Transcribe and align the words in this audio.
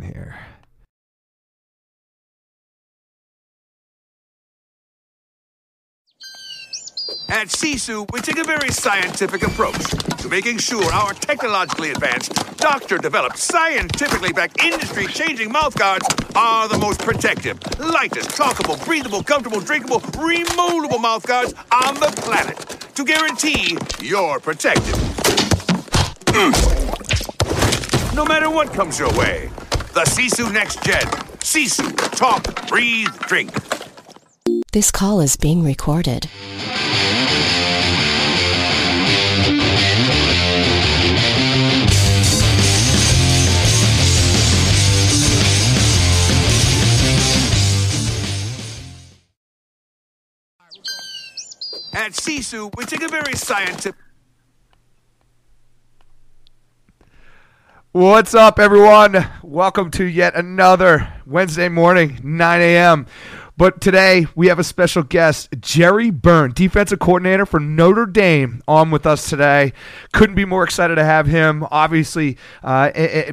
here. 0.00 0.36
At 7.30 7.48
Sisu, 7.48 8.10
we 8.10 8.20
take 8.20 8.38
a 8.38 8.44
very 8.44 8.70
scientific 8.70 9.42
approach 9.42 9.84
to 10.22 10.28
making 10.30 10.58
sure 10.58 10.82
our 10.92 11.12
technologically 11.12 11.90
advanced, 11.90 12.32
doctor-developed, 12.56 13.36
scientifically 13.36 14.32
backed, 14.32 14.62
industry-changing 14.64 15.52
mouthguards 15.52 16.06
are 16.34 16.68
the 16.68 16.78
most 16.78 17.00
protective, 17.00 17.58
lightest, 17.78 18.30
talkable, 18.30 18.82
breathable, 18.84 19.22
comfortable, 19.22 19.60
drinkable, 19.60 20.00
removable 20.18 20.98
mouthguards 20.98 21.52
on 21.70 21.94
the 21.96 22.10
planet 22.22 22.58
to 22.94 23.04
guarantee 23.04 23.76
you're 24.00 24.40
protected. 24.40 24.94
no 28.14 28.24
matter 28.24 28.48
what 28.48 28.72
comes 28.72 28.98
your 28.98 29.12
way, 29.18 29.50
the 29.98 30.04
Sisu 30.04 30.52
Next 30.52 30.80
Gen. 30.84 31.02
Sisu, 31.40 31.92
talk, 32.16 32.68
breathe, 32.68 33.08
drink. 33.22 33.50
This 34.70 34.92
call 34.92 35.20
is 35.20 35.34
being 35.36 35.64
recorded. 35.64 36.26
At 51.92 52.12
Sisu, 52.12 52.72
we 52.76 52.84
take 52.84 53.02
a 53.02 53.08
very 53.08 53.34
scientific. 53.34 54.07
What's 57.92 58.34
up, 58.34 58.58
everyone? 58.58 59.26
Welcome 59.42 59.90
to 59.92 60.04
yet 60.04 60.36
another 60.36 61.10
Wednesday 61.24 61.70
morning, 61.70 62.20
9 62.22 62.60
a.m. 62.60 63.06
But 63.56 63.80
today 63.80 64.26
we 64.34 64.48
have 64.48 64.58
a 64.58 64.64
special 64.64 65.02
guest, 65.02 65.48
Jerry 65.58 66.10
Byrne, 66.10 66.52
defensive 66.52 66.98
coordinator 66.98 67.46
for 67.46 67.58
Notre 67.58 68.04
Dame, 68.04 68.60
on 68.68 68.90
with 68.90 69.06
us 69.06 69.30
today. 69.30 69.72
Couldn't 70.12 70.36
be 70.36 70.44
more 70.44 70.64
excited 70.64 70.96
to 70.96 71.04
have 71.04 71.26
him. 71.26 71.66
Obviously, 71.70 72.36
uh, 72.62 72.90
eh, 72.94 73.32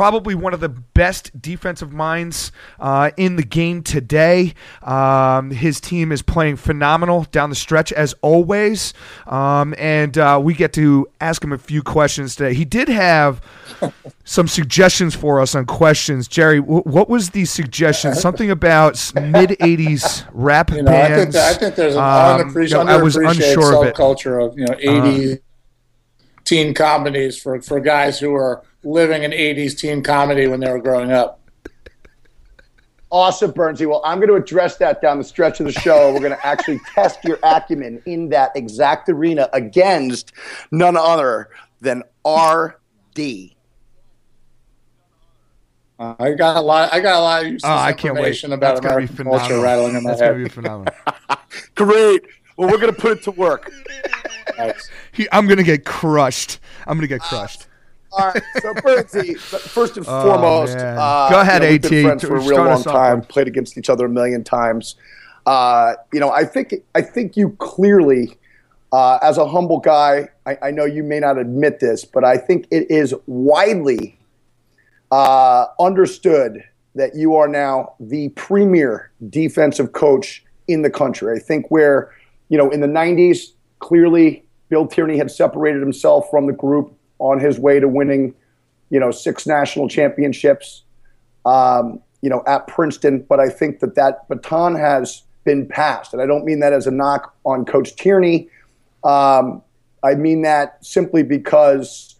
probably 0.00 0.34
one 0.34 0.54
of 0.54 0.60
the 0.60 0.68
best 0.70 1.30
defensive 1.42 1.92
minds 1.92 2.52
uh, 2.78 3.10
in 3.18 3.36
the 3.36 3.42
game 3.42 3.82
today. 3.82 4.54
Um, 4.80 5.50
his 5.50 5.78
team 5.78 6.10
is 6.10 6.22
playing 6.22 6.56
phenomenal 6.56 7.24
down 7.32 7.50
the 7.50 7.54
stretch 7.54 7.92
as 7.92 8.14
always, 8.22 8.94
um, 9.26 9.74
and 9.76 10.16
uh, 10.16 10.40
we 10.42 10.54
get 10.54 10.72
to 10.72 11.06
ask 11.20 11.44
him 11.44 11.52
a 11.52 11.58
few 11.58 11.82
questions 11.82 12.34
today. 12.34 12.54
He 12.54 12.64
did 12.64 12.88
have 12.88 13.42
some 14.24 14.48
suggestions 14.48 15.14
for 15.14 15.38
us 15.38 15.54
on 15.54 15.66
questions. 15.66 16.28
Jerry, 16.28 16.62
w- 16.62 16.80
what 16.84 17.10
was 17.10 17.28
the 17.28 17.44
suggestion? 17.44 18.14
Something 18.14 18.50
about 18.50 18.94
mid 19.14 19.50
'80s 19.50 20.26
rap 20.32 20.70
You 20.70 20.80
know, 20.82 20.92
I 20.92 21.08
think, 21.08 21.32
bands. 21.32 21.36
I 21.36 21.52
think 21.52 21.74
there's 21.74 21.94
an 21.94 22.00
Um, 22.00 22.40
unappreciated, 22.40 22.78
you 22.78 22.84
know, 22.84 22.98
I 22.98 23.02
was 23.02 23.16
unsure 23.16 23.82
of 23.82 23.86
it. 23.88 23.94
Subculture 23.96 24.42
of 24.42 24.58
you 24.58 24.64
know 24.64 24.72
80s 24.72 25.40
teen 26.44 26.74
comedies 26.74 27.40
for 27.40 27.60
for 27.62 27.80
guys 27.80 28.18
who 28.18 28.30
were 28.30 28.62
living 28.82 29.24
an 29.24 29.32
80s 29.32 29.76
teen 29.78 30.02
comedy 30.02 30.46
when 30.46 30.60
they 30.60 30.70
were 30.70 30.80
growing 30.80 31.12
up. 31.12 31.36
Awesome, 33.12 33.52
Bernsey. 33.52 33.88
Well, 33.88 34.00
I'm 34.04 34.18
going 34.18 34.28
to 34.28 34.36
address 34.36 34.76
that 34.76 35.02
down 35.02 35.18
the 35.18 35.24
stretch 35.24 35.58
of 35.58 35.66
the 35.66 35.72
show. 35.72 36.12
We're 36.12 36.20
going 36.20 36.30
to 36.30 36.46
actually 36.46 36.78
test 36.94 37.24
your 37.24 37.40
acumen 37.42 38.00
in 38.06 38.28
that 38.28 38.52
exact 38.54 39.08
arena 39.08 39.48
against 39.52 40.32
none 40.70 40.96
other 40.96 41.48
than 41.80 42.04
RD. 42.24 43.50
Uh, 45.98 46.14
I 46.18 46.32
got 46.32 46.56
a 46.56 46.60
lot. 46.60 46.92
I 46.92 47.00
got 47.00 47.18
a 47.18 47.20
lot 47.20 47.42
of 47.44 47.50
useless 47.50 47.70
Oh, 47.70 47.74
I 47.76 47.92
can't 47.92 48.14
wait. 48.14 48.20
information 48.20 48.52
about 48.52 48.76
That's 48.76 48.80
gonna 48.80 49.06
be 49.06 49.12
American 49.12 49.24
culture 49.38 49.60
rattling 49.60 49.96
in 49.96 50.02
my 50.04 50.10
That's 50.10 50.20
gonna 50.22 50.34
be 50.34 50.42
head. 50.44 50.52
phenomenal. 50.52 50.94
Great. 51.74 52.22
Well, 52.56 52.68
we're 52.70 52.78
going 52.78 52.94
to 52.94 53.00
put 53.00 53.18
it 53.18 53.24
to 53.24 53.30
work. 53.32 53.70
Nice. 54.56 54.88
He, 55.12 55.28
I'm 55.32 55.46
gonna 55.46 55.62
get 55.62 55.84
crushed. 55.84 56.58
I'm 56.86 56.96
gonna 56.96 57.06
get 57.06 57.20
crushed. 57.20 57.66
All 58.12 58.26
right. 58.26 58.42
So, 58.60 58.74
Bernsey, 58.74 59.38
first 59.38 59.96
and 59.96 60.04
Oh, 60.08 60.22
foremost, 60.22 60.76
uh, 60.76 61.30
Go 61.30 61.40
ahead, 61.40 61.62
you 61.62 61.68
know, 61.68 61.72
we've 61.72 61.82
been 61.82 61.94
AT. 61.98 62.04
friends 62.04 62.24
for 62.24 62.36
a 62.36 62.40
real 62.40 62.64
long 62.64 62.82
time. 62.82 63.22
Played 63.22 63.46
against 63.48 63.78
each 63.78 63.88
other 63.88 64.06
a 64.06 64.08
million 64.08 64.42
times. 64.42 64.96
Uh, 65.46 65.94
you 66.12 66.20
know, 66.20 66.30
I 66.30 66.44
think 66.44 66.74
I 66.94 67.02
think 67.02 67.36
you 67.36 67.50
clearly, 67.58 68.36
uh, 68.92 69.18
as 69.22 69.38
a 69.38 69.46
humble 69.46 69.78
guy, 69.78 70.28
I, 70.44 70.58
I 70.62 70.70
know 70.70 70.84
you 70.84 71.02
may 71.02 71.20
not 71.20 71.38
admit 71.38 71.80
this, 71.80 72.04
but 72.04 72.24
I 72.24 72.36
think 72.36 72.66
it 72.70 72.90
is 72.90 73.14
widely 73.26 74.18
uh, 75.10 75.66
understood 75.78 76.64
that 76.94 77.14
you 77.14 77.36
are 77.36 77.48
now 77.48 77.94
the 78.00 78.28
premier 78.30 79.10
defensive 79.28 79.92
coach 79.92 80.44
in 80.68 80.82
the 80.82 80.90
country. 80.90 81.36
I 81.36 81.38
think 81.38 81.70
where, 81.70 82.12
you 82.48 82.58
know, 82.58 82.70
in 82.70 82.80
the 82.80 82.86
90s, 82.88 83.52
clearly 83.78 84.44
Bill 84.70 84.86
Tierney 84.86 85.18
had 85.18 85.30
separated 85.30 85.80
himself 85.80 86.30
from 86.30 86.46
the 86.46 86.52
group 86.52 86.96
on 87.18 87.38
his 87.38 87.58
way 87.58 87.78
to 87.80 87.88
winning, 87.88 88.34
you 88.88 88.98
know, 88.98 89.10
six 89.10 89.46
national 89.46 89.88
championships, 89.88 90.84
um, 91.44 92.00
you 92.22 92.30
know, 92.30 92.42
at 92.46 92.66
Princeton. 92.66 93.26
But 93.28 93.40
I 93.40 93.50
think 93.50 93.80
that 93.80 93.96
that 93.96 94.26
baton 94.28 94.76
has 94.76 95.24
been 95.44 95.66
passed. 95.66 96.12
And 96.12 96.22
I 96.22 96.26
don't 96.26 96.44
mean 96.44 96.60
that 96.60 96.72
as 96.72 96.86
a 96.86 96.90
knock 96.90 97.34
on 97.44 97.64
Coach 97.64 97.96
Tierney. 97.96 98.48
Um, 99.04 99.62
I 100.02 100.14
mean 100.14 100.42
that 100.42 100.84
simply 100.84 101.22
because 101.22 102.16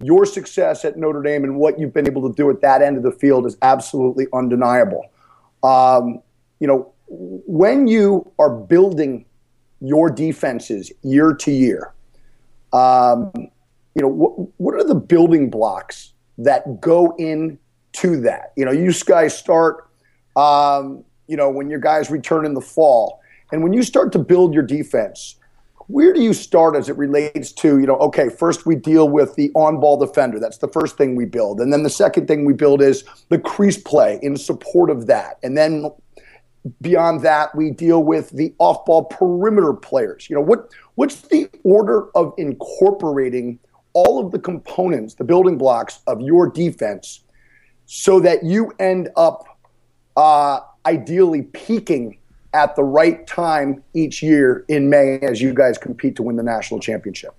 your 0.00 0.24
success 0.24 0.84
at 0.84 0.96
Notre 0.96 1.22
Dame 1.22 1.44
and 1.44 1.56
what 1.56 1.78
you've 1.78 1.92
been 1.92 2.06
able 2.06 2.28
to 2.28 2.34
do 2.34 2.48
at 2.50 2.60
that 2.60 2.82
end 2.82 2.96
of 2.96 3.02
the 3.02 3.10
field 3.10 3.46
is 3.46 3.56
absolutely 3.62 4.26
undeniable. 4.32 5.10
Um, 5.62 6.22
you 6.60 6.68
know, 6.68 6.92
when 7.08 7.88
you 7.88 8.30
are 8.38 8.50
building 8.50 9.24
your 9.80 10.10
defenses 10.10 10.92
year 11.02 11.34
to 11.34 11.50
year, 11.50 11.92
um, 12.72 13.30
you 13.94 14.02
know, 14.02 14.08
what, 14.08 14.32
what 14.58 14.74
are 14.74 14.84
the 14.84 14.94
building 14.94 15.50
blocks 15.50 16.12
that 16.38 16.80
go 16.80 17.14
into 17.18 18.20
that? 18.20 18.52
You 18.56 18.64
know, 18.64 18.72
you 18.72 18.92
guys 19.04 19.36
start, 19.36 19.88
um, 20.36 21.04
you 21.26 21.36
know, 21.36 21.50
when 21.50 21.68
your 21.68 21.80
guys 21.80 22.10
return 22.10 22.44
in 22.46 22.54
the 22.54 22.60
fall, 22.60 23.20
and 23.50 23.62
when 23.62 23.72
you 23.72 23.82
start 23.82 24.12
to 24.12 24.18
build 24.18 24.52
your 24.52 24.62
defense, 24.62 25.36
where 25.88 26.12
do 26.12 26.20
you 26.20 26.34
start 26.34 26.76
as 26.76 26.88
it 26.88 26.96
relates 26.96 27.50
to 27.50 27.78
you 27.78 27.86
know 27.86 27.96
okay 27.96 28.28
first 28.28 28.66
we 28.66 28.76
deal 28.76 29.08
with 29.08 29.34
the 29.36 29.50
on-ball 29.54 29.96
defender. 29.96 30.38
That's 30.38 30.58
the 30.58 30.68
first 30.68 30.96
thing 30.96 31.16
we 31.16 31.24
build. 31.24 31.60
And 31.60 31.72
then 31.72 31.82
the 31.82 31.90
second 31.90 32.28
thing 32.28 32.44
we 32.44 32.52
build 32.52 32.82
is 32.82 33.04
the 33.30 33.38
crease 33.38 33.78
play 33.78 34.18
in 34.22 34.36
support 34.36 34.90
of 34.90 35.06
that. 35.06 35.38
And 35.42 35.56
then 35.56 35.90
beyond 36.80 37.22
that 37.22 37.54
we 37.54 37.70
deal 37.70 38.02
with 38.02 38.30
the 38.30 38.54
off-ball 38.58 39.04
perimeter 39.04 39.72
players 39.72 40.28
you 40.28 40.36
know 40.36 40.42
what 40.42 40.70
what's 40.96 41.22
the 41.22 41.48
order 41.64 42.10
of 42.16 42.34
incorporating 42.36 43.58
all 43.92 44.24
of 44.24 44.32
the 44.32 44.38
components 44.38 45.14
the 45.14 45.24
building 45.24 45.56
blocks 45.56 46.00
of 46.06 46.20
your 46.20 46.48
defense 46.50 47.20
so 47.86 48.20
that 48.20 48.44
you 48.44 48.72
end 48.78 49.08
up 49.16 49.44
uh, 50.16 50.60
ideally 50.84 51.42
peaking 51.42 52.18
at 52.52 52.74
the 52.76 52.82
right 52.82 53.26
time 53.26 53.82
each 53.94 54.22
year 54.22 54.64
in 54.68 54.90
May 54.90 55.18
as 55.20 55.40
you 55.40 55.54
guys 55.54 55.78
compete 55.78 56.16
to 56.16 56.22
win 56.22 56.36
the 56.36 56.42
national 56.42 56.80
championship? 56.80 57.34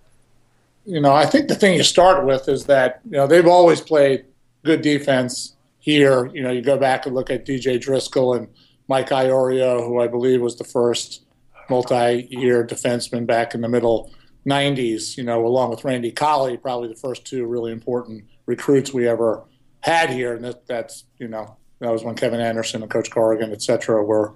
you 0.89 0.99
know, 0.99 1.13
I 1.13 1.27
think 1.27 1.47
the 1.47 1.55
thing 1.55 1.75
you 1.75 1.83
start 1.83 2.25
with 2.25 2.49
is 2.49 2.65
that 2.65 3.01
you 3.05 3.17
know 3.17 3.27
they've 3.27 3.45
always 3.45 3.79
played 3.79 4.25
good 4.65 4.81
defense 4.81 5.55
here. 5.77 6.25
You 6.33 6.41
know, 6.41 6.49
you 6.49 6.63
go 6.63 6.79
back 6.79 7.05
and 7.05 7.13
look 7.13 7.29
at 7.29 7.45
DJ 7.45 7.79
Driscoll 7.79 8.33
and 8.33 8.47
Mike 8.89 9.09
Iorio, 9.09 9.85
who 9.85 10.01
I 10.01 10.07
believe 10.07 10.41
was 10.41 10.57
the 10.57 10.63
first 10.63 11.25
multi-year 11.69 12.65
defenseman 12.65 13.25
back 13.25 13.53
in 13.53 13.61
the 13.61 13.69
middle 13.69 14.11
'90s. 14.45 15.15
You 15.15 15.23
know, 15.23 15.45
along 15.45 15.69
with 15.69 15.85
Randy 15.85 16.11
Colley, 16.11 16.57
probably 16.57 16.89
the 16.89 16.95
first 16.95 17.25
two 17.25 17.45
really 17.45 17.71
important 17.71 18.25
recruits 18.47 18.91
we 18.91 19.07
ever 19.07 19.45
had 19.81 20.09
here, 20.09 20.33
and 20.33 20.43
that, 20.43 20.67
that's 20.67 21.05
you 21.19 21.27
know 21.27 21.55
that 21.79 21.91
was 21.91 22.03
when 22.03 22.15
Kevin 22.15 22.41
Anderson 22.41 22.81
and 22.81 22.91
Coach 22.91 23.09
Corrigan, 23.11 23.51
et 23.51 23.61
cetera, 23.61 24.03
were 24.03 24.33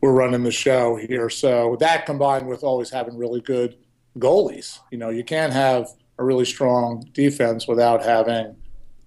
were 0.00 0.12
running 0.12 0.44
the 0.44 0.50
show 0.50 0.96
here. 0.96 1.28
So 1.28 1.76
that 1.80 2.06
combined 2.06 2.46
with 2.48 2.62
always 2.64 2.90
having 2.90 3.18
really 3.18 3.40
good 3.40 3.76
goalies. 4.18 4.78
You 4.90 4.98
know, 4.98 5.10
you 5.10 5.24
can't 5.24 5.52
have 5.52 5.88
a 6.18 6.24
really 6.24 6.44
strong 6.44 7.04
defense 7.12 7.66
without 7.66 8.04
having, 8.04 8.56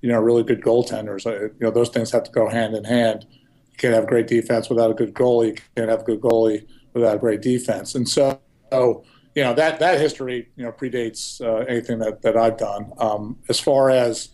you 0.02 0.10
know, 0.10 0.20
really 0.20 0.44
good 0.44 0.62
goaltenders. 0.62 1.26
Uh, 1.26 1.46
You 1.46 1.60
know, 1.62 1.72
those 1.72 1.90
things 1.90 2.12
have 2.12 2.24
to 2.24 2.32
go 2.32 2.48
hand 2.50 2.76
in 2.76 2.84
hand. 2.84 3.26
You 3.74 3.78
can't 3.78 3.94
have 3.94 4.08
great 4.08 4.28
defense 4.28 4.70
without 4.70 4.92
a 4.92 4.94
good 4.94 5.14
goalie. 5.14 5.58
You 5.58 5.64
can't 5.76 5.90
have 5.90 6.02
a 6.02 6.04
good 6.04 6.22
goalie 6.22 6.66
without 6.94 7.16
a 7.16 7.20
great 7.20 7.42
defense. 7.42 7.96
And 7.96 8.08
so, 8.08 8.40
you 8.72 9.44
know, 9.44 9.54
that 9.54 9.80
that 9.80 10.00
history, 10.00 10.50
you 10.56 10.64
know, 10.64 10.72
predates 10.72 11.42
uh, 11.42 11.66
anything 11.66 12.00
that 12.00 12.22
that 12.22 12.38
I've 12.38 12.58
done. 12.58 12.94
Um, 12.98 13.40
as 13.50 13.60
far 13.60 13.90
as 13.90 14.30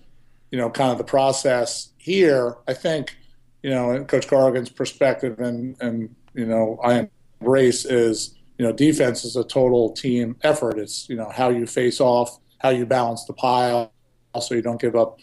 you 0.52 0.58
know, 0.58 0.70
kind 0.70 0.92
of 0.92 0.98
the 0.98 1.04
process 1.04 1.90
here, 1.98 2.58
I 2.68 2.74
think, 2.74 3.16
you 3.62 3.70
know, 3.70 4.04
Coach 4.06 4.28
Corrigan's 4.28 4.70
perspective 4.70 5.40
and 5.40 5.76
and 5.80 6.16
you 6.34 6.46
know, 6.46 6.80
I 6.84 7.10
embrace 7.40 7.86
is 7.86 8.36
you 8.58 8.66
know, 8.66 8.74
defense 8.74 9.24
is 9.24 9.38
a 9.38 9.44
total 9.44 9.94
team 9.94 10.36
effort. 10.44 10.78
It's 10.78 11.08
you 11.08 11.16
know 11.16 11.30
how 11.30 11.50
you 11.50 11.66
face 11.66 12.02
off, 12.02 12.40
how 12.60 12.70
you 12.70 12.86
balance 12.86 13.24
the 13.24 13.34
pile, 13.34 13.94
so 14.40 14.54
you 14.54 14.62
don't 14.62 14.82
give 14.82 14.98
up 14.98 15.18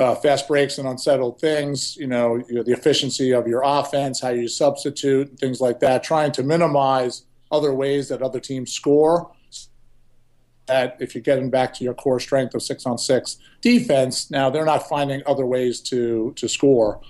uh, 0.00 0.14
fast 0.14 0.48
breaks 0.48 0.78
and 0.78 0.88
unsettled 0.88 1.38
things, 1.38 1.94
you 1.96 2.06
know, 2.06 2.36
you 2.48 2.54
know, 2.54 2.62
the 2.62 2.72
efficiency 2.72 3.32
of 3.32 3.46
your 3.46 3.60
offense, 3.62 4.18
how 4.20 4.30
you 4.30 4.48
substitute, 4.48 5.38
things 5.38 5.60
like 5.60 5.80
that, 5.80 6.02
trying 6.02 6.32
to 6.32 6.42
minimize 6.42 7.24
other 7.52 7.74
ways 7.74 8.08
that 8.08 8.22
other 8.22 8.40
teams 8.40 8.72
score. 8.72 9.30
That 10.68 10.96
if 11.00 11.14
you're 11.14 11.22
getting 11.22 11.50
back 11.50 11.74
to 11.74 11.84
your 11.84 11.92
core 11.92 12.18
strength 12.18 12.54
of 12.54 12.62
six 12.62 12.86
on 12.86 12.96
six 12.96 13.36
defense, 13.60 14.30
now 14.30 14.48
they're 14.48 14.64
not 14.64 14.88
finding 14.88 15.20
other 15.26 15.44
ways 15.44 15.80
to 15.82 16.32
to 16.36 16.48
score. 16.48 17.00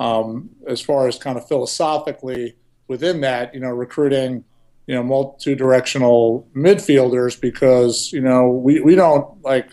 Um, 0.00 0.50
as 0.66 0.80
far 0.80 1.06
as 1.06 1.18
kind 1.18 1.36
of 1.38 1.46
philosophically 1.46 2.56
within 2.88 3.20
that, 3.20 3.54
you 3.54 3.60
know, 3.60 3.68
recruiting, 3.68 4.44
you 4.86 4.94
know, 4.94 5.02
multi-directional 5.04 6.48
midfielders 6.56 7.40
because 7.40 8.10
you 8.12 8.22
know 8.22 8.48
we 8.48 8.80
we 8.80 8.96
don't 8.96 9.40
like 9.42 9.68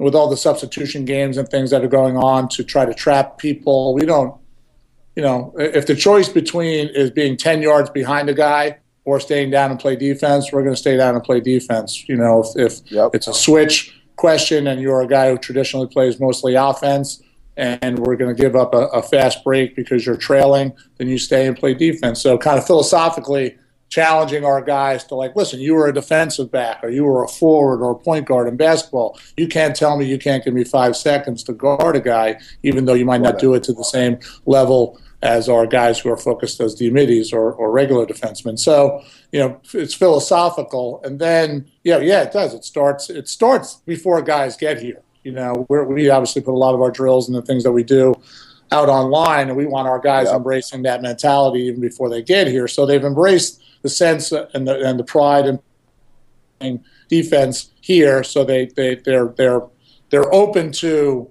with 0.00 0.14
all 0.14 0.28
the 0.28 0.36
substitution 0.36 1.04
games 1.04 1.36
and 1.36 1.48
things 1.48 1.70
that 1.70 1.84
are 1.84 1.88
going 1.88 2.16
on 2.16 2.48
to 2.48 2.64
try 2.64 2.86
to 2.86 2.94
trap 2.94 3.36
people. 3.36 3.94
We 3.94 4.06
don't, 4.06 4.34
you 5.14 5.22
know, 5.22 5.54
if 5.58 5.86
the 5.86 5.94
choice 5.94 6.28
between 6.28 6.88
is 6.88 7.10
being 7.10 7.36
10 7.36 7.60
yards 7.60 7.90
behind 7.90 8.30
a 8.30 8.34
guy 8.34 8.78
or 9.04 9.20
staying 9.20 9.50
down 9.50 9.70
and 9.70 9.78
play 9.78 9.96
defense, 9.96 10.50
we're 10.52 10.62
going 10.62 10.74
to 10.74 10.80
stay 10.80 10.96
down 10.96 11.14
and 11.14 11.22
play 11.22 11.40
defense. 11.40 12.08
You 12.08 12.16
know, 12.16 12.42
if, 12.42 12.56
if 12.56 12.92
yep. 12.92 13.10
it's 13.14 13.26
a 13.26 13.34
switch 13.34 13.94
question 14.16 14.66
and 14.66 14.80
you're 14.80 15.02
a 15.02 15.06
guy 15.06 15.30
who 15.30 15.38
traditionally 15.38 15.86
plays 15.86 16.18
mostly 16.18 16.54
offense 16.54 17.22
and 17.58 17.98
we're 17.98 18.16
going 18.16 18.34
to 18.34 18.42
give 18.42 18.56
up 18.56 18.72
a, 18.72 18.86
a 18.86 19.02
fast 19.02 19.44
break 19.44 19.76
because 19.76 20.06
you're 20.06 20.16
trailing, 20.16 20.72
then 20.96 21.08
you 21.08 21.18
stay 21.18 21.46
and 21.46 21.58
play 21.58 21.74
defense. 21.74 22.22
So, 22.22 22.38
kind 22.38 22.58
of 22.58 22.66
philosophically, 22.66 23.58
challenging 23.90 24.44
our 24.44 24.62
guys 24.62 25.04
to 25.04 25.14
like, 25.16 25.36
listen, 25.36 25.60
you 25.60 25.74
were 25.74 25.88
a 25.88 25.92
defensive 25.92 26.50
back 26.50 26.82
or 26.82 26.88
you 26.88 27.04
were 27.04 27.24
a 27.24 27.28
forward 27.28 27.82
or 27.84 27.90
a 27.90 27.98
point 27.98 28.24
guard 28.24 28.48
in 28.48 28.56
basketball. 28.56 29.18
You 29.36 29.48
can't 29.48 29.76
tell 29.76 29.98
me 29.98 30.06
you 30.06 30.18
can't 30.18 30.42
give 30.44 30.54
me 30.54 30.64
five 30.64 30.96
seconds 30.96 31.42
to 31.44 31.52
guard 31.52 31.96
a 31.96 32.00
guy, 32.00 32.40
even 32.62 32.84
though 32.84 32.94
you 32.94 33.04
might 33.04 33.20
not 33.20 33.38
do 33.38 33.52
it 33.54 33.64
to 33.64 33.72
the 33.72 33.84
same 33.84 34.18
level 34.46 34.98
as 35.22 35.48
our 35.48 35.66
guys 35.66 35.98
who 35.98 36.10
are 36.10 36.16
focused 36.16 36.60
as 36.60 36.74
D 36.74 36.88
middies 36.88 37.32
or, 37.32 37.52
or 37.52 37.70
regular 37.70 38.06
defensemen. 38.06 38.58
So, 38.58 39.02
you 39.32 39.40
know, 39.40 39.60
it's 39.74 39.92
philosophical. 39.92 41.02
And 41.04 41.18
then, 41.18 41.68
yeah, 41.84 41.98
yeah, 41.98 42.22
it 42.22 42.32
does. 42.32 42.54
It 42.54 42.64
starts, 42.64 43.10
it 43.10 43.28
starts 43.28 43.82
before 43.84 44.22
guys 44.22 44.56
get 44.56 44.80
here. 44.80 45.02
You 45.24 45.32
know, 45.32 45.66
we 45.68 46.08
obviously 46.08 46.40
put 46.40 46.54
a 46.54 46.56
lot 46.56 46.74
of 46.74 46.80
our 46.80 46.90
drills 46.90 47.28
and 47.28 47.36
the 47.36 47.42
things 47.42 47.64
that 47.64 47.72
we 47.72 47.82
do 47.82 48.14
out 48.72 48.88
online, 48.88 49.48
and 49.48 49.56
we 49.56 49.66
want 49.66 49.88
our 49.88 49.98
guys 49.98 50.28
embracing 50.28 50.82
that 50.82 51.02
mentality 51.02 51.62
even 51.62 51.80
before 51.80 52.08
they 52.08 52.22
get 52.22 52.46
here. 52.46 52.68
So 52.68 52.86
they've 52.86 53.04
embraced 53.04 53.59
the 53.82 53.88
sense 53.88 54.32
and 54.32 54.66
the 54.66 54.80
and 54.86 54.98
the 54.98 55.04
pride 55.04 55.58
and 56.60 56.84
defense 57.08 57.70
here. 57.80 58.22
So 58.22 58.44
they 58.44 58.66
they 58.66 58.96
they're 58.96 59.28
they're 59.36 59.62
they're 60.10 60.32
open 60.34 60.72
to 60.72 61.30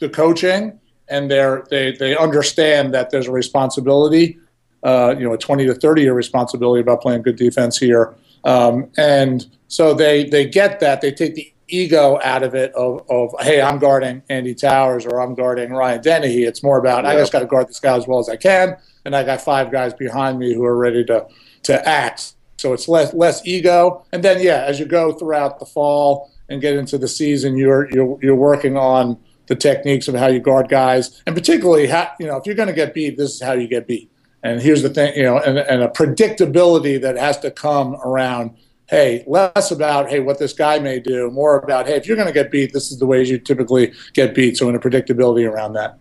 the 0.00 0.08
coaching 0.08 0.78
and 1.08 1.30
they're 1.30 1.64
they 1.70 1.92
they 1.92 2.16
understand 2.16 2.94
that 2.94 3.10
there's 3.10 3.28
a 3.28 3.32
responsibility, 3.32 4.38
uh, 4.82 5.14
you 5.18 5.24
know, 5.24 5.34
a 5.34 5.38
20 5.38 5.66
to 5.66 5.74
30 5.74 6.02
year 6.02 6.14
responsibility 6.14 6.80
about 6.80 7.00
playing 7.00 7.22
good 7.22 7.36
defense 7.36 7.78
here. 7.78 8.14
Um, 8.44 8.90
and 8.98 9.46
so 9.68 9.94
they 9.94 10.24
they 10.24 10.46
get 10.46 10.80
that 10.80 11.00
they 11.00 11.12
take 11.12 11.34
the 11.34 11.50
ego 11.68 12.20
out 12.22 12.42
of 12.42 12.54
it 12.54 12.72
of, 12.74 13.02
of 13.08 13.34
hey 13.40 13.62
i'm 13.62 13.78
guarding 13.78 14.22
andy 14.28 14.54
towers 14.54 15.06
or 15.06 15.22
i'm 15.22 15.34
guarding 15.34 15.72
ryan 15.72 16.02
dennehy 16.02 16.44
it's 16.44 16.62
more 16.62 16.78
about 16.78 17.06
i 17.06 17.16
just 17.16 17.32
got 17.32 17.40
to 17.40 17.46
guard 17.46 17.66
this 17.66 17.80
guy 17.80 17.96
as 17.96 18.06
well 18.06 18.18
as 18.18 18.28
i 18.28 18.36
can 18.36 18.76
and 19.06 19.16
i 19.16 19.24
got 19.24 19.40
five 19.40 19.72
guys 19.72 19.94
behind 19.94 20.38
me 20.38 20.52
who 20.52 20.62
are 20.62 20.76
ready 20.76 21.02
to 21.02 21.26
to 21.64 21.88
act. 21.88 22.34
So 22.56 22.72
it's 22.72 22.88
less 22.88 23.12
less 23.12 23.44
ego. 23.46 24.04
And 24.12 24.22
then 24.22 24.40
yeah, 24.40 24.64
as 24.66 24.78
you 24.78 24.86
go 24.86 25.12
throughout 25.12 25.58
the 25.58 25.66
fall 25.66 26.30
and 26.48 26.60
get 26.60 26.76
into 26.76 26.98
the 26.98 27.08
season, 27.08 27.56
you're 27.56 27.90
you're 27.90 28.18
you're 28.22 28.36
working 28.36 28.76
on 28.76 29.18
the 29.46 29.54
techniques 29.54 30.08
of 30.08 30.14
how 30.14 30.28
you 30.28 30.40
guard 30.40 30.68
guys, 30.68 31.22
and 31.26 31.34
particularly 31.34 31.86
how 31.86 32.10
you 32.18 32.26
know 32.26 32.36
if 32.36 32.46
you're 32.46 32.54
going 32.54 32.68
to 32.68 32.74
get 32.74 32.94
beat, 32.94 33.16
this 33.16 33.34
is 33.34 33.42
how 33.42 33.52
you 33.52 33.66
get 33.66 33.86
beat. 33.86 34.10
And 34.42 34.60
here's 34.60 34.82
the 34.82 34.90
thing, 34.90 35.14
you 35.16 35.22
know, 35.22 35.38
and, 35.38 35.58
and 35.58 35.82
a 35.82 35.88
predictability 35.88 37.00
that 37.00 37.16
has 37.16 37.38
to 37.40 37.50
come 37.50 37.96
around. 37.96 38.54
Hey, 38.90 39.24
less 39.26 39.70
about 39.70 40.10
hey 40.10 40.20
what 40.20 40.38
this 40.38 40.52
guy 40.52 40.78
may 40.78 41.00
do, 41.00 41.30
more 41.30 41.58
about 41.58 41.86
hey 41.86 41.96
if 41.96 42.06
you're 42.06 42.16
going 42.16 42.28
to 42.28 42.34
get 42.34 42.50
beat, 42.50 42.72
this 42.72 42.92
is 42.92 42.98
the 42.98 43.06
ways 43.06 43.30
you 43.30 43.38
typically 43.38 43.92
get 44.12 44.34
beat. 44.34 44.56
So 44.56 44.68
in 44.68 44.74
a 44.74 44.78
predictability 44.78 45.50
around 45.50 45.72
that. 45.74 45.98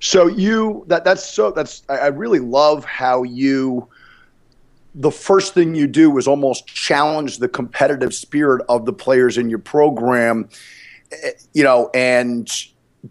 So 0.00 0.26
you 0.26 0.84
that 0.88 1.04
that's 1.04 1.24
so 1.24 1.50
that's 1.50 1.82
I 1.88 2.08
really 2.08 2.40
love 2.40 2.84
how 2.84 3.22
you 3.22 3.88
the 4.94 5.10
first 5.10 5.54
thing 5.54 5.74
you 5.74 5.86
do 5.86 6.16
is 6.18 6.28
almost 6.28 6.66
challenge 6.66 7.38
the 7.38 7.48
competitive 7.48 8.14
spirit 8.14 8.64
of 8.68 8.84
the 8.84 8.92
players 8.92 9.38
in 9.38 9.48
your 9.48 9.58
program, 9.58 10.48
eh, 11.10 11.30
you 11.54 11.62
know, 11.62 11.90
and 11.94 12.50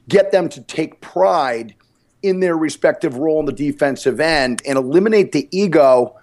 get 0.08 0.32
them 0.32 0.48
to 0.50 0.62
take 0.62 1.02
pride 1.02 1.76
in 2.24 2.40
their 2.40 2.56
respective 2.56 3.18
role 3.18 3.40
in 3.40 3.46
the 3.46 3.52
defensive 3.52 4.20
end 4.20 4.62
and 4.66 4.78
eliminate 4.78 5.32
the 5.32 5.48
ego. 5.52 6.16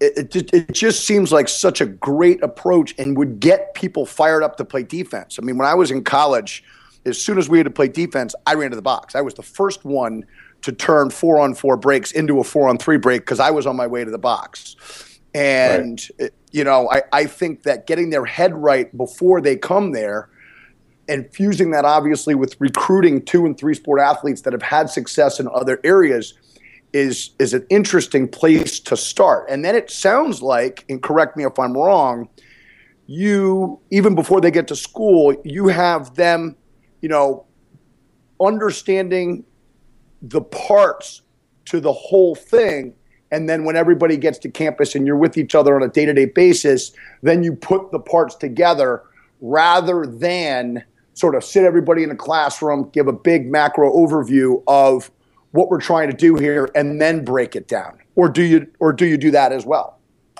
It, 0.00 0.36
it, 0.36 0.52
it, 0.52 0.72
just 0.72 1.06
seems 1.06 1.32
like 1.32 1.48
such 1.48 1.80
a 1.80 1.86
great 1.86 2.42
approach 2.42 2.94
and 2.98 3.16
would 3.16 3.40
get 3.40 3.72
people 3.74 4.04
fired 4.04 4.42
up 4.42 4.56
to 4.58 4.64
play 4.64 4.82
defense. 4.82 5.38
I 5.40 5.44
mean, 5.44 5.56
when 5.56 5.66
I 5.66 5.74
was 5.74 5.90
in 5.90 6.04
college, 6.04 6.62
as 7.06 7.18
soon 7.22 7.38
as 7.38 7.48
we 7.48 7.58
had 7.58 7.64
to 7.64 7.70
play 7.70 7.88
defense, 7.88 8.34
I 8.46 8.54
ran 8.54 8.70
to 8.70 8.76
the 8.76 8.82
box. 8.82 9.14
I 9.14 9.22
was 9.22 9.34
the 9.34 9.42
first 9.42 9.84
one 9.84 10.26
to 10.64 10.72
turn 10.72 11.10
four 11.10 11.38
on 11.38 11.54
four 11.54 11.76
breaks 11.76 12.10
into 12.10 12.40
a 12.40 12.44
four 12.44 12.70
on 12.70 12.78
three 12.78 12.96
break 12.96 13.20
because 13.20 13.38
I 13.38 13.50
was 13.50 13.66
on 13.66 13.76
my 13.76 13.86
way 13.86 14.02
to 14.02 14.10
the 14.10 14.18
box. 14.18 14.76
And, 15.34 16.00
right. 16.18 16.30
you 16.52 16.64
know, 16.64 16.88
I, 16.90 17.02
I 17.12 17.26
think 17.26 17.64
that 17.64 17.86
getting 17.86 18.08
their 18.08 18.24
head 18.24 18.54
right 18.54 18.96
before 18.96 19.42
they 19.42 19.56
come 19.56 19.92
there 19.92 20.30
and 21.06 21.30
fusing 21.34 21.70
that 21.72 21.84
obviously 21.84 22.34
with 22.34 22.56
recruiting 22.60 23.22
two 23.22 23.44
and 23.44 23.58
three 23.58 23.74
sport 23.74 24.00
athletes 24.00 24.40
that 24.42 24.54
have 24.54 24.62
had 24.62 24.88
success 24.88 25.38
in 25.38 25.48
other 25.54 25.80
areas 25.84 26.32
is 26.94 27.30
is 27.38 27.52
an 27.52 27.66
interesting 27.68 28.26
place 28.26 28.80
to 28.80 28.96
start. 28.96 29.46
And 29.50 29.64
then 29.64 29.74
it 29.74 29.90
sounds 29.90 30.40
like, 30.40 30.86
and 30.88 31.02
correct 31.02 31.36
me 31.36 31.44
if 31.44 31.58
I'm 31.58 31.74
wrong, 31.74 32.28
you 33.06 33.80
even 33.90 34.14
before 34.14 34.40
they 34.40 34.50
get 34.50 34.68
to 34.68 34.76
school, 34.76 35.36
you 35.44 35.68
have 35.68 36.14
them, 36.14 36.56
you 37.02 37.10
know, 37.10 37.44
understanding 38.40 39.44
the 40.28 40.40
parts 40.40 41.22
to 41.66 41.80
the 41.80 41.92
whole 41.92 42.34
thing. 42.34 42.94
And 43.30 43.48
then 43.48 43.64
when 43.64 43.76
everybody 43.76 44.16
gets 44.16 44.38
to 44.40 44.50
campus 44.50 44.94
and 44.94 45.06
you're 45.06 45.16
with 45.16 45.36
each 45.36 45.54
other 45.54 45.74
on 45.74 45.82
a 45.82 45.88
day 45.88 46.04
to 46.06 46.12
day 46.12 46.26
basis, 46.26 46.92
then 47.22 47.42
you 47.42 47.54
put 47.54 47.90
the 47.90 47.98
parts 47.98 48.34
together 48.34 49.02
rather 49.40 50.06
than 50.06 50.84
sort 51.14 51.34
of 51.34 51.44
sit 51.44 51.64
everybody 51.64 52.02
in 52.02 52.10
a 52.10 52.16
classroom, 52.16 52.88
give 52.90 53.08
a 53.08 53.12
big 53.12 53.50
macro 53.50 53.92
overview 53.92 54.62
of 54.66 55.10
what 55.52 55.70
we're 55.70 55.80
trying 55.80 56.10
to 56.10 56.16
do 56.16 56.36
here, 56.36 56.68
and 56.74 57.00
then 57.00 57.24
break 57.24 57.54
it 57.54 57.68
down. 57.68 57.98
Or 58.16 58.28
do 58.28 58.42
you 58.42 58.66
or 58.80 58.92
do 58.92 59.06
you 59.06 59.16
do 59.16 59.30
that 59.32 59.52
as 59.52 59.64
well? 59.64 59.98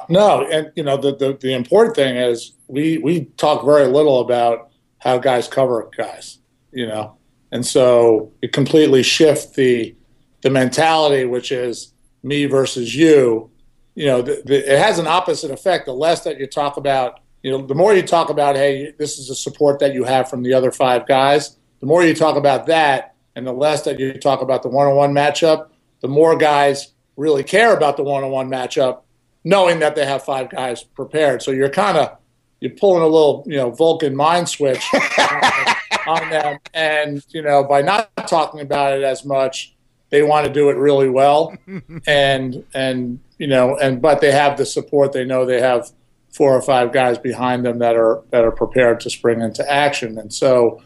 No, 0.09 0.47
and 0.51 0.71
you 0.75 0.83
know 0.83 0.97
the, 0.97 1.15
the, 1.17 1.39
the 1.41 1.55
important 1.55 1.97
thing 1.97 2.17
is 2.17 2.53
we 2.69 2.99
we 2.99 3.27
talk 3.37 3.65
very 3.65 3.87
little 3.87 4.21
about 4.21 4.71
how 4.99 5.19
guys 5.19 5.49
cover 5.49 5.89
guys. 5.97 6.39
You 6.73 6.87
know, 6.87 7.17
and 7.55 7.65
so 7.65 8.33
it 8.43 8.53
completely 8.53 9.03
shifts 9.03 9.47
the 9.53 9.95
the 10.43 10.51
mentality, 10.51 11.25
which 11.25 11.51
is 11.53 11.95
me 12.23 12.45
versus 12.45 12.95
you. 12.95 13.51
You 13.95 14.07
know, 14.07 14.23
the, 14.23 14.43
the, 14.45 14.73
it 14.75 14.79
has 14.79 14.99
an 14.99 15.07
opposite 15.07 15.51
effect. 15.51 15.87
The 15.87 15.95
less 15.95 16.25
that 16.25 16.39
you 16.39 16.47
talk 16.47 16.77
about, 16.77 17.21
you 17.43 17.51
know, 17.51 17.65
the 17.65 17.75
more 17.75 17.95
you 17.95 18.03
talk 18.03 18.29
about, 18.29 18.57
hey, 18.57 18.93
this 18.99 19.19
is 19.19 19.29
the 19.29 19.37
support 19.37 19.79
that 19.79 19.95
you 19.95 20.05
have 20.05 20.29
from 20.29 20.43
the 20.43 20.53
other 20.53 20.71
five 20.71 21.07
guys. 21.07 21.57
The 21.81 21.87
more 21.87 22.05
you 22.05 22.13
talk 22.13 22.37
about 22.37 22.67
that, 22.67 23.15
and 23.37 23.47
the 23.47 23.53
less 23.53 23.83
that 23.83 23.99
you 23.99 24.13
talk 24.19 24.43
about 24.43 24.63
the 24.63 24.69
one-on-one 24.69 25.15
matchup, 25.15 25.69
the 26.01 26.09
more 26.09 26.37
guys 26.37 26.93
really 27.17 27.45
care 27.45 27.75
about 27.75 27.97
the 27.97 28.03
one-on-one 28.03 28.49
matchup, 28.51 29.03
knowing 29.45 29.79
that 29.79 29.95
they 29.95 30.05
have 30.05 30.25
five 30.25 30.51
guys 30.51 30.83
prepared. 30.83 31.41
So 31.41 31.53
you're 31.53 31.71
kind 31.71 31.99
of 31.99 32.19
you're 32.61 32.73
pulling 32.73 33.03
a 33.03 33.07
little, 33.07 33.45
you 33.47 33.57
know, 33.57 33.71
Vulcan 33.71 34.17
mind 34.17 34.49
switch. 34.49 34.85
on 36.07 36.31
them. 36.31 36.59
And, 36.73 37.25
you 37.31 37.43
know, 37.43 37.65
by 37.65 37.83
not 37.83 38.11
talking 38.29 38.61
about 38.61 38.97
it 38.97 39.03
as 39.03 39.25
much, 39.25 39.75
they 40.11 40.23
want 40.23 40.47
to 40.47 40.53
do 40.53 40.71
it 40.71 40.77
really 40.77 41.09
well. 41.09 41.57
and, 42.07 42.65
and, 42.75 43.21
you 43.39 43.47
know, 43.47 43.77
and, 43.77 44.01
but 44.01 44.21
they 44.21 44.33
have 44.33 44.57
the 44.57 44.67
support. 44.67 45.13
They 45.13 45.25
know 45.25 45.45
they 45.45 45.61
have 45.61 45.91
four 46.33 46.55
or 46.55 46.63
five 46.63 46.93
guys 46.93 47.19
behind 47.19 47.65
them 47.65 47.79
that 47.79 47.97
are, 47.97 48.23
that 48.31 48.45
are 48.45 48.53
prepared 48.53 49.01
to 49.01 49.11
spring 49.11 49.41
into 49.41 49.69
action. 49.71 50.19
And 50.19 50.33
so, 50.33 50.83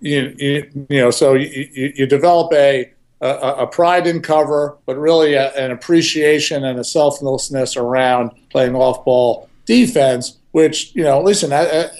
you, 0.00 0.34
you, 0.38 0.86
you 0.88 1.00
know, 1.00 1.10
so 1.10 1.34
you, 1.34 1.92
you 1.96 2.06
develop 2.06 2.52
a, 2.52 2.92
a, 3.20 3.28
a, 3.28 3.66
pride 3.66 4.06
in 4.06 4.22
cover, 4.22 4.78
but 4.86 4.96
really 4.96 5.34
a, 5.34 5.50
an 5.54 5.70
appreciation 5.70 6.64
and 6.64 6.78
a 6.78 6.84
selflessness 6.84 7.76
around 7.76 8.30
playing 8.50 8.76
off 8.76 9.04
ball 9.04 9.48
defense, 9.66 10.38
which, 10.52 10.94
you 10.94 11.02
know, 11.02 11.20
listen, 11.20 11.52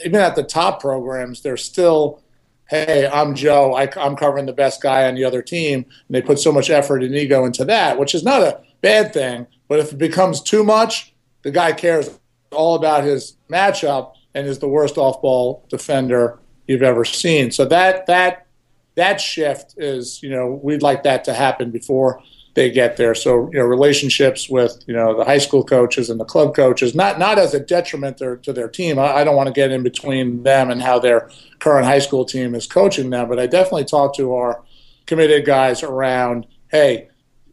even 0.04 0.20
at 0.20 0.36
the 0.36 0.44
top 0.44 0.80
programs, 0.80 1.42
there's 1.42 1.64
still 1.64 2.22
hey, 2.68 3.08
I'm 3.10 3.34
Joe, 3.34 3.74
I, 3.74 3.88
am 3.96 4.14
covering 4.14 4.46
the 4.46 4.52
best 4.52 4.82
guy 4.82 5.08
on 5.08 5.14
the 5.14 5.24
other 5.24 5.42
team, 5.42 5.84
and 5.84 6.14
they 6.14 6.22
put 6.22 6.38
so 6.38 6.52
much 6.52 6.70
effort 6.70 7.02
and 7.02 7.14
ego 7.14 7.44
into 7.44 7.64
that, 7.64 7.98
which 7.98 8.14
is 8.14 8.22
not 8.22 8.42
a 8.42 8.60
bad 8.82 9.12
thing. 9.12 9.46
But 9.68 9.80
if 9.80 9.92
it 9.92 9.98
becomes 9.98 10.42
too 10.42 10.62
much, 10.62 11.14
the 11.42 11.50
guy 11.50 11.72
cares 11.72 12.18
all 12.52 12.74
about 12.74 13.04
his 13.04 13.36
matchup 13.50 14.14
and 14.34 14.46
is 14.46 14.58
the 14.58 14.68
worst 14.68 14.98
off-ball 14.98 15.66
defender 15.68 16.38
you've 16.66 16.82
ever 16.82 17.04
seen. 17.04 17.50
So 17.50 17.64
that 17.66 18.06
that 18.06 18.46
that 18.94 19.20
shift 19.20 19.74
is, 19.76 20.22
you 20.22 20.30
know, 20.30 20.60
we'd 20.62 20.82
like 20.82 21.04
that 21.04 21.24
to 21.24 21.32
happen 21.32 21.70
before 21.70 22.20
they 22.58 22.70
get 22.70 22.96
there. 22.96 23.14
So, 23.14 23.48
you 23.52 23.60
know, 23.60 23.64
relationships 23.64 24.48
with, 24.48 24.82
you 24.88 24.92
know, 24.92 25.16
the 25.16 25.24
high 25.24 25.38
school 25.38 25.62
coaches 25.62 26.10
and 26.10 26.18
the 26.18 26.24
club 26.24 26.56
coaches, 26.56 26.92
not 26.92 27.16
not 27.16 27.38
as 27.38 27.54
a 27.54 27.60
detriment 27.60 28.18
to, 28.18 28.36
to 28.38 28.52
their 28.52 28.68
team. 28.68 28.98
I, 28.98 29.18
I 29.18 29.24
don't 29.24 29.36
want 29.36 29.46
to 29.46 29.52
get 29.52 29.70
in 29.70 29.84
between 29.84 30.42
them 30.42 30.68
and 30.68 30.82
how 30.82 30.98
their 30.98 31.30
current 31.60 31.86
high 31.86 32.00
school 32.00 32.24
team 32.24 32.56
is 32.56 32.66
coaching 32.66 33.10
them, 33.10 33.28
but 33.28 33.38
I 33.38 33.46
definitely 33.46 33.84
talk 33.84 34.16
to 34.16 34.34
our 34.34 34.64
committed 35.06 35.46
guys 35.46 35.84
around, 35.84 36.48
hey, 36.66 37.08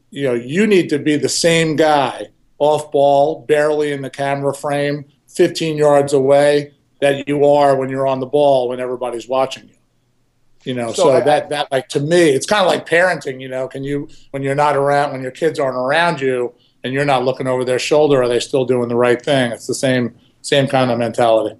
you 0.10 0.24
know, 0.24 0.34
you 0.34 0.66
need 0.66 0.90
to 0.90 0.98
be 0.98 1.18
the 1.18 1.30
same 1.30 1.76
guy 1.76 2.30
off 2.58 2.92
ball, 2.92 3.46
barely 3.48 3.92
in 3.92 4.02
the 4.02 4.10
camera 4.10 4.56
frame, 4.56 5.06
15 5.28 5.78
yards 5.78 6.14
away 6.14 6.74
that 7.00 7.28
you 7.28 7.46
are 7.46 7.76
when 7.76 7.90
you're 7.90 8.08
on 8.08 8.20
the 8.20 8.26
ball 8.26 8.70
when 8.70 8.80
everybody's 8.80 9.28
watching 9.28 9.68
you. 9.68 9.75
You 10.66 10.74
know, 10.74 10.92
so, 10.92 11.04
so 11.04 11.12
I, 11.14 11.22
that 11.22 11.50
that 11.50 11.72
like 11.72 11.90
to 11.90 12.00
me, 12.00 12.30
it's 12.30 12.46
kind 12.46 12.66
of 12.66 12.68
like 12.68 12.88
parenting. 12.88 13.40
You 13.40 13.48
know, 13.48 13.68
can 13.68 13.84
you 13.84 14.10
when 14.32 14.42
you're 14.42 14.56
not 14.56 14.76
around, 14.76 15.12
when 15.12 15.22
your 15.22 15.32
kids 15.32 15.60
aren't 15.60 15.78
around 15.78 16.20
you, 16.20 16.54
and 16.84 16.94
you're 16.94 17.06
not 17.06 17.24
looking 17.24 17.48
over 17.48 17.64
their 17.64 17.80
shoulder, 17.80 18.22
are 18.22 18.28
they 18.28 18.40
still 18.40 18.66
doing 18.66 18.90
the 18.90 18.96
right 18.96 19.22
thing? 19.22 19.52
It's 19.52 19.68
the 19.68 19.76
same 19.76 20.16
same 20.42 20.68
kind 20.68 20.92
of 20.92 20.98
mentality. 20.98 21.56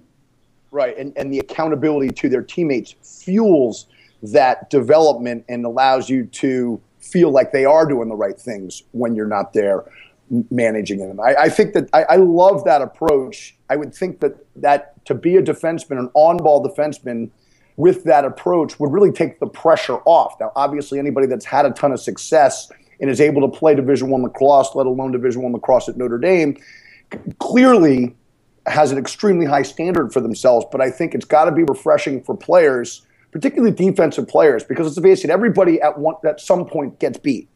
Right, 0.70 0.96
and 0.98 1.12
and 1.16 1.32
the 1.32 1.38
accountability 1.38 2.10
to 2.14 2.28
their 2.28 2.42
teammates 2.42 2.94
fuels 3.24 3.86
that 4.22 4.70
development 4.70 5.44
and 5.48 5.64
allows 5.64 6.10
you 6.10 6.26
to 6.26 6.80
feel 6.98 7.30
like 7.30 7.52
they 7.52 7.64
are 7.64 7.86
doing 7.86 8.08
the 8.08 8.16
right 8.16 8.38
things 8.38 8.82
when 8.92 9.14
you're 9.14 9.28
not 9.28 9.52
there 9.52 9.84
managing 10.50 10.98
them. 10.98 11.20
I, 11.20 11.34
I 11.42 11.48
think 11.48 11.74
that 11.74 11.88
I, 11.92 12.02
I, 12.04 12.16
love 12.16 12.64
that 12.64 12.82
approach. 12.82 13.54
I 13.70 13.76
would 13.76 13.94
think 13.94 14.20
that 14.20 14.34
that 14.56 15.04
to 15.06 15.14
be 15.14 15.36
a 15.36 15.42
defenseman, 15.42 15.98
an 15.98 16.10
on-ball 16.14 16.68
defenseman, 16.68 17.30
with 17.76 18.04
that 18.04 18.24
approach 18.24 18.80
would 18.80 18.92
really 18.92 19.12
take 19.12 19.38
the 19.38 19.46
pressure 19.46 19.98
off. 20.04 20.34
Now, 20.40 20.52
obviously, 20.56 20.98
anybody 20.98 21.26
that's 21.26 21.44
had 21.44 21.66
a 21.66 21.70
ton 21.70 21.92
of 21.92 22.00
success 22.00 22.70
and 23.00 23.10
is 23.10 23.20
able 23.20 23.42
to 23.42 23.48
play 23.48 23.74
Division 23.74 24.08
One 24.08 24.22
lacrosse, 24.22 24.74
let 24.74 24.86
alone 24.86 25.12
Division 25.12 25.42
One 25.42 25.52
lacrosse 25.52 25.88
at 25.88 25.96
Notre 25.96 26.18
Dame, 26.18 26.56
clearly 27.38 28.16
has 28.66 28.90
an 28.90 28.98
extremely 28.98 29.46
high 29.46 29.62
standard 29.62 30.12
for 30.12 30.20
themselves. 30.20 30.66
But 30.72 30.80
I 30.80 30.90
think 30.90 31.14
it's 31.14 31.24
got 31.24 31.44
to 31.44 31.52
be 31.52 31.62
refreshing 31.62 32.22
for 32.22 32.36
players, 32.36 33.02
particularly 33.30 33.74
defensive 33.74 34.26
players, 34.26 34.64
because 34.64 34.86
it's 34.86 34.98
face 34.98 35.24
it, 35.24 35.30
everybody 35.30 35.80
at 35.82 35.98
one 35.98 36.14
at 36.24 36.40
some 36.40 36.66
point 36.66 36.98
gets 36.98 37.18
beat, 37.18 37.48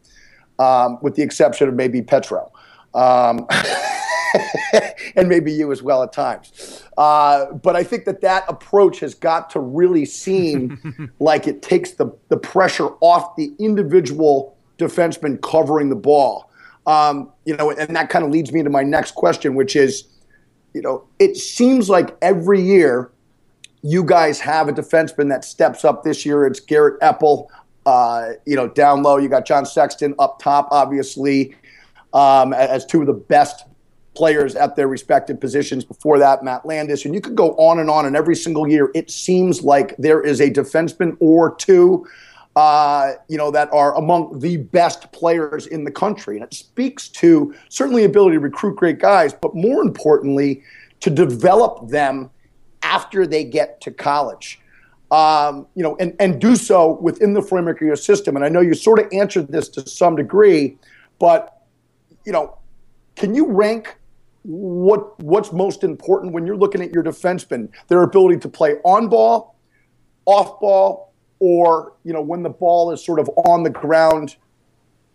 um, 0.59 0.99
with 1.03 1.15
the 1.17 1.23
exception 1.23 1.69
of 1.69 1.75
maybe 1.75 2.03
Petro. 2.03 2.53
Um, 2.93 3.47
and 5.17 5.29
maybe 5.29 5.53
you 5.53 5.73
as 5.73 5.83
well 5.83 6.03
at 6.03 6.13
times. 6.13 6.85
Uh, 6.97 7.53
but 7.53 7.77
I 7.77 7.85
think 7.85 8.05
that 8.05 8.21
that 8.21 8.45
approach 8.49 9.01
has 9.01 9.15
got 9.15 9.51
to 9.51 9.61
really 9.61 10.05
seem 10.05 11.13
like 11.21 11.47
it 11.47 11.63
takes 11.63 11.93
the, 11.93 12.11
the 12.29 12.37
pressure 12.37 12.89
off 13.01 13.37
the 13.37 13.53
individual 13.59 14.57
defenseman 14.79 15.41
covering 15.43 15.89
the 15.89 15.97
ball. 15.97 16.51
Um, 16.87 17.31
you 17.45 17.57
know, 17.57 17.71
and 17.71 17.95
that 17.95 18.09
kind 18.09 18.25
of 18.25 18.31
leads 18.31 18.53
me 18.53 18.63
to 18.63 18.71
my 18.71 18.83
next 18.83 19.15
question, 19.15 19.55
which 19.55 19.77
is, 19.77 20.05
you 20.75 20.83
know, 20.83 21.05
it 21.19 21.37
seems 21.37 21.89
like 21.89 22.17
every 22.23 22.61
year 22.61 23.11
you 23.83 24.05
guys 24.05 24.41
have 24.41 24.69
a 24.69 24.73
defenseman 24.73 25.29
that 25.29 25.45
steps 25.45 25.85
up. 25.85 26.05
This 26.05 26.25
year 26.25 26.47
it's 26.47 26.61
Garrett 26.61 27.01
Epple. 27.01 27.49
Uh, 27.87 28.33
you 28.45 28.57
know, 28.57 28.69
down 28.69 29.03
low 29.03 29.17
you 29.17 29.29
got 29.29 29.47
John 29.47 29.65
Sexton 29.65 30.15
up 30.19 30.39
top, 30.39 30.69
obviously, 30.71 31.57
um, 32.13 32.53
as 32.53 32.85
two 32.85 33.01
of 33.01 33.07
the 33.07 33.15
best 33.15 33.65
players 34.21 34.55
at 34.55 34.77
their 34.77 34.87
respective 34.87 35.41
positions. 35.41 35.83
Before 35.83 36.19
that, 36.19 36.45
Matt 36.45 36.67
Landis. 36.67 37.07
And 37.07 37.15
you 37.15 37.23
could 37.23 37.35
go 37.35 37.55
on 37.55 37.79
and 37.79 37.89
on. 37.89 38.05
And 38.05 38.15
every 38.15 38.37
single 38.37 38.69
year, 38.69 38.91
it 38.95 39.11
seems 39.11 39.63
like 39.63 39.97
there 39.97 40.21
is 40.21 40.43
a 40.43 40.51
defenseman 40.51 41.17
or 41.21 41.55
two, 41.55 42.07
uh, 42.55 43.13
you 43.29 43.39
know, 43.39 43.51
that 43.51 43.73
are 43.73 43.97
among 43.97 44.39
the 44.41 44.59
best 44.59 45.11
players 45.13 45.67
in 45.69 45.85
the 45.85 45.91
country. 45.91 46.37
And 46.37 46.45
it 46.45 46.53
speaks 46.53 47.09
to 47.21 47.55
certainly 47.71 48.05
ability 48.05 48.37
to 48.37 48.41
recruit 48.41 48.77
great 48.77 48.99
guys, 48.99 49.33
but 49.33 49.55
more 49.55 49.81
importantly, 49.81 50.63
to 51.01 51.09
develop 51.09 51.89
them 51.89 52.29
after 52.83 53.27
they 53.27 53.43
get 53.43 53.81
to 53.81 53.91
college. 53.91 54.61
Um, 55.11 55.67
you 55.75 55.83
know, 55.83 55.97
and, 55.99 56.15
and 56.21 56.39
do 56.39 56.57
so 56.57 57.01
within 57.01 57.33
the 57.33 57.41
framework 57.41 57.81
of 57.81 57.87
your 57.87 57.97
system. 57.97 58.37
And 58.37 58.45
I 58.45 58.51
know 58.51 58.61
you 58.61 58.75
sort 58.75 58.99
of 58.99 59.07
answered 59.13 59.49
this 59.49 59.71
to 59.71 59.89
some 59.89 60.15
degree, 60.15 60.77
but 61.19 61.63
you 62.27 62.33
know, 62.33 62.59
can 63.17 63.35
you 63.35 63.51
rank 63.51 63.97
what 64.43 65.19
what's 65.21 65.53
most 65.53 65.85
important 65.85 66.33
when 66.33 66.47
you're 66.47 66.57
looking 66.57 66.83
at 66.83 66.93
your 66.93 67.03
defensemen, 67.03 67.69
their 67.89 68.03
ability 68.03 68.39
to 68.41 68.49
play 68.49 68.77
on 68.85 69.09
ball, 69.09 69.57
off 70.25 70.61
ball, 70.61 71.13
or 71.39 71.95
you 72.05 72.13
know 72.13 72.23
when 72.23 72.43
the 72.43 72.51
ball 72.51 72.91
is 72.93 73.05
sort 73.05 73.21
of 73.21 73.29
on 73.31 73.63
the 73.63 73.71
ground 73.71 74.37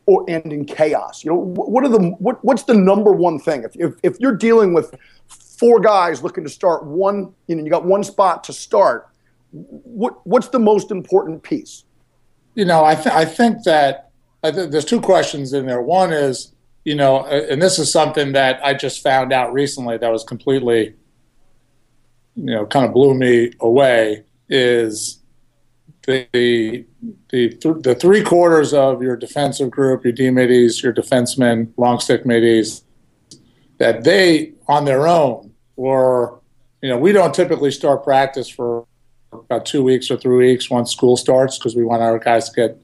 or 0.06 0.26
and 0.28 0.52
in 0.54 0.66
chaos. 0.66 1.24
You 1.24 1.32
know 1.32 1.38
what 1.38 1.84
are 1.84 1.90
the 1.90 2.00
what, 2.20 2.44
what's 2.44 2.64
the 2.64 2.76
number 2.76 3.12
one 3.12 3.40
thing 3.40 3.64
if, 3.64 3.76
if 3.76 3.94
if 4.04 4.20
you're 4.20 4.36
dealing 4.36 4.74
with 4.74 4.94
four 5.28 5.80
guys 5.80 6.22
looking 6.22 6.44
to 6.44 6.50
start 6.50 6.86
one, 6.86 7.34
you 7.48 7.56
know, 7.56 7.64
you 7.64 7.70
got 7.70 7.86
one 7.86 8.04
spot 8.04 8.44
to 8.46 8.54
start. 8.54 9.10
What 9.52 10.26
what's 10.26 10.50
the 10.50 10.60
most 10.60 10.92
important 10.92 11.42
piece? 11.44 11.86
You 12.56 12.66
know, 12.66 12.84
I 12.84 12.96
th- 12.96 13.08
I 13.08 13.26
think 13.26 13.64
that 13.64 14.12
I 14.44 14.52
th- 14.52 14.70
there's 14.70 14.86
two 14.86 15.02
questions 15.02 15.54
in 15.54 15.66
there. 15.66 15.82
One 15.82 16.14
is 16.14 16.55
you 16.86 16.96
know, 16.96 17.26
and 17.26 17.62
this 17.62 17.80
is 17.80 17.92
something 17.92 18.32
that 18.34 18.64
I 18.64 18.76
just 18.76 19.02
found 19.02 19.34
out 19.34 19.52
recently 19.52 19.98
that 19.98 20.12
was 20.12 20.24
completely, 20.24 20.94
you 22.36 22.46
know, 22.46 22.66
kind 22.68 22.86
of 22.86 22.94
blew 22.94 23.16
me 23.16 23.52
away 23.60 24.24
is 24.48 25.20
the 26.06 26.28
the 26.34 26.86
the, 27.32 27.80
the 27.82 27.96
three 27.96 28.22
quarters 28.22 28.72
of 28.72 29.02
your 29.02 29.18
defensive 29.18 29.72
group, 29.72 30.04
your 30.04 30.14
D 30.14 30.30
middies, 30.30 30.84
your 30.84 30.94
defensemen, 30.94 31.72
long 31.76 32.00
stick 32.00 32.24
middies, 32.24 32.84
that 33.80 34.04
they 34.04 34.54
on 34.68 34.86
their 34.86 35.08
own 35.08 35.52
were, 35.76 36.40
you 36.84 36.90
know, 36.90 37.00
we 37.00 37.12
don't 37.12 37.34
typically 37.34 37.72
start 37.72 38.04
practice 38.04 38.48
for 38.48 38.86
about 39.34 39.66
two 39.66 39.84
weeks 39.84 40.12
or 40.12 40.18
three 40.18 40.38
weeks 40.38 40.70
once 40.70 40.92
school 40.92 41.18
starts 41.18 41.58
because 41.58 41.76
we 41.76 41.84
want 41.84 42.04
our 42.04 42.20
guys 42.20 42.50
to 42.50 42.56
get 42.56 42.82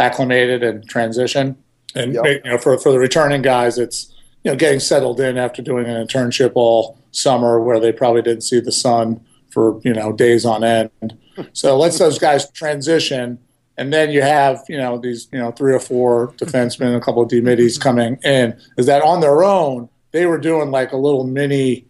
acclimated 0.00 0.64
and 0.64 0.88
transition. 0.88 1.56
And 1.94 2.14
yep. 2.14 2.24
you 2.44 2.50
know, 2.50 2.58
for 2.58 2.78
for 2.78 2.92
the 2.92 2.98
returning 2.98 3.42
guys, 3.42 3.78
it's 3.78 4.12
you 4.42 4.50
know 4.50 4.56
getting 4.56 4.80
settled 4.80 5.20
in 5.20 5.38
after 5.38 5.62
doing 5.62 5.86
an 5.86 6.06
internship 6.06 6.52
all 6.54 6.98
summer 7.12 7.60
where 7.60 7.78
they 7.78 7.92
probably 7.92 8.22
didn't 8.22 8.42
see 8.42 8.60
the 8.60 8.72
sun 8.72 9.20
for 9.50 9.80
you 9.84 9.92
know 9.92 10.12
days 10.12 10.44
on 10.44 10.64
end. 10.64 11.16
So 11.52 11.76
let's 11.76 11.98
those 11.98 12.18
guys 12.18 12.50
transition, 12.50 13.38
and 13.76 13.92
then 13.92 14.10
you 14.10 14.22
have 14.22 14.62
you 14.68 14.76
know 14.76 14.98
these 14.98 15.28
you 15.32 15.38
know 15.38 15.52
three 15.52 15.74
or 15.74 15.80
four 15.80 16.32
defensemen, 16.32 16.96
a 16.96 17.00
couple 17.00 17.22
of 17.22 17.28
D 17.28 17.40
middies 17.40 17.78
mm-hmm. 17.78 17.82
coming 17.82 18.18
in. 18.24 18.58
Is 18.76 18.86
that 18.86 19.02
on 19.02 19.20
their 19.20 19.42
own? 19.42 19.88
They 20.12 20.26
were 20.26 20.38
doing 20.38 20.70
like 20.70 20.92
a 20.92 20.96
little 20.96 21.24
mini 21.24 21.86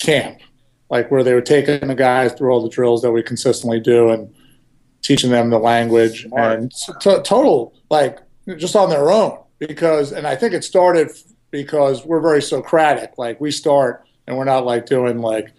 camp, 0.00 0.38
like 0.90 1.10
where 1.10 1.22
they 1.22 1.34
were 1.34 1.40
taking 1.40 1.86
the 1.86 1.94
guys 1.94 2.32
through 2.32 2.50
all 2.50 2.62
the 2.62 2.68
drills 2.68 3.02
that 3.02 3.12
we 3.12 3.22
consistently 3.22 3.80
do 3.80 4.10
and 4.10 4.34
teaching 5.02 5.30
them 5.30 5.50
the 5.50 5.58
language 5.58 6.26
and 6.36 6.72
t- 7.00 7.22
total 7.22 7.72
like 7.88 8.18
just 8.56 8.76
on 8.76 8.90
their 8.90 9.10
own 9.10 9.38
because, 9.58 10.12
and 10.12 10.26
I 10.26 10.36
think 10.36 10.54
it 10.54 10.64
started 10.64 11.10
because 11.50 12.04
we're 12.04 12.20
very 12.20 12.42
Socratic. 12.42 13.18
Like 13.18 13.40
we 13.40 13.50
start 13.50 14.06
and 14.26 14.36
we're 14.36 14.44
not 14.44 14.64
like 14.64 14.86
doing 14.86 15.18
like, 15.18 15.52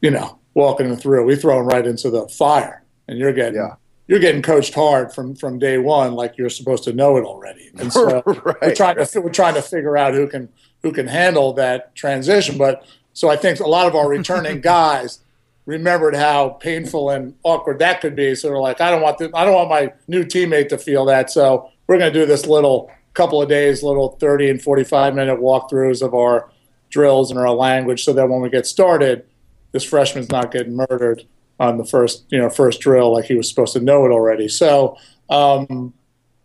you 0.00 0.10
know, 0.10 0.38
walking 0.54 0.88
them 0.88 0.96
through. 0.96 1.24
We 1.24 1.36
throw 1.36 1.58
them 1.58 1.66
right 1.66 1.86
into 1.86 2.10
the 2.10 2.28
fire, 2.28 2.84
and 3.08 3.18
you're 3.18 3.32
getting 3.32 3.54
yeah. 3.54 3.74
you're 4.08 4.18
getting 4.18 4.42
coached 4.42 4.74
hard 4.74 5.12
from 5.12 5.34
from 5.34 5.58
day 5.58 5.78
one, 5.78 6.14
like 6.14 6.36
you're 6.36 6.50
supposed 6.50 6.84
to 6.84 6.92
know 6.92 7.16
it 7.16 7.24
already. 7.24 7.70
And 7.78 7.92
so 7.92 8.04
right, 8.26 8.26
we're 8.26 8.74
trying 8.74 8.96
right. 8.96 9.08
to 9.08 9.20
we're 9.20 9.30
trying 9.30 9.54
to 9.54 9.62
figure 9.62 9.96
out 9.96 10.14
who 10.14 10.28
can 10.28 10.48
who 10.82 10.92
can 10.92 11.06
handle 11.06 11.52
that 11.54 11.94
transition. 11.94 12.58
But 12.58 12.86
so 13.12 13.30
I 13.30 13.36
think 13.36 13.60
a 13.60 13.66
lot 13.66 13.86
of 13.86 13.94
our 13.94 14.08
returning 14.08 14.60
guys 14.62 15.20
remembered 15.64 16.16
how 16.16 16.48
painful 16.48 17.10
and 17.10 17.34
awkward 17.44 17.78
that 17.78 18.00
could 18.00 18.16
be. 18.16 18.34
So 18.34 18.50
we're 18.50 18.60
like, 18.60 18.80
I 18.80 18.90
don't 18.90 19.00
want 19.00 19.18
the, 19.18 19.30
I 19.32 19.44
don't 19.44 19.54
want 19.54 19.70
my 19.70 19.92
new 20.08 20.24
teammate 20.24 20.68
to 20.70 20.78
feel 20.78 21.04
that. 21.04 21.30
So 21.30 21.70
we're 21.86 21.98
going 21.98 22.12
to 22.12 22.18
do 22.18 22.26
this 22.26 22.46
little 22.46 22.90
couple 23.14 23.42
of 23.42 23.48
days, 23.48 23.82
little 23.82 24.16
30 24.20 24.50
and 24.50 24.62
45 24.62 25.14
minute 25.14 25.38
walkthroughs 25.38 26.02
of 26.02 26.14
our 26.14 26.50
drills 26.90 27.30
and 27.30 27.38
our 27.38 27.50
language, 27.50 28.04
so 28.04 28.12
that 28.12 28.28
when 28.28 28.40
we 28.40 28.48
get 28.48 28.66
started, 28.66 29.26
this 29.72 29.84
freshman's 29.84 30.30
not 30.30 30.50
getting 30.50 30.76
murdered 30.76 31.24
on 31.58 31.78
the 31.78 31.84
first, 31.84 32.24
you 32.28 32.38
know, 32.38 32.48
first 32.48 32.80
drill 32.80 33.12
like 33.12 33.26
he 33.26 33.34
was 33.34 33.48
supposed 33.48 33.72
to 33.74 33.80
know 33.80 34.04
it 34.04 34.10
already. 34.10 34.48
So, 34.48 34.96
um, 35.30 35.92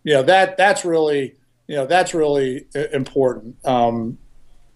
you 0.04 0.14
know, 0.14 0.24
that 0.24 0.58
that's 0.58 0.86
really, 0.86 1.36
you 1.68 1.76
know, 1.76 1.86
that's 1.86 2.14
really 2.14 2.68
important. 2.94 3.58
Um, 3.66 4.18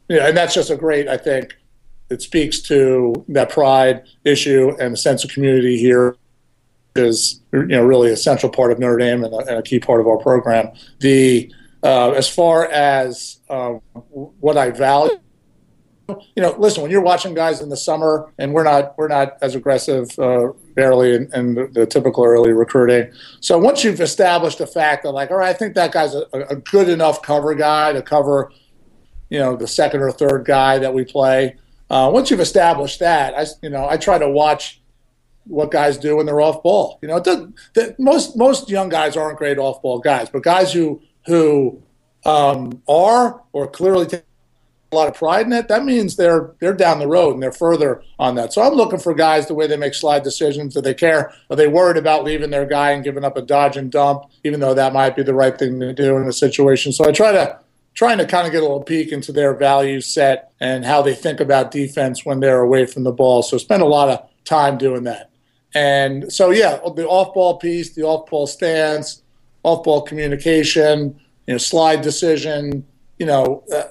you 0.09 0.17
know, 0.17 0.27
and 0.27 0.35
that's 0.35 0.53
just 0.53 0.69
a 0.69 0.75
great, 0.75 1.07
I 1.07 1.17
think, 1.17 1.55
it 2.09 2.21
speaks 2.21 2.59
to 2.63 3.25
that 3.29 3.49
pride 3.49 4.03
issue 4.25 4.75
and 4.79 4.93
the 4.93 4.97
sense 4.97 5.23
of 5.23 5.31
community 5.31 5.77
here 5.77 6.17
is 6.95 7.41
you 7.53 7.65
know 7.67 7.83
really 7.83 8.11
a 8.11 8.17
central 8.17 8.51
part 8.51 8.71
of 8.71 8.79
Notre 8.79 8.97
Dame 8.97 9.23
and 9.23 9.33
a, 9.33 9.37
and 9.37 9.57
a 9.57 9.61
key 9.61 9.79
part 9.79 10.01
of 10.01 10.07
our 10.07 10.17
program. 10.17 10.71
The 10.99 11.51
uh, 11.83 12.11
as 12.11 12.29
far 12.29 12.65
as 12.65 13.39
uh, 13.49 13.73
what 14.11 14.57
I 14.57 14.69
value, 14.71 15.19
you 16.35 16.43
know, 16.43 16.55
listen, 16.57 16.81
when 16.81 16.91
you're 16.91 17.01
watching 17.01 17.33
guys 17.33 17.61
in 17.61 17.69
the 17.69 17.77
summer, 17.77 18.31
and 18.37 18.53
we're 18.53 18.63
not 18.63 18.97
we're 18.97 19.07
not 19.07 19.37
as 19.41 19.55
aggressive, 19.55 20.07
uh, 20.19 20.49
barely 20.75 21.15
in, 21.15 21.29
in 21.33 21.55
the, 21.55 21.67
the, 21.67 21.85
typical 21.85 22.23
early 22.23 22.51
recruiting. 22.51 23.11
So 23.39 23.57
once 23.57 23.83
you've 23.83 24.01
established 24.01 24.57
the 24.57 24.67
fact 24.67 25.03
that, 25.03 25.11
like, 25.11 25.31
all 25.31 25.37
right, 25.37 25.49
I 25.49 25.53
think 25.53 25.75
that 25.75 25.91
guy's 25.91 26.13
a, 26.15 26.25
a 26.33 26.55
good 26.55 26.89
enough 26.89 27.21
cover 27.21 27.53
guy 27.55 27.93
to 27.93 28.01
cover, 28.01 28.51
you 29.29 29.39
know, 29.39 29.55
the 29.55 29.67
second 29.67 30.01
or 30.01 30.11
third 30.11 30.45
guy 30.45 30.77
that 30.79 30.93
we 30.93 31.05
play. 31.05 31.55
Uh, 31.89 32.09
once 32.11 32.31
you've 32.31 32.39
established 32.39 32.99
that, 32.99 33.37
I, 33.37 33.45
you 33.61 33.69
know, 33.69 33.87
I 33.87 33.97
try 33.97 34.17
to 34.17 34.29
watch 34.29 34.80
what 35.45 35.71
guys 35.71 35.97
do 35.97 36.17
when 36.17 36.25
they're 36.25 36.41
off 36.41 36.63
ball. 36.63 36.99
You 37.01 37.07
know, 37.07 37.17
it 37.17 37.23
doesn't, 37.23 37.55
the, 37.73 37.95
most 37.99 38.37
most 38.37 38.69
young 38.69 38.89
guys 38.89 39.17
aren't 39.17 39.37
great 39.37 39.57
off 39.57 39.81
ball 39.81 39.99
guys, 39.99 40.29
but 40.29 40.43
guys 40.43 40.71
who 40.71 41.01
who 41.25 41.81
um, 42.25 42.81
are 42.87 43.41
or 43.51 43.67
clearly 43.67 44.05
take 44.05 44.23
a 44.91 44.95
lot 44.95 45.07
of 45.07 45.13
pride 45.13 45.45
in 45.45 45.53
it, 45.53 45.69
that 45.69 45.85
means 45.85 46.15
they're 46.15 46.51
they're 46.59 46.73
down 46.73 46.99
the 46.99 47.07
road 47.07 47.33
and 47.33 47.41
they're 47.41 47.51
further 47.51 48.03
on 48.19 48.35
that. 48.35 48.53
So 48.53 48.61
I'm 48.61 48.73
looking 48.73 48.99
for 48.99 49.13
guys 49.13 49.47
the 49.47 49.53
way 49.53 49.65
they 49.65 49.77
make 49.77 49.93
slide 49.93 50.23
decisions. 50.23 50.73
Do 50.73 50.81
they 50.81 50.93
care? 50.93 51.33
Are 51.49 51.55
they 51.55 51.67
worried 51.67 51.97
about 51.97 52.23
leaving 52.23 52.49
their 52.49 52.65
guy 52.65 52.91
and 52.91 53.03
giving 53.03 53.23
up 53.23 53.37
a 53.37 53.41
dodge 53.41 53.77
and 53.77 53.91
dump, 53.91 54.25
even 54.43 54.59
though 54.59 54.73
that 54.73 54.93
might 54.93 55.15
be 55.15 55.23
the 55.23 55.33
right 55.33 55.57
thing 55.57 55.79
to 55.79 55.93
do 55.93 56.17
in 56.17 56.27
a 56.27 56.33
situation? 56.33 56.91
So 56.91 57.07
I 57.07 57.11
try 57.11 57.31
to 57.31 57.59
trying 57.93 58.17
to 58.17 58.25
kind 58.25 58.45
of 58.45 58.53
get 58.53 58.59
a 58.59 58.65
little 58.65 58.83
peek 58.83 59.11
into 59.11 59.31
their 59.31 59.53
value 59.53 60.01
set 60.01 60.51
and 60.59 60.85
how 60.85 61.01
they 61.01 61.15
think 61.15 61.39
about 61.39 61.71
defense 61.71 62.25
when 62.25 62.39
they're 62.39 62.61
away 62.61 62.85
from 62.85 63.03
the 63.03 63.11
ball. 63.11 63.43
So 63.43 63.57
spend 63.57 63.81
a 63.81 63.85
lot 63.87 64.09
of 64.09 64.29
time 64.43 64.77
doing 64.77 65.03
that. 65.03 65.30
And 65.73 66.31
so 66.31 66.51
yeah, 66.51 66.79
the 66.95 67.07
off 67.07 67.33
ball 67.33 67.57
piece, 67.57 67.93
the 67.93 68.03
off 68.03 68.29
ball 68.29 68.47
stance, 68.47 69.21
off 69.63 69.83
ball 69.83 70.01
communication, 70.01 71.19
you 71.47 71.53
know, 71.53 71.57
slide 71.57 72.01
decision, 72.01 72.85
you 73.19 73.25
know, 73.25 73.63
uh, 73.73 73.83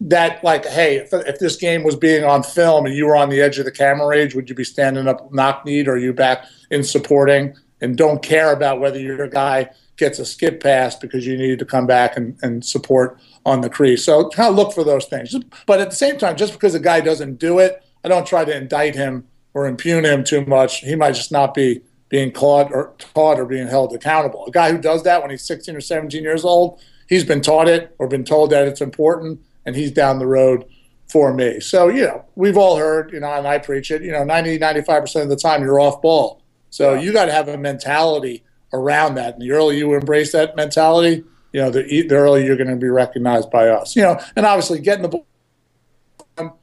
that 0.00 0.42
like, 0.42 0.64
hey, 0.66 0.96
if, 0.96 1.12
if, 1.12 1.38
this 1.38 1.56
game 1.56 1.84
was 1.84 1.94
being 1.94 2.24
on 2.24 2.42
film 2.42 2.86
and 2.86 2.94
you 2.94 3.06
were 3.06 3.16
on 3.16 3.28
the 3.28 3.40
edge 3.40 3.58
of 3.58 3.64
the 3.64 3.70
camera 3.70 4.06
range, 4.06 4.34
would 4.34 4.48
you 4.48 4.54
be 4.54 4.64
standing 4.64 5.06
up 5.06 5.32
knock 5.32 5.64
kneed 5.64 5.86
or 5.86 5.96
you 5.96 6.12
back 6.12 6.44
in 6.70 6.82
supporting 6.82 7.54
and 7.80 7.96
don't 7.96 8.22
care 8.22 8.52
about 8.52 8.80
whether 8.80 8.98
your 8.98 9.28
guy 9.28 9.68
gets 9.96 10.18
a 10.18 10.24
skip 10.24 10.62
pass 10.62 10.96
because 10.96 11.26
you 11.26 11.36
needed 11.36 11.58
to 11.58 11.64
come 11.64 11.86
back 11.86 12.16
and, 12.16 12.36
and 12.42 12.64
support 12.64 13.18
on 13.44 13.60
the 13.60 13.70
crease. 13.70 14.04
So 14.04 14.28
kind 14.30 14.48
of 14.48 14.56
look 14.56 14.72
for 14.72 14.84
those 14.84 15.04
things. 15.06 15.34
But 15.66 15.80
at 15.80 15.90
the 15.90 15.96
same 15.96 16.18
time, 16.18 16.36
just 16.36 16.52
because 16.52 16.74
a 16.74 16.80
guy 16.80 17.00
doesn't 17.00 17.38
do 17.38 17.58
it, 17.58 17.84
I 18.04 18.08
don't 18.08 18.26
try 18.26 18.44
to 18.44 18.56
indict 18.56 18.94
him 18.94 19.26
or 19.54 19.66
impugn 19.66 20.04
him 20.04 20.24
too 20.24 20.44
much. 20.44 20.80
He 20.80 20.94
might 20.94 21.12
just 21.12 21.32
not 21.32 21.54
be 21.54 21.82
being 22.08 22.30
caught 22.30 22.70
or 22.72 22.94
taught 22.98 23.40
or 23.40 23.46
being 23.46 23.68
held 23.68 23.94
accountable. 23.94 24.44
A 24.46 24.50
guy 24.50 24.70
who 24.70 24.78
does 24.78 25.02
that 25.04 25.22
when 25.22 25.30
he's 25.30 25.46
16 25.46 25.74
or 25.74 25.80
17 25.80 26.22
years 26.22 26.44
old, 26.44 26.80
he's 27.08 27.24
been 27.24 27.40
taught 27.40 27.68
it 27.68 27.94
or 27.98 28.06
been 28.06 28.24
told 28.24 28.50
that 28.50 28.68
it's 28.68 28.80
important 28.80 29.40
and 29.64 29.74
he's 29.76 29.90
down 29.90 30.18
the 30.18 30.26
road 30.26 30.64
for 31.10 31.32
me. 31.32 31.60
So, 31.60 31.88
you 31.88 32.02
know, 32.02 32.24
we've 32.34 32.56
all 32.56 32.76
heard, 32.76 33.12
you 33.12 33.20
know, 33.20 33.32
and 33.32 33.46
I 33.46 33.58
preach 33.58 33.90
it, 33.90 34.02
you 34.02 34.12
know, 34.12 34.24
90, 34.24 34.58
95% 34.58 35.22
of 35.22 35.28
the 35.28 35.36
time 35.36 35.62
you're 35.62 35.80
off 35.80 36.02
ball. 36.02 36.42
So 36.70 36.94
you 36.94 37.12
got 37.12 37.26
to 37.26 37.32
have 37.32 37.48
a 37.48 37.58
mentality 37.58 38.44
around 38.72 39.14
that. 39.16 39.34
And 39.34 39.42
the 39.42 39.52
earlier 39.52 39.78
you 39.78 39.94
embrace 39.94 40.32
that 40.32 40.56
mentality, 40.56 41.24
you 41.52 41.60
know, 41.60 41.70
the, 41.70 41.82
the 41.82 42.14
earlier 42.14 42.44
you're 42.44 42.56
going 42.56 42.70
to 42.70 42.76
be 42.76 42.88
recognized 42.88 43.50
by 43.50 43.68
us. 43.68 43.94
You 43.94 44.02
know, 44.02 44.20
and 44.36 44.46
obviously 44.46 44.80
getting 44.80 45.02
the 45.02 45.08
ball, 45.08 45.26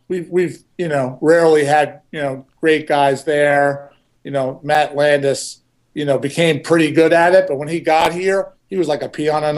we've, 0.07 0.29
we've, 0.29 0.63
you 0.77 0.87
know, 0.87 1.19
rarely 1.21 1.63
had, 1.65 2.01
you 2.11 2.21
know, 2.21 2.45
great 2.59 2.87
guys 2.87 3.23
there. 3.23 3.91
You 4.23 4.31
know, 4.31 4.59
Matt 4.63 4.95
Landis, 4.95 5.61
you 5.93 6.05
know, 6.05 6.17
became 6.17 6.61
pretty 6.61 6.91
good 6.91 7.13
at 7.13 7.33
it. 7.33 7.47
But 7.47 7.57
when 7.57 7.67
he 7.67 7.79
got 7.79 8.13
here, 8.13 8.53
he 8.67 8.77
was 8.77 8.87
like 8.87 9.01
a 9.01 9.09
peon 9.09 9.43
on 9.43 9.55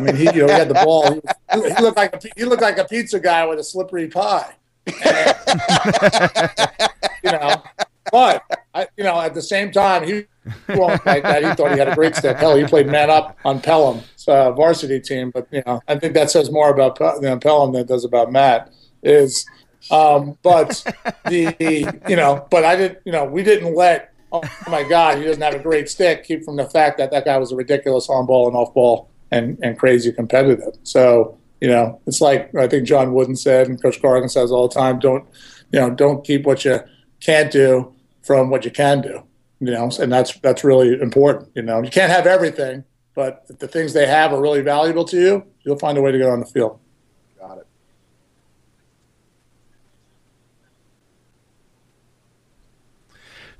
mean, 0.00 0.16
he, 0.16 0.24
you 0.24 0.32
know, 0.32 0.46
he 0.46 0.52
had 0.52 0.68
the 0.68 0.74
ball. 0.74 1.12
He, 1.12 1.20
he, 1.52 1.82
looked 1.82 1.96
like 1.96 2.14
a, 2.14 2.20
he 2.36 2.44
looked 2.44 2.62
like 2.62 2.78
a 2.78 2.84
pizza 2.84 3.18
guy 3.18 3.44
with 3.46 3.58
a 3.58 3.64
slippery 3.64 4.08
pie. 4.08 4.54
And, 4.86 5.36
you 7.24 7.32
know, 7.32 7.62
but 8.10 8.42
I, 8.74 8.88
you 8.96 9.04
know, 9.04 9.20
at 9.20 9.34
the 9.34 9.42
same 9.42 9.70
time, 9.72 10.04
he 10.04 10.26
won't 10.68 11.04
like 11.06 11.22
that. 11.22 11.44
He 11.44 11.52
thought 11.54 11.72
he 11.72 11.78
had 11.78 11.88
a 11.88 11.94
great 11.94 12.16
step. 12.16 12.38
Hell, 12.38 12.56
he 12.56 12.64
played 12.64 12.86
man 12.86 13.10
up 13.10 13.38
on 13.44 13.60
Pelham's 13.60 14.26
uh, 14.26 14.52
varsity 14.52 15.00
team. 15.00 15.30
But 15.30 15.48
you 15.50 15.62
know, 15.66 15.80
I 15.88 15.98
think 15.98 16.14
that 16.14 16.30
says 16.30 16.50
more 16.50 16.70
about 16.70 16.98
you 17.00 17.28
know, 17.28 17.38
Pelham 17.38 17.72
than 17.72 17.82
it 17.82 17.88
does 17.88 18.04
about 18.04 18.32
Matt. 18.32 18.72
Is 19.02 19.46
um, 19.90 20.36
but 20.42 20.82
the 21.26 22.00
you 22.08 22.16
know, 22.16 22.46
but 22.50 22.64
I 22.64 22.76
didn't. 22.76 22.98
You 23.04 23.12
know, 23.12 23.24
we 23.24 23.42
didn't 23.42 23.74
let. 23.74 24.12
Oh 24.32 24.42
my 24.68 24.84
God, 24.84 25.18
he 25.18 25.24
doesn't 25.24 25.42
have 25.42 25.54
a 25.54 25.58
great 25.58 25.88
stick. 25.88 26.24
Keep 26.24 26.44
from 26.44 26.56
the 26.56 26.68
fact 26.68 26.98
that 26.98 27.10
that 27.10 27.24
guy 27.24 27.36
was 27.36 27.50
a 27.50 27.56
ridiculous 27.56 28.08
on 28.08 28.26
ball 28.26 28.46
and 28.46 28.56
off 28.56 28.72
ball 28.72 29.10
and, 29.30 29.58
and 29.62 29.78
crazy 29.78 30.12
competitive. 30.12 30.74
So, 30.84 31.36
you 31.60 31.68
know, 31.68 32.00
it's 32.06 32.20
like 32.20 32.54
I 32.54 32.68
think 32.68 32.86
John 32.86 33.12
Wooden 33.12 33.34
said 33.36 33.66
and 33.66 33.82
Coach 33.82 34.00
Corrigan 34.00 34.28
says 34.28 34.52
all 34.52 34.68
the 34.68 34.74
time, 34.74 35.00
don't, 35.00 35.24
you 35.72 35.80
know, 35.80 35.90
don't 35.90 36.24
keep 36.24 36.44
what 36.46 36.64
you 36.64 36.80
can't 37.20 37.50
do 37.50 37.92
from 38.22 38.50
what 38.50 38.64
you 38.64 38.70
can 38.70 39.00
do. 39.00 39.22
You 39.60 39.72
know, 39.72 39.90
and 40.00 40.12
that's 40.12 40.38
that's 40.38 40.64
really 40.64 41.00
important. 41.00 41.50
You 41.54 41.62
know, 41.62 41.82
you 41.82 41.90
can't 41.90 42.10
have 42.10 42.26
everything, 42.26 42.84
but 43.14 43.46
the 43.58 43.68
things 43.68 43.92
they 43.92 44.06
have 44.06 44.32
are 44.32 44.40
really 44.40 44.62
valuable 44.62 45.04
to 45.06 45.20
you, 45.20 45.44
you'll 45.62 45.78
find 45.78 45.98
a 45.98 46.00
way 46.00 46.12
to 46.12 46.18
get 46.18 46.28
on 46.28 46.40
the 46.40 46.46
field. 46.46 46.78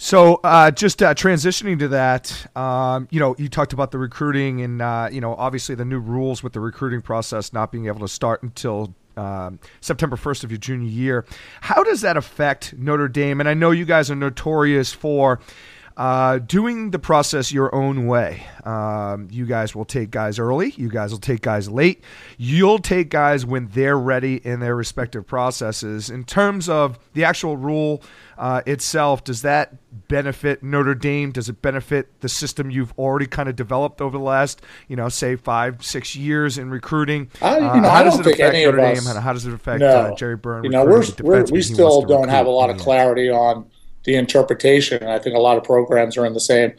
So, 0.02 0.40
uh, 0.42 0.70
just 0.70 1.02
uh, 1.02 1.12
transitioning 1.12 1.78
to 1.80 1.88
that, 1.88 2.46
um, 2.56 3.06
you 3.10 3.20
know, 3.20 3.36
you 3.36 3.50
talked 3.50 3.74
about 3.74 3.90
the 3.90 3.98
recruiting 3.98 4.62
and, 4.62 4.80
uh, 4.80 5.10
you 5.12 5.20
know, 5.20 5.34
obviously 5.34 5.74
the 5.74 5.84
new 5.84 5.98
rules 5.98 6.42
with 6.42 6.54
the 6.54 6.60
recruiting 6.60 7.02
process 7.02 7.52
not 7.52 7.70
being 7.70 7.86
able 7.86 8.00
to 8.00 8.08
start 8.08 8.42
until 8.42 8.94
um, 9.18 9.60
September 9.82 10.16
1st 10.16 10.44
of 10.44 10.50
your 10.50 10.56
junior 10.56 10.88
year. 10.88 11.26
How 11.60 11.84
does 11.84 12.00
that 12.00 12.16
affect 12.16 12.72
Notre 12.78 13.08
Dame? 13.08 13.40
And 13.40 13.48
I 13.48 13.52
know 13.52 13.72
you 13.72 13.84
guys 13.84 14.10
are 14.10 14.14
notorious 14.14 14.90
for 14.90 15.38
uh, 15.96 16.38
doing 16.38 16.90
the 16.90 16.98
process 16.98 17.52
your 17.52 17.74
own 17.74 18.06
way. 18.06 18.46
Um, 18.64 19.28
you 19.30 19.46
guys 19.46 19.74
will 19.74 19.84
take 19.84 20.10
guys 20.10 20.38
early. 20.38 20.72
You 20.76 20.88
guys 20.88 21.10
will 21.10 21.18
take 21.18 21.42
guys 21.42 21.68
late. 21.68 22.02
You'll 22.38 22.78
take 22.78 23.10
guys 23.10 23.44
when 23.44 23.68
they're 23.68 23.98
ready 23.98 24.36
in 24.36 24.60
their 24.60 24.76
respective 24.76 25.26
processes. 25.26 26.10
In 26.10 26.24
terms 26.24 26.68
of 26.68 26.98
the 27.14 27.24
actual 27.24 27.56
rule 27.56 28.02
uh, 28.38 28.62
itself, 28.66 29.24
does 29.24 29.42
that 29.42 29.76
benefit 30.08 30.62
Notre 30.62 30.94
Dame? 30.94 31.32
Does 31.32 31.48
it 31.48 31.60
benefit 31.60 32.20
the 32.20 32.28
system 32.28 32.70
you've 32.70 32.92
already 32.98 33.26
kind 33.26 33.48
of 33.48 33.56
developed 33.56 34.00
over 34.00 34.16
the 34.16 34.24
last, 34.24 34.62
you 34.88 34.96
know, 34.96 35.08
say 35.08 35.36
five, 35.36 35.84
six 35.84 36.14
years 36.14 36.56
in 36.56 36.70
recruiting? 36.70 37.30
I, 37.42 37.56
you 37.56 37.60
know, 37.60 37.88
uh, 37.88 37.90
how 37.90 38.04
does 38.04 38.18
it 38.18 38.26
affect 38.26 38.54
Notre 38.54 38.78
Dame? 38.78 39.04
How 39.04 39.32
does 39.32 39.46
it 39.46 39.52
affect 39.52 39.80
no. 39.80 39.88
uh, 39.88 40.14
Jerry 40.14 40.36
Byrne? 40.36 40.64
You 40.64 40.70
know, 40.70 40.84
we're, 40.84 41.04
we're 41.20 41.44
we 41.44 41.62
still 41.62 42.02
don't 42.02 42.28
have 42.28 42.46
a 42.46 42.50
lot 42.50 42.70
of 42.70 42.78
clarity 42.78 43.28
on 43.28 43.66
the 44.04 44.14
interpretation. 44.14 45.02
And 45.02 45.10
I 45.10 45.18
think 45.18 45.36
a 45.36 45.40
lot 45.40 45.56
of 45.56 45.64
programs 45.64 46.16
are 46.16 46.26
in 46.26 46.34
the 46.34 46.40
same 46.40 46.72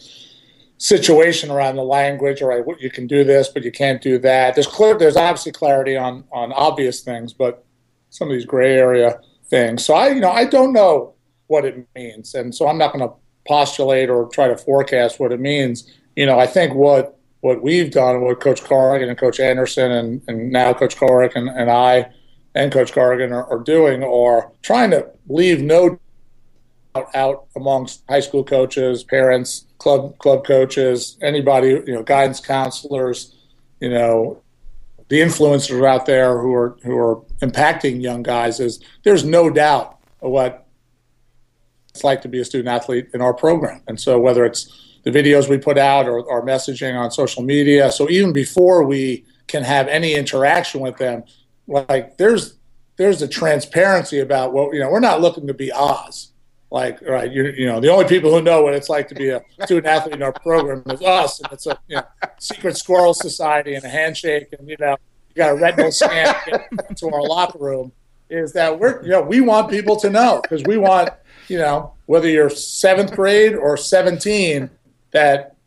situation 0.78 1.52
around 1.52 1.76
the 1.76 1.84
language. 1.84 2.42
All 2.42 2.50
right, 2.50 2.64
you 2.80 2.90
can 2.90 3.08
do 3.08 3.24
this, 3.24 3.48
but 3.48 3.64
you 3.64 3.72
can't 3.72 4.02
do 4.02 4.18
that. 4.20 4.56
There's 4.56 4.68
clear. 4.68 4.98
There's 4.98 5.18
obviously 5.18 5.52
clarity 5.52 5.96
on 5.96 6.24
on 6.32 6.52
obvious 6.54 7.02
things, 7.02 7.34
but 7.34 7.64
some 8.10 8.28
of 8.28 8.34
these 8.34 8.46
gray 8.46 8.76
area 8.78 9.20
things. 9.46 9.86
So 9.86 9.94
I, 9.94 10.10
you 10.10 10.20
know, 10.20 10.32
I 10.32 10.46
don't 10.46 10.74
know 10.74 11.14
what 11.48 11.66
it 11.66 11.88
means, 11.96 12.34
and 12.34 12.54
so 12.54 12.68
I'm 12.68 12.78
not 12.78 12.94
going 12.94 13.08
to 13.08 13.14
postulate 13.48 14.10
or 14.10 14.28
try 14.30 14.48
to 14.48 14.58
forecast 14.58 15.20
what 15.20 15.32
it 15.32 15.40
means. 15.40 15.92
You 16.16 16.26
know, 16.26 16.40
I 16.40 16.48
think 16.48 16.74
what 16.74 17.18
what 17.42 17.62
we've 17.62 17.92
done, 17.92 18.22
what 18.22 18.40
Coach 18.40 18.64
Corrigan 18.64 19.10
and 19.10 19.18
Coach 19.18 19.40
Anderson 19.40 19.92
and, 19.92 20.22
and 20.28 20.52
now 20.52 20.74
Coach 20.74 20.96
Corrigan 20.98 21.48
and, 21.48 21.58
and 21.58 21.72
I 21.72 22.12
and 22.56 22.72
Coach 22.72 22.94
Corrigan 22.94 23.32
are, 23.34 23.46
are 23.46 23.60
doing 23.60 24.04
are 24.04 24.52
trying 24.62 24.92
to 24.92 25.08
leave 25.28 25.62
no 25.62 26.00
out, 26.96 27.48
amongst 27.56 28.04
high 28.10 28.20
school 28.20 28.44
coaches, 28.44 29.04
parents, 29.04 29.66
club 29.78 30.18
club 30.20 30.46
coaches, 30.46 31.18
anybody, 31.22 31.70
you 31.70 31.94
know, 31.94 32.04
guidance 32.04 32.40
counselors, 32.40 33.36
you 33.80 33.90
know, 33.90 34.42
the 35.10 35.20
influencers 35.20 35.86
out 35.86 36.06
there 36.06 36.40
who 36.40 36.54
are 36.54 36.78
who 36.84 36.98
are 36.98 37.22
impacting 37.42 38.02
young 38.02 38.24
guys 38.24 38.60
is 38.60 38.80
there's 39.04 39.26
no 39.26 39.50
doubt 39.50 39.98
what 40.20 40.68
it's 41.90 42.04
like 42.04 42.22
to 42.22 42.30
be 42.30 42.40
a 42.40 42.46
student 42.46 42.70
athlete 42.70 43.10
in 43.14 43.22
our 43.22 43.34
program. 43.34 43.82
And 43.88 44.00
so 44.00 44.20
whether 44.20 44.46
it's 44.46 44.98
the 45.04 45.12
videos 45.12 45.50
we 45.50 45.58
put 45.58 45.78
out 45.78 46.08
or 46.08 46.30
our 46.32 46.42
messaging 46.42 46.98
on 46.98 47.12
social 47.12 47.44
media, 47.44 47.92
so 47.92 48.10
even 48.10 48.32
before 48.32 48.86
we 48.86 49.26
can 49.48 49.64
have 49.64 49.88
any 49.88 50.14
interaction 50.14 50.80
with 50.80 50.98
them, 50.98 51.24
like 51.68 52.18
there's 52.18 52.58
there's 52.98 53.22
a 53.22 53.28
transparency 53.28 54.20
about 54.20 54.54
what 54.54 54.74
you 54.74 54.80
know. 54.80 54.90
We're 54.90 55.00
not 55.00 55.22
looking 55.22 55.48
to 55.48 55.54
be 55.54 55.72
Oz 55.72 56.31
like 56.72 57.02
right 57.02 57.32
you, 57.32 57.44
you 57.58 57.66
know 57.66 57.80
the 57.80 57.90
only 57.90 58.06
people 58.06 58.34
who 58.34 58.42
know 58.42 58.64
what 58.64 58.74
it's 58.74 58.90
like 58.90 59.08
to 59.10 59.16
be 59.16 59.30
a 59.30 59.44
student 59.64 59.86
athlete 59.86 60.16
in 60.16 60.24
our 60.24 60.32
program 60.32 60.82
is 60.88 61.02
us 61.02 61.40
and 61.42 61.52
it's 61.52 61.68
a 61.68 61.78
you 61.88 61.98
know, 61.98 62.04
secret 62.40 62.78
squirrel 62.78 63.14
society 63.14 63.76
and 63.76 63.84
a 63.84 63.90
handshake 63.90 64.48
and 64.58 64.68
you 64.68 64.78
know 64.80 64.96
you 65.30 65.36
got 65.36 65.52
a 65.52 65.56
retinal 65.56 65.92
scan 65.92 66.34
to 66.96 67.10
our 67.10 67.22
locker 67.24 67.60
room 67.60 67.92
is 68.30 68.54
that 68.54 68.80
we're 68.80 69.04
you 69.04 69.10
know 69.10 69.22
we 69.22 69.42
want 69.42 69.70
people 69.70 69.98
to 69.98 70.10
know 70.10 70.40
because 70.42 70.64
we 70.64 70.78
want 70.78 71.10
you 71.50 71.58
know 71.58 71.94
whether 72.06 72.30
you're 72.30 72.50
seventh 72.50 73.14
grade 73.14 73.54
or 73.54 73.76
17 73.76 74.70
that 75.12 75.58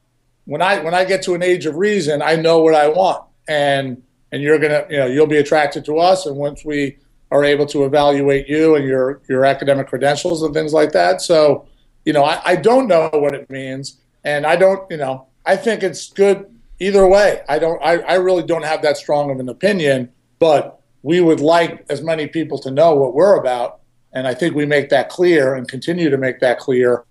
when 0.47 0.63
i 0.63 0.79
when 0.83 0.95
i 0.95 1.05
get 1.05 1.23
to 1.23 1.35
an 1.35 1.43
age 1.43 1.67
of 1.67 1.77
reason 1.77 2.23
i 2.23 2.35
know 2.35 2.61
what 2.61 2.75
i 2.75 2.89
want 2.89 3.23
and 3.47 4.03
and 4.33 4.43
you're 4.43 4.59
gonna 4.59 4.87
you 4.89 4.97
know 4.97 5.07
you'll 5.07 5.27
be 5.27 5.37
attracted 5.37 5.85
to 5.85 5.99
us 5.99 6.25
and 6.25 6.35
once 6.35 6.65
we 6.65 6.97
are 7.35 7.45
able 7.45 7.67
to 7.67 7.85
evaluate 7.85 8.49
you 8.49 8.77
and 8.77 8.85
your 8.87 9.21
your 9.29 9.45
academic 9.45 9.89
credentials 9.89 10.43
and 10.45 10.55
things 10.55 10.73
like 10.73 10.93
that. 10.93 11.21
So, 11.21 11.67
you 12.05 12.13
know, 12.13 12.25
I, 12.25 12.41
I 12.53 12.57
don't 12.57 12.87
know 12.87 13.11
what 13.13 13.35
it 13.35 13.51
means, 13.51 13.99
and 14.23 14.47
I 14.47 14.55
don't, 14.55 14.89
you 14.89 14.97
know, 14.97 15.27
I 15.45 15.57
think 15.57 15.83
it's 15.83 16.13
good 16.13 16.47
either 16.79 17.07
way. 17.07 17.43
I 17.49 17.59
don't, 17.59 17.83
I, 17.83 17.95
I 17.99 18.15
really 18.15 18.45
don't 18.45 18.65
have 18.65 18.83
that 18.83 18.97
strong 18.97 19.31
of 19.33 19.41
an 19.41 19.49
opinion, 19.49 20.13
but 20.39 20.81
we 21.03 21.21
would 21.21 21.41
like 21.41 21.85
as 21.91 22.03
many 22.03 22.29
people 22.29 22.59
to 22.61 22.71
know 22.71 22.95
what 22.95 23.15
we're 23.15 23.37
about, 23.37 23.81
and 24.13 24.29
I 24.29 24.35
think 24.35 24.55
we 24.55 24.65
make 24.65 24.89
that 24.91 25.09
clear 25.09 25.55
and 25.57 25.67
continue 25.67 26.11
to 26.11 26.17
make 26.17 26.39
that 26.39 26.59
clear 26.61 27.05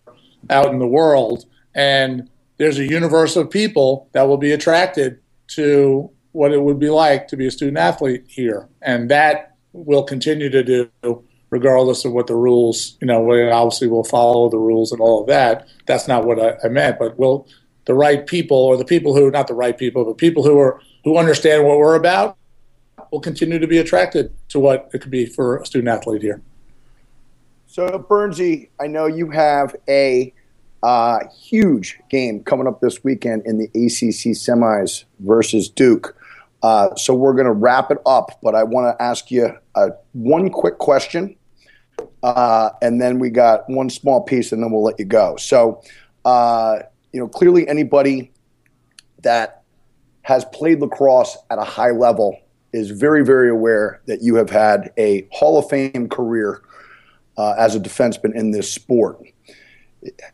out 0.49 0.71
in 0.71 0.79
the 0.79 0.87
world. 0.87 1.45
And 1.75 2.29
there's 2.57 2.79
a 2.79 2.85
universe 2.85 3.35
of 3.35 3.49
people 3.49 4.07
that 4.13 4.23
will 4.23 4.37
be 4.37 4.53
attracted 4.53 5.19
to 5.55 6.09
what 6.31 6.53
it 6.53 6.61
would 6.61 6.79
be 6.79 6.89
like 6.89 7.27
to 7.27 7.35
be 7.35 7.47
a 7.47 7.51
student 7.51 7.77
athlete 7.77 8.23
here, 8.27 8.69
and 8.81 9.09
that 9.09 9.52
will 9.73 10.03
continue 10.03 10.49
to 10.49 10.63
do 10.63 10.89
regardless 11.53 12.03
of 12.03 12.11
what 12.11 12.25
the 12.25 12.35
rules, 12.35 12.97
you 12.99 13.05
know, 13.05 13.17
obviously 13.19 13.45
we 13.45 13.51
obviously 13.51 13.87
will 13.87 14.03
follow 14.03 14.49
the 14.49 14.57
rules 14.57 14.91
and 14.91 14.99
all 14.99 15.21
of 15.21 15.27
that. 15.27 15.67
That's 15.85 16.07
not 16.07 16.25
what 16.25 16.39
I, 16.39 16.57
I 16.65 16.69
meant, 16.69 16.97
but 16.97 17.19
will 17.19 17.47
the 17.85 17.93
right 17.93 18.25
people 18.25 18.57
or 18.57 18.75
the 18.75 18.85
people 18.85 19.15
who, 19.15 19.29
not 19.29 19.47
the 19.47 19.53
right 19.53 19.77
people, 19.77 20.03
but 20.03 20.17
people 20.17 20.43
who 20.43 20.57
are, 20.57 20.81
who 21.03 21.15
understand 21.15 21.63
what 21.63 21.77
we're 21.77 21.93
about 21.93 22.37
will 23.11 23.19
continue 23.19 23.59
to 23.59 23.67
be 23.67 23.77
attracted 23.77 24.33
to 24.49 24.59
what 24.59 24.89
it 24.93 24.99
could 24.99 25.11
be 25.11 25.27
for 25.27 25.57
a 25.57 25.65
student 25.65 25.89
athlete 25.89 26.23
here. 26.23 26.41
So, 27.67 27.87
Bernsey, 28.09 28.69
I 28.81 28.87
know 28.87 29.05
you 29.05 29.29
have 29.29 29.75
a 29.87 30.33
uh, 30.81 31.19
huge 31.39 31.99
game 32.09 32.43
coming 32.43 32.65
up 32.65 32.81
this 32.81 33.03
weekend 33.03 33.43
in 33.45 33.59
the 33.59 33.65
ACC 33.65 34.33
semis 34.35 35.03
versus 35.19 35.69
Duke. 35.69 36.17
Uh, 36.63 36.95
so 36.95 37.13
we're 37.13 37.33
going 37.33 37.45
to 37.45 37.51
wrap 37.51 37.91
it 37.91 37.99
up, 38.07 38.39
but 38.41 38.55
I 38.55 38.63
want 38.63 38.97
to 38.97 39.03
ask 39.03 39.29
you 39.29 39.55
uh, 39.75 39.89
one 40.13 40.49
quick 40.49 40.77
question 40.77 41.35
uh, 42.23 42.69
and 42.81 43.01
then 43.01 43.19
we 43.19 43.29
got 43.29 43.69
one 43.69 43.89
small 43.89 44.21
piece, 44.21 44.51
and 44.51 44.63
then 44.63 44.71
we'll 44.71 44.83
let 44.83 44.97
you 44.97 45.05
go. 45.05 45.35
So, 45.35 45.81
uh, 46.25 46.79
you 47.11 47.19
know, 47.19 47.27
clearly 47.27 47.67
anybody 47.67 48.31
that 49.21 49.63
has 50.21 50.45
played 50.45 50.79
lacrosse 50.79 51.37
at 51.49 51.59
a 51.59 51.63
high 51.63 51.91
level 51.91 52.37
is 52.71 52.91
very, 52.91 53.25
very 53.25 53.49
aware 53.49 54.01
that 54.07 54.21
you 54.21 54.35
have 54.35 54.49
had 54.49 54.91
a 54.97 55.27
Hall 55.31 55.59
of 55.59 55.69
Fame 55.69 56.07
career 56.09 56.63
uh, 57.37 57.55
as 57.57 57.75
a 57.75 57.79
defenseman 57.79 58.33
in 58.33 58.51
this 58.51 58.71
sport. 58.71 59.19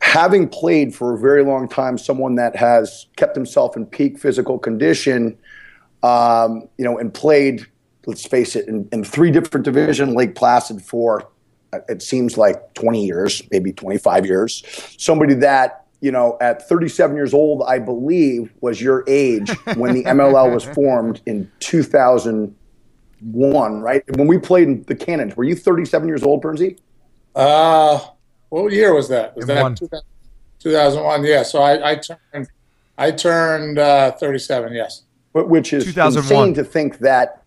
Having 0.02 0.50
played 0.50 0.96
for 0.96 1.16
a 1.16 1.18
very 1.18 1.44
long 1.44 1.68
time, 1.68 1.98
someone 1.98 2.36
that 2.36 2.56
has 2.56 3.08
kept 3.16 3.36
himself 3.36 3.76
in 3.76 3.86
peak 3.86 4.20
physical 4.20 4.58
condition, 4.58 5.38
um, 6.02 6.68
you 6.78 6.86
know, 6.86 6.98
and 6.98 7.14
played, 7.14 7.68
let's 8.10 8.26
face 8.26 8.56
it, 8.56 8.68
in, 8.68 8.88
in 8.92 9.04
three 9.04 9.32
different 9.32 9.64
division, 9.64 10.14
Lake 10.14 10.36
Placid 10.36 10.82
for 10.82 11.30
it 11.88 12.02
seems 12.02 12.38
like 12.38 12.74
20 12.74 13.06
years, 13.06 13.44
maybe 13.52 13.72
25 13.72 14.26
years. 14.26 14.64
Somebody 14.98 15.36
that, 15.36 15.86
you 16.02 16.12
know, 16.12 16.38
at 16.42 16.68
37 16.68 17.16
years 17.16 17.34
old, 17.34 17.64
I 17.68 17.80
believe, 17.80 18.52
was 18.62 18.82
your 18.82 19.04
age 19.08 19.50
when 19.76 19.94
the 19.94 20.04
MLL 20.04 20.54
was 20.54 20.66
formed 20.76 21.22
in 21.26 21.50
2001, 21.60 23.82
right? 23.82 24.18
When 24.18 24.28
we 24.28 24.38
played 24.38 24.68
in 24.68 24.84
the 24.84 24.96
Cannons, 24.96 25.38
were 25.38 25.44
you 25.44 25.56
37 25.56 26.08
years 26.08 26.24
old, 26.24 26.44
Bernsey? 26.44 26.78
Uh, 27.36 28.00
what 28.50 28.72
year 28.72 28.94
was 28.94 29.10
that? 29.10 29.36
Was 29.36 29.48
that 29.48 29.80
2001? 30.60 31.26
Yeah. 31.26 31.44
So 31.44 31.62
I, 31.62 31.92
I 31.92 31.96
turned, 31.96 32.48
I 32.98 33.12
turned 33.12 33.78
uh, 33.78 34.14
37. 34.14 34.74
Yes. 34.74 35.04
Which 35.34 35.74
is 35.74 35.96
insane 35.96 36.56
to 36.56 36.64
think 36.64 36.98
that 37.00 37.39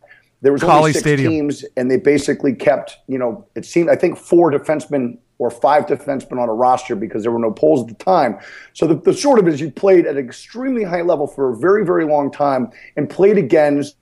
there 0.42 0.52
was 0.52 0.62
only 0.64 0.92
six 0.92 1.02
Stadium. 1.02 1.32
teams, 1.32 1.64
and 1.76 1.90
they 1.90 1.96
basically 1.96 2.52
kept, 2.52 2.98
you 3.06 3.16
know, 3.16 3.46
it 3.54 3.64
seemed 3.64 3.88
I 3.88 3.96
think 3.96 4.18
four 4.18 4.50
defensemen 4.50 5.18
or 5.38 5.50
five 5.50 5.86
defensemen 5.86 6.40
on 6.40 6.48
a 6.48 6.52
roster 6.52 6.94
because 6.94 7.22
there 7.22 7.32
were 7.32 7.38
no 7.38 7.50
poles 7.50 7.82
at 7.82 7.88
the 7.88 8.04
time. 8.04 8.38
So 8.74 8.86
the, 8.86 8.94
the 8.94 9.12
short 9.12 9.38
of 9.38 9.48
it 9.48 9.54
is 9.54 9.60
you 9.60 9.70
played 9.70 10.06
at 10.06 10.16
an 10.16 10.24
extremely 10.24 10.84
high 10.84 11.02
level 11.02 11.26
for 11.26 11.52
a 11.52 11.56
very, 11.56 11.84
very 11.84 12.04
long 12.04 12.30
time 12.30 12.70
and 12.96 13.10
played 13.10 13.38
against, 13.38 13.96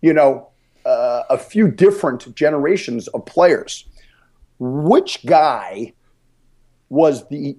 you 0.00 0.12
know, 0.12 0.48
uh, 0.84 1.22
a 1.28 1.38
few 1.38 1.68
different 1.68 2.34
generations 2.36 3.08
of 3.08 3.26
players. 3.26 3.86
Which 4.60 5.26
guy 5.26 5.92
was 6.88 7.26
the 7.28 7.56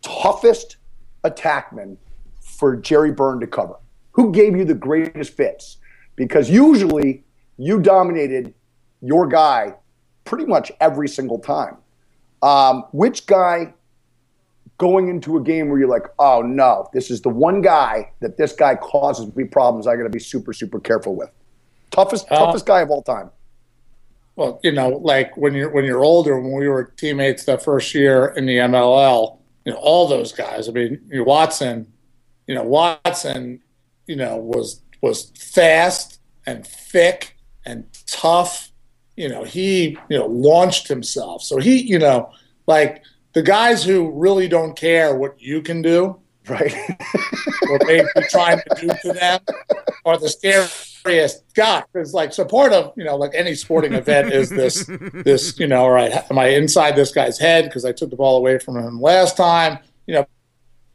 toughest 0.00 0.76
attackman 1.24 1.96
for 2.40 2.76
Jerry 2.76 3.12
Byrne 3.12 3.40
to 3.40 3.46
cover? 3.46 3.76
Who 4.12 4.32
gave 4.32 4.56
you 4.56 4.64
the 4.64 4.74
greatest 4.74 5.34
fits? 5.34 5.76
Because 6.16 6.48
usually 6.48 7.25
you 7.58 7.80
dominated 7.80 8.54
your 9.00 9.26
guy 9.26 9.74
pretty 10.24 10.44
much 10.44 10.72
every 10.80 11.08
single 11.08 11.38
time. 11.38 11.76
Um, 12.42 12.84
which 12.92 13.26
guy 13.26 13.72
going 14.78 15.08
into 15.08 15.36
a 15.36 15.42
game 15.42 15.68
where 15.68 15.78
you're 15.78 15.88
like, 15.88 16.06
oh 16.18 16.42
no, 16.42 16.88
this 16.92 17.10
is 17.10 17.22
the 17.22 17.28
one 17.28 17.62
guy 17.62 18.12
that 18.20 18.36
this 18.36 18.52
guy 18.52 18.74
causes 18.74 19.34
me 19.34 19.44
problems. 19.44 19.86
I 19.86 19.96
got 19.96 20.02
to 20.02 20.10
be 20.10 20.18
super, 20.18 20.52
super 20.52 20.78
careful 20.78 21.14
with. 21.14 21.30
Toughest, 21.90 22.26
uh, 22.30 22.38
toughest 22.38 22.66
guy 22.66 22.82
of 22.82 22.90
all 22.90 23.02
time. 23.02 23.30
Well, 24.34 24.60
you 24.62 24.72
know, 24.72 24.88
like 24.88 25.34
when 25.36 25.54
you're 25.54 25.70
when 25.70 25.86
you're 25.86 26.04
older, 26.04 26.38
when 26.38 26.52
we 26.52 26.68
were 26.68 26.84
teammates 26.84 27.44
that 27.46 27.64
first 27.64 27.94
year 27.94 28.26
in 28.36 28.44
the 28.44 28.56
MLL, 28.58 29.38
you 29.64 29.72
know, 29.72 29.78
all 29.78 30.06
those 30.06 30.32
guys. 30.32 30.68
I 30.68 30.72
mean, 30.72 31.00
Watson, 31.10 31.90
you 32.46 32.54
know, 32.54 32.64
Watson, 32.64 33.62
you 34.06 34.16
know, 34.16 34.36
was 34.36 34.82
was 35.00 35.30
fast 35.30 36.20
and 36.44 36.66
thick 36.66 37.35
and 37.66 37.84
tough. 38.06 38.70
You 39.16 39.28
know, 39.28 39.44
he, 39.44 39.98
you 40.08 40.18
know, 40.18 40.26
launched 40.26 40.88
himself. 40.88 41.42
So 41.42 41.58
he, 41.58 41.82
you 41.82 41.98
know, 41.98 42.30
like 42.66 43.02
the 43.32 43.42
guys 43.42 43.84
who 43.84 44.10
really 44.10 44.48
don't 44.48 44.76
care 44.76 45.14
what 45.14 45.40
you 45.40 45.62
can 45.62 45.82
do, 45.82 46.18
right? 46.48 46.74
or 47.70 47.78
maybe 47.84 48.06
trying 48.30 48.58
to 48.58 48.80
do 48.80 48.88
to 49.02 49.12
them 49.12 49.40
are 50.04 50.18
the 50.18 50.28
scariest 50.28 51.44
guy. 51.54 51.82
Because 51.92 52.14
like 52.14 52.32
so 52.32 52.44
part 52.44 52.72
of, 52.72 52.92
you 52.96 53.04
know, 53.04 53.16
like 53.16 53.32
any 53.34 53.54
sporting 53.54 53.94
event 53.94 54.32
is 54.32 54.50
this 54.50 54.88
this, 55.12 55.58
you 55.58 55.66
know, 55.66 55.82
all 55.82 55.90
right, 55.90 56.12
am 56.30 56.38
I 56.38 56.48
inside 56.48 56.94
this 56.96 57.12
guy's 57.12 57.38
head 57.38 57.64
because 57.64 57.84
I 57.84 57.92
took 57.92 58.10
the 58.10 58.16
ball 58.16 58.38
away 58.38 58.58
from 58.58 58.76
him 58.76 59.00
last 59.00 59.36
time? 59.36 59.78
You 60.06 60.14
know, 60.14 60.26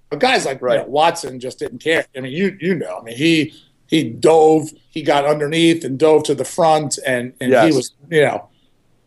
but 0.09 0.19
guys 0.19 0.45
like 0.45 0.61
right. 0.61 0.79
you 0.79 0.83
know, 0.83 0.89
Watson 0.89 1.39
just 1.39 1.59
didn't 1.59 1.79
care. 1.79 2.05
I 2.15 2.19
mean, 2.19 2.33
you 2.33 2.57
you 2.59 2.75
know, 2.75 2.99
I 2.99 3.03
mean, 3.03 3.17
he 3.17 3.53
he 3.91 4.05
dove, 4.09 4.71
he 4.89 5.03
got 5.03 5.25
underneath 5.25 5.83
and 5.83 5.99
dove 5.99 6.23
to 6.23 6.33
the 6.33 6.45
front, 6.45 6.97
and 7.05 7.33
and 7.41 7.51
yes. 7.51 7.69
he 7.69 7.75
was 7.75 7.93
you 8.09 8.21
know 8.21 8.49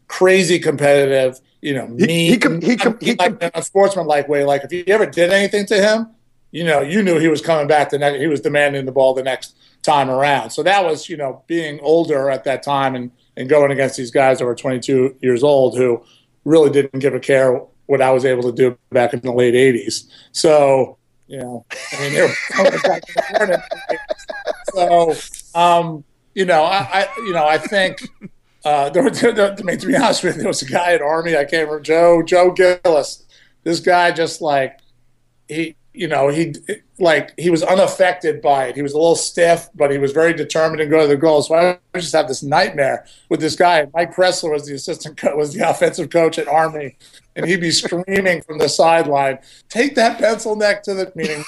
crazy 0.07 0.59
competitive. 0.59 1.41
You 1.63 1.75
know, 1.75 1.89
mean. 1.89 2.09
He, 2.09 2.31
he, 2.33 2.37
com- 2.37 2.61
he, 2.61 2.77
com- 2.77 2.99
he, 3.01 3.15
like, 3.15 3.43
in 3.43 3.51
a 3.55 3.63
sportsman-like 3.63 4.29
way. 4.29 4.45
Like 4.45 4.63
if 4.63 4.73
you 4.73 4.85
ever 4.89 5.07
did 5.07 5.33
anything 5.33 5.65
to 5.67 5.77
him, 5.77 6.09
you 6.51 6.63
know, 6.63 6.83
you 6.83 7.03
knew 7.03 7.19
he 7.19 7.29
was 7.29 7.41
coming 7.41 7.67
back 7.67 7.89
the 7.89 7.99
next. 7.99 8.21
He 8.21 8.27
was 8.27 8.43
demanding 8.43 8.85
the 8.85 8.93
ball 8.93 9.15
the 9.15 9.23
next 9.23 9.57
time 9.83 10.11
around. 10.11 10.51
So 10.51 10.63
that 10.63 10.85
was 10.85 11.09
you 11.09 11.17
know 11.17 11.43
being 11.47 11.81
older 11.81 12.29
at 12.29 12.45
that 12.45 12.63
time 12.63 12.95
and 12.95 13.11
and 13.39 13.49
going 13.49 13.73
against 13.73 13.97
these 13.97 14.11
guys 14.11 14.39
that 14.39 14.45
were 14.45 14.55
22 14.55 15.17
years 15.23 15.43
old 15.43 15.77
who 15.77 16.05
really 16.45 16.71
didn't 16.71 17.01
give 17.01 17.15
a 17.15 17.21
care 17.21 17.61
what 17.87 18.03
I 18.03 18.11
was 18.11 18.25
able 18.25 18.43
to 18.43 18.53
do 18.53 18.79
back 18.91 19.13
in 19.15 19.21
the 19.21 19.33
late 19.33 19.55
80s. 19.55 20.05
So 20.33 20.99
you 21.27 21.39
know, 21.39 21.65
I 21.93 22.01
mean, 22.01 22.13
they 22.13 22.23
were 22.23 23.59
so 24.75 25.15
um, 25.55 26.05
you 26.35 26.45
know, 26.45 26.65
I, 26.65 26.79
I, 26.93 27.09
you 27.19 27.33
know, 27.33 27.47
I 27.47 27.59
think 27.59 28.09
uh, 28.65 28.91
there, 28.91 29.09
there, 29.11 29.57
I 29.59 29.63
mean, 29.63 29.79
to 29.79 29.87
be 29.87 29.97
honest 29.97 30.25
with 30.25 30.37
you, 30.37 30.43
there 30.43 30.49
was 30.49 30.63
a 30.63 30.67
guy 30.67 30.93
at 30.93 31.03
Army. 31.03 31.37
I 31.37 31.45
can't 31.45 31.69
remember 31.69 31.81
Joe 31.81 32.23
Joe 32.23 32.51
Gillis. 32.51 33.25
This 33.63 33.81
guy 33.81 34.11
just 34.13 34.43
like 34.43 34.79
he, 35.49 35.77
you 35.95 36.09
know, 36.09 36.29
he 36.29 36.55
like 36.99 37.33
he 37.39 37.51
was 37.51 37.63
unaffected 37.63 38.43
by 38.43 38.67
it. 38.67 38.77
He 38.77 38.83
was 38.83 38.93
a 38.93 38.99
little 38.99 39.17
stiff, 39.17 39.69
but 39.75 39.91
he 39.91 39.99
was 39.99 40.13
very 40.13 40.35
determined 40.35 40.79
to 40.79 40.87
go 40.87 41.03
to 41.03 41.07
the 41.07 41.17
goal. 41.17 41.43
So 41.43 41.55
I 41.55 41.79
just 41.95 42.15
have 42.15 42.29
this 42.29 42.43
nightmare 42.43 43.07
with 43.29 43.41
this 43.41 43.57
guy. 43.57 43.87
Mike 43.95 44.15
Pressler 44.15 44.51
was 44.51 44.67
the 44.67 44.75
assistant, 44.75 45.17
co- 45.17 45.37
was 45.37 45.55
the 45.55 45.69
offensive 45.69 46.11
coach 46.11 46.39
at 46.39 46.49
Army, 46.49 46.97
and 47.37 47.47
he'd 47.47 47.61
be 47.61 47.71
screaming 47.71 48.43
from 48.43 48.59
the 48.59 48.69
sideline, 48.69 49.39
"Take 49.69 49.95
that 49.95 50.19
pencil 50.19 50.57
neck 50.57 50.83
to 50.85 50.95
the 50.95 51.13
meeting." 51.15 51.45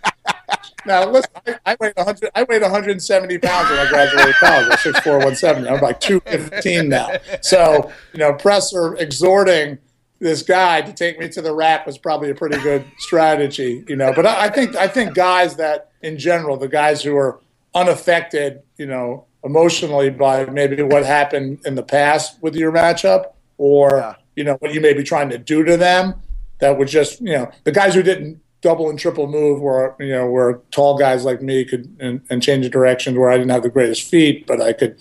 now 0.86 1.08
listen, 1.08 1.30
I, 1.46 1.58
I 1.66 1.76
weighed 1.80 1.94
100. 1.96 2.30
I 2.34 2.42
weighed 2.44 2.62
170 2.62 3.38
pounds 3.38 3.70
when 3.70 3.78
I 3.78 3.88
graduated 3.88 4.34
college. 4.36 4.66
I'm 4.70 4.92
6'4", 4.92 5.06
170. 5.06 5.68
I'm 5.68 5.80
like 5.80 6.00
215 6.00 6.88
now. 6.88 7.10
So 7.42 7.92
you 8.12 8.18
know, 8.18 8.32
Pressler 8.32 8.98
exhorting 9.00 9.78
this 10.18 10.42
guy 10.42 10.80
to 10.80 10.92
take 10.92 11.18
me 11.18 11.28
to 11.28 11.42
the 11.42 11.54
rack 11.54 11.86
was 11.86 11.98
probably 11.98 12.30
a 12.30 12.34
pretty 12.34 12.58
good 12.58 12.84
strategy, 12.98 13.84
you 13.88 13.96
know. 13.96 14.12
But 14.12 14.26
I, 14.26 14.46
I 14.46 14.48
think 14.48 14.76
I 14.76 14.88
think 14.88 15.14
guys 15.14 15.56
that 15.56 15.90
in 16.02 16.18
general, 16.18 16.56
the 16.56 16.68
guys 16.68 17.02
who 17.02 17.16
are 17.16 17.40
unaffected, 17.74 18.62
you 18.78 18.86
know, 18.86 19.26
emotionally 19.44 20.10
by 20.10 20.46
maybe 20.46 20.82
what 20.82 21.04
happened 21.04 21.60
in 21.66 21.74
the 21.74 21.82
past 21.82 22.42
with 22.42 22.54
your 22.56 22.72
matchup, 22.72 23.32
or 23.58 23.98
yeah. 23.98 24.14
you 24.34 24.44
know 24.44 24.54
what 24.54 24.72
you 24.72 24.80
may 24.80 24.92
be 24.92 25.02
trying 25.02 25.28
to 25.30 25.38
do 25.38 25.64
to 25.64 25.76
them, 25.76 26.14
that 26.60 26.78
would 26.78 26.88
just 26.88 27.20
you 27.20 27.32
know 27.32 27.50
the 27.64 27.72
guys 27.72 27.94
who 27.94 28.02
didn't 28.02 28.40
double 28.62 28.90
and 28.90 28.98
triple 28.98 29.26
move 29.26 29.60
where 29.60 29.94
you 30.00 30.10
know 30.12 30.28
where 30.30 30.60
tall 30.70 30.98
guys 30.98 31.24
like 31.24 31.42
me 31.42 31.64
could 31.64 31.96
and, 32.00 32.20
and 32.30 32.42
change 32.42 32.64
the 32.64 32.70
direction 32.70 33.18
where 33.18 33.30
I 33.30 33.36
didn't 33.38 33.50
have 33.52 33.62
the 33.62 33.70
greatest 33.70 34.08
feet, 34.10 34.46
but 34.46 34.60
I 34.60 34.72
could 34.72 34.98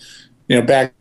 you 0.47 0.59
know 0.59 0.65
back 0.65 0.93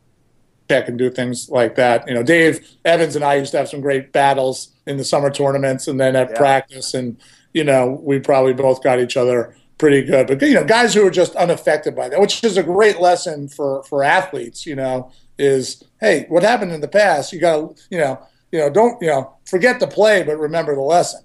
check 0.70 0.88
and 0.88 0.98
do 0.98 1.10
things 1.10 1.50
like 1.50 1.74
that. 1.76 2.06
You 2.08 2.14
know, 2.14 2.22
Dave 2.22 2.66
Evans 2.84 3.16
and 3.16 3.24
I 3.24 3.34
used 3.34 3.52
to 3.52 3.58
have 3.58 3.68
some 3.68 3.80
great 3.80 4.12
battles 4.12 4.72
in 4.86 4.96
the 4.96 5.04
summer 5.04 5.30
tournaments 5.30 5.88
and 5.88 6.00
then 6.00 6.16
at 6.16 6.30
Yeah. 6.30 6.36
practice, 6.36 6.94
and 6.94 7.16
you 7.52 7.64
know, 7.64 8.00
we 8.02 8.18
probably 8.18 8.52
both 8.54 8.82
got 8.82 8.98
each 9.00 9.16
other 9.16 9.54
pretty 9.78 10.02
good. 10.02 10.26
But 10.26 10.40
you 10.42 10.54
know, 10.54 10.64
guys 10.64 10.94
who 10.94 11.06
are 11.06 11.10
just 11.10 11.34
unaffected 11.36 11.94
by 11.94 12.08
that, 12.08 12.20
which 12.20 12.42
is 12.44 12.56
a 12.56 12.62
great 12.62 13.00
lesson 13.00 13.48
for 13.48 13.82
for 13.84 14.02
athletes. 14.02 14.66
You 14.66 14.76
know, 14.76 15.10
is 15.38 15.82
hey, 16.00 16.26
what 16.28 16.42
happened 16.42 16.72
in 16.72 16.80
the 16.80 16.88
past? 16.88 17.32
You 17.32 17.40
got 17.40 17.56
to 17.76 17.82
you 17.90 17.98
know 17.98 18.20
you 18.52 18.58
know 18.60 18.70
don't 18.70 19.00
you 19.02 19.08
know 19.08 19.34
forget 19.46 19.80
the 19.80 19.86
play, 19.86 20.22
but 20.22 20.38
remember 20.38 20.74
the 20.74 20.80
lesson. 20.82 21.23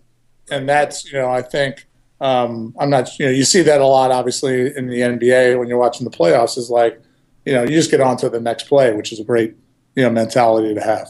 And 0.52 0.68
that's 0.68 1.06
you 1.12 1.20
know 1.20 1.30
I 1.30 1.42
think 1.42 1.88
um, 2.22 2.76
I'm 2.80 2.90
not 2.90 3.18
you 3.20 3.26
know 3.26 3.32
you 3.32 3.44
see 3.44 3.62
that 3.62 3.82
a 3.82 3.86
lot 3.86 4.12
obviously 4.12 4.76
in 4.76 4.88
the 4.88 5.02
NBA 5.02 5.58
when 5.58 5.68
you're 5.68 5.78
watching 5.78 6.10
the 6.10 6.16
playoffs 6.16 6.58
is 6.58 6.70
like 6.70 7.02
you 7.46 7.54
know 7.54 7.64
you 7.64 7.70
just 7.70 7.92
get 7.92 8.02
on 8.02 8.18
to 8.18 8.30
the 8.30 8.40
next 8.40 8.64
play, 8.68 8.94
which 8.94 9.12
is 9.12 9.20
a 9.20 9.24
great 9.24 9.56
you 9.96 10.04
know 10.04 10.10
mentality 10.10 10.74
to 10.74 10.82
have. 10.82 11.10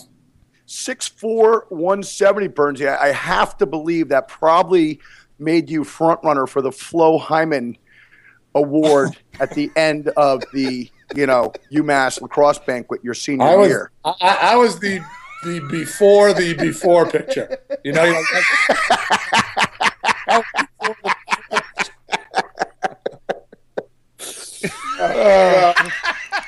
6'4", 0.68 1.72
170, 1.72 2.48
Burnsy. 2.50 2.88
I, 2.88 3.08
I 3.08 3.12
have 3.12 3.58
to 3.58 3.66
believe 3.66 4.10
that 4.10 4.28
probably 4.28 5.00
made 5.40 5.68
you 5.68 5.84
front 5.84 6.20
runner 6.24 6.46
for 6.46 6.62
the 6.62 6.72
Flo 6.72 7.18
Hyman 7.18 7.76
Award 8.54 9.18
at 9.40 9.50
the 9.56 9.72
end 9.76 10.10
of 10.10 10.44
the 10.54 10.90
you 11.16 11.26
know 11.26 11.52
UMass 11.72 12.22
lacrosse 12.22 12.60
banquet 12.60 13.04
your 13.04 13.14
senior 13.14 13.46
I 13.46 13.56
was 13.56 13.68
year. 13.70 13.92
I 14.06 14.14
I 14.20 14.56
was 14.56 14.80
the 14.80 15.02
the 15.44 15.60
before 15.70 16.34
the 16.34 16.54
before 16.54 17.10
picture. 17.10 17.58
You 17.84 17.94
know, 17.94 18.04
you 18.04 18.14
know 18.14 18.24
Uh, 25.00 25.74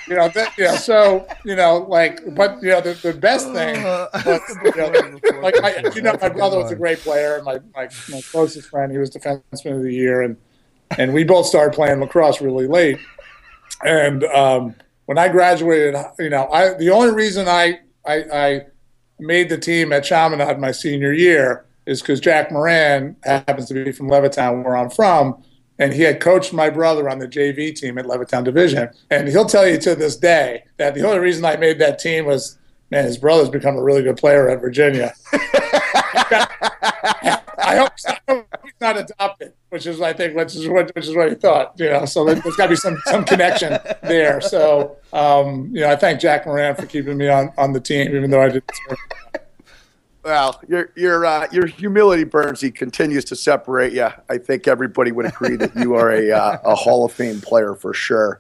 you 0.08 0.15
know, 0.15 0.27
that, 0.30 0.54
yeah. 0.58 0.75
So 0.75 1.25
you 1.45 1.56
know, 1.56 1.86
like, 1.88 2.19
but 2.36 2.62
you 2.62 2.69
know, 2.69 2.82
the, 2.82 2.93
the 2.95 3.13
best 3.13 3.51
thing, 3.54 3.82
was, 3.84 4.58
you 4.63 4.75
know, 4.75 5.41
like, 5.41 5.56
I, 5.63 5.89
you 5.95 6.01
know, 6.01 6.17
my 6.21 6.30
brother 6.30 6.58
was 6.58 6.71
a 6.71 6.75
great 6.75 6.99
player, 6.99 7.36
and 7.36 7.45
my, 7.45 7.60
my 7.73 7.88
my 8.10 8.21
closest 8.30 8.69
friend, 8.69 8.91
he 8.91 8.97
was 8.97 9.10
defenseman 9.10 9.77
of 9.77 9.84
the 9.84 9.93
year, 9.93 10.21
and 10.21 10.38
and 10.97 11.13
we 11.13 11.23
both 11.23 11.45
started 11.45 11.73
playing 11.73 11.99
lacrosse 11.99 12.41
really 12.41 12.67
late. 12.67 12.99
And 13.84 14.23
um, 14.25 14.75
when 15.06 15.17
I 15.17 15.30
graduated, 15.30 15.95
you 16.19 16.30
know, 16.30 16.49
I 16.51 16.73
the 16.73 16.89
only 16.89 17.13
reason 17.13 17.47
I 17.47 17.80
I, 18.06 18.23
I 18.34 18.62
made 19.21 19.49
the 19.49 19.57
team 19.57 19.93
at 19.93 20.03
Chaminade 20.03 20.60
my 20.60 20.71
senior 20.71 21.13
year 21.13 21.65
is 21.86 22.01
because 22.01 22.19
Jack 22.19 22.51
Moran 22.51 23.15
happens 23.23 23.67
to 23.67 23.73
be 23.73 23.91
from 23.91 24.10
Levittown, 24.10 24.63
where 24.63 24.75
I'm 24.75 24.89
from, 24.89 25.43
and 25.79 25.93
he 25.93 26.03
had 26.03 26.19
coached 26.19 26.53
my 26.53 26.69
brother 26.69 27.10
on 27.10 27.19
the 27.19 27.27
JV 27.27 27.75
team 27.75 27.97
at 27.97 28.05
Levittown 28.05 28.43
Division. 28.43 28.89
And 29.10 29.27
he'll 29.27 29.45
tell 29.45 29.67
you 29.67 29.77
to 29.79 29.95
this 29.95 30.15
day 30.15 30.65
that 30.77 30.93
the 30.93 31.05
only 31.05 31.19
reason 31.19 31.45
I 31.45 31.55
made 31.55 31.79
that 31.79 31.99
team 31.99 32.25
was, 32.25 32.57
man, 32.91 33.05
his 33.05 33.17
brother's 33.17 33.49
become 33.49 33.77
a 33.77 33.84
really 33.84 34.03
good 34.03 34.17
player 34.17 34.49
at 34.49 34.62
Virginia. 34.62 35.13
I 37.71 37.75
hope, 37.77 38.43
he's 38.63 38.73
not 38.81 38.97
adopted, 38.97 39.53
which 39.69 39.86
is 39.86 40.01
I 40.01 40.13
think 40.13 40.36
which 40.36 40.55
is 40.55 40.67
what 40.67 40.93
which 40.95 41.07
is 41.07 41.15
what 41.15 41.29
he 41.29 41.36
thought. 41.36 41.73
You 41.77 41.89
know, 41.89 42.05
so 42.05 42.25
there- 42.25 42.36
there's 42.36 42.55
got 42.55 42.65
to 42.65 42.69
be 42.71 42.75
some 42.75 42.97
some 43.05 43.23
connection 43.23 43.77
there. 44.03 44.41
So 44.41 44.97
um, 45.13 45.69
you 45.73 45.81
know, 45.81 45.89
I 45.89 45.95
thank 45.95 46.19
Jack 46.19 46.45
Moran 46.45 46.75
for 46.75 46.86
keeping 46.86 47.17
me 47.17 47.29
on 47.29 47.51
on 47.57 47.73
the 47.73 47.79
team, 47.79 48.13
even 48.15 48.29
though 48.31 48.41
I 48.41 48.49
didn't. 48.49 48.71
Well, 50.23 50.62
your 50.67 50.91
your 50.95 51.25
uh, 51.25 51.47
your 51.51 51.65
humility, 51.65 52.25
Burnsy, 52.25 52.73
continues 52.73 53.25
to 53.25 53.36
separate 53.36 53.93
you. 53.93 54.10
I 54.29 54.38
think 54.38 54.67
everybody 54.67 55.12
would 55.12 55.25
agree 55.25 55.55
that 55.55 55.75
you 55.75 55.95
are 55.95 56.12
a 56.12 56.31
uh, 56.31 56.57
a 56.63 56.75
Hall 56.75 57.05
of 57.05 57.12
Fame 57.12 57.41
player 57.41 57.73
for 57.73 57.91
sure. 57.93 58.39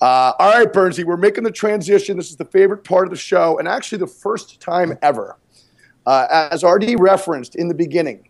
Uh, 0.00 0.32
all 0.38 0.52
right, 0.52 0.72
Burnsy, 0.72 1.04
we're 1.04 1.16
making 1.18 1.44
the 1.44 1.50
transition. 1.50 2.16
This 2.16 2.30
is 2.30 2.36
the 2.36 2.44
favorite 2.46 2.82
part 2.84 3.06
of 3.06 3.10
the 3.10 3.16
show, 3.16 3.58
and 3.58 3.68
actually 3.68 3.98
the 3.98 4.06
first 4.06 4.58
time 4.60 4.96
ever, 5.02 5.36
uh, 6.06 6.48
as 6.50 6.62
RD 6.64 6.94
referenced 6.98 7.56
in 7.56 7.68
the 7.68 7.74
beginning, 7.74 8.27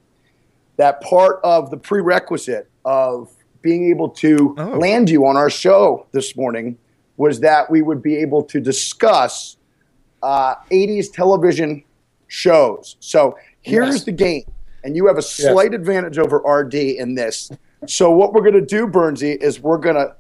that 0.79 1.01
part 1.03 1.41
of 1.45 1.71
the 1.71 1.77
prerequisite 1.77 2.71
of 2.85 3.31
being 3.61 3.91
able 3.91 4.09
to 4.09 4.55
Oh. 4.57 4.65
land 4.79 5.11
you 5.11 5.27
on 5.27 5.37
our 5.37 5.51
show 5.51 6.07
this 6.13 6.35
morning 6.37 6.79
was 7.17 7.41
that 7.41 7.71
we 7.71 7.83
would 7.83 8.01
be 8.03 8.17
able 8.17 8.43
to 8.45 8.61
discuss 8.61 9.57
uh, 10.23 10.55
80s 10.71 11.11
television 11.13 11.85
shows. 12.29 12.97
So 13.01 13.37
here's 13.61 13.97
Yes. 13.97 14.05
the 14.05 14.13
game, 14.13 14.45
and 14.85 14.97
you 14.97 15.07
have 15.07 15.17
a 15.19 15.23
slight 15.23 15.75
advantage 15.75 16.19
over 16.19 16.39
RD 16.45 16.97
in 16.99 17.15
this. 17.15 17.51
So 17.87 18.11
what 18.11 18.33
we're 18.33 18.41
going 18.43 18.55
to 18.55 18.61
do, 18.61 18.87
Bernsey, 18.89 19.37
is 19.41 19.61
we're 19.61 19.79
going 19.79 19.95
to 19.97 20.15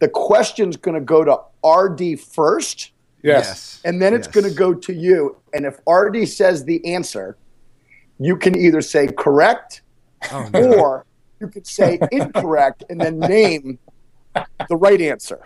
the 0.00 0.08
question's 0.08 0.76
going 0.76 0.96
to 0.96 1.00
go 1.00 1.24
to 1.24 1.38
RD 1.66 2.16
first, 2.20 2.90
Yes. 3.22 3.80
and 3.84 4.02
then 4.02 4.12
it's 4.12 4.26
Yes. 4.26 4.34
going 4.34 4.48
to 4.52 4.54
go 4.58 4.74
to 4.74 4.92
you. 4.92 5.36
And 5.54 5.64
if 5.64 5.78
RD 5.88 6.26
says 6.26 6.64
the 6.64 6.84
answer, 6.92 7.36
you 8.18 8.36
can 8.36 8.56
either 8.58 8.80
say 8.82 9.06
correct 9.06 9.82
Oh, 10.32 10.48
no. 10.52 10.74
or 10.80 11.06
you 11.40 11.48
could 11.48 11.66
say 11.66 11.98
incorrect 12.12 12.84
and 12.88 13.00
then 13.00 13.18
name 13.18 13.78
the 14.68 14.76
right 14.76 15.00
answer. 15.00 15.40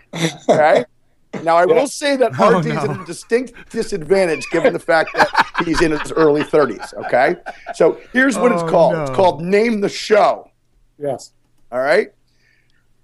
Okay. 0.49 0.85
Now 1.43 1.57
I 1.57 1.67
will 1.67 1.87
say 1.87 2.17
that 2.17 2.33
Oh, 2.39 2.59
RD 2.59 2.67
is 2.67 2.73
at 2.77 2.91
a 3.01 3.05
distinct 3.05 3.71
disadvantage 3.71 4.45
given 4.51 4.73
the 4.73 4.79
fact 4.79 5.11
that 5.15 5.29
he's 5.65 5.83
in 5.83 5.93
his 5.93 6.11
early 6.13 6.43
30s. 6.43 6.95
Okay. 7.07 7.37
So 7.75 8.01
here's 8.13 8.39
what 8.39 8.51
Oh, 8.53 8.55
it's 8.55 8.71
called. 8.71 8.95
no. 8.95 9.03
It's 9.03 9.11
called 9.11 9.43
Name 9.43 9.81
the 9.81 9.89
Show. 9.91 10.51
Yes. 10.99 11.33
All 11.71 11.81
right. 11.81 12.09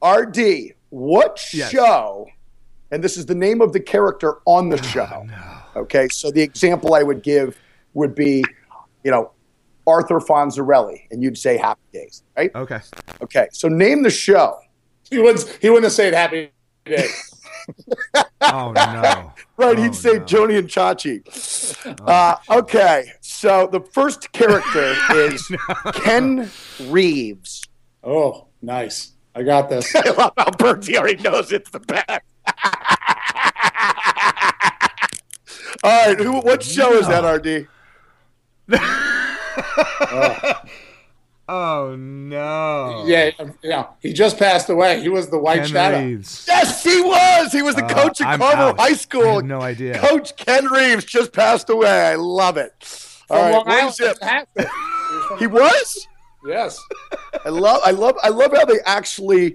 RD, 0.03 0.75
what 0.91 1.41
Yes. 1.53 1.71
show? 1.71 2.27
And 2.91 3.03
this 3.03 3.17
is 3.17 3.27
the 3.27 3.35
name 3.35 3.61
of 3.61 3.73
the 3.73 3.81
character 3.81 4.37
on 4.47 4.73
Oh, 4.73 4.77
the 4.77 4.83
show. 4.83 5.27
Okay. 5.77 6.09
So 6.09 6.31
the 6.31 6.43
example 6.43 6.95
I 6.95 7.03
would 7.03 7.23
give 7.23 7.59
would 7.95 8.15
be, 8.15 8.45
you 9.03 9.11
know, 9.11 9.33
Arthur 9.87 10.18
Fonzarelli, 10.20 11.03
and 11.11 11.23
you'd 11.23 11.37
say 11.38 11.57
Happy 11.57 11.81
Days, 11.92 12.23
right? 12.37 12.51
Okay. 12.55 12.81
Okay. 13.23 13.49
So 13.53 13.68
name 13.68 14.03
the 14.03 14.11
show. 14.11 14.59
He 15.11 15.18
wouldn't. 15.18 15.59
He 15.61 15.68
wouldn't 15.68 15.85
have 15.85 15.92
said 15.92 16.14
happy 16.14 16.51
Days. 16.85 17.31
Oh 18.42 18.73
no. 18.73 19.33
Right, 19.57 19.79
Oh, 19.79 19.83
he'd 19.83 19.94
say 19.94 20.14
no. 20.14 20.25
Joanie 20.25 20.57
and 20.57 20.68
Chachi. 20.68 21.23
Uh, 22.07 22.37
okay, 22.51 23.07
so 23.20 23.66
the 23.68 23.81
first 23.81 24.33
character 24.33 24.94
is 25.12 25.49
Ken 25.94 26.51
Reeves. 26.88 27.62
Oh, 28.03 28.49
nice. 28.61 29.12
I 29.35 29.44
got 29.44 29.70
this. 29.70 29.94
I 29.94 30.11
love 30.11 30.33
how 30.37 30.51
Bertie 30.51 30.99
already 30.99 31.23
knows 31.23 31.53
it's 31.53 31.70
the 31.70 31.81
best. 31.81 32.20
All 35.83 36.07
right, 36.09 36.18
who? 36.18 36.40
What 36.40 36.62
show 36.62 36.92
is 36.94 37.07
that, 37.09 37.25
RD? 37.25 37.68
Oh 41.47 41.95
no. 41.95 43.05
Yeah, 43.07 43.31
yeah. 43.62 43.88
He 44.01 44.14
just 44.14 44.38
passed 44.38 44.71
away. 44.71 45.03
He 45.03 45.11
was 45.11 45.29
the 45.29 45.38
White 45.38 45.59
Ken 45.61 45.67
Shadow. 45.69 45.99
Reeves. 46.03 46.47
Yes, 46.49 46.83
he 46.83 47.03
was. 47.03 47.53
He 47.53 47.61
was 47.61 47.75
the 47.75 47.85
Uh, 47.85 47.88
coach 47.93 48.23
at 48.23 48.29
I'm 48.29 48.38
Carver 48.38 48.62
out. 48.62 48.79
High 48.81 48.87
I 48.87 48.93
School. 48.95 49.43
no 49.43 49.61
idea. 49.61 49.99
Coach 49.99 50.35
Ken 50.37 50.64
Reeves 50.73 51.05
just 51.05 51.35
passed 51.35 51.69
away. 51.69 51.90
I 51.90 52.14
love 52.14 52.57
it. 52.57 52.73
All 53.29 53.37
From 53.37 53.37
right, 53.37 53.53
Long 53.53 53.64
Island, 53.69 53.95
it? 54.01 54.19
Manhattan. 54.23 54.49
He 54.57 54.64
was 55.17 55.25
from- 55.29 55.38
He 55.40 55.47
was. 55.47 56.09
yes. 56.47 56.81
I 57.45 57.49
love, 57.51 57.83
I 57.85 57.90
love, 57.90 58.17
I 58.23 58.29
love 58.31 58.53
how 58.57 58.64
they 58.64 58.79
actually, 58.87 59.55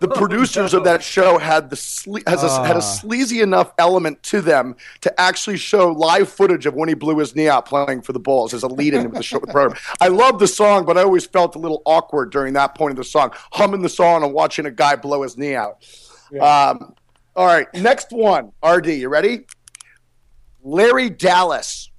the 0.00 0.08
producers 0.08 0.74
of 0.74 0.82
that 0.84 1.02
show 1.02 1.38
had 1.38 1.70
the 1.70 1.76
sle- 1.76 2.26
has 2.28 2.42
a, 2.42 2.64
had 2.66 2.74
Ah. 2.76 2.78
a 2.78 2.82
sleazy 2.82 3.40
enough 3.40 3.72
element 3.78 4.22
to 4.24 4.40
them 4.40 4.74
to 5.02 5.20
actually 5.20 5.56
show 5.58 5.92
live 5.92 6.28
footage 6.28 6.66
of 6.66 6.74
when 6.74 6.88
he 6.88 6.94
blew 6.94 7.18
his 7.18 7.36
knee 7.36 7.48
out 7.48 7.66
playing 7.66 8.02
for 8.02 8.12
the 8.12 8.18
Bulls 8.18 8.52
as 8.54 8.62
a 8.62 8.66
lead 8.68 8.94
in 8.94 9.10
the 9.12 9.22
show 9.22 9.38
the 9.38 9.46
program. 9.46 9.78
I 10.00 10.08
love 10.08 10.38
the 10.38 10.48
song, 10.48 10.84
but 10.84 10.98
I 10.98 11.02
always 11.02 11.26
felt 11.26 11.54
a 11.54 11.58
little 11.58 11.82
awkward 11.84 12.32
during 12.32 12.54
that 12.54 12.74
point 12.74 12.90
of 12.92 12.96
the 12.96 13.04
song, 13.04 13.30
humming 13.52 13.82
the 13.82 13.88
song 13.88 14.24
and 14.24 14.32
watching 14.34 14.66
a 14.66 14.70
guy 14.70 14.96
blow 14.96 15.22
his 15.22 15.36
knee 15.38 15.54
out. 15.54 15.84
Um, 16.40 16.94
all 17.36 17.46
right, 17.46 17.66
next 17.74 18.10
one, 18.10 18.52
RD, 18.66 18.86
you 18.88 19.08
ready? 19.08 19.46
Larry 20.62 21.10
Dallas. 21.10 21.90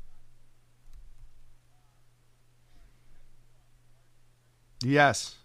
Yes. 4.84 5.36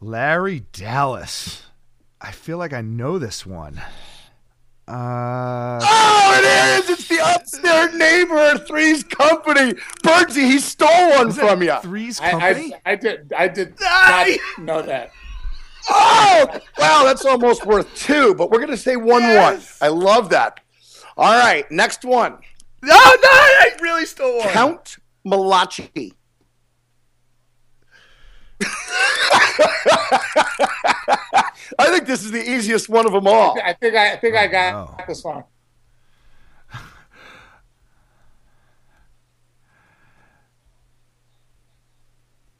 Larry 0.00 0.64
Dallas. 0.72 1.62
I 2.20 2.30
feel 2.32 2.58
like 2.58 2.72
I 2.72 2.80
know 2.80 3.18
this 3.18 3.44
one. 3.46 3.80
Uh, 4.86 5.80
Oh, 5.82 6.34
it 6.36 6.44
is! 6.84 6.90
It's 6.90 7.08
the 7.08 7.18
upstairs 7.34 7.94
neighbor 7.94 8.36
at 8.36 8.66
Three's 8.66 9.02
Company. 9.02 9.74
Birdsey, 10.02 10.42
he 10.42 10.58
stole 10.58 11.10
one 11.10 11.28
is 11.28 11.38
from 11.38 11.62
you. 11.62 11.74
Three's 11.80 12.20
I, 12.20 12.30
Company. 12.32 12.74
I, 12.84 12.92
I 12.92 12.96
did. 12.96 13.32
I 13.36 13.48
did 13.48 13.74
Aye. 13.80 14.38
not 14.58 14.64
know 14.64 14.82
that. 14.82 15.10
Oh, 15.88 16.60
wow, 16.78 17.02
that's 17.04 17.24
almost 17.24 17.64
worth 17.66 17.94
two, 17.94 18.34
but 18.34 18.50
we're 18.50 18.58
going 18.58 18.70
to 18.70 18.76
say 18.76 18.96
1 18.96 19.22
Yes. 19.22 19.78
1. 19.80 19.86
I 19.86 19.92
love 19.92 20.30
that. 20.30 20.60
All 21.16 21.32
right, 21.38 21.70
next 21.70 22.04
one. 22.04 22.32
no! 22.82 22.94
No, 22.94 22.94
I 22.96 23.70
really 23.82 24.06
stole 24.06 24.38
one. 24.38 24.48
Count 24.48 24.96
Malachi. 25.24 26.14
I 31.78 31.90
think 31.90 32.06
this 32.06 32.24
is 32.24 32.30
the 32.30 32.42
easiest 32.42 32.88
one 32.88 33.06
of 33.06 33.12
them 33.12 33.26
all. 33.26 33.56
I 33.62 33.72
think 33.74 33.94
I, 33.94 34.12
I 34.12 34.16
think 34.16 34.36
I 34.36 34.46
got 34.46 34.98
no. 34.98 35.04
this 35.06 35.22
one. 35.24 35.44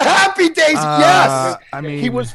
Happy 0.00 0.48
Days, 0.50 0.76
Uh, 0.76 0.98
yes. 1.00 1.56
I 1.72 1.80
mean, 1.80 1.98
he 2.00 2.10
was. 2.10 2.34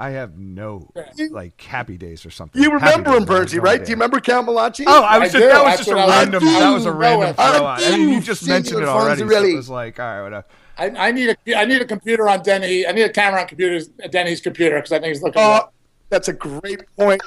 I 0.00 0.10
have 0.12 0.38
no 0.38 0.90
like 1.30 1.60
happy 1.60 1.98
days 1.98 2.24
or 2.24 2.30
something. 2.30 2.62
You 2.62 2.72
remember 2.72 3.10
him, 3.12 3.24
Days, 3.26 3.28
Bernsey, 3.28 3.60
right? 3.62 3.74
idea. 3.74 3.84
Do 3.84 3.90
you 3.90 3.96
remember 3.96 4.18
Count 4.20 4.48
Oh, 4.48 4.56
I 4.56 4.64
was 4.64 4.80
I 4.86 5.18
just, 5.18 5.32
do. 5.34 5.40
that 5.40 5.62
was 5.62 5.64
That's 5.64 5.76
just 5.76 5.88
a 5.90 5.94
what 5.94 5.98
I 6.00 6.06
was 6.06 6.14
random. 6.14 6.40
thinking. 6.40 6.58
That 6.60 6.70
was 6.70 6.86
a 6.86 6.92
random 6.92 7.20
No, 7.28 7.32
throw 7.34 7.64
I. 7.66 7.76
I 7.82 7.96
mean, 7.98 8.08
you 8.08 8.20
just 8.22 8.48
mentioned 8.48 8.78
it 8.78 8.82
it 8.84 8.86
was 8.86 8.88
already. 8.88 9.28
So 9.28 9.44
it 9.44 9.56
was 9.56 9.68
like, 9.68 10.00
all 10.00 10.06
right, 10.06 10.22
whatever. 10.22 10.46
I, 10.78 11.08
I 11.08 11.12
need 11.12 11.36
a 11.46 11.54
I 11.58 11.66
need 11.66 11.82
a 11.82 11.84
computer 11.84 12.30
on 12.30 12.42
Denny. 12.42 12.86
I 12.86 12.92
need 12.92 13.02
a 13.02 13.10
camera 13.12 13.42
on 13.42 13.46
computers 13.46 13.88
Denny's 14.10 14.40
computer 14.40 14.76
because 14.76 14.92
I 14.92 15.00
think 15.00 15.08
he's 15.08 15.22
looking. 15.22 15.42
Oh, 15.42 15.68
that's 16.08 16.28
a 16.28 16.32
great 16.32 16.80
point. 16.96 17.20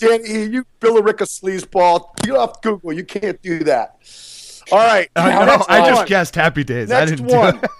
Danny, 0.00 0.46
you 0.46 0.66
Billerica 0.80 1.22
sleazeball. 1.26 2.16
Get 2.22 2.34
off 2.34 2.60
Google. 2.60 2.92
You 2.92 3.04
can't 3.04 3.40
do 3.40 3.60
that. 3.60 3.98
All 4.72 4.78
right. 4.78 5.08
Uh, 5.14 5.28
now 5.28 5.44
no, 5.44 5.64
I 5.68 5.88
just 5.88 6.06
guessed 6.08 6.34
Happy 6.34 6.64
Days. 6.64 6.90
I 6.90 7.00
Next 7.04 7.12
didn't 7.12 7.28
do 7.28 7.36
one. 7.36 7.60
it. 7.62 7.70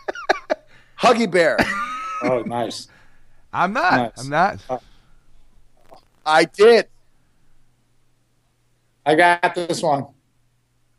Huggy 1.00 1.28
Bear. 1.30 1.56
oh, 2.22 2.42
nice. 2.46 2.86
I'm 3.58 3.72
not. 3.72 4.16
Nice. 4.16 4.24
I'm 4.24 4.30
not. 4.30 4.82
I 6.24 6.44
did. 6.44 6.86
I 9.04 9.14
got 9.14 9.54
this 9.54 9.82
one. 9.82 10.06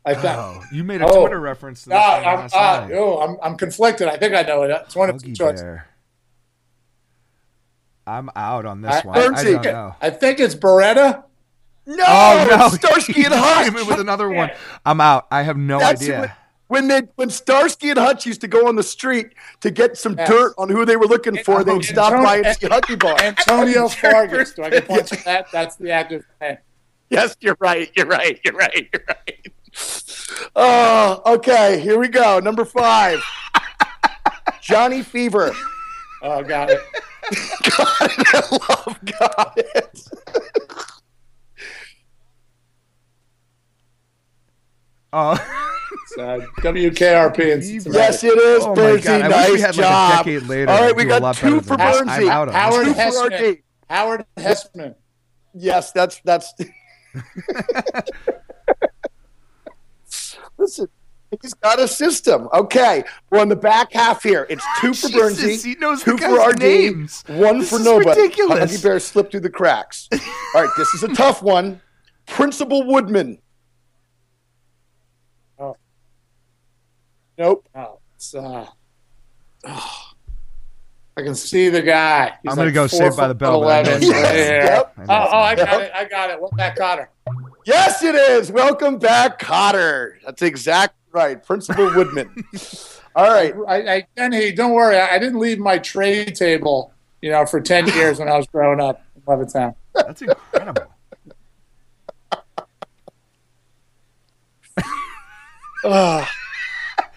I 0.04 0.14
thought. 0.14 0.38
Oh, 0.38 0.64
you 0.72 0.82
made 0.84 1.00
a 1.02 1.06
Oh. 1.06 1.20
Twitter 1.22 1.40
reference 1.40 1.84
to 1.84 1.90
No, 1.90 1.96
this 1.96 2.04
thing 2.18 2.26
I'm, 2.28 2.38
last 2.38 2.54
uh, 2.54 2.80
night. 2.86 2.92
oh, 2.94 3.20
I'm 3.20 3.36
I'm 3.42 3.56
conflicted. 3.56 4.08
I 4.08 4.16
think 4.16 4.34
I 4.34 4.42
know 4.42 4.62
it. 4.64 4.70
It's 4.70 4.96
one 4.96 5.10
of 5.10 5.22
two 5.22 5.28
Huggy 5.30 5.36
choices. 5.36 5.62
Bear. 5.62 5.86
I'm 8.06 8.30
out 8.34 8.64
on 8.66 8.80
this 8.82 8.92
I, 9.04 9.06
one. 9.06 9.18
I 9.18 9.20
Bernsey. 9.22 9.52
don't 9.52 9.64
know. 9.64 9.94
I 10.00 10.10
think 10.10 10.40
it's 10.40 10.54
Baretta. 10.54 11.24
No, 11.86 12.04
Oh 12.06 12.46
no, 12.50 12.68
Starsky 12.68 13.24
and 13.24 13.32
You 13.34 13.40
Hutch. 13.40 13.74
came 13.74 13.86
with 13.86 14.00
another 14.00 14.28
one. 14.28 14.50
I'm 14.84 15.00
out. 15.00 15.26
I 15.30 15.42
have 15.42 15.56
no 15.56 15.78
That's 15.78 16.02
idea. 16.02 16.36
What- 16.70 16.78
when 16.80 16.88
they 16.88 17.02
when 17.16 17.30
Starsky 17.30 17.90
and 17.90 17.98
Hutch 17.98 18.26
used 18.26 18.40
to 18.42 18.48
go 18.48 18.68
on 18.68 18.76
the 18.76 18.82
street 18.82 19.32
to 19.60 19.70
get 19.70 19.96
some 19.98 20.14
Yes. 20.16 20.28
dirt 20.28 20.54
on 20.56 20.68
who 20.68 20.84
they 20.84 20.96
were 20.96 21.06
looking 21.06 21.36
for, 21.42 21.64
they'd 21.64 21.84
stop 21.84 22.12
by 22.22 22.36
and 22.38 22.56
see 22.56 22.66
Huggy 22.68 22.98
Bear. 22.98 23.20
Antonio 23.20 23.88
Fargas. 23.88 24.52
Do 24.54 24.62
I 24.62 24.70
get 24.70 24.86
points 24.86 25.10
for 25.10 25.16
that? 25.24 25.46
That's 25.52 25.76
the 25.76 25.90
active 25.90 26.24
name. 26.40 26.58
Yes, 27.08 27.36
you're 27.40 27.56
right. 27.60 27.90
You're 27.96 28.06
right. 28.06 28.38
You're 28.44 28.54
right. 28.54 28.88
You're 28.92 29.04
right. 29.08 29.46
Oh, 30.54 31.22
okay. 31.34 31.80
Here 31.80 31.98
we 31.98 32.06
go. 32.08 32.38
Number 32.38 32.64
five. 32.64 33.20
Johnny 34.62 35.02
Fever. 35.02 35.52
Oh, 36.22 36.42
got 36.44 36.70
it. 36.70 36.80
Got 37.30 38.00
it. 38.02 38.34
I 38.34 38.40
love 38.50 38.98
got 39.18 39.52
it. 39.56 40.08
Oh, 45.12 45.32
It's, 45.32 45.49
uh, 46.18 46.40
WKRP 46.58 47.38
in 47.40 47.92
Yes, 47.92 48.22
it 48.24 48.36
is, 48.38 48.64
Oh 48.64 48.74
Bernsey. 48.74 49.04
God, 49.04 49.22
I 49.22 49.28
wish 49.28 49.30
nice 49.30 49.52
we 49.52 49.60
had, 49.60 49.76
like, 49.76 49.78
a 49.78 49.88
job. 49.88 50.24
decade 50.24 50.42
later 50.44 50.70
All 50.72 50.80
right, 50.82 50.96
we 50.96 51.02
do 51.04 51.10
a 51.10 51.12
lot 51.18 51.20
got 51.20 51.36
better 51.36 51.48
two 51.48 51.54
than 51.60 51.64
for 51.64 51.76
this. 51.76 52.00
Bernsey. 52.00 52.28
Out 52.28 52.48
on. 52.48 52.54
Howard 52.54 52.86
Two 52.86 52.92
Hesseman. 52.94 53.62
Howard 53.88 54.24
Hesseman. 54.36 54.94
Yes, 55.54 55.92
that's 55.92 56.20
that's. 56.24 56.54
Listen, 60.58 60.88
he's 61.42 61.54
got 61.54 61.80
a 61.80 61.88
system. 61.88 62.48
Okay, 62.52 63.02
we're 63.30 63.40
on 63.40 63.48
the 63.48 63.56
back 63.56 63.92
half 63.92 64.22
here. 64.22 64.46
It's 64.50 64.64
two 64.80 64.92
for 64.94 65.08
Jesus, 65.08 65.64
Bernsey, 65.64 65.64
he 65.64 65.74
knows 65.76 66.02
two 66.02 66.12
for 66.18 66.36
guy's 66.36 66.52
RD, 66.54 66.60
names. 66.60 67.24
one 67.28 67.60
This 67.60 67.70
for 67.70 67.76
is 67.76 67.84
nobody. 67.84 68.20
ridiculous. 68.20 68.72
Huggy 68.78 68.82
Bear 68.82 69.00
slipped 69.00 69.30
through 69.30 69.40
the 69.40 69.50
cracks. 69.50 70.08
All 70.12 70.18
right, 70.62 70.70
this 70.76 70.92
is 70.94 71.02
a 71.02 71.08
tough 71.14 71.42
one. 71.42 71.80
Principal 72.26 72.86
Woodman. 72.86 73.38
Nope. 77.40 77.66
Oh, 77.74 77.98
it's, 78.16 78.34
uh, 78.34 78.66
oh. 79.64 80.10
I 81.16 81.22
can 81.22 81.34
see 81.34 81.70
the 81.70 81.80
guy. 81.80 82.34
He's 82.42 82.52
I'm 82.52 82.56
gonna 82.58 82.70
go 82.70 82.86
four 82.86 82.98
Saved 83.00 83.16
by 83.16 83.28
the 83.28 83.34
Bell, 83.34 83.62
but 83.62 83.66
I 83.88 83.90
know 83.90 83.96
11 83.96 84.02
it's 84.02 84.12
right 84.12 84.34
Yep. 84.36 84.92
I 84.98 85.02
Oh, 85.04 85.28
oh, 85.32 85.38
I 85.38 85.54
not. 85.54 85.66
got 85.66 85.80
it. 85.80 85.92
I 85.94 86.04
got 86.04 86.28
it. 86.30 86.38
What's 86.38 86.54
that 86.58 86.76
Kotter? 86.76 87.06
Yes, 87.64 88.02
it 88.02 88.14
is. 88.14 88.52
Welcome 88.52 88.98
back, 88.98 89.38
Kotter. 89.40 90.16
That's 90.22 90.42
exactly 90.42 90.98
right. 91.12 91.42
Principal 91.42 91.86
Woodman. 91.94 92.44
All 93.16 93.30
right. 93.30 93.54
I, 93.66 93.94
I, 93.94 94.06
Denny, 94.16 94.52
don't 94.52 94.72
worry. 94.72 94.98
I, 94.98 95.14
I 95.14 95.18
didn't 95.18 95.38
leave 95.40 95.58
my 95.58 95.78
trade 95.78 96.34
table, 96.36 96.92
you 97.22 97.30
know, 97.30 97.46
for 97.46 97.58
10 97.62 97.86
years 97.94 98.18
when 98.18 98.28
I 98.28 98.36
was 98.36 98.46
growing 98.48 98.80
up 98.80 99.02
in 99.16 99.22
Levittown. 99.22 99.74
That's 99.94 100.20
incredible. 100.20 100.92
Ah. 105.86 106.30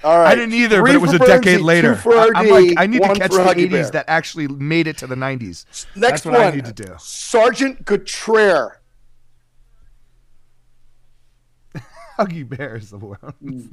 All 0.03 0.19
right. 0.19 0.27
I 0.31 0.35
didn't 0.35 0.53
either, 0.53 0.79
Three 0.81 0.91
but 0.91 0.95
it 0.95 1.01
was 1.01 1.13
for 1.15 1.23
a 1.23 1.27
decade 1.27 1.59
Bernsey, 1.59 1.63
later. 1.63 1.95
two 1.95 2.01
for 2.01 2.13
I- 2.17 2.29
I'm 2.35 2.49
like, 2.49 2.73
I 2.77 2.87
need 2.87 3.01
to 3.01 3.13
catch 3.15 3.31
for 3.31 3.37
the 3.37 3.43
Huggy 3.43 3.67
80s 3.67 3.71
Bear. 3.71 3.91
that 3.91 4.05
actually 4.07 4.47
made 4.47 4.87
it 4.87 4.97
to 4.99 5.07
the 5.07 5.15
90s. 5.15 5.65
Next 5.65 5.85
That's 5.95 6.25
what 6.25 6.33
one. 6.35 6.41
I 6.43 6.51
need 6.51 6.65
to 6.65 6.73
do. 6.73 6.93
Sergeant 6.99 7.85
Gutierrez. 7.85 8.71
Huggy 12.19 12.47
Bear 12.47 12.75
is 12.75 12.89
the 12.91 12.97
one. 12.97 13.17
Mm. 13.43 13.71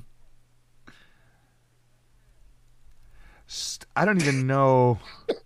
I 3.97 4.05
don't 4.05 4.21
even 4.23 4.47
know. 4.47 4.99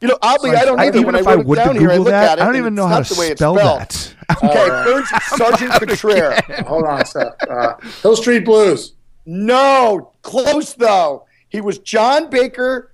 You 0.00 0.08
know, 0.08 0.18
oddly, 0.20 0.50
I 0.50 0.64
don't 0.66 0.78
I- 0.80 0.86
either. 0.88 0.98
even 0.98 1.06
When 1.06 1.14
I 1.14 1.20
if 1.20 1.26
I 1.26 1.34
wrote 1.36 1.46
would 1.46 1.56
to 1.56 1.64
down 1.64 1.76
here, 1.78 1.88
I 1.90 1.92
Google 1.96 2.04
look 2.04 2.10
that, 2.12 2.32
at 2.32 2.38
it. 2.38 2.42
I 2.42 2.44
don't 2.46 2.56
even 2.56 2.74
know 2.74 2.86
how 2.86 3.00
to 3.00 3.14
the 3.14 3.18
way 3.20 3.28
it's 3.28 3.38
spell 3.38 3.54
that. 3.54 4.14
Okay, 4.42 4.48
All 4.48 4.68
right. 4.68 4.86
Bernsey, 4.86 5.36
Sergeant 5.36 5.80
Gutierrez. 5.80 6.40
Hold 6.66 6.84
on 6.84 7.00
a 7.02 7.04
sec. 7.06 7.32
Uh, 7.48 7.74
Hill 8.02 8.16
Street 8.16 8.44
Blues. 8.44 8.94
No, 9.26 10.12
close 10.22 10.74
though. 10.74 11.26
He 11.48 11.60
was 11.60 11.78
John 11.78 12.30
Baker 12.30 12.92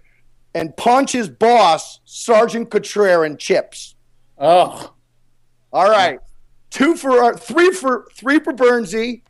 and 0.55 0.77
Ponch's 0.77 1.29
boss, 1.29 2.01
Sergeant 2.05 2.71
Gutierrez 2.71 3.27
and 3.27 3.39
Chips. 3.39 3.95
Oh, 4.39 4.93
All 5.73 5.89
right, 5.91 6.19
two 6.71 6.97
for 6.97 7.23
our, 7.23 7.37
three 7.37 7.71
for 7.71 8.07
three 8.15 8.39
for 8.39 8.53
Bernsey, 8.53 9.23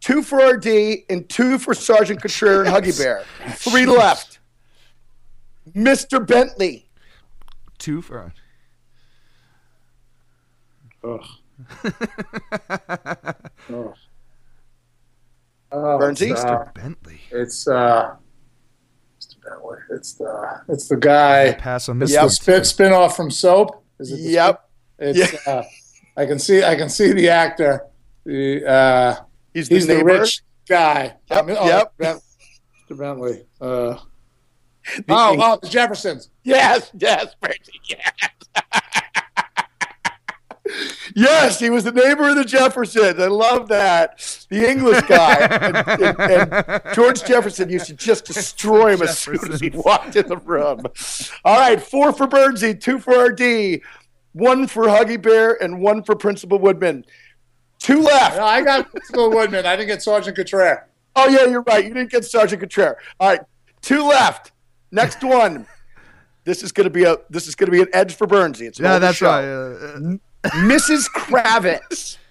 two 0.00 0.22
for 0.22 0.38
RD, 0.38 1.00
and 1.08 1.28
two 1.28 1.58
for 1.58 1.74
Sergeant 1.74 2.20
Gutierrez 2.20 2.68
and 2.68 2.76
Huggy 2.76 2.98
Bear. 2.98 3.24
Three 3.54 3.86
left. 3.86 4.38
Mr. 5.74 6.24
Bentley. 6.24 6.88
Two 7.78 8.02
for. 8.02 8.32
Ugh. 11.04 11.24
oh. 13.70 13.94
Oh, 15.72 15.98
Bernsey? 16.00 16.32
It's, 16.32 16.44
uh, 16.44 16.64
Bentley. 16.74 17.20
it's 17.30 17.68
uh, 17.68 18.16
Mr. 19.20 19.34
Bentley. 19.44 19.78
It's 19.90 20.14
the 20.14 20.60
it's 20.68 20.88
the 20.88 20.96
guy. 20.96 21.52
Pass 21.54 21.88
on 21.88 22.00
It's 22.02 22.12
this. 22.12 22.20
Yep. 22.22 22.30
spin 22.30 22.64
spin 22.64 22.92
off 22.92 23.16
from 23.16 23.30
Soap. 23.30 23.82
Is 23.98 24.10
it 24.12 24.20
Yep. 24.20 24.68
spin- 24.96 25.16
It's, 25.16 25.46
uh, 25.46 25.62
I 26.16 26.26
can 26.26 26.38
see 26.38 26.62
I 26.64 26.74
can 26.76 26.88
see 26.88 27.12
the 27.12 27.28
actor. 27.28 27.84
The 28.24 28.66
uh, 28.66 29.16
He's 29.54 29.68
the 29.68 29.74
he's 29.76 29.86
the 29.86 30.04
rich 30.04 30.42
guy. 30.68 31.16
Yep, 31.30 31.38
I 31.38 31.42
mean, 31.42 31.56
oh, 31.58 31.66
yep. 31.66 31.92
Mr. 31.98 32.98
Bentley. 32.98 33.44
Uh, 33.60 33.96
The 34.96 35.04
oh, 35.08 35.32
Eng- 35.34 35.40
oh, 35.42 35.58
the 35.62 35.68
Jeffersons. 35.68 36.30
Yes, 36.42 36.90
yes, 36.98 37.34
Bertie, 37.40 37.58
yes. 37.88 38.12
yes, 41.14 41.58
he 41.58 41.70
was 41.70 41.84
the 41.84 41.92
neighbor 41.92 42.28
of 42.30 42.36
the 42.36 42.44
Jeffersons. 42.44 43.18
I 43.20 43.26
love 43.26 43.68
that. 43.68 44.18
The 44.50 44.68
English 44.68 45.02
guy. 45.02 45.34
and, 45.36 45.76
and- 45.76 46.20
and 46.20 46.82
George 46.94 47.24
Jefferson 47.24 47.68
used 47.70 47.86
to 47.86 47.94
just 47.94 48.24
destroy 48.24 48.94
him 48.94 49.02
as 49.02 49.18
soon 49.18 49.52
as 49.52 49.60
he 49.60 49.70
walked 49.70 50.16
in 50.16 50.26
the 50.28 50.36
room. 50.36 50.82
All 51.44 51.58
right, 51.58 51.80
four 51.82 52.12
for 52.12 52.26
Bernsey, 52.26 52.78
two 52.80 52.98
for 52.98 53.12
RD, 53.26 53.80
one 54.32 54.66
for 54.66 54.84
Huggy 54.86 55.20
Bear, 55.20 55.62
and 55.62 55.80
one 55.80 56.02
for 56.02 56.14
Principal 56.14 56.58
Woodman. 56.58 57.04
Two 57.78 58.02
left. 58.02 58.36
No, 58.36 58.44
I 58.44 58.62
got 58.62 58.90
Principal 58.90 59.30
Woodman. 59.30 59.64
I 59.66 59.74
didn't 59.76 59.88
get 59.88 60.02
Sergeant 60.02 60.36
Couturier. 60.36 60.86
Oh 61.16 61.28
yeah, 61.28 61.46
you're 61.46 61.62
right. 61.62 61.82
You 61.84 61.94
didn't 61.94 62.10
get 62.10 62.24
Sergeant 62.24 62.60
Couturier. 62.60 62.98
All 63.18 63.28
right, 63.30 63.40
two 63.82 64.06
left. 64.06 64.52
Next 64.92 65.22
one. 65.24 65.66
This 66.44 66.62
is 66.62 66.72
going 66.72 66.84
to 66.84 66.90
be 66.90 67.04
a 67.04 67.16
this 67.30 67.46
is 67.46 67.54
going 67.54 67.66
to 67.66 67.72
be 67.72 67.80
an 67.82 67.88
edge 67.92 68.14
for 68.14 68.26
Bernsey. 68.26 68.62
It's 68.62 68.78
Yeah, 68.80 68.98
that's 68.98 69.16
show. 69.18 69.26
right. 69.28 69.44
Uh, 69.44 70.14
uh, 70.14 70.16
Mrs. 70.44 71.08
Kravitz. 71.10 72.16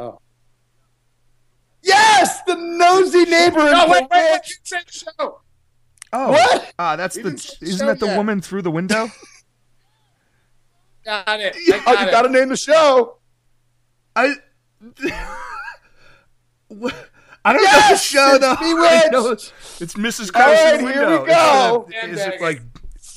Oh. 0.00 0.20
Yes, 1.82 2.40
the 2.46 2.54
nosy 2.54 3.24
neighbor. 3.24 3.58
in 3.66 3.72
No, 3.72 3.86
wait, 3.88 4.02
wait, 4.02 4.10
wait. 4.12 4.40
You 4.48 4.54
said 4.62 4.84
show. 4.88 5.40
oh, 6.12 6.30
What? 6.30 6.72
Ah, 6.78 6.94
that's 6.94 7.16
You 7.16 7.24
the. 7.24 7.30
Isn't 7.62 7.78
show 7.78 7.86
that 7.86 7.98
the 7.98 8.06
yet. 8.06 8.16
woman 8.16 8.40
through 8.40 8.62
the 8.62 8.70
window? 8.70 9.08
Got 11.04 11.40
it. 11.40 11.56
I 11.56 11.82
Oh, 11.86 11.92
you 12.00 12.06
it. 12.06 12.10
got 12.12 12.22
to 12.22 12.28
name 12.28 12.48
the 12.50 12.56
show. 12.56 13.18
I. 14.14 14.34
I 17.44 17.52
don't 17.52 17.62
know 17.72 17.88
the 17.88 17.96
Yes, 17.98 18.04
show 18.04 18.34
it's 18.34 18.40
though. 18.40 18.54
I 18.58 19.08
Bewitched. 19.08 19.12
know 19.12 19.28
it's, 19.30 19.52
it's 19.80 19.94
Mrs. 19.94 20.30
All 20.34 20.42
Krause 20.42 20.58
right, 20.58 20.74
in 20.78 20.84
the 20.84 20.92
here 20.92 21.20
we 21.22 21.26
go. 21.26 21.88
Is 21.88 22.04
it, 22.04 22.10
is 22.10 22.26
it 22.26 22.40
like 22.40 22.60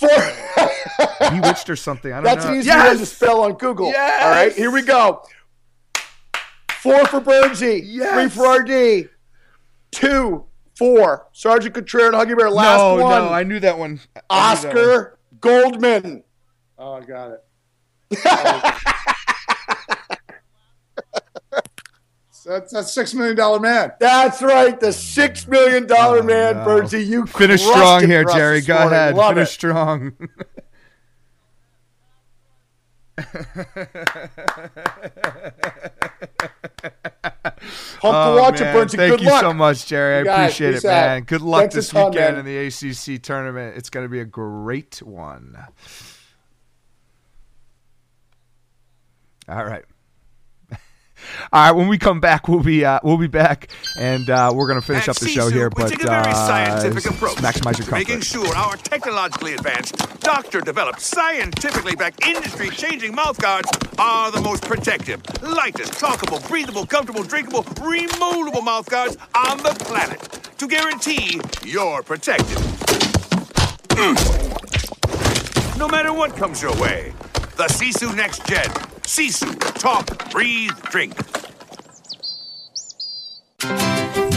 Four. 0.02 1.30
Bewitched 1.30 1.70
or 1.70 1.76
something. 1.76 2.12
I 2.12 2.16
don't 2.16 2.24
That's 2.24 2.44
know. 2.46 2.56
That's 2.56 2.66
easy 2.66 2.68
Yes! 2.68 2.88
one 2.88 2.98
to 2.98 3.06
spell 3.06 3.42
on 3.42 3.54
Google. 3.54 3.88
Yes! 3.92 4.24
All 4.24 4.32
right, 4.32 4.52
here 4.52 4.72
we 4.72 4.82
go. 4.82 5.24
Four 6.72 7.06
for 7.06 7.22
Bernsey. 7.22 7.82
Yes! 7.86 8.12
Three 8.12 8.30
for 8.30 8.60
RD. 8.60 9.10
Two, 9.92 10.46
four. 10.76 11.28
Sergeant 11.34 11.76
Contreras 11.76 12.16
and 12.16 12.16
Huggy 12.16 12.36
Bear. 12.36 12.50
Last 12.50 12.80
no, 12.80 12.96
one. 13.04 13.24
no, 13.26 13.30
I 13.30 13.44
knew 13.44 13.60
that 13.60 13.78
one. 13.78 13.92
I 13.92 13.94
knew 13.94 14.00
that 14.00 14.16
one. 14.16 14.26
Oscar 14.32 15.20
Goldman. 15.40 16.24
Oh, 16.80 16.94
I 16.94 17.02
got 17.02 17.32
it. 17.32 17.44
So 22.42 22.50
that's 22.50 22.74
that's 22.74 22.92
six 22.92 23.14
million 23.14 23.36
dollar 23.36 23.60
man. 23.60 23.92
That's 24.00 24.42
right, 24.42 24.80
the 24.80 24.92
six 24.92 25.48
million 25.48 25.86
dollar 25.86 26.22
Oh, 26.22 26.24
man, 26.24 26.56
no. 26.56 26.66
Bernsey. 26.66 27.06
You 27.06 27.28
Finish 27.28 27.62
strong 27.62 28.08
here, 28.08 28.26
Jerry. 28.26 28.62
Go 28.62 28.74
morning. 28.74 28.94
ahead. 28.94 29.14
Love 29.16 29.36
Finish 29.36 29.50
it. 29.50 29.54
strong. 29.54 30.14
Pumped 37.12 38.04
Oh, 38.04 38.36
to 38.36 38.42
watch 38.42 38.60
man. 38.60 38.76
it, 38.76 38.80
Bernsey. 38.80 38.96
Thank 38.98 39.12
Good 39.12 39.22
you 39.22 39.30
luck. 39.30 39.42
so 39.42 39.54
much, 39.54 39.86
Jerry. 39.86 40.16
I 40.16 40.20
You 40.20 40.26
guys, 40.26 40.46
appreciate 40.50 40.70
it, 40.70 40.74
peace 40.78 40.86
out. 40.86 40.90
man. 41.08 41.24
Good 41.24 41.42
luck 41.42 41.60
Thanks 41.62 41.76
this 41.76 41.90
ton, 41.90 42.12
weekend 42.12 42.38
man. 42.38 42.46
in 42.46 42.46
the 42.46 42.58
ACC 43.16 43.22
tournament. 43.22 43.78
It's 43.78 43.90
going 43.90 44.06
to 44.06 44.10
be 44.10 44.20
a 44.20 44.26
great 44.26 45.02
one. 45.04 45.58
All 49.48 49.64
right. 49.66 49.84
All 51.54 51.62
right, 51.66 51.72
when 51.72 51.88
we 51.88 51.98
come 51.98 52.20
back, 52.20 52.48
we'll 52.48 52.64
be 52.64 52.86
uh, 52.86 53.00
we'll 53.04 53.18
be 53.18 53.28
back, 53.28 53.70
and 53.98 54.30
uh, 54.30 54.52
we're 54.54 54.68
gonna 54.68 54.82
finish 54.82 55.04
At 55.04 55.10
up 55.10 55.16
the 55.18 55.28
show 55.28 55.50
Sisu, 55.50 55.54
here. 55.54 55.70
we 55.70 55.84
But 55.84 55.90
take 55.90 56.04
a 56.04 56.08
very 56.08 56.32
uh, 56.32 56.34
scientific 56.34 57.12
approach 57.12 57.38
maximize 57.38 57.78
your 57.78 57.88
to 57.88 57.92
making 57.94 58.22
sure 58.22 58.56
our 58.56 58.76
technologically 58.78 59.54
advanced, 59.54 59.96
doctor-developed, 60.22 61.00
scientifically 61.02 61.96
backed, 61.96 62.26
industry-changing 62.26 63.14
mouthguards 63.14 63.70
are 64.00 64.32
the 64.32 64.42
most 64.42 64.64
protective, 64.64 65.22
lightest, 65.42 65.94
talkable, 65.94 66.46
breathable, 66.48 66.86
comfortable, 66.86 67.24
drinkable, 67.24 67.64
removable 67.82 68.62
mouthguards 68.62 69.18
on 69.36 69.58
the 69.60 69.76
planet 69.86 70.22
to 70.58 70.68
guarantee 70.68 71.40
you're 71.66 72.04
protected. 72.04 72.58
no 75.78 75.88
matter 75.88 76.14
what 76.14 76.36
comes 76.36 76.62
your 76.62 76.76
way, 76.80 77.14
the 77.58 77.66
Sisu 77.68 78.16
Next 78.16 78.46
Gen. 78.46 78.70
Sisu, 79.12 79.60
talk, 79.78 80.32
breathe, 80.32 80.72
drink. 80.84 81.14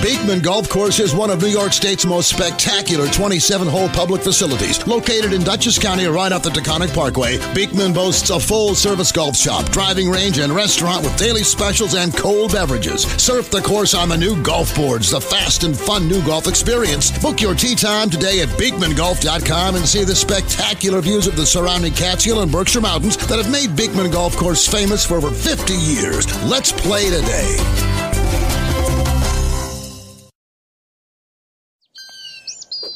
Beekman 0.04 0.40
Golf 0.40 0.68
Course 0.68 1.00
is 1.00 1.14
one 1.14 1.30
of 1.30 1.40
New 1.40 1.48
York 1.48 1.72
State's 1.72 2.04
most 2.04 2.28
spectacular 2.28 3.08
27 3.08 3.66
hole 3.66 3.88
public 3.88 4.20
facilities. 4.20 4.86
Located 4.86 5.32
in 5.32 5.42
Dutchess 5.42 5.78
County, 5.78 6.04
right 6.04 6.30
off 6.30 6.42
the 6.42 6.50
Taconic 6.50 6.92
Parkway, 6.92 7.38
Beekman 7.54 7.94
boasts 7.94 8.28
a 8.28 8.38
full 8.38 8.74
service 8.74 9.10
golf 9.10 9.34
shop, 9.34 9.64
driving 9.70 10.10
range, 10.10 10.36
and 10.36 10.52
restaurant 10.52 11.04
with 11.04 11.16
daily 11.16 11.42
specials 11.42 11.94
and 11.94 12.14
cold 12.14 12.52
beverages. 12.52 13.04
Surf 13.16 13.50
the 13.50 13.62
course 13.62 13.94
on 13.94 14.10
the 14.10 14.16
new 14.18 14.42
golf 14.42 14.76
boards, 14.76 15.10
the 15.10 15.18
fast 15.18 15.64
and 15.64 15.74
fun 15.74 16.06
new 16.06 16.22
golf 16.26 16.48
experience. 16.48 17.10
Book 17.22 17.40
your 17.40 17.54
tee 17.54 17.74
time 17.74 18.10
today 18.10 18.42
at 18.42 18.48
BeekmanGolf.com 18.60 19.76
and 19.76 19.88
see 19.88 20.04
the 20.04 20.14
spectacular 20.14 21.00
views 21.00 21.26
of 21.26 21.34
the 21.34 21.46
surrounding 21.46 21.94
Catskill 21.94 22.42
and 22.42 22.52
Berkshire 22.52 22.82
Mountains 22.82 23.16
that 23.28 23.42
have 23.42 23.50
made 23.50 23.74
Beekman 23.74 24.10
Golf 24.10 24.36
Course 24.36 24.68
famous 24.68 25.06
for 25.06 25.14
over 25.14 25.30
50 25.30 25.72
years. 25.72 26.26
Let's 26.44 26.72
play 26.72 27.08
today. 27.08 27.93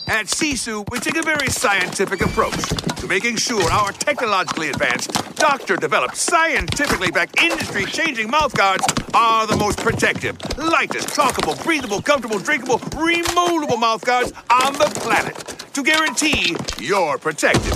At 0.09 0.25
Sisu, 0.25 0.91
we 0.91 1.01
take 1.01 1.19
a 1.19 1.23
very 1.23 1.49
scientific 1.49 2.23
approach 2.23 2.57
to 2.97 3.07
making 3.07 3.37
sure 3.37 3.63
our 3.71 3.93
technologically 3.93 4.71
advanced, 4.71 5.13
doctor-developed, 5.37 6.17
scientifically 6.17 7.11
backed, 7.11 7.39
industry-changing 7.39 8.31
mouthguards 8.31 8.87
are 9.13 9.47
the 9.47 9.57
most 9.57 9.79
protective, 9.79 10.39
lightest, 10.57 11.09
talkable, 11.09 11.63
breathable, 11.63 12.01
comfortable, 12.01 12.39
drinkable, 12.39 12.79
removable 12.97 13.77
mouthguards 13.77 14.33
on 14.51 14.73
the 14.73 14.91
planet 15.01 15.37
to 15.75 15.83
guarantee 15.83 16.57
you're 16.81 17.19
protected. 17.19 17.75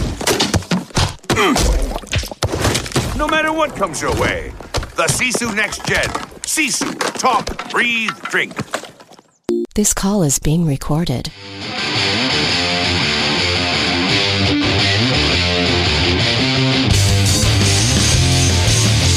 no 3.18 3.28
matter 3.28 3.52
what 3.52 3.76
comes 3.76 4.00
your 4.00 4.18
way, 4.18 4.54
the 4.96 5.04
Sisu 5.04 5.54
Next 5.54 5.84
Gen. 5.84 6.08
Sisu, 6.46 6.98
talk, 7.18 7.70
breathe, 7.70 8.10
drink. 8.30 8.54
This 9.74 9.94
call 9.94 10.22
is 10.22 10.38
being 10.38 10.66
recorded. 10.66 11.28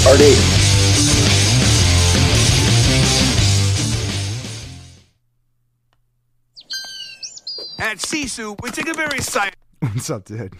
RD. 0.07 0.21
At 7.77 7.97
Sisu, 7.97 8.57
we 8.63 8.71
take 8.71 8.87
a 8.87 8.93
very 8.93 9.19
scientific 9.19 9.59
What's 9.81 10.09
up, 10.09 10.23
dude? 10.23 10.55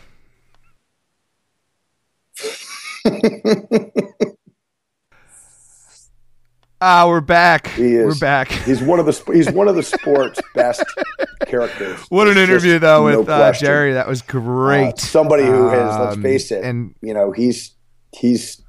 Ah, 6.88 7.07
we're 7.07 7.19
back. 7.19 7.65
He 7.69 7.95
is. 7.95 8.05
We're 8.05 8.19
back. 8.19 8.51
He's 8.51 8.79
one 8.79 8.99
of 8.99 9.07
the 9.07 9.33
he's 9.33 9.49
one 9.49 9.67
of 9.67 9.73
the 9.75 9.81
sport's 9.97 10.39
best 10.53 10.83
characters. 11.47 11.99
What 12.09 12.27
an 12.27 12.36
There's 12.36 12.47
interview, 12.47 12.77
though, 12.77 13.09
no 13.09 13.19
with 13.21 13.29
uh. 13.29 13.51
Jerry. 13.53 13.93
That 13.93 14.07
was 14.07 14.21
Uh, 14.21 14.25
great. 14.27 14.99
somebody 14.99 15.45
who 15.45 15.67
has, 15.69 15.97
let's 15.97 16.15
Um, 16.17 16.21
face 16.21 16.51
it, 16.51 16.63
and 16.63 16.93
you 17.01 17.15
know, 17.15 17.31
he's 17.31 17.71
he's 18.11 18.61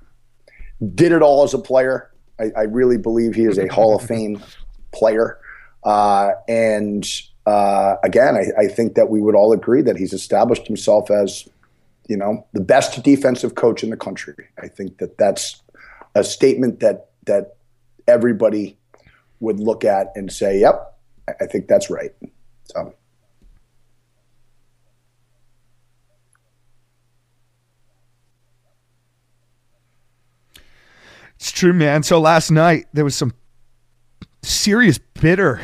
did 0.95 1.13
it 1.13 1.21
all 1.21 1.45
as 1.45 1.53
a 1.53 1.59
player. 1.59 2.11
I, 2.41 2.45
I 2.57 2.63
really 2.63 2.97
believe 2.97 3.35
he 3.35 3.45
is 3.45 3.59
a 3.59 3.67
Hall 3.67 3.97
of 3.97 4.03
Fame 4.03 4.43
player. 4.95 5.39
Uh, 5.85 6.31
and 6.49 7.07
uh, 7.45 7.97
again, 8.03 8.35
I, 8.35 8.63
I 8.63 8.67
think 8.67 8.95
that 8.95 9.11
we 9.11 9.21
would 9.21 9.35
all 9.35 9.53
agree 9.53 9.83
that 9.83 9.99
he's 9.99 10.15
established 10.15 10.67
himself 10.67 11.11
as, 11.11 11.47
you 12.09 12.17
know, 12.17 12.47
the 12.55 12.63
best 12.63 13.03
defensive 13.05 13.57
coach 13.57 13.85
in 13.85 13.91
the 13.91 13.97
country. 13.99 14.49
I 14.59 14.69
think 14.69 14.97
that 14.99 15.19
that's 15.19 15.61
a 16.15 16.25
statement 16.25 16.81
that 16.81 17.11
that 17.27 17.56
everybody 18.09 18.79
would 19.41 19.61
look 19.61 19.85
at 19.85 20.13
and 20.15 20.31
say, 20.33 20.61
"Yep, 20.61 20.99
I- 21.41 21.47
think 21.47 21.69
that's 21.69 21.91
right." 21.91 22.13
So. 22.65 22.95
It's 31.37 31.53
true, 31.53 31.73
man. 31.73 32.03
So 32.03 32.21
last 32.21 32.51
night 32.51 32.87
there 32.93 33.05
was 33.05 33.15
some 33.15 33.33
serious 34.43 34.99
bitter 35.21 35.61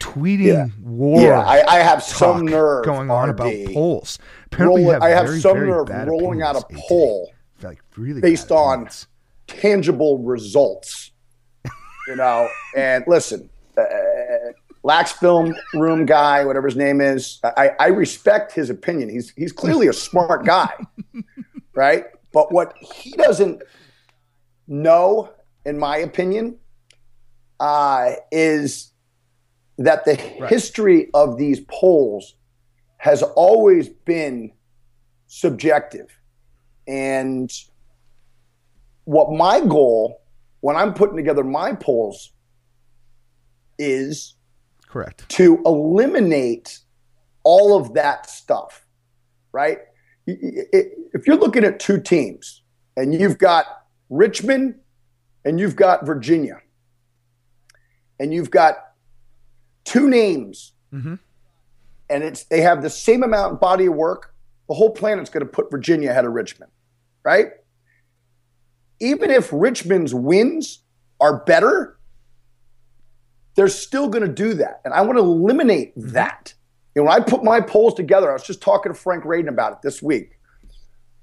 tweeting 0.00 0.44
Yeah. 0.46 0.66
war 0.82 1.20
Yeah, 1.22 1.40
I, 1.40 1.76
I 1.76 1.78
have 1.78 2.02
some 2.02 2.44
nerve 2.46 2.84
going 2.84 3.10
on 3.10 3.30
RD, 3.30 3.40
about 3.40 3.74
polls. 3.74 4.18
Apparently, 4.46 4.82
rolling- 4.82 4.94
have 4.94 5.02
I 5.02 5.08
have 5.10 5.26
very, 5.26 5.40
some 5.40 5.54
very 5.56 5.68
nerve 5.70 5.88
rolling 6.06 6.42
out 6.42 6.56
a 6.56 6.64
poll 6.88 7.30
like 7.62 7.80
really 7.96 8.20
based 8.20 8.52
on- 8.52 8.74
opinions. 8.82 9.06
tangible 9.46 10.18
results. 10.18 11.11
You 12.08 12.16
know, 12.16 12.48
and 12.76 13.04
listen, 13.06 13.48
uh, 13.76 13.84
Lax 14.82 15.12
Film 15.12 15.54
Room 15.74 16.04
guy, 16.04 16.44
whatever 16.44 16.66
his 16.66 16.76
name 16.76 17.00
is, 17.00 17.38
I, 17.44 17.70
I 17.78 17.86
respect 17.88 18.52
his 18.52 18.70
opinion. 18.70 19.08
He's 19.08 19.30
he's 19.30 19.52
clearly 19.52 19.88
a 19.88 19.92
smart 19.92 20.44
guy, 20.44 20.72
right? 21.74 22.06
But 22.32 22.50
what 22.52 22.74
he 22.78 23.12
doesn't 23.12 23.62
know, 24.66 25.32
in 25.64 25.78
my 25.78 25.98
opinion, 25.98 26.58
uh, 27.60 28.12
is 28.32 28.92
that 29.78 30.04
the 30.04 30.14
history 30.14 31.08
of 31.14 31.38
these 31.38 31.60
polls 31.68 32.34
has 32.96 33.22
always 33.22 33.88
been 33.88 34.52
subjective. 35.26 36.06
And 36.86 37.52
what 39.04 39.32
my 39.32 39.60
goal 39.60 40.21
when 40.62 40.74
I'm 40.76 40.94
putting 40.94 41.16
together 41.16 41.44
my 41.44 41.74
polls 41.74 42.32
is 43.78 44.36
correct. 44.88 45.28
to 45.30 45.60
eliminate 45.66 46.78
all 47.44 47.76
of 47.76 47.94
that 47.94 48.28
stuff, 48.30 48.86
right? 49.52 49.78
Y- 50.26 50.38
y- 50.40 50.62
i- 50.74 50.90
If 51.14 51.26
you're 51.26 51.36
looking 51.36 51.64
at 51.64 51.78
two 51.80 52.00
teams 52.00 52.62
and 52.96 53.12
you've 53.14 53.38
got 53.38 53.66
Richmond 54.08 54.76
and 55.44 55.58
you've 55.60 55.76
got 55.76 56.06
Virginia, 56.06 56.60
and 58.20 58.32
you've 58.32 58.50
got 58.50 58.76
two 59.84 60.08
names, 60.08 60.72
Mhm. 60.92 61.18
and 62.08 62.22
it's 62.22 62.44
they 62.44 62.60
have 62.60 62.82
the 62.82 62.90
same 62.90 63.22
amount 63.24 63.54
of 63.54 63.60
body 63.60 63.86
of 63.86 63.94
work, 63.94 64.32
the 64.68 64.74
whole 64.74 64.90
planet's 64.90 65.28
going 65.30 65.44
to 65.44 65.50
put 65.50 65.70
Virginia 65.70 66.10
ahead 66.10 66.24
of 66.24 66.32
Richmond, 66.32 66.70
right? 67.24 67.52
Even 69.00 69.30
if 69.30 69.50
Richmond's 69.52 70.14
wins 70.14 70.80
are 71.20 71.44
better, 71.44 71.98
they're 73.54 73.68
still 73.68 74.08
going 74.08 74.26
to 74.26 74.32
do 74.32 74.54
that. 74.54 74.80
And 74.84 74.94
I 74.94 75.02
want 75.02 75.18
to 75.18 75.24
eliminate 75.24 75.92
that. 75.96 76.54
You 76.94 77.02
know, 77.02 77.08
when 77.08 77.20
I 77.20 77.24
put 77.24 77.42
my 77.42 77.60
polls 77.60 77.94
together, 77.94 78.30
I 78.30 78.32
was 78.34 78.44
just 78.44 78.60
talking 78.60 78.92
to 78.92 78.98
Frank 78.98 79.24
Radin 79.24 79.48
about 79.48 79.72
it 79.72 79.78
this 79.82 80.02
week, 80.02 80.38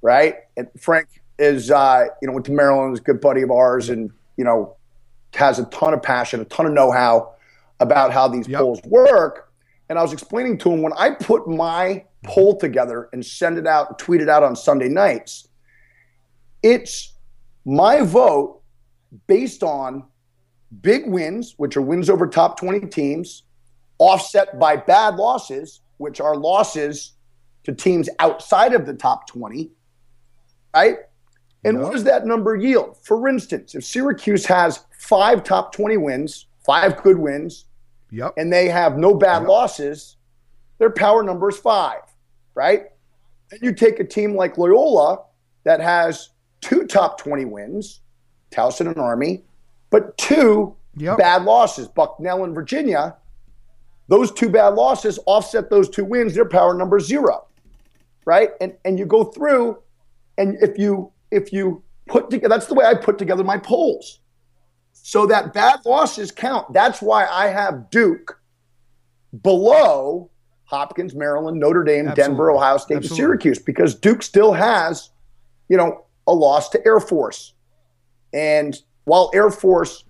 right? 0.01 0.36
And 0.57 0.67
Frank 0.80 1.22
is, 1.38 1.72
uh, 1.72 2.05
you 2.22 2.28
know, 2.28 2.34
went 2.34 2.45
to 2.47 2.51
Maryland, 2.51 2.93
is 2.93 2.99
a 2.99 3.03
good 3.03 3.22
buddy 3.22 3.41
of 3.41 3.51
ours, 3.51 3.89
and 3.89 4.11
you 4.38 4.43
know, 4.45 4.76
has 5.34 5.59
a 5.59 5.65
ton 5.65 5.93
of 5.93 6.01
passion, 6.01 6.39
a 6.39 6.45
ton 6.45 6.65
of 6.65 6.74
know-how 6.74 7.34
about 7.80 8.11
how 8.11 8.28
these 8.28 8.47
Yep. 8.47 8.59
polls 8.59 8.82
work. 8.86 9.51
And 9.89 9.99
I 9.99 10.01
was 10.01 10.13
explaining 10.13 10.57
to 10.59 10.72
him 10.72 10.82
when 10.82 10.93
I 10.93 11.11
put 11.11 11.47
my 11.47 12.05
poll 12.24 12.57
together 12.57 13.09
and 13.11 13.26
send 13.26 13.57
it 13.57 13.67
out, 13.67 13.99
tweet 13.99 14.22
it 14.22 14.30
out 14.30 14.43
on 14.43 14.55
Sunday 14.55 14.89
nights, 14.89 15.47
it's 16.63 17.13
my 17.66 18.01
vote 18.01 18.62
based 19.28 19.64
on 19.64 20.03
big 20.82 21.07
wins, 21.07 21.55
which 21.57 21.76
are 21.78 21.82
wins 21.82 22.10
over 22.10 22.28
top 22.28 22.60
20 22.60 22.88
teams, 22.88 23.43
offset 23.97 24.60
by 24.60 24.76
bad 24.76 25.16
losses, 25.16 25.82
which 25.97 26.22
are 26.22 26.36
losses 26.36 27.14
to 27.64 27.74
teams 27.74 28.10
outside 28.20 28.74
of 28.74 28.86
the 28.86 28.93
top 28.93 29.28
20, 29.28 29.72
right? 30.74 30.99
And 31.66 31.76
Yep. 31.78 31.84
what 31.84 31.91
does 31.93 32.03
that 32.05 32.26
number 32.26 32.55
yield? 32.55 32.97
For 33.01 33.28
instance, 33.28 33.76
if 33.76 33.84
Syracuse 33.84 34.45
has 34.45 34.86
five 34.97 35.43
top 35.43 35.74
20 35.74 35.97
wins, 35.97 36.45
five 36.66 37.01
good 37.03 37.20
wins, 37.20 37.66
Yep. 38.12 38.34
and 38.38 38.51
they 38.51 38.70
have 38.70 38.97
no 38.97 39.14
bad 39.14 39.43
losses, 39.43 40.16
their 40.78 40.89
power 40.89 41.22
number 41.22 41.49
is 41.49 41.57
five, 41.57 42.01
right? 42.55 42.86
Then 43.49 43.60
you 43.62 43.74
take 43.74 43.99
a 43.99 44.05
team 44.05 44.36
like 44.36 44.57
Loyola 44.57 45.24
that 45.64 45.82
has 45.82 46.30
two 46.62 46.86
top 46.86 47.18
20 47.20 47.45
wins, 47.45 48.01
Towson 48.51 48.88
and 48.88 48.97
Army, 48.97 49.43
but 49.89 50.18
two 50.18 50.76
Yep. 50.97 51.18
bad 51.18 51.43
losses, 51.43 51.88
Bucknell 51.88 52.43
and 52.43 52.53
Virginia. 52.53 53.16
Those 54.10 54.32
two 54.32 54.49
bad 54.49 54.70
losses 54.74 55.20
offset 55.28 55.70
those 55.70 55.88
two 55.88 56.03
wins, 56.03 56.34
their 56.34 56.45
power 56.45 56.74
number 56.74 56.99
zero, 56.99 57.45
right? 58.26 58.49
And 58.60 58.74
and 58.84 58.97
you 58.99 59.05
go 59.05 59.24
through, 59.26 59.78
and 60.38 60.57
if 60.62 60.78
you 60.78 61.12
if 61.32 61.53
you 61.53 61.84
put 62.07 62.30
together, 62.32 62.49
that's 62.49 62.66
the 62.66 62.74
way 62.74 62.86
I 62.86 62.95
put 62.95 63.18
together 63.20 63.43
my 63.43 63.57
polls. 63.60 64.20
So 64.91 65.26
that 65.28 65.53
bad 65.53 65.80
losses 65.86 66.32
count. 66.32 66.74
That's 66.74 67.01
why 67.01 67.26
I 67.28 67.47
have 67.47 67.89
Duke 67.91 68.41
below 69.41 70.30
Hopkins, 70.66 71.14
Maryland, 71.16 71.60
Notre 71.60 71.84
Dame, 71.84 72.12
Denver, 72.16 72.51
Ohio 72.51 72.78
State, 72.78 72.97
Absolutely. 72.97 73.07
and 73.07 73.16
Syracuse 73.18 73.60
because 73.60 73.95
Duke 73.95 74.22
still 74.24 74.53
has, 74.53 75.10
you 75.68 75.78
know, 75.78 76.05
a 76.30 76.34
loss 76.34 76.70
to 76.70 76.86
Air 76.86 77.00
Force. 77.00 77.54
And 78.32 78.80
while 79.06 79.32
Air 79.34 79.50
Force, 79.50 80.06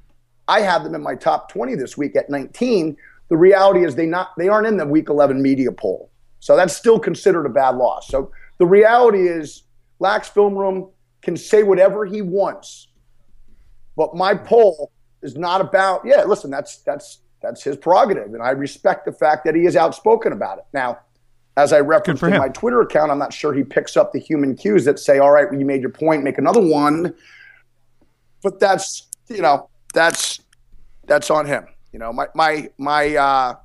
I 0.48 0.62
have 0.62 0.84
them 0.84 0.94
in 0.94 1.02
my 1.02 1.16
top 1.16 1.50
20 1.52 1.76
this 1.76 1.98
week 1.98 2.16
at 2.16 2.30
19, 2.30 2.98
the 3.30 3.38
reality 3.38 3.86
is 3.86 3.96
they 3.96 4.06
not 4.06 4.32
they 4.38 4.50
aren't 4.50 4.68
in 4.68 4.78
the 4.78 4.86
week 4.86 5.10
11 5.10 5.42
media 5.42 5.72
poll. 5.72 6.12
So 6.40 6.56
that's 6.56 6.76
still 6.76 7.00
considered 7.00 7.46
a 7.46 7.50
bad 7.50 7.76
loss. 7.76 8.08
So 8.08 8.32
the 8.58 8.66
reality 8.66 9.28
is 9.28 9.64
Lax 10.00 10.28
Film 10.28 10.56
Room 10.56 10.90
can 11.22 11.38
say 11.38 11.64
whatever 11.64 12.06
he 12.06 12.22
wants. 12.22 12.88
But 13.96 14.16
my 14.16 14.34
poll 14.34 14.92
is 15.22 15.36
not 15.36 15.62
about, 15.62 16.02
yeah, 16.06 16.24
listen, 16.24 16.50
that's 16.50 16.78
that's 16.78 17.20
that's 17.42 17.64
his 17.64 17.78
prerogative. 17.78 18.34
And 18.34 18.42
I 18.42 18.52
respect 18.52 19.06
the 19.06 19.12
fact 19.12 19.46
that 19.46 19.56
he 19.56 19.66
is 19.66 19.76
outspoken 19.76 20.34
about 20.34 20.58
it. 20.58 20.66
Now, 20.74 21.00
as 21.60 21.74
I 21.74 21.80
referenced 21.82 22.24
in 22.24 22.38
my 22.38 22.48
Twitter 22.48 22.80
account, 22.82 23.12
I'm 23.12 23.20
not 23.20 23.34
sure 23.34 23.54
he 23.54 23.64
picks 23.64 23.98
up 23.98 24.14
the 24.14 24.20
human 24.20 24.56
cues 24.56 24.86
that 24.86 24.98
say, 24.98 25.20
all 25.20 25.32
right, 25.32 25.50
well, 25.50 25.60
you 25.60 25.66
made 25.66 25.82
your 25.82 25.90
point, 25.90 26.24
make 26.24 26.38
another 26.38 26.62
one. 26.62 27.14
But 28.42 28.62
that's, 28.62 29.08
you 29.28 29.42
know, 29.42 29.70
that's 29.94 30.40
that's 31.06 31.30
on 31.30 31.46
him. 31.46 31.68
You 31.92 32.00
know, 32.00 32.14
my 32.14 32.28
my 32.34 32.70
my 32.78 33.16
uh 33.16 33.56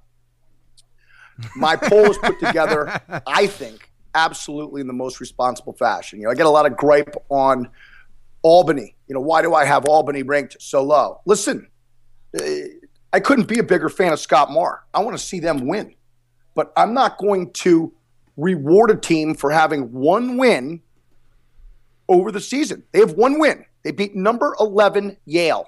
my 1.55 1.77
poll 1.77 2.11
is 2.11 2.19
put 2.19 2.41
together, 2.41 3.01
I 3.27 3.47
think, 3.47 3.89
absolutely 4.15 4.81
in 4.81 4.89
the 4.89 4.93
most 4.93 5.21
responsible 5.21 5.75
fashion. 5.75 6.19
You 6.19 6.27
know, 6.27 6.33
I 6.33 6.35
get 6.35 6.47
a 6.47 6.51
lot 6.51 6.67
of 6.67 6.77
gripe 6.77 7.15
on 7.29 7.71
Albany. 8.43 8.97
You 9.07 9.15
know, 9.15 9.21
why 9.21 9.41
do 9.43 9.55
I 9.55 9.65
have 9.65 9.85
Albany 9.85 10.25
ranked 10.25 10.57
so 10.61 10.83
low? 10.83 11.21
Listen, 11.27 11.69
eh, 12.41 12.65
I 13.13 13.21
couldn't 13.21 13.47
be 13.47 13.61
a 13.61 13.65
bigger 13.65 13.89
fan 13.89 14.13
of 14.13 14.19
Scott 14.19 14.51
Marr. 14.51 14.83
I 14.93 15.01
want 15.01 15.17
to 15.17 15.25
see 15.25 15.39
them 15.39 15.69
win. 15.69 15.95
But 16.55 16.73
I'm 16.77 16.95
not 16.95 17.19
going 17.19 17.53
to 17.53 17.93
reward 18.37 18.91
a 18.91 18.97
team 18.97 19.35
for 19.35 19.51
having 19.51 19.93
one 19.93 20.37
win 20.37 20.83
over 22.09 22.31
the 22.31 22.41
season. 22.41 22.85
They 22.93 23.01
have 23.01 23.13
one 23.13 23.39
win. 23.39 23.65
They 23.83 23.93
beat 23.93 24.15
number 24.15 24.55
11 24.59 25.17
Yale. 25.27 25.67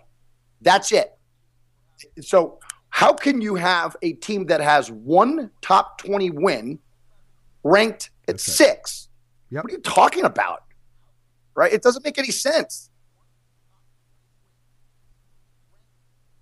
That's 0.61 0.93
it. 0.93 1.17
So, 2.21 2.59
how 2.91 3.13
can 3.13 3.41
you 3.41 3.57
have 3.57 3.95
a 4.01 4.15
team 4.15 4.47
that 4.47 4.61
has 4.61 4.91
one 4.91 5.51
top 5.61 5.99
20 5.99 6.31
win 6.31 6.79
ranked 7.63 8.11
at 8.27 8.41
six? 8.41 9.09
Yep. 9.51 9.65
What 9.65 9.71
are 9.71 9.77
you 9.77 9.83
talking 9.83 10.25
about? 10.25 10.63
Right? 11.55 11.73
It 11.73 11.83
doesn't 11.83 12.05
make 12.05 12.19
any 12.19 12.31
sense. 12.31 12.91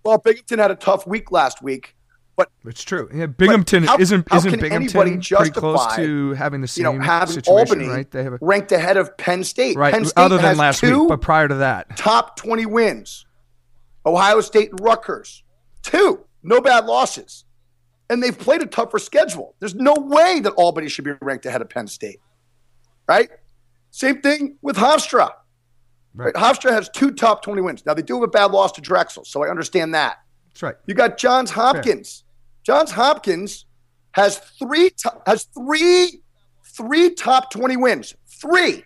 Well, 0.03 0.17
Binghamton 0.17 0.59
had 0.59 0.71
a 0.71 0.75
tough 0.75 1.07
week 1.07 1.31
last 1.31 1.63
week, 1.63 1.95
but 2.35 2.49
It's 2.65 2.83
true. 2.83 3.09
Yeah, 3.13 3.27
Binghamton 3.27 3.83
how- 3.85 3.97
isn't 3.97 4.27
how 4.29 4.37
isn't 4.37 4.51
Binghamton 4.51 4.73
anybody 4.73 5.11
pretty 5.17 5.51
close 5.51 5.79
justify, 5.79 5.95
to 6.03 6.33
having 6.33 6.61
the 6.61 6.65
you 6.65 6.67
same 6.67 6.83
know, 6.83 6.99
having 6.99 7.33
situation, 7.33 7.77
Albany 7.79 7.87
right? 7.87 8.11
They 8.11 8.23
have 8.23 8.33
a 8.33 8.37
ranked 8.41 8.71
ahead 8.71 8.97
of 8.97 9.15
Penn 9.17 9.43
State. 9.43 9.77
right 9.77 9.93
Penn 9.93 10.05
State 10.05 10.21
other 10.21 10.37
than 10.37 10.57
last 10.57 10.81
week, 10.81 10.93
but 11.07 11.21
prior 11.21 11.47
to 11.47 11.55
that, 11.55 11.95
top 11.97 12.35
20 12.37 12.65
wins. 12.65 13.25
Ohio 14.05 14.41
State 14.41 14.69
and 14.71 14.79
Rutgers, 14.81 15.43
two, 15.81 16.25
no 16.43 16.61
bad 16.61 16.85
losses. 16.85 17.43
And 18.09 18.21
they've 18.21 18.37
played 18.37 18.61
a 18.61 18.67
tougher 18.67 18.99
schedule. 18.99 19.55
There's 19.59 19.73
no 19.73 19.95
way 19.97 20.39
that 20.41 20.51
Albany 20.51 20.89
should 20.89 21.05
be 21.05 21.13
ranked 21.21 21.45
ahead 21.47 21.61
of 21.61 21.69
Penn 21.69 21.87
State, 21.87 22.19
right? 23.07 23.29
Same 23.89 24.21
thing 24.21 24.57
with 24.61 24.75
Hofstra. 24.75 25.31
Right. 26.13 26.25
Right. 26.25 26.33
Hofstra 26.35 26.71
has 26.71 26.87
two 26.89 27.11
top 27.11 27.41
20 27.41 27.61
wins. 27.63 27.85
Now, 27.85 27.93
they 27.95 28.01
do 28.03 28.13
have 28.15 28.23
a 28.23 28.27
bad 28.27 28.51
loss 28.51 28.71
to 28.73 28.81
Drexel, 28.81 29.25
so 29.25 29.43
I 29.43 29.49
understand 29.49 29.95
that. 29.95 30.19
that's 30.49 30.61
right. 30.63 30.75
You 30.85 30.93
got 30.93 31.17
Johns 31.17 31.49
Hopkins. 31.51 32.23
Johns 32.65 32.91
Hopkins 32.91 33.65
has 34.11 34.37
three 34.37 34.89
to- 34.89 35.21
has 35.25 35.43
three 35.53 36.21
three 36.63 37.11
top 37.11 37.51
20 37.51 37.77
wins. 37.77 38.15
Three. 38.27 38.83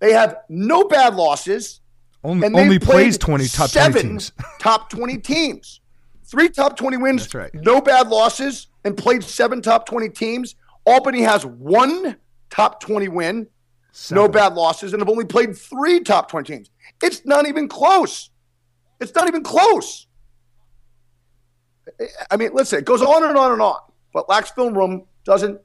They 0.00 0.12
have 0.12 0.36
no 0.48 0.84
bad 0.84 1.14
losses 1.14 1.80
Only 2.24 2.48
only 2.52 2.78
plays 2.78 3.18
twenty 3.18 3.46
top 3.46 3.70
seven 3.70 3.92
twenty 3.92 4.08
teams. 4.08 4.32
top 4.58 4.90
20 4.90 5.18
teams. 5.18 5.80
Three 6.24 6.48
top 6.48 6.76
20 6.76 6.96
wins, 6.96 7.22
That's 7.22 7.34
right. 7.34 7.50
no 7.54 7.80
bad 7.80 8.08
losses, 8.08 8.68
and 8.84 8.96
played 8.96 9.22
seven 9.22 9.60
top 9.60 9.84
20 9.86 10.08
teams. 10.08 10.54
Albany 10.86 11.20
has 11.22 11.44
one 11.44 12.16
top 12.48 12.80
20 12.80 13.08
win, 13.08 13.46
no 14.10 14.28
bad 14.28 14.54
losses, 14.54 14.92
and 14.94 15.02
have 15.02 15.10
only 15.10 15.26
played 15.26 15.56
three 15.56 16.00
top 16.00 16.30
20 16.30 16.50
teams. 16.52 16.70
It's 17.02 17.24
not 17.26 17.46
even 17.46 17.68
close. 17.68 18.30
It's 18.98 19.14
not 19.14 19.28
even 19.28 19.42
close. 19.42 20.06
I 22.30 22.36
mean, 22.36 22.50
listen, 22.54 22.78
it 22.78 22.84
goes 22.84 23.02
on 23.02 23.24
and 23.24 23.36
on 23.36 23.52
and 23.52 23.60
on, 23.62 23.80
but 24.12 24.28
Lax 24.28 24.50
Film 24.50 24.76
Room 24.76 25.04
doesn't 25.24 25.60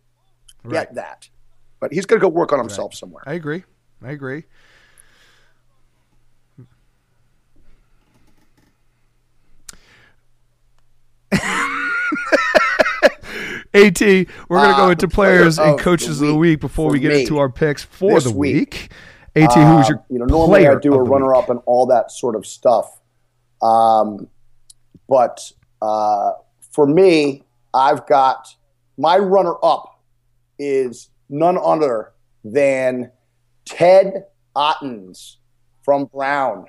Right. 0.63 0.73
get 0.87 0.95
that. 0.95 1.29
But 1.79 1.93
he's 1.93 2.05
going 2.05 2.19
to 2.19 2.23
go 2.23 2.29
work 2.29 2.51
on 2.51 2.59
himself 2.59 2.93
somewhere. 2.95 3.23
I 3.25 3.33
agree. 3.33 3.63
I 4.03 4.11
agree. 4.11 4.43
AT, 13.73 14.01
we're 14.01 14.25
going 14.49 14.69
to 14.69 14.75
go 14.75 14.87
Uh, 14.87 14.89
into 14.91 15.07
player 15.07 15.39
players 15.39 15.59
and 15.59 15.71
of 15.73 15.79
coaches 15.79 16.21
of 16.21 16.27
the 16.27 16.35
week 16.35 16.59
before 16.59 16.89
we 16.89 16.99
get 16.99 17.11
me 17.13 17.21
into 17.21 17.37
our 17.37 17.49
picks 17.49 17.83
for 17.83 18.13
this 18.13 18.23
the 18.25 18.31
week. 18.31 18.89
week. 19.35 19.43
AT, 19.43 19.53
who 19.53 19.75
was 19.77 19.89
your 19.89 20.03
you 20.09 20.17
know 20.17 20.25
normally 20.25 20.67
I 20.67 20.75
do 20.75 20.93
a 20.95 21.01
runner 21.01 21.27
week? 21.33 21.43
up 21.43 21.49
and 21.49 21.59
all 21.65 21.85
that 21.87 22.11
sort 22.11 22.35
of 22.35 22.45
stuff. 22.45 22.99
Um, 23.61 24.27
but 25.07 25.51
uh, 25.81 26.31
for 26.71 26.85
me, 26.87 27.43
I've 27.73 28.05
got 28.07 28.47
my 28.97 29.17
runner 29.17 29.53
up 29.63 30.01
is 30.59 31.09
none 31.29 31.57
other 31.61 32.13
than 32.43 33.11
Ted 33.65 34.25
Ottens 34.55 35.37
from 35.83 36.05
Brown. 36.05 36.65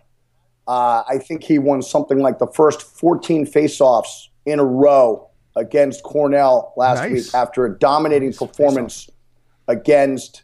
Uh, 0.66 1.02
I 1.08 1.18
think 1.18 1.42
he 1.42 1.58
won 1.58 1.80
something 1.80 2.18
like 2.18 2.38
the 2.38 2.46
first 2.46 2.82
14 2.82 3.46
faceoffs 3.46 4.28
in 4.44 4.58
a 4.58 4.64
row 4.64 5.28
against 5.56 6.02
Cornell 6.02 6.72
last 6.76 7.00
Nice. 7.00 7.12
week 7.12 7.34
after 7.34 7.64
a 7.64 7.78
dominating 7.78 8.28
Nice 8.28 8.38
performance 8.38 9.08
against 9.66 10.42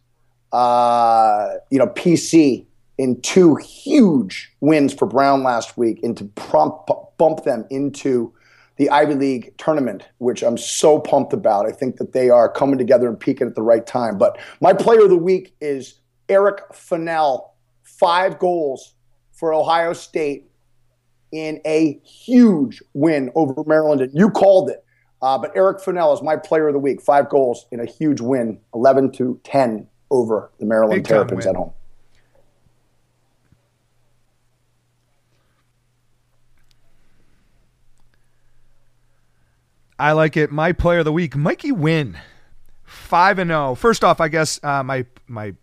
uh, 0.52 1.48
you 1.70 1.78
know 1.78 1.88
PC 1.88 2.66
in 2.96 3.20
two 3.22 3.56
huge 3.56 4.52
wins 4.60 4.94
for 4.94 5.06
Brown 5.06 5.42
last 5.42 5.76
week 5.76 6.00
and 6.02 6.16
to 6.16 6.24
prompt, 6.24 6.90
bump 7.18 7.44
them 7.44 7.66
into 7.70 8.32
the 8.76 8.90
Ivy 8.90 9.14
League 9.14 9.56
tournament, 9.56 10.04
which 10.18 10.42
I'm 10.42 10.58
so 10.58 10.98
pumped 10.98 11.32
about. 11.32 11.66
I 11.66 11.72
think 11.72 11.96
that 11.96 12.12
they 12.12 12.30
are 12.30 12.50
coming 12.50 12.78
together 12.78 13.08
and 13.08 13.18
peaking 13.18 13.46
at 13.46 13.54
the 13.54 13.62
right 13.62 13.86
time. 13.86 14.18
But 14.18 14.38
my 14.60 14.72
player 14.72 15.04
of 15.04 15.10
the 15.10 15.16
week 15.16 15.54
is 15.60 16.00
Eric 16.28 16.60
Fannell, 16.72 17.50
five 17.82 18.38
goals 18.38 18.94
for 19.32 19.54
Ohio 19.54 19.92
State 19.92 20.50
in 21.32 21.60
a 21.64 22.00
huge 22.04 22.80
win 22.94 23.30
over 23.34 23.62
Maryland. 23.66 24.00
And 24.00 24.12
you 24.14 24.30
called 24.30 24.70
it. 24.70 24.84
Uh, 25.22 25.38
but 25.38 25.52
Eric 25.56 25.78
Fannell 25.78 26.12
is 26.14 26.22
my 26.22 26.36
player 26.36 26.68
of 26.68 26.74
the 26.74 26.78
week. 26.78 27.00
Five 27.00 27.28
goals 27.28 27.66
in 27.72 27.80
a 27.80 27.86
huge 27.86 28.20
win, 28.20 28.60
11 28.74 29.12
to 29.12 29.40
10 29.44 29.88
over 30.10 30.50
the 30.60 30.66
Maryland 30.66 31.02
Big 31.02 31.08
Terrapins 31.08 31.46
at 31.46 31.56
home. 31.56 31.72
I 40.04 40.12
like 40.12 40.36
it. 40.36 40.50
My 40.52 40.72
player 40.72 40.98
of 40.98 41.06
the 41.06 41.12
week, 41.12 41.34
Mikey 41.34 41.72
Wynn, 41.72 42.18
five 42.82 43.38
and 43.38 43.48
zero. 43.48 43.74
First 43.74 44.04
off, 44.04 44.20
I 44.20 44.28
guess 44.28 44.62
uh, 44.62 44.82
my 44.82 45.06
my 45.26 45.54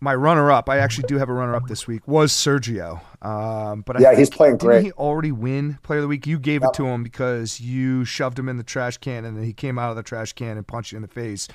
my 0.00 0.16
runner 0.16 0.50
up. 0.50 0.68
I 0.68 0.78
actually 0.78 1.06
do 1.06 1.16
have 1.16 1.28
a 1.28 1.32
runner 1.32 1.54
up 1.54 1.68
this 1.68 1.86
week. 1.86 2.08
Was 2.08 2.32
Sergio, 2.32 3.00
um, 3.24 3.82
but 3.82 3.96
I 3.96 4.00
Yeah, 4.00 4.16
he's 4.16 4.28
playing 4.30 4.54
didn't 4.56 4.68
great. 4.68 4.84
he 4.86 4.90
already 4.92 5.30
win 5.30 5.78
player 5.84 6.00
of 6.00 6.02
the 6.02 6.08
week? 6.08 6.26
You 6.26 6.40
gave 6.40 6.64
it 6.64 6.70
to 6.74 6.86
him 6.86 7.04
because 7.04 7.60
you 7.60 8.04
shoved 8.04 8.36
him 8.36 8.48
in 8.48 8.56
the 8.56 8.64
trash 8.64 8.96
can, 8.96 9.24
and 9.24 9.36
then 9.36 9.44
he 9.44 9.52
came 9.52 9.78
out 9.78 9.90
of 9.90 9.96
the 9.96 10.02
trash 10.02 10.32
can 10.32 10.56
and 10.56 10.66
punched 10.66 10.90
you 10.90 10.96
in 10.96 11.02
the 11.02 11.06
face 11.06 11.46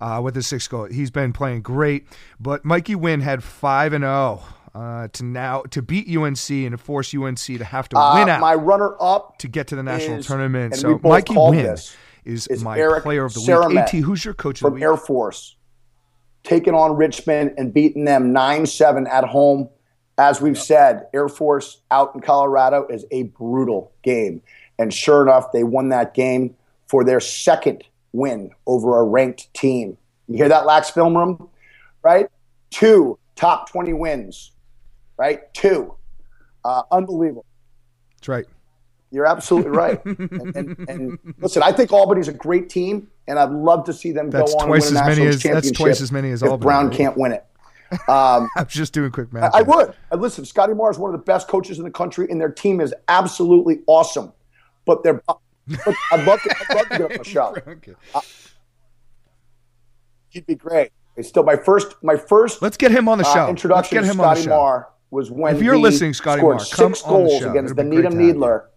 uh, 0.00 0.20
with 0.22 0.36
his 0.36 0.46
six 0.46 0.68
goal. 0.68 0.84
He's 0.84 1.10
been 1.10 1.32
playing 1.32 1.62
great, 1.62 2.06
but 2.38 2.64
Mikey 2.64 2.94
Wynn 2.94 3.20
had 3.20 3.42
five 3.42 3.92
and 3.92 4.02
zero. 4.02 4.44
Uh, 4.74 5.06
to 5.12 5.24
now 5.24 5.62
to 5.70 5.80
beat 5.82 6.08
UNC 6.08 6.50
and 6.50 6.72
to 6.72 6.76
force 6.78 7.14
UNC 7.14 7.38
to 7.38 7.62
have 7.64 7.88
to 7.88 7.96
Uh, 7.96 8.14
win 8.18 8.28
out 8.28 8.40
my 8.40 8.54
runner 8.54 8.96
up 9.00 9.38
to 9.38 9.46
get 9.46 9.68
to 9.68 9.76
the 9.76 9.82
national 9.84 10.18
is- 10.18 10.26
tournament. 10.26 10.74
So 10.74 10.98
Mikey 11.02 11.34
Wynn 11.36 11.76
is, 12.24 12.46
is 12.48 12.64
my 12.64 12.76
Eric 12.76 13.04
player 13.04 13.24
of 13.24 13.34
the 13.34 13.40
Saramet 13.40 13.68
week. 13.68 13.78
AT, 13.78 13.90
who's 14.00 14.24
your 14.24 14.34
coach 14.34 14.60
of 14.62 14.64
the 14.72 14.76
from? 14.78 14.82
Air 14.82 14.96
Force, 14.96 15.56
taking 16.42 16.74
on 16.74 16.96
Richmond 16.96 17.54
and 17.56 17.72
beating 17.72 18.04
them 18.04 18.32
9 18.32 18.66
7 18.66 19.06
at 19.06 19.22
home. 19.24 19.68
As 20.18 20.40
we've 20.40 20.58
said, 20.58 21.06
Air 21.14 21.28
Force 21.28 21.80
out 21.92 22.12
in 22.16 22.20
Colorado 22.20 22.86
is 22.88 23.04
a 23.12 23.24
brutal 23.24 23.92
game. 24.02 24.42
And 24.78 24.92
sure 24.92 25.22
enough, 25.22 25.52
they 25.52 25.62
won 25.62 25.90
that 25.90 26.14
game 26.14 26.56
for 26.88 27.04
their 27.04 27.20
second 27.20 27.84
win 28.12 28.50
over 28.66 28.98
a 28.98 29.04
ranked 29.04 29.52
team. 29.54 29.96
You 30.26 30.36
hear 30.38 30.48
that, 30.48 30.66
Lax 30.66 30.90
Film 30.90 31.16
Room? 31.16 31.48
Right? 32.02 32.26
Two 32.70 33.18
top 33.36 33.70
20 33.70 33.92
wins, 33.92 34.52
right? 35.16 35.52
Two. 35.54 35.94
Uh, 36.64 36.82
unbelievable. 36.90 37.44
That's 38.16 38.28
right. 38.28 38.46
You're 39.10 39.26
absolutely 39.26 39.70
right. 39.70 40.04
and, 40.04 40.56
and, 40.56 40.88
and 40.88 41.18
listen, 41.38 41.62
I 41.62 41.70
think 41.70 41.92
Albany's 41.92 42.26
a 42.26 42.32
great 42.32 42.68
team, 42.68 43.08
and 43.28 43.38
I'd 43.38 43.50
love 43.50 43.84
to 43.84 43.92
see 43.92 44.10
them 44.10 44.28
That's 44.28 44.52
go 44.52 44.58
on 44.58 44.66
twice 44.66 44.88
and 44.88 44.96
win 44.96 45.02
as 45.02 45.16
many 45.18 45.28
as- 45.28 45.42
that's 45.42 45.70
twice 45.70 46.00
as 46.00 46.10
many 46.10 46.30
as 46.30 46.42
if 46.42 46.50
Albany, 46.50 46.64
Brown 46.64 46.88
right? 46.88 46.96
can't 46.96 47.16
win 47.16 47.32
it. 47.32 47.44
Um, 48.08 48.48
I'm 48.56 48.66
just 48.66 48.92
doing 48.92 49.12
quick 49.12 49.32
math. 49.32 49.54
I 49.54 49.62
would. 49.62 49.94
I 50.10 50.16
listen. 50.16 50.44
Scotty 50.44 50.74
Marr 50.74 50.90
is 50.90 50.98
one 50.98 51.14
of 51.14 51.20
the 51.20 51.24
best 51.24 51.46
coaches 51.46 51.78
in 51.78 51.84
the 51.84 51.92
country, 51.92 52.26
and 52.28 52.40
their 52.40 52.50
team 52.50 52.80
is 52.80 52.92
absolutely 53.06 53.82
awesome. 53.86 54.32
But 54.84 55.04
they're. 55.04 55.22
But 55.24 55.38
I'd 56.10 56.26
love 56.26 56.42
to. 56.42 56.56
I'd 56.70 56.76
love 56.76 56.88
to 56.88 56.98
get 56.98 57.12
on 57.12 57.18
the 57.18 57.24
show. 57.24 57.54
Okay. 57.64 57.92
He'd 60.30 60.46
be 60.46 60.56
great. 60.56 60.90
It's 61.14 61.28
still 61.28 61.44
my 61.44 61.54
first. 61.54 61.94
My 62.02 62.16
first 62.16 62.62
Let's 62.62 62.76
get 62.76 62.90
him 62.90 63.08
on 63.08 63.18
the 63.18 63.26
uh, 63.26 63.32
show. 63.34 63.48
introduction 63.48 63.96
Let's 63.96 64.08
get 64.08 64.12
to 64.12 64.18
him 64.18 64.20
on 64.20 64.34
the 64.34 64.40
Scotty 64.40 64.42
show. 64.42 64.56
Marr 64.56 64.88
was 65.14 65.30
when 65.30 65.54
If 65.54 65.62
you're 65.62 65.76
he 65.76 65.80
listening, 65.80 66.12
Scotty 66.12 66.40
scored 66.40 66.58
come 66.72 66.94
six 66.94 67.02
on 67.04 67.24
the 67.24 67.28
goals 67.28 67.42
against 67.42 67.72
It'd 67.72 67.76
the 67.76 67.84
Needham 67.84 68.12
to 68.12 68.18
have 68.18 68.20
you. 68.20 68.32
Needler 68.32 68.70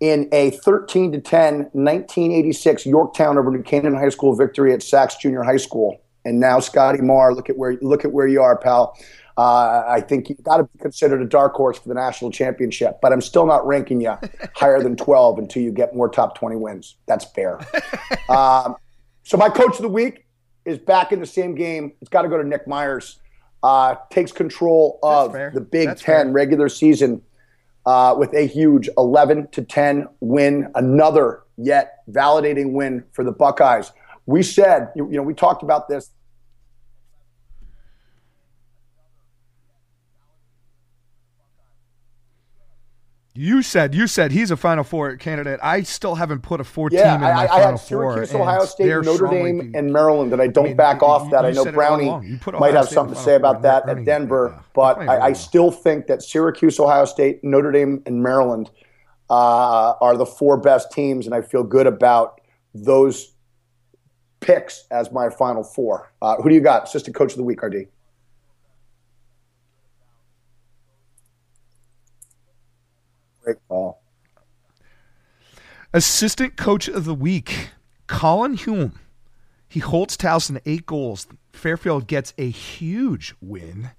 in 0.00 0.28
a 0.32 0.50
13 0.50 1.12
to 1.12 1.20
10 1.20 1.54
1986 1.72 2.86
Yorktown 2.86 3.38
over 3.38 3.50
New 3.50 3.62
Canaan 3.62 3.94
High 3.94 4.10
School 4.10 4.36
victory 4.36 4.72
at 4.72 4.82
Sachs 4.82 5.16
Junior 5.16 5.42
High 5.42 5.56
School. 5.56 6.00
And 6.24 6.38
now 6.38 6.60
Scotty 6.60 7.00
Marr, 7.00 7.34
look 7.34 7.48
at 7.48 7.56
where 7.56 7.78
look 7.80 8.04
at 8.04 8.12
where 8.12 8.26
you 8.26 8.42
are, 8.42 8.56
pal. 8.56 8.96
Uh, 9.38 9.84
I 9.86 10.00
think 10.00 10.30
you've 10.30 10.42
got 10.42 10.58
to 10.58 10.64
be 10.64 10.78
considered 10.78 11.20
a 11.20 11.26
dark 11.26 11.52
horse 11.54 11.78
for 11.78 11.88
the 11.88 11.94
national 11.94 12.30
championship, 12.30 13.00
but 13.02 13.12
I'm 13.12 13.20
still 13.20 13.46
not 13.46 13.66
ranking 13.66 14.00
you 14.00 14.14
higher 14.54 14.82
than 14.82 14.96
12 14.96 15.38
until 15.38 15.62
you 15.62 15.72
get 15.72 15.94
more 15.94 16.08
top 16.08 16.38
20 16.38 16.56
wins. 16.56 16.96
That's 17.06 17.26
fair. 17.26 17.60
um, 18.30 18.76
so 19.24 19.36
my 19.36 19.50
coach 19.50 19.76
of 19.76 19.82
the 19.82 19.90
week 19.90 20.24
is 20.64 20.78
back 20.78 21.12
in 21.12 21.20
the 21.20 21.26
same 21.26 21.54
game. 21.54 21.92
It's 22.00 22.08
got 22.08 22.22
to 22.22 22.28
go 22.28 22.38
to 22.38 22.48
Nick 22.48 22.66
Myers. 22.66 23.20
Uh, 23.62 23.96
takes 24.10 24.32
control 24.32 24.98
of 25.02 25.32
the 25.32 25.60
Big 25.60 25.88
That's 25.88 26.02
Ten 26.02 26.26
fair. 26.26 26.32
regular 26.32 26.68
season 26.68 27.22
uh, 27.84 28.14
with 28.16 28.32
a 28.34 28.46
huge 28.46 28.88
11 28.96 29.48
to 29.52 29.62
10 29.62 30.08
win. 30.20 30.70
Another 30.74 31.42
yet 31.56 32.02
validating 32.10 32.72
win 32.72 33.04
for 33.12 33.24
the 33.24 33.32
Buckeyes. 33.32 33.92
We 34.26 34.42
said, 34.42 34.92
you, 34.94 35.08
you 35.10 35.16
know, 35.16 35.22
we 35.22 35.34
talked 35.34 35.62
about 35.62 35.88
this. 35.88 36.10
You 43.36 43.62
said 43.62 43.94
you 43.94 44.06
said 44.06 44.32
he's 44.32 44.50
a 44.50 44.56
Final 44.56 44.82
Four 44.84 45.16
candidate. 45.16 45.60
I 45.62 45.82
still 45.82 46.14
haven't 46.14 46.40
put 46.42 46.60
a 46.60 46.64
four 46.64 46.88
Yeah, 46.90 47.04
team 47.04 47.14
in 47.16 47.20
my 47.22 47.30
I, 47.30 47.44
I 47.44 47.46
Final 47.48 47.62
had 47.62 47.80
Four. 47.80 48.12
Syracuse, 48.26 48.34
Ohio 48.34 48.64
State, 48.64 48.86
Notre 49.04 49.26
Dame, 49.28 49.72
and 49.74 49.92
Maryland, 49.92 50.32
and 50.32 50.40
I 50.42 50.46
don't 50.46 50.64
mean, 50.64 50.76
back 50.76 51.00
you- 51.02 51.06
off 51.06 51.30
that. 51.30 51.42
you 51.42 51.48
I 51.48 51.52
know 51.52 51.64
said 51.64 51.74
it 51.74 51.76
all 51.76 51.88
Brownie 51.88 52.06
along. 52.08 52.26
You 52.26 52.38
put 52.38 52.58
might 52.58 52.74
have 52.74 52.86
State 52.86 52.94
something 52.94 53.14
to 53.14 53.20
say 53.20 53.34
about 53.34 53.62
that 53.62 53.88
at 53.88 54.04
Denver, 54.04 54.52
yeah. 54.56 54.62
but 54.74 54.98
I, 55.00 55.26
I 55.26 55.32
still 55.34 55.70
think 55.70 56.06
that 56.06 56.22
Syracuse, 56.22 56.78
Ohio 56.80 57.04
State, 57.04 57.44
Notre 57.44 57.72
Dame, 57.72 58.02
and 58.06 58.22
Maryland 58.22 58.70
uh, 59.28 59.94
are 60.00 60.16
the 60.16 60.26
four 60.26 60.56
best 60.56 60.90
teams, 60.92 61.26
and 61.26 61.34
I 61.34 61.42
feel 61.42 61.62
good 61.64 61.86
about 61.86 62.40
those 62.74 63.32
picks 64.40 64.86
as 64.90 65.10
my 65.12 65.28
final 65.30 65.62
four. 65.64 66.12
Uh, 66.22 66.36
who 66.36 66.48
do 66.48 66.54
you 66.54 66.60
got? 66.60 66.84
Assistant 66.84 67.16
coach 67.16 67.32
of 67.32 67.38
the 67.38 67.44
week, 67.44 67.62
RD. 67.62 67.88
Great 73.46 73.58
call. 73.68 74.02
Assistant 75.94 76.56
coach 76.56 76.88
of 76.88 77.04
the 77.04 77.14
week, 77.14 77.70
Colin 78.08 78.54
Hume. 78.54 78.98
He 79.68 79.78
holds 79.78 80.16
Towson 80.16 80.60
eight 80.66 80.84
goals. 80.84 81.28
Fairfield 81.52 82.08
gets 82.08 82.34
a 82.38 82.50
huge 82.50 83.36
win 83.40 83.90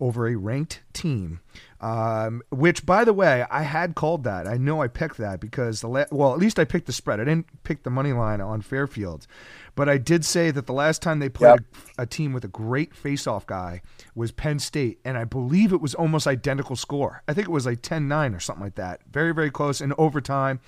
over 0.00 0.26
a 0.26 0.34
ranked 0.34 0.82
team, 0.92 1.38
um, 1.80 2.42
which, 2.50 2.84
by 2.84 3.04
the 3.04 3.12
way, 3.12 3.44
I 3.50 3.62
had 3.62 3.94
called 3.94 4.24
that. 4.24 4.46
I 4.46 4.56
know 4.56 4.82
I 4.82 4.88
picked 4.88 5.16
that 5.18 5.40
because 5.40 5.80
the 5.80 5.88
la- 5.88 6.04
well, 6.10 6.32
at 6.32 6.38
least 6.38 6.58
I 6.58 6.64
picked 6.64 6.86
the 6.86 6.92
spread. 6.92 7.20
I 7.20 7.24
didn't 7.24 7.62
pick 7.62 7.82
the 7.84 7.90
money 7.90 8.12
line 8.12 8.40
on 8.40 8.62
Fairfield, 8.62 9.26
but 9.76 9.88
I 9.88 9.96
did 9.98 10.24
say 10.24 10.50
that 10.50 10.66
the 10.66 10.72
last 10.72 11.02
time 11.02 11.20
they 11.20 11.28
played 11.28 11.60
Yep. 11.60 11.64
a, 11.98 12.02
a 12.02 12.06
team 12.06 12.32
with 12.32 12.44
a 12.44 12.48
great 12.48 12.94
face-off 12.94 13.46
guy 13.46 13.80
was 14.14 14.32
Penn 14.32 14.58
State, 14.58 14.98
and 15.04 15.16
I 15.16 15.24
believe 15.24 15.72
it 15.72 15.80
was 15.80 15.94
almost 15.94 16.26
identical 16.26 16.74
score. 16.76 17.22
I 17.28 17.32
think 17.34 17.46
it 17.48 17.52
was 17.52 17.66
like 17.66 17.80
10-9 17.82 18.34
or 18.36 18.40
something 18.40 18.64
like 18.64 18.74
that. 18.74 19.00
Very, 19.10 19.32
very 19.32 19.50
close 19.50 19.80
in 19.80 19.92
overtime. 19.98 20.60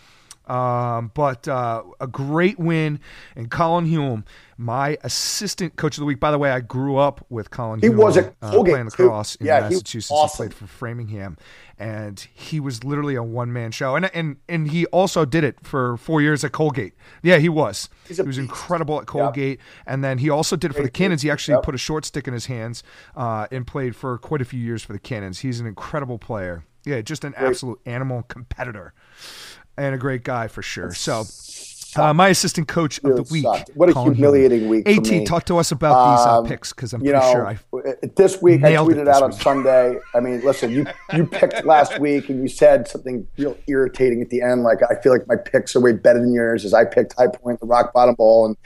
Um, 0.50 1.12
but 1.14 1.46
uh, 1.46 1.82
a 2.00 2.06
great 2.08 2.58
win. 2.58 2.98
And 3.36 3.50
Colin 3.50 3.86
Hume, 3.86 4.24
my 4.58 4.98
assistant 5.04 5.76
coach 5.76 5.96
of 5.96 6.00
the 6.00 6.06
week. 6.06 6.18
By 6.18 6.30
the 6.32 6.38
way, 6.38 6.50
I 6.50 6.58
grew 6.60 6.96
up 6.96 7.24
with 7.28 7.50
Colin 7.50 7.80
He 7.80 7.86
Hume. 7.86 7.96
was 7.98 8.16
at 8.16 8.34
uh, 8.42 8.50
playing 8.50 8.90
too. 8.90 9.04
lacrosse 9.04 9.36
in 9.36 9.46
Yeah, 9.46 9.68
he 9.68 9.74
Massachusetts. 9.74 10.10
awesome. 10.10 10.44
He 10.44 10.48
played 10.48 10.54
for 10.58 10.66
Framingham, 10.66 11.36
and 11.78 12.18
he 12.34 12.58
was 12.58 12.82
literally 12.82 13.14
a 13.14 13.22
one 13.22 13.52
man 13.52 13.70
show. 13.70 13.94
And 13.94 14.10
and 14.14 14.38
and 14.48 14.68
he 14.70 14.86
also 14.86 15.24
did 15.24 15.44
it 15.44 15.56
for 15.62 15.96
four 15.96 16.20
years 16.20 16.42
at 16.42 16.50
Colgate. 16.50 16.94
Yeah, 17.22 17.38
he 17.38 17.48
was. 17.48 17.88
He 18.08 18.20
was 18.20 18.36
incredible 18.38 19.00
at 19.00 19.06
Colgate, 19.06 19.60
and 19.86 20.02
then 20.02 20.18
he 20.18 20.28
also 20.30 20.56
did 20.56 20.72
it 20.72 20.74
for 20.74 20.82
the 20.82 20.88
Great 20.88 20.94
Cannons. 20.94 21.22
He 21.22 21.30
actually 21.30 21.62
put 21.62 21.76
a 21.76 21.78
short 21.78 22.04
stick 22.04 22.26
in 22.26 22.34
his 22.34 22.46
hands 22.46 22.82
uh, 23.14 23.46
and 23.52 23.64
played 23.66 23.94
for 23.94 24.18
quite 24.18 24.40
a 24.40 24.44
few 24.44 24.58
years 24.60 24.82
for 24.82 24.92
the 24.92 24.98
Cannons. 24.98 25.38
He's 25.40 25.60
an 25.60 25.66
incredible 25.68 26.18
player. 26.18 26.64
Yeah, 26.84 27.02
just 27.02 27.24
an 27.24 27.34
absolute 27.36 27.78
animal 27.84 28.22
competitor 28.22 28.94
and 29.80 29.94
a 29.94 29.98
great 29.98 30.22
guy 30.24 30.46
for 30.48 30.62
sure. 30.62 30.92
So, 30.94 31.24
uh, 31.96 32.14
my 32.14 32.28
assistant 32.28 32.68
coach 32.68 32.98
of 33.02 33.16
the 33.16 33.22
week. 33.32 33.42
sucked. 33.42 33.70
What 33.74 33.88
a 33.88 33.92
Colin 33.92 34.08
Hume. 34.08 34.14
humiliating 34.16 34.68
week 34.68 34.84
for 34.86 34.92
At 34.92 35.02
me. 35.08 35.24
talk 35.24 35.44
to 35.46 35.58
us 35.58 35.72
about 35.72 36.16
these 36.18 36.26
uh, 36.26 36.38
Um, 36.38 36.46
picks 36.46 36.72
because 36.72 36.92
I'm 36.92 37.00
pretty 37.00 37.14
know, 37.18 37.32
sure 37.32 37.46
I. 37.48 37.58
uh, 37.76 37.92
this 38.14 38.40
week 38.40 38.62
I 38.62 38.74
tweeted 38.74 39.08
out 39.08 39.22
on. 39.24 39.32
Sunday. 39.32 39.98
I 40.14 40.20
mean, 40.20 40.40
listen, 40.44 40.70
you 40.70 40.86
you 41.14 41.26
picked 41.26 41.64
last 41.64 41.98
week 42.06 42.28
and 42.28 42.40
you 42.42 42.48
said 42.48 42.86
something 42.86 43.26
real 43.38 43.56
irritating 43.66 44.22
at 44.22 44.28
the 44.30 44.40
end. 44.42 44.62
Like 44.62 44.78
I 44.88 45.00
feel 45.02 45.10
like 45.12 45.26
my 45.26 45.34
picks 45.36 45.74
are 45.74 45.80
way 45.80 45.92
better 45.92 46.20
than 46.20 46.32
yours. 46.32 46.64
As 46.64 46.74
I 46.74 46.84
picked 46.84 47.14
High 47.14 47.26
Point, 47.28 47.58
the 47.58 47.66
Rock 47.66 47.92
Bottom 47.92 48.14
Bowl, 48.14 48.46
and 48.46 48.56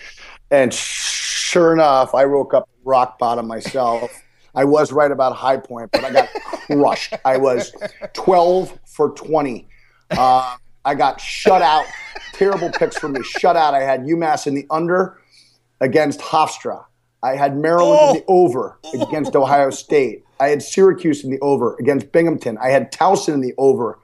and 0.51 0.75
sure 0.75 1.73
enough, 1.73 2.15
I 2.15 2.27
woke 2.27 2.53
up 2.53 2.69
rock 2.85 3.19
bottom 3.19 3.47
myself. 3.47 4.11
I 4.55 4.65
was 4.65 4.93
right 4.93 5.11
about 5.11 5.35
High 5.35 5.57
Point, 5.57 5.91
but 5.93 6.05
I 6.05 6.13
got 6.13 6.29
crushed. 6.67 7.15
I 7.25 7.39
was 7.39 7.73
twelve 8.13 8.79
for 8.87 9.11
twenty. 9.13 9.67
Uh, 10.11 10.57
I 10.85 10.95
got 10.95 11.21
shut 11.21 11.63
out. 11.63 11.87
Terrible 12.33 12.71
picks 12.71 12.99
for 12.99 13.09
me. 13.09 13.23
Shut 13.23 13.57
out. 13.57 13.75
I 13.75 13.83
had 13.83 14.03
UMass 14.03 14.47
in 14.47 14.55
the 14.55 14.67
under 14.71 15.19
against 15.81 16.21
Hofstra. 16.21 16.85
I 17.23 17.37
had 17.37 17.57
Maryland 17.57 18.17
in 18.17 18.23
the 18.23 18.25
over 18.29 18.79
against 18.93 19.35
Ohio 19.35 19.71
State. 19.71 20.25
I 20.41 20.49
had 20.49 20.63
Syracuse 20.63 21.25
in 21.25 21.31
the 21.31 21.39
over 21.41 21.75
against 21.77 22.13
Binghamton. 22.13 22.59
I 22.59 22.69
had 22.69 22.93
Towson 22.93 23.35
in 23.35 23.41
the 23.41 23.55
over 23.57 23.99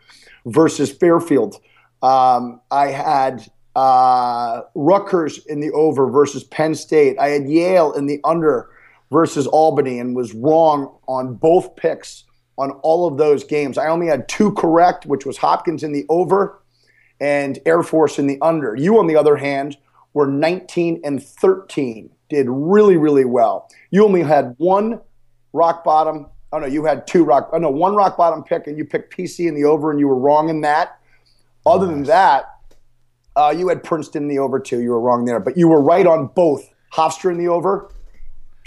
versus 0.46 0.90
Fairfield. 0.90 1.56
Um, 2.02 2.60
I 2.70 2.86
had 2.86 3.46
uh, 3.76 4.62
Rutgers 4.74 5.44
in 5.46 5.60
the 5.60 5.70
over 5.72 6.10
versus 6.10 6.44
Penn 6.44 6.74
State. 6.74 7.18
I 7.18 7.28
had 7.28 7.48
Yale 7.48 7.92
in 7.92 8.06
the 8.06 8.20
under 8.24 8.70
versus 9.10 9.46
Albany 9.46 9.98
and 9.98 10.16
was 10.16 10.32
wrong 10.32 10.96
on 11.06 11.34
both 11.34 11.76
picks 11.76 12.24
on 12.56 12.70
all 12.82 13.06
of 13.06 13.18
those 13.18 13.44
games. 13.44 13.76
I 13.76 13.88
only 13.88 14.06
had 14.06 14.28
two 14.28 14.52
correct, 14.52 15.06
which 15.06 15.26
was 15.26 15.36
Hopkins 15.36 15.82
in 15.82 15.92
the 15.92 16.04
over 16.08 16.59
and 17.20 17.58
Air 17.66 17.82
Force 17.82 18.18
in 18.18 18.26
the 18.26 18.38
under. 18.40 18.74
You, 18.74 18.98
on 18.98 19.06
the 19.06 19.16
other 19.16 19.36
hand, 19.36 19.76
were 20.14 20.26
19 20.26 21.00
and 21.04 21.22
13, 21.22 22.10
did 22.28 22.46
really, 22.48 22.96
really 22.96 23.24
well. 23.24 23.68
You 23.90 24.04
only 24.04 24.22
had 24.22 24.54
one 24.58 25.00
rock 25.52 25.84
bottom. 25.84 26.26
Oh 26.52 26.58
no, 26.58 26.66
you 26.66 26.84
had 26.84 27.06
two 27.06 27.24
rock. 27.24 27.50
Oh 27.52 27.58
no, 27.58 27.70
one 27.70 27.94
rock 27.94 28.16
bottom 28.16 28.42
pick, 28.42 28.66
and 28.66 28.76
you 28.76 28.84
picked 28.84 29.16
PC 29.16 29.46
in 29.46 29.54
the 29.54 29.64
over, 29.64 29.90
and 29.90 30.00
you 30.00 30.08
were 30.08 30.18
wrong 30.18 30.48
in 30.48 30.62
that. 30.62 30.98
Other 31.66 31.86
than 31.86 32.04
that, 32.04 32.46
uh, 33.36 33.54
you 33.56 33.68
had 33.68 33.84
Princeton 33.84 34.22
in 34.22 34.28
the 34.28 34.38
over 34.38 34.58
too. 34.58 34.80
You 34.80 34.90
were 34.90 35.00
wrong 35.00 35.24
there, 35.24 35.40
but 35.40 35.56
you 35.56 35.68
were 35.68 35.80
right 35.80 36.06
on 36.06 36.28
both. 36.28 36.68
Hofstra 36.92 37.30
in 37.30 37.38
the 37.38 37.46
over, 37.46 37.92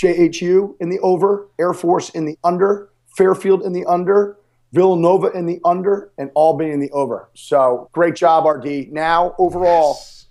JHU 0.01 0.75
in 0.79 0.89
the 0.89 0.99
over, 0.99 1.49
Air 1.59 1.73
Force 1.73 2.09
in 2.09 2.25
the 2.25 2.37
under, 2.43 2.89
Fairfield 3.17 3.63
in 3.63 3.73
the 3.73 3.85
under, 3.85 4.37
Villanova 4.73 5.27
in 5.31 5.45
the 5.45 5.59
under, 5.63 6.11
and 6.17 6.31
Albany 6.33 6.71
in 6.71 6.79
the 6.79 6.89
over. 6.91 7.29
So 7.35 7.89
great 7.93 8.15
job, 8.15 8.45
RD. 8.45 8.89
Now 8.91 9.35
overall, 9.37 9.91
Yes. 9.99 10.25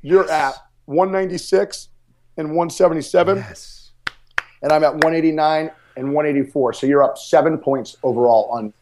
you're 0.00 0.30
at 0.30 0.54
196 0.86 1.88
and 2.38 2.48
177, 2.56 3.36
Yes. 3.36 3.92
and 4.62 4.72
I'm 4.72 4.82
at 4.84 4.94
189 4.94 5.70
and 5.96 6.12
184. 6.14 6.72
So 6.72 6.86
you're 6.86 7.04
up 7.04 7.18
seven 7.18 7.58
points 7.58 7.96
overall 8.02 8.48
on. 8.50 8.72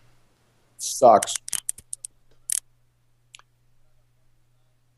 Sucks. 0.78 1.34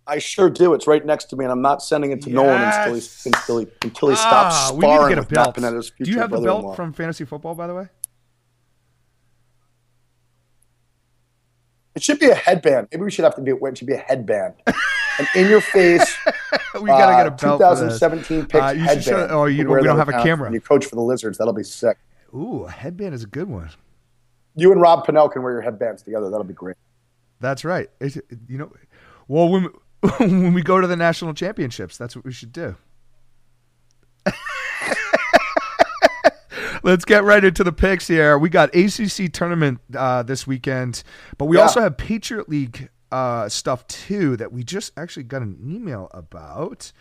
I 0.07 0.19
sure 0.19 0.51
do. 0.51 0.75
It's 0.75 0.87
right 0.87 1.05
next 1.05 1.27
to 1.31 1.37
me, 1.37 1.47
and 1.47 1.53
I'm 1.53 1.63
not 1.63 1.83
sending 1.83 2.11
it 2.13 2.21
to 2.23 2.31
Nolan 2.31 2.61
until 2.63 2.95
he 2.95 3.01
until 3.25 3.59
he, 3.59 3.67
until 3.83 4.11
he 4.11 4.17
stops 4.17 4.55
Ah, 4.55 4.71
we 4.73 4.81
need 4.81 4.81
to 4.83 4.93
sparring 4.93 5.09
get 5.09 5.19
a 5.19 5.21
with 5.23 5.31
Matt 5.33 5.45
belt. 5.45 5.57
Panetta's 5.57 5.93
Do 5.99 6.11
you 6.11 6.19
have 6.19 6.31
the 6.31 6.41
belt 6.43 6.77
from 6.77 6.93
fantasy 6.93 7.25
football, 7.25 7.55
by 7.55 7.67
the 7.67 7.75
way? 7.75 7.89
It 11.95 12.03
should 12.03 12.19
be 12.19 12.29
a 12.29 12.35
headband. 12.35 12.89
Maybe 12.91 13.05
we 13.05 13.11
should 13.11 13.25
have 13.25 13.37
to 13.37 13.43
do 13.43 13.57
it. 13.65 13.79
Should 13.79 13.87
be 13.87 13.95
a 13.95 13.99
headband. 13.99 14.55
An 14.67 15.27
in 15.37 15.49
your 15.49 15.61
face. 15.61 16.17
we 16.81 16.87
gotta 16.89 17.15
get 17.17 17.27
a 17.27 17.47
uh, 17.47 17.57
belt. 17.59 17.61
for 17.79 17.87
2017 17.87 18.47
picks 18.47 18.55
Uh, 18.55 18.69
you 18.71 18.79
should 18.81 18.87
headband. 18.89 19.05
show- 19.05 19.29
oh, 19.31 19.45
you 19.47 19.71
we 19.71 19.83
don't 19.83 19.97
have 19.97 20.09
a 20.09 20.23
camera. 20.23 20.53
You 20.53 20.61
coach 20.61 20.87
for 20.87 20.97
the 20.97 21.03
Lizards. 21.03 21.39
That'll 21.39 21.53
be 21.55 21.63
sick. 21.63 21.99
Ooh, 22.35 22.65
a 22.65 22.71
headband 22.71 23.15
is 23.15 23.23
a 23.23 23.29
good 23.29 23.49
one. 23.49 23.71
You 24.57 24.73
and 24.73 24.81
Rob 24.81 25.07
Pannell 25.07 25.33
can 25.33 25.43
wear 25.43 25.53
your 25.53 25.63
headbands 25.63 26.03
together. 26.03 26.31
That'll 26.31 26.45
be 26.45 26.55
great. 26.55 26.77
That's 27.41 27.65
right. 27.65 27.89
It's- 28.01 28.21
you 28.49 28.59
know, 28.59 28.73
well, 29.29 29.49
when 29.49 29.69
when 30.19 30.53
we 30.53 30.63
go 30.63 30.81
to 30.81 30.87
the 30.87 30.97
national 30.97 31.33
championships, 31.35 31.97
that's 31.97 32.17
what 32.17 32.25
we 32.25 32.33
should 32.33 32.53
do. 32.53 32.77
Let's 36.85 37.07
get 37.07 37.25
right 37.25 37.43
into 37.43 37.65
the 37.65 37.73
picks 37.73 38.07
here. 38.09 38.37
We 38.39 38.51
got 38.51 38.75
ACC 38.75 39.33
tournament 39.33 39.81
uh, 39.97 40.23
this 40.23 40.47
weekend, 40.47 41.03
but 41.39 41.47
we 41.47 41.57
Yeah. 41.57 41.63
also 41.63 41.81
have 41.81 41.97
Patriot 41.97 42.47
League 42.47 42.91
uh, 43.11 43.49
stuff 43.49 43.87
too 43.87 44.37
that 44.37 44.53
we 44.53 44.63
just 44.65 44.93
actually 44.95 45.23
got 45.23 45.41
an 45.41 45.57
email 45.65 46.11
about 46.13 46.93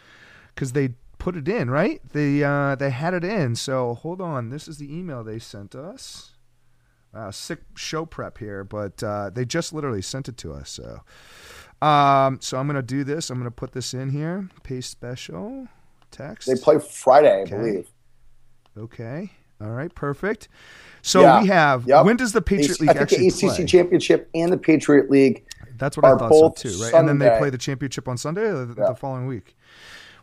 because 0.56 0.72
they 0.72 0.96
put 1.18 1.36
it 1.36 1.50
in 1.50 1.70
right. 1.70 2.02
They 2.14 2.44
uh, 2.46 2.76
they 2.76 2.92
had 2.92 3.14
it 3.14 3.26
in. 3.26 3.56
So 3.58 3.96
hold 3.96 4.22
on, 4.22 4.52
this 4.52 4.70
is 4.70 4.78
the 4.78 4.94
email 4.94 5.22
they 5.22 5.38
sent 5.38 5.76
us. 5.76 6.32
Wow, 7.14 7.32
sick 7.32 7.60
show 7.76 8.06
prep 8.06 8.38
here, 8.38 8.64
but 8.64 9.04
uh, 9.04 9.32
they 9.32 9.44
just 9.44 9.74
literally 9.74 10.02
sent 10.02 10.30
it 10.30 10.38
to 10.38 10.54
us. 10.54 10.70
So, 10.70 11.02
um, 11.86 12.40
so 12.42 12.58
I'm 12.58 12.68
gonna 12.68 12.82
do 12.82 13.04
this. 13.04 13.30
I'm 13.30 13.38
gonna 13.38 13.52
put 13.52 13.74
this 13.74 13.94
in 13.94 14.12
here. 14.12 14.50
Paste 14.64 14.92
special 14.92 15.68
text. 16.10 16.48
They 16.48 16.56
play 16.56 16.80
Friday, 16.80 17.32
I 17.40 17.42
Okay. 17.42 17.56
believe. 17.58 17.88
Okay. 18.78 19.32
All 19.64 19.70
right. 19.72 19.93
Perfect. 19.93 20.49
So 21.01 21.22
Yeah. 21.22 21.41
we 21.41 21.47
have. 21.47 21.88
Yep. 21.88 22.05
When 22.05 22.18
does 22.18 22.32
the 22.34 22.41
Patriot 22.41 22.80
League 22.80 22.89
I 22.89 22.93
think 22.93 23.03
actually 23.03 23.30
the 23.30 23.47
ACC 23.47 23.55
play? 23.57 23.66
championship 23.66 24.30
and 24.36 24.51
the 24.51 24.57
Patriot 24.57 25.09
League. 25.09 25.45
That's 25.78 25.97
what 25.97 26.05
I 26.05 26.16
thought 26.18 26.57
so 26.57 26.70
too, 26.70 26.82
right? 26.84 26.93
And 26.93 27.07
then 27.07 27.18
they 27.20 27.36
play 27.39 27.49
the 27.49 27.57
championship 27.57 28.07
on 28.07 28.18
Sunday 28.18 28.43
or 28.43 28.66
the, 28.66 28.76
Yeah. 28.82 28.89
the 28.89 28.95
following 28.95 29.26
week. 29.28 29.55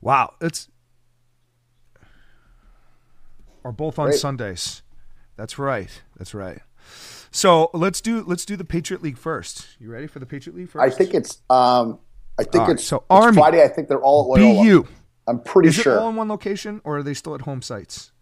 Wow, 0.00 0.34
it's 0.40 0.68
are 3.64 3.72
both 3.72 3.98
on 3.98 4.06
Great. 4.08 4.18
Sundays. 4.20 4.82
That's 5.36 5.58
right. 5.58 6.02
That's 6.16 6.34
right. 6.34 6.60
So 7.30 7.70
let's 7.74 8.00
do 8.00 8.22
let's 8.26 8.44
do 8.44 8.56
the 8.56 8.64
Patriot 8.64 9.02
League 9.02 9.18
first. 9.18 9.68
You 9.78 9.90
ready 9.90 10.06
for 10.06 10.18
the 10.18 10.26
Patriot 10.26 10.56
League 10.56 10.70
first? 10.70 10.82
I 10.82 10.90
think 10.96 11.14
it's. 11.14 11.38
Um, 11.50 11.98
I 12.38 12.44
think 12.44 12.54
right, 12.66 12.70
it's, 12.70 12.84
so 12.84 12.98
it's 12.98 13.06
Army. 13.10 13.36
Friday. 13.36 13.62
I 13.62 13.68
think 13.68 13.88
they're 13.88 14.00
all 14.02 14.34
at 14.36 14.40
Loyola. 14.40 14.64
BU. 14.64 14.88
I'm 15.26 15.40
pretty 15.40 15.68
Is 15.68 15.74
sure. 15.76 15.94
it 15.96 15.98
all 15.98 16.08
in 16.08 16.16
one 16.16 16.28
location 16.28 16.80
or 16.84 16.98
are 16.98 17.02
they 17.02 17.14
still 17.14 17.34
at 17.34 17.42
home 17.42 17.60
sites? 17.62 18.12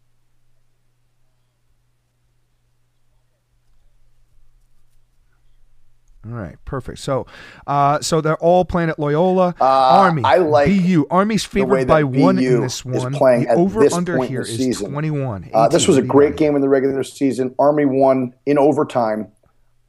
All 6.29 6.35
right, 6.35 6.57
perfect. 6.65 6.99
So, 6.99 7.27
uh, 7.67 8.01
so 8.01 8.21
they're 8.21 8.37
all 8.37 8.65
playing 8.65 8.91
at 8.91 8.99
Loyola. 8.99 9.55
Uh, 9.61 9.65
Army, 9.65 10.23
I 10.25 10.37
like 10.37 10.69
BU. 10.69 11.07
Army's 11.11 11.45
favored 11.45 11.87
by 11.87 12.05
one 12.05 12.39
in 12.39 12.61
this 12.61 12.85
is 12.85 12.85
one. 12.85 13.15
playing 13.15 13.45
the 13.45 13.51
at 13.51 13.57
over 13.57 13.81
this 13.81 13.95
under 13.95 14.23
here 14.25 14.43
is 14.43 14.57
season. 14.57 14.91
21. 14.91 15.51
Uh, 15.55 15.69
this 15.69 15.89
was 15.89 15.97
a 15.97 16.01
What 16.01 16.03
do 16.03 16.07
you 16.07 16.13
great 16.13 16.37
game 16.37 16.55
in 16.55 16.61
the 16.61 16.69
regular 16.69 17.03
season. 17.03 17.55
Army 17.59 17.87
won 17.87 18.35
in 18.45 18.59
overtime. 18.59 19.29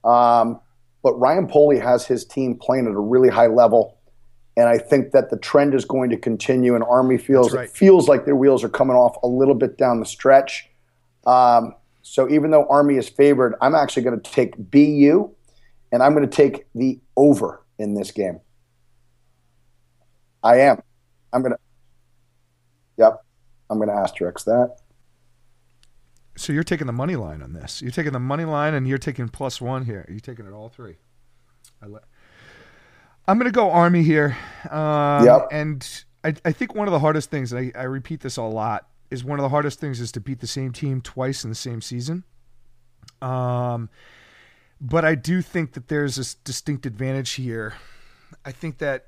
Um, 0.04 0.62
but 1.04 1.14
Ryan 1.20 1.48
Polley 1.48 1.80
has 1.80 2.06
his 2.06 2.26
team 2.26 2.56
playing 2.56 2.88
at 2.88 2.94
a 2.94 3.00
really 3.00 3.30
high 3.30 3.48
level. 3.48 3.98
And 4.56 4.68
I 4.68 4.78
think 4.78 5.12
that 5.12 5.30
the 5.30 5.38
trend 5.38 5.74
is 5.74 5.86
going 5.86 6.10
to 6.10 6.18
continue, 6.18 6.76
and 6.76 6.84
Army 6.84 7.18
feels 7.18 7.54
right. 7.54 7.66
it 7.66 7.72
feels 7.72 8.10
like 8.10 8.26
their 8.26 8.36
wheels 8.36 8.64
are 8.64 8.70
coming 8.70 8.96
off 8.96 9.16
a 9.24 9.28
little 9.28 9.56
bit 9.56 9.78
down 9.78 10.00
the 10.02 10.06
stretch. 10.06 10.70
Um, 11.26 11.76
so 12.02 12.30
even 12.30 12.52
though 12.52 12.68
Army 12.68 12.98
is 12.98 13.08
favored, 13.08 13.56
I'm 13.62 13.76
actually 13.76 14.04
going 14.04 14.20
to 14.20 14.32
take 14.32 14.56
BU, 14.58 15.30
and 15.92 16.04
I'm 16.04 16.14
going 16.14 16.28
to 16.28 16.36
take 16.36 16.66
the 16.76 17.00
over 17.16 17.64
in 17.78 17.94
this 17.94 18.12
game. 18.12 18.40
I 20.44 20.60
am. 20.62 20.82
I'm 21.34 21.42
going 21.42 21.54
to. 21.54 21.60
Yep, 22.98 23.24
I'm 23.70 23.78
going 23.78 23.90
to 23.90 23.96
asterisk 23.96 24.46
that. 24.46 24.78
So 26.36 26.54
you're 26.54 26.64
taking 26.64 26.88
the 26.88 26.94
money 26.94 27.16
line 27.16 27.42
on 27.42 27.54
this. 27.54 27.82
You're 27.82 27.92
taking 27.92 28.14
the 28.14 28.20
money 28.20 28.46
line, 28.46 28.74
and 28.74 28.88
you're 28.88 28.98
taking 28.98 29.28
plus 29.28 29.60
one 29.60 29.86
here. 29.86 30.06
You're 30.10 30.20
taking 30.20 30.46
it 30.46 30.54
all 30.54 30.70
three. 30.70 30.96
I 31.82 31.88
le- 31.88 32.02
I'm 33.28 33.38
going 33.38 33.52
to 33.52 33.56
go 33.56 33.70
Army 33.72 34.04
here. 34.04 34.38
Um, 34.70 35.26
Yep. 35.26 35.48
And 35.52 36.04
I, 36.24 36.34
I 36.46 36.52
think 36.52 36.76
one 36.76 36.88
of 36.88 36.92
the 36.92 37.00
hardest 37.00 37.30
things, 37.30 37.52
and 37.54 37.72
I, 37.76 37.80
I 37.80 37.84
repeat 37.84 38.22
this 38.22 38.38
a 38.38 38.44
lot, 38.44 38.88
is 39.12 39.24
one 39.24 39.40
of 39.40 39.44
the 39.44 39.50
hardest 39.50 39.80
things 39.80 40.00
is 40.00 40.12
to 40.14 40.20
beat 40.20 40.40
the 40.40 40.48
same 40.48 40.72
team 40.72 41.02
twice 41.02 41.44
in 41.44 41.50
the 41.50 41.56
same 41.56 41.82
season. 41.82 42.24
Um, 43.22 43.90
but 44.82 45.04
I 45.06 45.16
do 45.16 45.42
think 45.42 45.74
that 45.74 45.88
there's 45.88 46.16
this 46.16 46.34
distinct 46.36 46.86
advantage 46.86 47.32
here. 47.32 47.74
I 48.46 48.52
think 48.52 48.78
that 48.80 49.06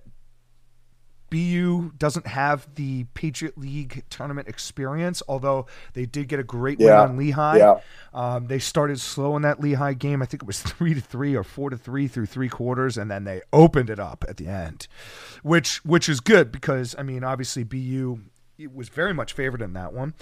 BU 1.30 1.93
doesn't 1.97 2.28
have 2.28 2.67
the 2.76 3.05
Patriot 3.13 3.57
League 3.57 4.03
tournament 4.09 4.49
experience, 4.49 5.24
although 5.30 5.65
they 5.93 6.05
did 6.05 6.28
get 6.28 6.41
a 6.41 6.43
great 6.43 6.78
Yeah. 6.78 7.01
win 7.03 7.11
on 7.11 7.17
Lehigh. 7.17 7.57
Yeah. 7.57 7.80
Um, 8.13 8.47
they 8.47 8.59
started 8.59 8.99
slow 8.99 9.38
in 9.38 9.41
that 9.43 9.61
Lehigh 9.61 9.93
game. 9.93 10.22
I 10.22 10.26
think 10.26 10.43
it 10.43 10.47
was 10.47 10.61
three 10.61 10.93
to 10.93 10.99
three 10.99 11.34
or 11.34 11.43
four 11.45 11.69
to 11.69 11.78
three 11.78 12.09
through 12.09 12.26
three 12.26 12.49
quarters, 12.49 12.97
and 12.97 13.09
then 13.09 13.24
they 13.24 13.41
opened 13.53 13.89
it 13.89 13.99
up 13.99 14.26
at 14.28 14.36
the 14.38 14.47
end, 14.47 14.88
which 15.41 15.78
which 15.86 16.09
is 16.09 16.19
good 16.19 16.51
because 16.51 16.95
I 16.99 17.03
mean 17.03 17.24
obviously 17.24 17.63
BU 17.63 18.19
was 18.68 18.89
very 18.89 19.14
much 19.14 19.34
favored 19.34 19.62
in 19.62 19.74
that 19.74 19.93
one. 19.93 20.14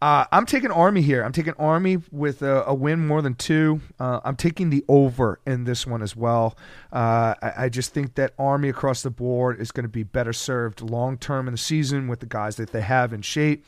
Uh, 0.00 0.24
I'm 0.32 0.46
taking 0.46 0.70
Army 0.70 1.02
here. 1.02 1.22
I'm 1.22 1.32
taking 1.32 1.54
Army 1.54 1.98
with 2.10 2.42
a, 2.42 2.64
a 2.66 2.74
win 2.74 3.06
more 3.06 3.22
than 3.22 3.34
two. 3.34 3.80
Uh, 3.98 4.20
I'm 4.24 4.36
taking 4.36 4.70
the 4.70 4.84
over 4.88 5.40
in 5.46 5.64
this 5.64 5.86
one 5.86 6.02
as 6.02 6.14
well. 6.16 6.56
Uh, 6.92 7.34
I, 7.42 7.52
I 7.64 7.68
just 7.68 7.92
think 7.92 8.14
that 8.14 8.34
Army 8.38 8.68
across 8.68 9.02
the 9.02 9.10
board 9.10 9.60
is 9.60 9.70
going 9.70 9.84
to 9.84 9.88
be 9.88 10.02
better 10.02 10.32
served 10.32 10.80
long 10.80 11.18
term 11.18 11.48
in 11.48 11.52
the 11.52 11.58
season 11.58 12.08
with 12.08 12.20
the 12.20 12.26
guys 12.26 12.56
that 12.56 12.72
they 12.72 12.82
have 12.82 13.12
in 13.12 13.22
shape. 13.22 13.66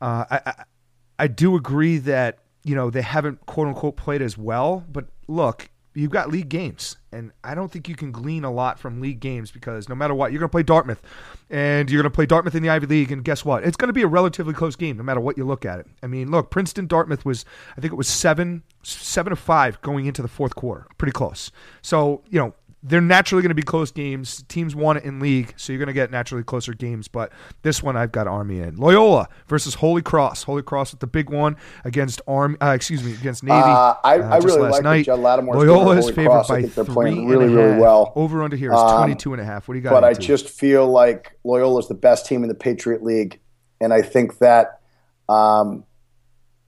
Uh, 0.00 0.24
I, 0.30 0.40
I 0.46 0.64
I 1.18 1.26
do 1.28 1.54
agree 1.56 1.98
that 1.98 2.38
you 2.64 2.74
know 2.74 2.90
they 2.90 3.02
haven't 3.02 3.46
quote 3.46 3.68
unquote 3.68 3.96
played 3.96 4.22
as 4.22 4.36
well, 4.36 4.84
but 4.90 5.06
look, 5.28 5.70
you've 5.94 6.10
got 6.10 6.30
league 6.30 6.48
games, 6.48 6.96
and 7.12 7.32
I 7.42 7.54
don't 7.54 7.70
think 7.70 7.88
you 7.88 7.94
can 7.94 8.12
glean 8.12 8.44
a 8.44 8.50
lot 8.50 8.78
from 8.78 9.00
league 9.00 9.20
games 9.20 9.50
because 9.50 9.88
no 9.88 9.94
matter 9.94 10.14
what, 10.14 10.32
you're 10.32 10.40
going 10.40 10.48
to 10.48 10.52
play 10.52 10.62
Dartmouth, 10.62 11.00
and 11.50 11.90
you're 11.90 12.02
going 12.02 12.10
to 12.10 12.14
play 12.14 12.26
Dartmouth 12.26 12.54
in 12.54 12.62
the 12.62 12.70
Ivy 12.70 12.86
League, 12.86 13.12
and 13.12 13.24
guess 13.24 13.44
what? 13.44 13.64
It's 13.64 13.76
going 13.76 13.88
to 13.88 13.94
be 13.94 14.02
a 14.02 14.06
relatively 14.06 14.54
close 14.54 14.76
game, 14.76 14.96
no 14.96 15.02
matter 15.02 15.20
what 15.20 15.38
you 15.38 15.44
look 15.44 15.64
at 15.64 15.78
it. 15.78 15.86
I 16.02 16.06
mean, 16.06 16.30
look, 16.30 16.50
Princeton 16.50 16.86
Dartmouth 16.86 17.24
was, 17.24 17.44
I 17.76 17.80
think 17.80 17.92
it 17.92 17.96
was 17.96 18.08
seven, 18.08 18.62
seven 18.82 19.30
to 19.30 19.36
five 19.36 19.80
going 19.82 20.06
into 20.06 20.22
the 20.22 20.28
fourth 20.28 20.54
quarter, 20.54 20.86
pretty 20.98 21.12
close. 21.12 21.50
So 21.82 22.22
you 22.28 22.38
know 22.38 22.54
they're 22.86 23.00
naturally 23.00 23.40
going 23.40 23.48
to 23.48 23.54
be 23.54 23.62
close 23.62 23.90
games. 23.90 24.44
Teams 24.46 24.76
want 24.76 24.98
it 24.98 25.04
in 25.04 25.18
league, 25.18 25.54
so 25.56 25.72
you're 25.72 25.78
going 25.78 25.86
to 25.86 25.94
get 25.94 26.10
naturally 26.10 26.44
closer 26.44 26.74
games. 26.74 27.08
But 27.08 27.32
this 27.62 27.82
one, 27.82 27.96
I've 27.96 28.12
got 28.12 28.26
Army 28.26 28.58
in 28.58 28.76
Loyola 28.76 29.26
versus 29.48 29.74
Holy 29.76 30.02
Cross. 30.02 30.42
Holy 30.42 30.62
Cross 30.62 30.92
with 30.92 31.00
the 31.00 31.06
big 31.06 31.30
one 31.30 31.56
against 31.84 32.20
Army. 32.28 32.58
Uh, 32.60 32.72
excuse 32.72 33.02
me, 33.02 33.14
against 33.14 33.42
Navy. 33.42 33.56
Uh, 33.56 33.94
I, 34.04 34.18
uh, 34.18 34.28
I 34.28 34.36
really 34.36 34.68
like 34.68 34.82
night. 34.84 35.06
Judd 35.06 35.18
Lattimore's 35.18 35.56
Loyola 35.56 35.96
is 35.96 36.10
favored 36.10 36.30
Cross. 36.30 36.50
I 36.50 36.54
by 36.54 36.60
think 36.60 36.74
they're 36.74 36.84
three 36.84 36.94
playing 36.94 37.26
really, 37.26 37.48
really 37.48 37.80
well. 37.80 38.12
Over 38.14 38.42
under 38.42 38.56
here 38.56 38.70
is 38.72 38.78
Um, 38.78 38.98
22 39.04 39.32
and 39.32 39.40
a 39.40 39.44
half. 39.46 39.66
What 39.66 39.72
do 39.74 39.78
you 39.78 39.82
got? 39.82 39.90
but 39.90 40.04
I 40.04 40.12
just 40.12 40.50
feel 40.50 40.86
like 40.86 41.38
Loyola's 41.42 41.88
the 41.88 41.94
best 41.94 42.26
team 42.26 42.42
in 42.42 42.50
the 42.50 42.54
Patriot 42.54 43.02
League, 43.02 43.40
and 43.80 43.94
I 43.94 44.02
think 44.02 44.38
that 44.38 44.80
um, 45.30 45.84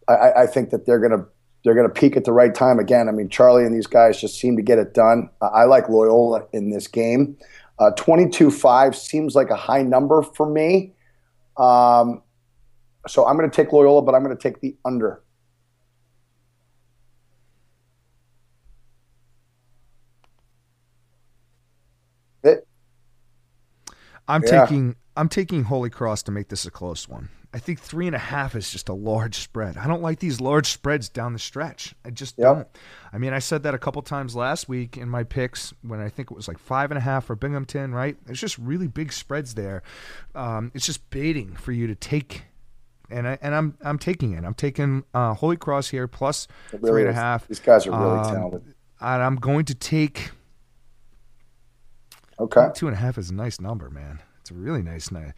I, 0.09 0.33
I 0.33 0.47
think 0.47 0.71
that 0.71 0.87
they're 0.87 0.99
gonna 1.01 1.27
they're 1.67 1.75
gonna 1.75 1.89
peak 1.89 2.17
at 2.17 2.25
the 2.25 2.33
right 2.33 2.55
time 2.55 2.79
again. 2.79 3.09
I 3.09 3.13
mean, 3.13 3.29
Charlie 3.29 3.65
and 3.65 3.75
these 3.75 3.89
guys 3.89 4.21
just 4.21 4.39
seem 4.39 4.55
to 4.57 4.63
get 4.63 4.79
it 4.79 4.95
done. 4.95 5.29
I 5.43 5.47
I 5.47 5.65
like 5.65 5.89
Loyola 5.89 6.47
in 6.53 6.71
this 6.71 6.87
game. 6.87 7.37
Uh, 7.81 7.91
22.5 7.97 8.95
seems 8.95 9.35
like 9.35 9.51
a 9.51 9.57
high 9.57 9.83
number 9.83 10.23
for 10.23 10.49
me. 10.49 10.95
Um, 11.57 12.23
so 13.09 13.27
I'm 13.27 13.37
going 13.37 13.51
to 13.51 13.55
take 13.55 13.73
Loyola, 13.73 14.03
but 14.03 14.15
I'm 14.15 14.23
going 14.23 14.37
to 14.37 14.43
take 14.43 14.61
the 14.61 14.77
under. 14.85 15.23
It, 22.45 22.67
I'm 24.29 24.43
Yeah. 24.43 24.67
taking 24.67 24.97
I'm 25.17 25.29
taking 25.29 25.65
Holy 25.65 25.91
Cross 25.91 26.23
to 26.25 26.31
make 26.31 26.49
this 26.49 26.67
a 26.67 26.71
close 26.71 27.09
one. 27.09 27.31
I 27.57 27.59
think 27.59 27.81
three 27.81 28.07
and 28.07 28.15
a 28.15 28.19
half 28.19 28.55
is 28.55 28.71
just 28.71 28.91
a 28.91 28.93
large 28.93 29.37
spread. 29.37 29.79
I 29.79 29.87
don't 29.87 30.03
like 30.03 30.19
these 30.19 30.43
large 30.43 30.67
spreads 30.67 31.09
down 31.09 31.33
the 31.33 31.39
stretch. 31.39 31.95
I 32.05 32.11
just 32.11 32.37
Yep. 32.37 32.45
don't. 32.55 32.69
I 33.15 33.17
mean, 33.17 33.33
I 33.33 33.39
said 33.39 33.63
that 33.63 33.73
a 33.75 33.79
couple 33.79 34.03
times 34.03 34.37
last 34.37 34.69
week 34.69 34.99
in 34.99 35.09
my 35.09 35.25
picks 35.25 35.73
when 35.81 35.99
I 35.99 36.11
think 36.11 36.31
it 36.31 36.37
was 36.37 36.49
like 36.49 36.59
five 36.59 36.91
and 36.91 36.99
a 36.99 37.01
half 37.01 37.25
for 37.25 37.35
Binghamton. 37.35 37.95
Right? 37.95 38.19
It's 38.29 38.39
just 38.39 38.59
really 38.59 38.89
big 38.89 39.11
spreads 39.11 39.55
there. 39.55 39.83
Um, 40.35 40.71
it's 40.75 40.85
just 40.85 41.09
baiting 41.09 41.57
for 41.57 41.73
you 41.73 41.87
to 41.87 41.95
take. 41.95 42.43
And 43.09 43.27
I 43.27 43.39
and 43.41 43.55
I'm 43.55 43.79
I'm 43.81 43.99
taking 43.99 44.33
it. 44.35 44.45
I'm 44.45 44.53
taking 44.53 45.05
uh, 45.15 45.33
Holy 45.33 45.57
Cross 45.57 45.89
here 45.89 46.07
plus 46.07 46.47
really 46.75 46.91
three 46.91 47.01
and 47.03 47.11
a 47.11 47.15
half. 47.15 47.49
These 47.49 47.61
guys 47.61 47.87
are 47.87 47.93
really 47.93 48.19
Um, 48.19 48.35
talented. 48.35 48.75
And 49.01 49.23
I'm 49.23 49.37
going 49.37 49.65
to 49.65 49.75
take 49.75 50.31
Okay. 52.39 52.69
Two 52.75 52.87
and 52.87 52.95
a 52.95 52.99
half 52.99 53.17
is 53.17 53.31
a 53.31 53.35
nice 53.35 53.63
number, 53.63 53.89
man. 53.89 54.21
It's 54.43 54.51
a 54.51 54.55
really 54.55 54.83
nice 54.83 55.11
night. 55.11 55.33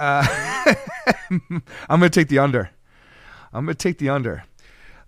Uh, 0.00 0.74
I'm 1.88 2.00
going 2.00 2.10
to 2.10 2.10
take 2.10 2.28
the 2.28 2.38
under. 2.38 2.70
I'm 3.52 3.66
going 3.66 3.76
to 3.76 3.82
take 3.82 3.98
the 3.98 4.08
under. 4.08 4.44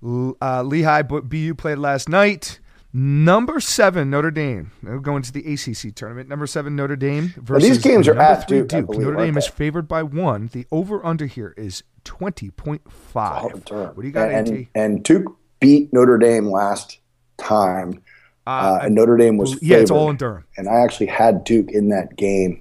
Uh, 0.05 0.62
Lehigh 0.62 1.03
Bu- 1.03 1.55
played 1.55 1.78
last 1.78 2.09
night. 2.09 2.61
Number 2.95 3.59
seven 3.59 4.11
Notre 4.11 4.30
Dame. 4.30 4.70
Going 5.01 5.22
to 5.22 5.32
the 5.32 5.40
ACC 5.55 5.95
tournament. 5.95 6.28
Number 6.28 6.47
seven 6.47 6.76
Notre 6.76 6.97
Dame 6.97 7.32
versus 7.38 7.66
these 7.66 7.78
games 7.78 8.07
are 8.07 8.18
at 8.18 8.47
Duke, 8.47 8.68
believe, 8.68 9.01
Notre 9.01 9.16
Dame 9.16 9.38
is 9.38 9.47
favored 9.47 9.88
by 9.88 10.03
one. 10.03 10.51
The 10.53 10.66
over 10.70 11.05
under 11.05 11.24
here 11.24 11.55
is 11.57 11.84
twenty 12.05 12.51
point 12.51 12.82
five. 12.93 13.45
What 13.70 13.97
do 13.97 14.03
you 14.07 14.12
got, 14.12 14.30
and, 14.30 14.49
and, 14.49 14.66
and 14.74 15.03
Duke 15.03 15.34
beat 15.59 15.90
Notre 15.95 16.18
Dame 16.18 16.51
last 16.51 16.99
time, 17.38 18.03
uh, 18.47 18.80
and 18.82 18.95
Notre 18.95 19.16
Dame 19.16 19.38
was 19.38 19.62
yeah, 19.62 19.78
it's 19.78 19.90
all 19.90 20.11
in 20.11 20.16
Durham. 20.16 20.45
and 20.59 20.68
I 20.68 20.80
actually 20.82 21.07
had 21.07 21.45
Duke 21.45 21.70
in 21.70 21.88
that 21.88 22.16
game. 22.16 22.61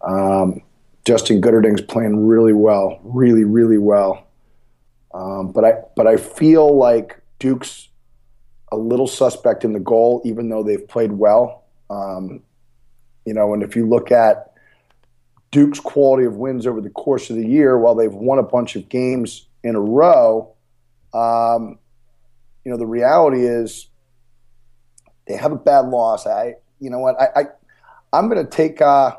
Um, 0.00 0.62
Justin 1.06 1.40
Guterding's 1.40 1.80
playing 1.80 2.26
really 2.26 2.52
well, 2.52 2.98
really, 3.04 3.44
really 3.44 3.78
well. 3.78 4.26
Um, 5.14 5.52
but 5.52 5.64
I, 5.64 5.74
but 5.94 6.08
I 6.08 6.16
feel 6.16 6.76
like 6.76 7.20
Duke's 7.38 7.88
a 8.72 8.76
little 8.76 9.06
suspect 9.06 9.64
in 9.64 9.72
the 9.72 9.78
goal, 9.78 10.20
even 10.24 10.48
though 10.48 10.64
they've 10.64 10.86
played 10.86 11.12
well. 11.12 11.62
Um, 11.88 12.42
you 13.24 13.34
know, 13.34 13.54
and 13.54 13.62
if 13.62 13.76
you 13.76 13.88
look 13.88 14.10
at 14.10 14.52
Duke's 15.52 15.78
quality 15.78 16.26
of 16.26 16.34
wins 16.34 16.66
over 16.66 16.80
the 16.80 16.90
course 16.90 17.30
of 17.30 17.36
the 17.36 17.46
year, 17.46 17.78
while 17.78 17.94
they've 17.94 18.12
won 18.12 18.40
a 18.40 18.42
bunch 18.42 18.74
of 18.74 18.88
games 18.88 19.46
in 19.62 19.76
a 19.76 19.80
row, 19.80 20.52
um, 21.14 21.78
you 22.64 22.72
know, 22.72 22.76
the 22.76 22.86
reality 22.86 23.46
is 23.46 23.86
they 25.28 25.36
have 25.36 25.52
a 25.52 25.56
bad 25.56 25.86
loss. 25.86 26.26
I, 26.26 26.54
you 26.80 26.90
know 26.90 26.98
what, 26.98 27.14
I, 27.20 27.42
I 27.42 27.44
I'm 28.12 28.28
going 28.28 28.44
to 28.44 28.50
take, 28.50 28.80
uh, 28.80 29.16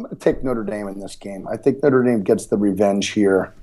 I'm 0.00 0.06
going 0.06 0.16
to 0.16 0.24
take 0.24 0.42
Notre 0.42 0.64
Dame 0.64 0.88
in 0.88 0.98
this 0.98 1.14
game. 1.14 1.46
I 1.46 1.58
think 1.58 1.82
Notre 1.82 2.02
Dame 2.02 2.22
gets 2.22 2.46
the 2.46 2.56
revenge 2.56 3.08
here. 3.10 3.54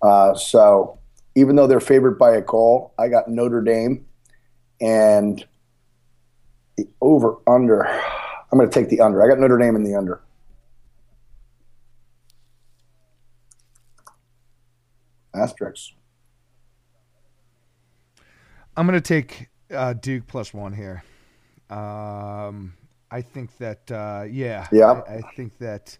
Uh, 0.00 0.34
so 0.34 0.98
even 1.34 1.54
though 1.54 1.66
they're 1.66 1.80
favored 1.80 2.18
by 2.18 2.34
a 2.34 2.40
goal, 2.40 2.94
I 2.98 3.08
got 3.08 3.28
Notre 3.28 3.60
Dame 3.60 4.06
and 4.80 5.46
the 6.78 6.88
over 7.02 7.36
under. 7.46 7.84
I'm 7.84 8.58
going 8.58 8.70
to 8.70 8.72
take 8.74 8.88
the 8.88 9.02
under. 9.02 9.22
I 9.22 9.28
got 9.28 9.38
Notre 9.38 9.58
Dame 9.58 9.76
in 9.76 9.84
the 9.84 9.94
under. 9.94 10.22
Asterisks. 15.34 15.92
I'm 18.78 18.86
going 18.86 18.98
to 18.98 19.06
take 19.06 19.50
uh, 19.70 19.92
Duke 19.92 20.26
plus 20.26 20.54
one 20.54 20.72
here. 20.72 21.04
Um, 21.68 22.76
I 23.12 23.20
think 23.22 23.56
that, 23.58 23.90
uh, 23.92 24.24
yeah, 24.28 24.66
Yeah. 24.72 25.02
I, 25.06 25.16
I 25.16 25.20
think 25.36 25.58
that 25.58 25.98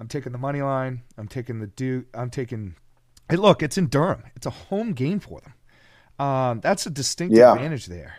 I'm 0.00 0.08
taking 0.08 0.32
the 0.32 0.38
money 0.38 0.62
line. 0.62 1.02
I'm 1.18 1.28
taking 1.28 1.60
the 1.60 1.66
Duke. 1.66 2.06
I'm 2.14 2.30
taking. 2.30 2.74
Hey, 3.28 3.36
look, 3.36 3.62
it's 3.62 3.76
in 3.76 3.88
Durham. 3.88 4.22
It's 4.34 4.46
a 4.46 4.50
home 4.50 4.92
game 4.92 5.20
for 5.20 5.40
them. 5.40 5.54
Um, 6.26 6.60
that's 6.60 6.86
a 6.86 6.90
distinct 6.90 7.34
Yeah. 7.36 7.52
advantage 7.52 7.86
there. 7.86 8.16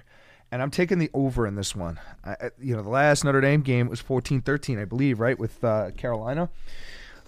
And 0.52 0.62
I'm 0.62 0.72
taking 0.72 1.00
the 1.00 1.10
over 1.14 1.46
in 1.48 1.56
this 1.56 1.76
one. 1.76 2.00
I, 2.24 2.52
you 2.60 2.76
know, 2.76 2.82
the 2.82 2.90
last 2.90 3.24
Notre 3.26 3.42
Dame 3.42 3.62
game 3.62 3.90
was 3.90 4.02
14-13, 4.02 4.80
I 4.82 4.86
believe, 4.86 5.20
right, 5.20 5.38
with 5.38 5.62
uh, 5.64 5.92
Carolina. 5.98 6.50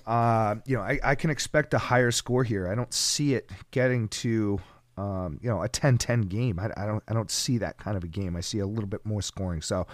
Uh, 0.07 0.55
you 0.66 0.78
know, 0.78 0.82
I, 0.84 0.99
I 1.03 1.16
can 1.16 1.30
expect 1.30 1.74
a 1.74 1.78
higher 1.78 2.12
score 2.12 2.43
here. 2.43 2.68
I 2.68 2.76
don't 2.76 2.93
see 2.93 3.34
it 3.34 3.49
getting 3.72 4.07
to, 4.10 4.60
um, 4.99 5.39
you 5.41 5.49
know, 5.49 5.63
a 5.63 5.69
10-10 5.69 6.27
game. 6.27 6.59
I, 6.59 6.69
I 6.75 6.85
don't, 6.85 7.03
I 7.07 7.13
don't 7.13 7.31
see 7.31 7.57
that 7.59 7.77
kind 7.77 7.95
of 7.95 8.03
a 8.03 8.07
game. 8.07 8.35
I 8.35 8.41
see 8.41 8.59
a 8.59 8.67
little 8.67 8.87
bit 8.87 9.05
more 9.05 9.21
scoring. 9.21 9.61
So, 9.61 9.87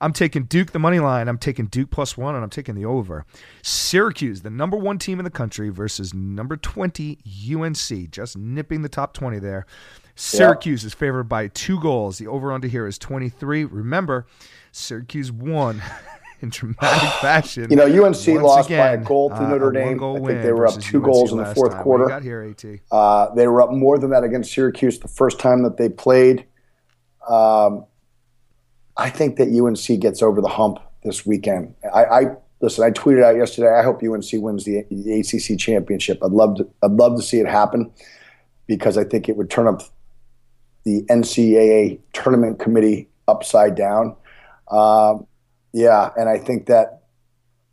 I'm 0.00 0.12
taking 0.12 0.44
Duke 0.44 0.72
the 0.72 0.78
money 0.78 1.00
line. 1.00 1.28
I'm 1.28 1.38
taking 1.38 1.66
Duke 1.66 1.90
plus 1.90 2.16
one, 2.16 2.34
and 2.34 2.44
I'm 2.44 2.50
taking 2.50 2.74
the 2.74 2.84
over. 2.84 3.24
Syracuse, 3.62 4.42
the 4.42 4.50
number 4.50 4.76
one 4.76 4.98
team 4.98 5.18
in 5.18 5.24
the 5.24 5.30
country, 5.30 5.68
versus 5.68 6.14
number 6.14 6.56
20 6.56 7.18
UNC, 7.54 8.10
just 8.10 8.38
nipping 8.38 8.82
the 8.82 8.88
top 8.88 9.12
20 9.14 9.38
there. 9.40 9.66
Syracuse 10.14 10.84
is 10.84 10.94
favored 10.94 11.24
by 11.24 11.48
two 11.48 11.80
goals. 11.80 12.18
The 12.18 12.26
over 12.26 12.52
under 12.52 12.68
here 12.68 12.86
is 12.86 12.98
23. 12.98 13.64
Remember, 13.64 14.26
Syracuse 14.70 15.32
won 15.32 15.82
in 16.42 16.50
dramatic 16.50 17.08
fashion. 17.20 17.68
You 17.70 17.76
know, 17.76 17.84
UNC 17.84 18.02
Once 18.02 18.26
lost 18.28 18.68
by 18.68 18.92
a 18.92 18.98
goal 18.98 19.30
to 19.30 19.36
uh, 19.36 19.48
Notre 19.48 19.70
Dame. 19.70 20.02
I 20.02 20.18
think 20.18 20.42
they 20.42 20.52
were 20.52 20.66
up 20.66 20.80
two 20.80 20.98
UNC 20.98 21.04
goals 21.04 21.32
in 21.32 21.38
the 21.38 21.54
fourth. 21.54 21.76
Quarter. 21.76 22.06
got 22.06 22.22
here, 22.22 22.42
AT? 22.42 22.64
Uh, 22.90 23.34
they 23.34 23.46
were 23.46 23.62
up 23.62 23.70
more 23.70 23.98
than 23.98 24.10
that 24.10 24.24
against 24.24 24.52
Syracuse 24.52 24.98
the 24.98 25.08
first 25.08 25.38
time 25.38 25.62
that 25.62 25.76
they 25.76 25.88
played. 25.88 26.46
Um, 27.28 27.86
I 28.96 29.10
think 29.10 29.36
that 29.36 29.48
UNC 29.48 30.00
gets 30.00 30.22
over 30.22 30.40
the 30.40 30.48
hump 30.48 30.78
this 31.02 31.24
weekend. 31.24 31.74
I, 31.94 32.04
I 32.04 32.22
listen. 32.60 32.84
I 32.84 32.90
tweeted 32.90 33.24
out 33.24 33.36
yesterday. 33.36 33.72
I 33.72 33.82
hope 33.82 34.02
UNC 34.02 34.30
wins 34.34 34.64
the, 34.64 34.84
the 34.90 35.20
ACC 35.20 35.58
championship. 35.58 36.22
I'd 36.22 36.32
love 36.32 36.56
to. 36.56 36.68
I'd 36.82 36.92
love 36.92 37.16
to 37.16 37.22
see 37.22 37.38
it 37.40 37.46
happen 37.46 37.90
because 38.66 38.98
I 38.98 39.04
think 39.04 39.28
it 39.28 39.36
would 39.36 39.50
turn 39.50 39.66
up 39.66 39.82
the 40.84 41.02
NCAA 41.08 42.00
tournament 42.12 42.58
committee 42.58 43.08
upside 43.28 43.74
down. 43.74 44.16
Um, 44.70 45.26
yeah, 45.72 46.10
and 46.16 46.28
I 46.28 46.38
think 46.38 46.66
that 46.66 47.02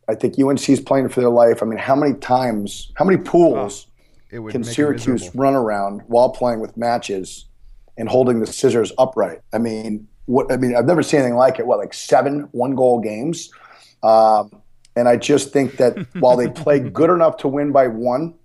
I 0.08 0.16
think 0.16 0.39
UNC 0.39 0.68
is 0.70 0.80
playing 0.80 1.10
for 1.10 1.22
their 1.22 1.30
life. 1.30 1.62
I 1.62 1.66
mean, 1.66 1.78
how 1.78 1.95
many 1.95 2.16
times, 2.16 2.91
how 2.95 3.06
many 3.06 3.22
pools? 3.22 3.88
It 4.32 4.39
would 4.39 4.52
can 4.52 4.64
Syracuse 4.64 5.34
run 5.36 5.56
around 5.56 6.02
while 6.08 6.30
playing 6.30 6.60
with 6.60 6.78
matches 6.78 7.45
and 7.97 8.08
holding 8.08 8.39
the 8.39 8.47
scissors 8.47 8.91
upright? 8.97 9.39
I 9.54 9.58
mean, 9.58 10.08
what? 10.26 10.52
I 10.52 10.58
mean, 10.58 10.76
I've 10.76 10.86
never 10.86 11.04
seen 11.04 11.20
anything 11.20 11.36
like 11.36 11.60
it. 11.60 11.66
What, 11.66 11.80
like 11.80 11.93
seven 11.93 12.47
one 12.52 12.76
goal 12.76 13.00
games? 13.00 13.50
Um, 14.02 14.62
and 14.95 15.08
I 15.08 15.18
just 15.18 15.52
think 15.52 15.78
that 15.78 15.97
while 16.20 16.38
they 16.38 16.47
play 16.47 16.80
good 16.80 17.10
enough 17.10 17.38
to 17.38 17.47
win 17.47 17.72
by 17.72 17.88
one, 17.88 18.36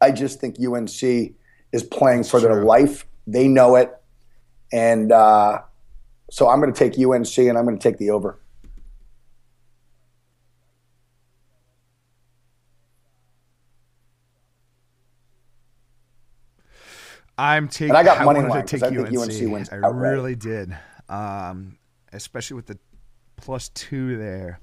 I 0.00 0.10
just 0.10 0.40
think 0.40 0.56
UNC 0.60 1.02
is 1.72 1.82
playing 1.90 2.24
for 2.24 2.40
their 2.40 2.64
life. 2.64 3.06
They 3.26 3.48
know 3.48 3.76
it, 3.76 3.92
and 4.72 5.12
uh, 5.12 5.60
so 6.30 6.48
I'm 6.48 6.60
going 6.60 6.72
to 6.72 6.78
take 6.78 6.98
UNC 6.98 7.38
and 7.38 7.58
I'm 7.58 7.64
going 7.64 7.78
to 7.78 7.82
take 7.82 7.98
the 7.98 8.10
over. 8.10 8.39
I'm 17.40 17.68
taking. 17.68 17.90
And 17.90 17.96
I 17.96 18.02
got 18.02 18.22
money 18.22 18.40
wanted 18.40 18.50
line, 18.50 18.66
to 18.66 18.78
take 18.78 18.82
I 18.82 18.88
UNC. 18.88 19.16
UNC 19.16 19.50
wins 19.50 19.70
I 19.70 19.76
outright. 19.76 19.94
really 19.94 20.36
did, 20.36 20.76
um, 21.08 21.78
especially 22.12 22.56
with 22.56 22.66
the 22.66 22.78
plus 23.36 23.70
two 23.70 24.18
there. 24.18 24.60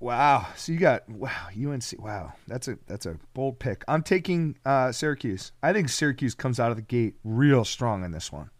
Wow. 0.00 0.46
So 0.56 0.72
you 0.72 0.78
got 0.78 1.08
wow 1.08 1.30
UNC. 1.56 1.84
Wow, 1.98 2.32
that's 2.48 2.66
a 2.66 2.78
that's 2.88 3.06
a 3.06 3.16
bold 3.32 3.60
pick. 3.60 3.84
I'm 3.86 4.02
taking 4.02 4.56
uh, 4.64 4.90
Syracuse. 4.90 5.52
I 5.62 5.72
think 5.72 5.88
Syracuse 5.88 6.34
comes 6.34 6.58
out 6.58 6.72
of 6.72 6.76
the 6.76 6.82
gate 6.82 7.14
real 7.22 7.64
strong 7.64 8.04
in 8.04 8.10
this 8.10 8.32
one. 8.32 8.50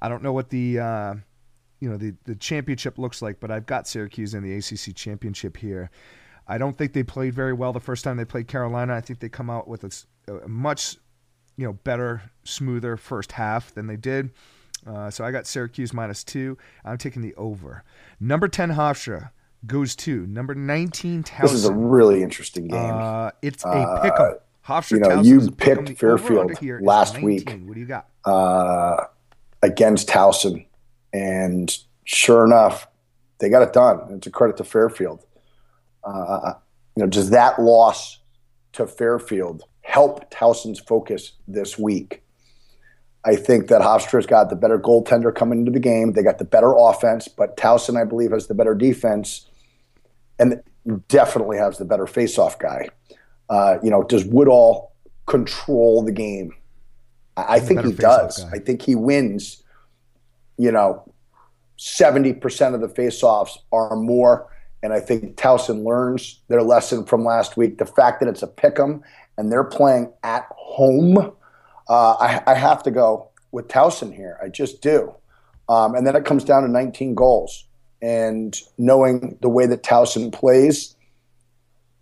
I 0.00 0.08
don't 0.08 0.24
know 0.24 0.32
what 0.32 0.50
the 0.50 0.80
uh, 0.80 1.14
you 1.78 1.88
know 1.88 1.96
the 1.96 2.16
the 2.24 2.34
championship 2.34 2.98
looks 2.98 3.22
like, 3.22 3.38
but 3.38 3.52
I've 3.52 3.66
got 3.66 3.86
Syracuse 3.86 4.34
in 4.34 4.42
the 4.42 4.56
ACC 4.56 4.96
championship 4.96 5.56
here. 5.56 5.90
I 6.48 6.58
don't 6.58 6.76
think 6.76 6.94
they 6.94 7.02
played 7.02 7.34
very 7.34 7.52
well 7.52 7.72
the 7.72 7.80
first 7.80 8.04
time 8.04 8.16
they 8.16 8.24
played 8.24 8.48
Carolina. 8.48 8.94
I 8.94 9.00
think 9.00 9.20
they 9.20 9.28
come 9.28 9.50
out 9.50 9.68
with 9.68 9.84
a 9.84 10.48
much 10.48 10.96
you 11.56 11.66
know 11.66 11.74
better, 11.74 12.22
smoother 12.44 12.96
first 12.96 13.32
half 13.32 13.74
than 13.74 13.86
they 13.86 13.96
did. 13.96 14.30
Uh, 14.86 15.10
so 15.10 15.24
I 15.24 15.30
got 15.30 15.46
Syracuse 15.46 15.92
minus 15.92 16.24
two. 16.24 16.56
I'm 16.84 16.96
taking 16.96 17.20
the 17.20 17.34
over. 17.34 17.84
Number 18.20 18.48
ten 18.48 18.70
Hofstra 18.70 19.30
goes 19.66 19.94
to 19.96 20.26
number 20.26 20.54
nineteen 20.54 21.22
Towson. 21.22 21.42
This 21.42 21.52
is 21.52 21.64
a 21.66 21.72
really 21.74 22.22
interesting 22.22 22.68
game. 22.68 22.80
Uh, 22.80 23.30
it's 23.42 23.64
a 23.64 23.68
pick'em. 23.68 24.38
Hofstra 24.66 24.90
you 24.92 24.98
know, 25.00 25.08
Towson 25.08 25.24
you 25.24 25.46
a 25.46 25.50
picked 25.50 25.98
Fairfield 25.98 26.52
last 26.82 27.20
week. 27.20 27.50
What 27.64 27.74
do 27.74 27.80
you 27.80 27.86
got? 27.86 28.06
Uh, 28.24 29.04
against 29.62 30.08
Towson, 30.08 30.66
and 31.12 31.76
sure 32.04 32.44
enough, 32.44 32.86
they 33.38 33.48
got 33.48 33.62
it 33.62 33.72
done. 33.72 34.00
It's 34.10 34.26
a 34.26 34.30
credit 34.30 34.56
to 34.58 34.64
Fairfield. 34.64 35.24
Uh, 36.04 36.54
you 36.96 37.02
know, 37.02 37.08
does 37.08 37.30
that 37.30 37.60
loss 37.60 38.18
to 38.72 38.86
Fairfield 38.86 39.64
help 39.82 40.30
Towson's 40.30 40.80
focus 40.80 41.32
this 41.46 41.78
week? 41.78 42.22
I 43.24 43.36
think 43.36 43.68
that 43.68 43.82
Hofstra's 43.82 44.26
got 44.26 44.48
the 44.48 44.56
better 44.56 44.78
goaltender 44.78 45.34
coming 45.34 45.60
into 45.60 45.72
the 45.72 45.80
game. 45.80 46.12
They 46.12 46.22
got 46.22 46.38
the 46.38 46.44
better 46.44 46.72
offense, 46.76 47.28
but 47.28 47.56
Towson, 47.56 48.00
I 48.00 48.04
believe, 48.04 48.30
has 48.30 48.46
the 48.46 48.54
better 48.54 48.74
defense 48.74 49.46
and 50.38 50.62
definitely 51.08 51.58
has 51.58 51.78
the 51.78 51.84
better 51.84 52.06
faceoff 52.06 52.58
guy. 52.58 52.88
Uh, 53.50 53.78
you 53.82 53.90
know, 53.90 54.02
does 54.02 54.24
Woodall 54.24 54.92
control 55.26 56.02
the 56.02 56.12
game? 56.12 56.54
I, 57.36 57.56
I 57.56 57.60
think 57.60 57.84
he 57.84 57.92
does. 57.92 58.44
Guy. 58.44 58.50
I 58.54 58.58
think 58.58 58.82
he 58.82 58.94
wins, 58.94 59.62
you 60.56 60.70
know, 60.70 61.12
70% 61.78 62.74
of 62.74 62.80
the 62.80 62.88
faceoffs 62.88 63.58
are 63.72 63.96
more. 63.96 64.50
And 64.82 64.92
I 64.92 65.00
think 65.00 65.36
Towson 65.36 65.84
learns 65.84 66.40
their 66.48 66.62
lesson 66.62 67.04
from 67.04 67.24
last 67.24 67.56
week. 67.56 67.78
The 67.78 67.86
fact 67.86 68.20
that 68.20 68.28
it's 68.28 68.42
a 68.42 68.46
pick 68.46 68.78
'em 68.78 69.02
and 69.36 69.50
they're 69.50 69.64
playing 69.64 70.12
at 70.22 70.46
home 70.56 71.32
uh, 71.88 72.12
I, 72.20 72.42
I, 72.46 72.54
have 72.54 72.82
to 72.82 72.90
go 72.90 73.30
with 73.50 73.68
Towson 73.68 74.14
here. 74.14 74.38
I 74.42 74.48
just 74.48 74.82
do. 74.82 75.14
Um, 75.68 75.94
and 75.94 76.06
then 76.06 76.14
it 76.16 76.24
comes 76.24 76.44
down 76.44 76.62
to 76.62 76.68
19 76.68 77.14
goals. 77.14 77.66
And 78.02 78.54
knowing 78.76 79.38
the 79.40 79.48
way 79.48 79.66
that 79.66 79.82
Towson 79.82 80.32
plays, 80.32 80.94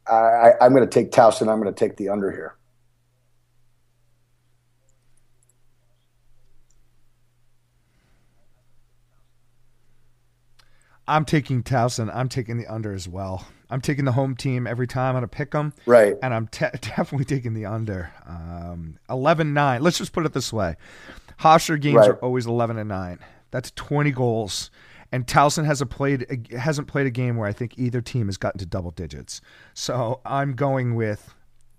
I, 0.08 0.52
am 0.60 0.72
going 0.72 0.86
to 0.86 0.90
take 0.90 1.12
Towson. 1.12 1.48
I'm 1.48 1.60
going 1.60 1.72
to 1.72 1.78
take 1.78 1.96
the 1.96 2.08
under 2.08 2.30
here. 2.30 2.56
I'm 11.08 11.24
taking 11.24 11.62
Towson. 11.62 12.10
I'm 12.14 12.28
taking 12.28 12.56
the 12.56 12.66
under 12.66 12.92
as 12.92 13.08
well. 13.08 13.46
I'm 13.70 13.80
taking 13.80 14.04
the 14.04 14.12
home 14.12 14.36
team 14.36 14.66
every 14.66 14.86
time. 14.86 15.16
I'm 15.16 15.22
going 15.22 15.28
to 15.28 15.36
pick 15.36 15.50
them. 15.52 15.72
Right. 15.86 16.14
And 16.22 16.32
I'm 16.32 16.46
te- 16.48 16.66
definitely 16.80 17.24
taking 17.24 17.54
the 17.54 17.66
under. 17.66 18.12
Um, 18.26 18.98
11 19.10 19.52
9. 19.54 19.82
Let's 19.82 19.98
just 19.98 20.12
put 20.12 20.26
it 20.26 20.32
this 20.32 20.52
way 20.52 20.76
Hofstra 21.40 21.80
games 21.80 21.96
right. 21.96 22.10
are 22.10 22.16
always 22.16 22.46
11 22.46 22.78
and 22.78 22.88
9. 22.88 23.18
That's 23.50 23.70
20 23.72 24.10
goals. 24.12 24.70
And 25.12 25.26
Towson 25.26 25.64
hasn't 25.64 25.90
played 25.90 26.48
hasn't 26.52 26.88
played 26.88 27.06
a 27.06 27.10
game 27.10 27.36
where 27.36 27.48
I 27.48 27.52
think 27.52 27.78
either 27.78 28.00
team 28.00 28.26
has 28.26 28.36
gotten 28.36 28.58
to 28.58 28.66
double 28.66 28.90
digits. 28.90 29.40
So 29.72 30.20
I'm 30.24 30.54
going 30.54 30.96
with 30.96 31.32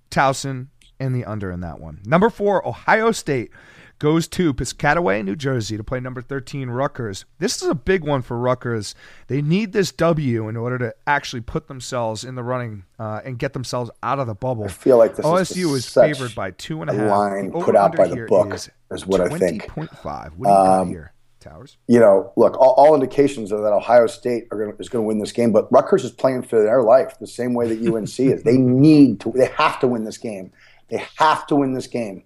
Towson 0.10 0.68
and 1.00 1.14
the 1.14 1.26
under 1.26 1.52
in 1.52 1.60
that 1.60 1.80
one. 1.80 2.00
Number 2.06 2.30
four, 2.30 2.66
Ohio 2.66 3.12
State 3.12 3.52
goes 4.00 4.28
to 4.30 4.54
Piscataway, 4.54 5.24
New 5.24 5.36
Jersey 5.36 5.78
to 5.78 5.84
play 5.84 6.00
number 6.00 6.22
13 6.22 6.70
Rutgers. 6.70 7.26
This 7.40 7.62
is 7.62 7.68
a 7.68 7.76
big 7.76 8.04
one 8.04 8.22
for 8.22 8.38
Rutgers. 8.38 8.96
They 9.28 9.42
need 9.42 9.74
this 9.74 9.92
W 9.94 10.48
in 10.48 10.56
order 10.56 10.78
to 10.80 10.96
actually 11.06 11.42
put 11.42 11.68
themselves 11.68 12.24
in 12.24 12.36
the 12.36 12.44
running 12.44 12.84
uh, 13.00 13.22
and 13.26 13.40
get 13.40 13.54
themselves 13.54 13.90
out 14.04 14.20
of 14.20 14.28
the 14.28 14.36
bubble. 14.36 14.66
I 14.66 14.70
feel 14.70 14.98
like 14.98 15.16
this 15.16 15.26
OSU 15.26 15.76
is, 15.76 15.86
is 15.86 15.94
favored 15.94 16.36
by 16.36 16.52
two 16.52 16.82
and 16.82 16.90
a 16.90 16.94
half. 16.94 17.10
line 17.10 17.52
put 17.52 17.76
out 17.76 17.96
by 17.96 18.08
the 18.08 18.26
book 18.28 18.54
is, 18.54 18.70
is 18.92 19.06
what 19.06 19.22
I 19.22 19.38
think. 19.38 19.64
20.5. 19.64 20.34
What 20.36 20.48
do 20.48 20.54
you 20.54 20.58
um, 20.58 20.88
got 20.88 20.88
here? 20.88 21.14
Towers. 21.40 21.78
You 21.88 22.00
know, 22.00 22.34
look, 22.36 22.58
all, 22.58 22.74
all 22.78 22.94
indications 22.96 23.52
are 23.52 23.62
that 23.62 23.72
Ohio 23.72 24.08
State 24.08 24.50
gonna, 24.50 24.74
is 24.80 24.90
going 24.90 25.04
to 25.04 25.08
win 25.08 25.20
this 25.20 25.32
game, 25.32 25.52
but 25.52 25.72
Rutgers 25.72 26.04
is 26.04 26.12
playing 26.12 26.44
for 26.44 26.62
their 26.62 26.82
life 26.82 27.18
the 27.20 27.28
same 27.28 27.54
way 27.54 27.74
that 27.74 27.94
UNC 27.94 28.20
is. 28.20 28.44
They 28.44 28.58
need 28.58 29.20
to, 29.22 29.32
they 29.32 29.46
have 29.58 29.80
to 29.82 29.88
win 29.88 30.04
this 30.04 30.18
game. 30.18 30.52
They 30.90 31.06
have 31.18 31.46
to 31.48 31.56
win 31.56 31.74
this 31.74 31.88
game. 31.88 32.24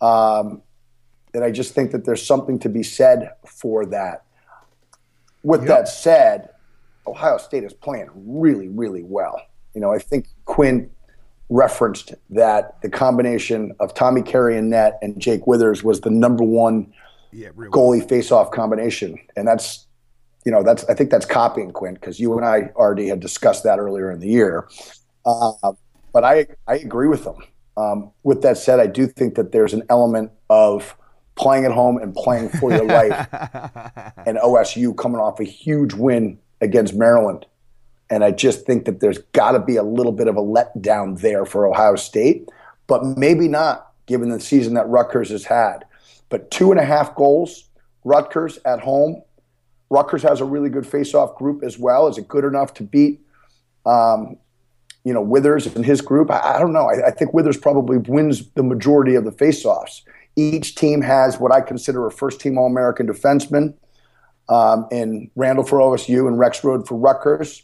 Um, 0.00 0.62
and 1.34 1.44
I 1.44 1.50
just 1.50 1.74
think 1.74 1.90
that 1.92 2.04
there's 2.04 2.24
something 2.24 2.58
to 2.60 2.68
be 2.68 2.82
said 2.82 3.30
for 3.46 3.84
that. 3.86 4.24
With 5.42 5.62
yep. 5.62 5.68
that 5.68 5.88
said, 5.88 6.50
Ohio 7.06 7.38
State 7.38 7.64
is 7.64 7.74
playing 7.74 8.08
really, 8.14 8.68
really 8.68 9.02
well. 9.02 9.40
You 9.74 9.80
know, 9.80 9.92
I 9.92 9.98
think 9.98 10.26
Quinn 10.46 10.88
referenced 11.50 12.14
that 12.30 12.80
the 12.80 12.88
combination 12.88 13.74
of 13.80 13.92
Tommy 13.94 14.22
Carey 14.22 14.56
and 14.56 14.70
net 14.70 14.98
and 15.02 15.20
Jake 15.20 15.46
Withers 15.46 15.84
was 15.84 16.00
the 16.00 16.10
number 16.10 16.44
one 16.44 16.92
yeah, 17.32 17.48
really. 17.54 17.70
goalie 17.70 18.08
face-off 18.08 18.50
combination, 18.52 19.18
and 19.36 19.46
that's 19.46 19.86
you 20.46 20.52
know 20.52 20.62
that's 20.62 20.84
I 20.84 20.94
think 20.94 21.10
that's 21.10 21.26
copying 21.26 21.72
Quinn 21.72 21.94
because 21.94 22.20
you 22.20 22.36
and 22.36 22.46
I 22.46 22.70
already 22.76 23.08
had 23.08 23.20
discussed 23.20 23.64
that 23.64 23.78
earlier 23.78 24.10
in 24.10 24.20
the 24.20 24.28
year. 24.28 24.68
Uh, 25.26 25.72
but 26.12 26.24
I 26.24 26.46
I 26.66 26.76
agree 26.76 27.08
with 27.08 27.24
them. 27.24 27.36
Um, 27.76 28.12
with 28.22 28.42
that 28.42 28.56
said, 28.56 28.78
I 28.78 28.86
do 28.86 29.06
think 29.06 29.34
that 29.34 29.50
there's 29.50 29.74
an 29.74 29.82
element 29.90 30.30
of 30.48 30.96
playing 31.36 31.64
at 31.64 31.72
home 31.72 31.98
and 31.98 32.14
playing 32.14 32.48
for 32.48 32.70
your 32.70 32.84
life. 32.84 33.28
and 34.26 34.38
OSU 34.38 34.96
coming 34.96 35.20
off 35.20 35.40
a 35.40 35.44
huge 35.44 35.94
win 35.94 36.38
against 36.60 36.94
Maryland. 36.94 37.46
And 38.10 38.22
I 38.22 38.30
just 38.30 38.66
think 38.66 38.84
that 38.84 39.00
there's 39.00 39.18
got 39.32 39.52
to 39.52 39.60
be 39.60 39.76
a 39.76 39.82
little 39.82 40.12
bit 40.12 40.28
of 40.28 40.36
a 40.36 40.42
letdown 40.42 41.20
there 41.20 41.44
for 41.44 41.66
Ohio 41.66 41.96
State, 41.96 42.48
but 42.86 43.04
maybe 43.04 43.48
not 43.48 43.92
given 44.06 44.28
the 44.28 44.40
season 44.40 44.74
that 44.74 44.88
Rutgers 44.88 45.30
has 45.30 45.44
had. 45.44 45.84
But 46.28 46.50
two 46.50 46.70
and 46.70 46.80
a 46.80 46.84
half 46.84 47.14
goals, 47.14 47.64
Rutgers 48.04 48.58
at 48.64 48.80
home. 48.80 49.22
Rutgers 49.90 50.22
has 50.22 50.40
a 50.40 50.44
really 50.44 50.68
good 50.68 50.86
face-off 50.86 51.36
group 51.36 51.62
as 51.62 51.78
well. 51.78 52.08
Is 52.08 52.18
it 52.18 52.28
good 52.28 52.44
enough 52.44 52.74
to 52.74 52.82
beat, 52.82 53.20
um, 53.86 54.36
you 55.04 55.12
know, 55.12 55.20
Withers 55.20 55.66
and 55.66 55.84
his 55.84 56.00
group? 56.00 56.30
I, 56.30 56.56
I 56.56 56.58
don't 56.58 56.72
know. 56.72 56.88
I, 56.88 57.08
I, 57.08 57.10
think 57.10 57.32
Withers 57.32 57.56
probably 57.56 57.98
wins 57.98 58.50
the 58.50 58.62
majority 58.62 59.14
of 59.14 59.24
the 59.24 59.32
face-offs. 59.32 60.02
Each 60.36 60.74
team 60.74 61.00
has 61.02 61.38
what 61.38 61.52
I 61.52 61.60
consider 61.60 62.06
a 62.06 62.10
first 62.10 62.40
team 62.40 62.58
All 62.58 62.66
American 62.66 63.06
defenseman 63.06 63.74
um, 64.48 64.86
in 64.90 65.30
Randall 65.36 65.64
for 65.64 65.78
OSU 65.78 66.26
and 66.26 66.38
Rexrode 66.38 66.86
for 66.86 66.96
Rutgers. 66.96 67.62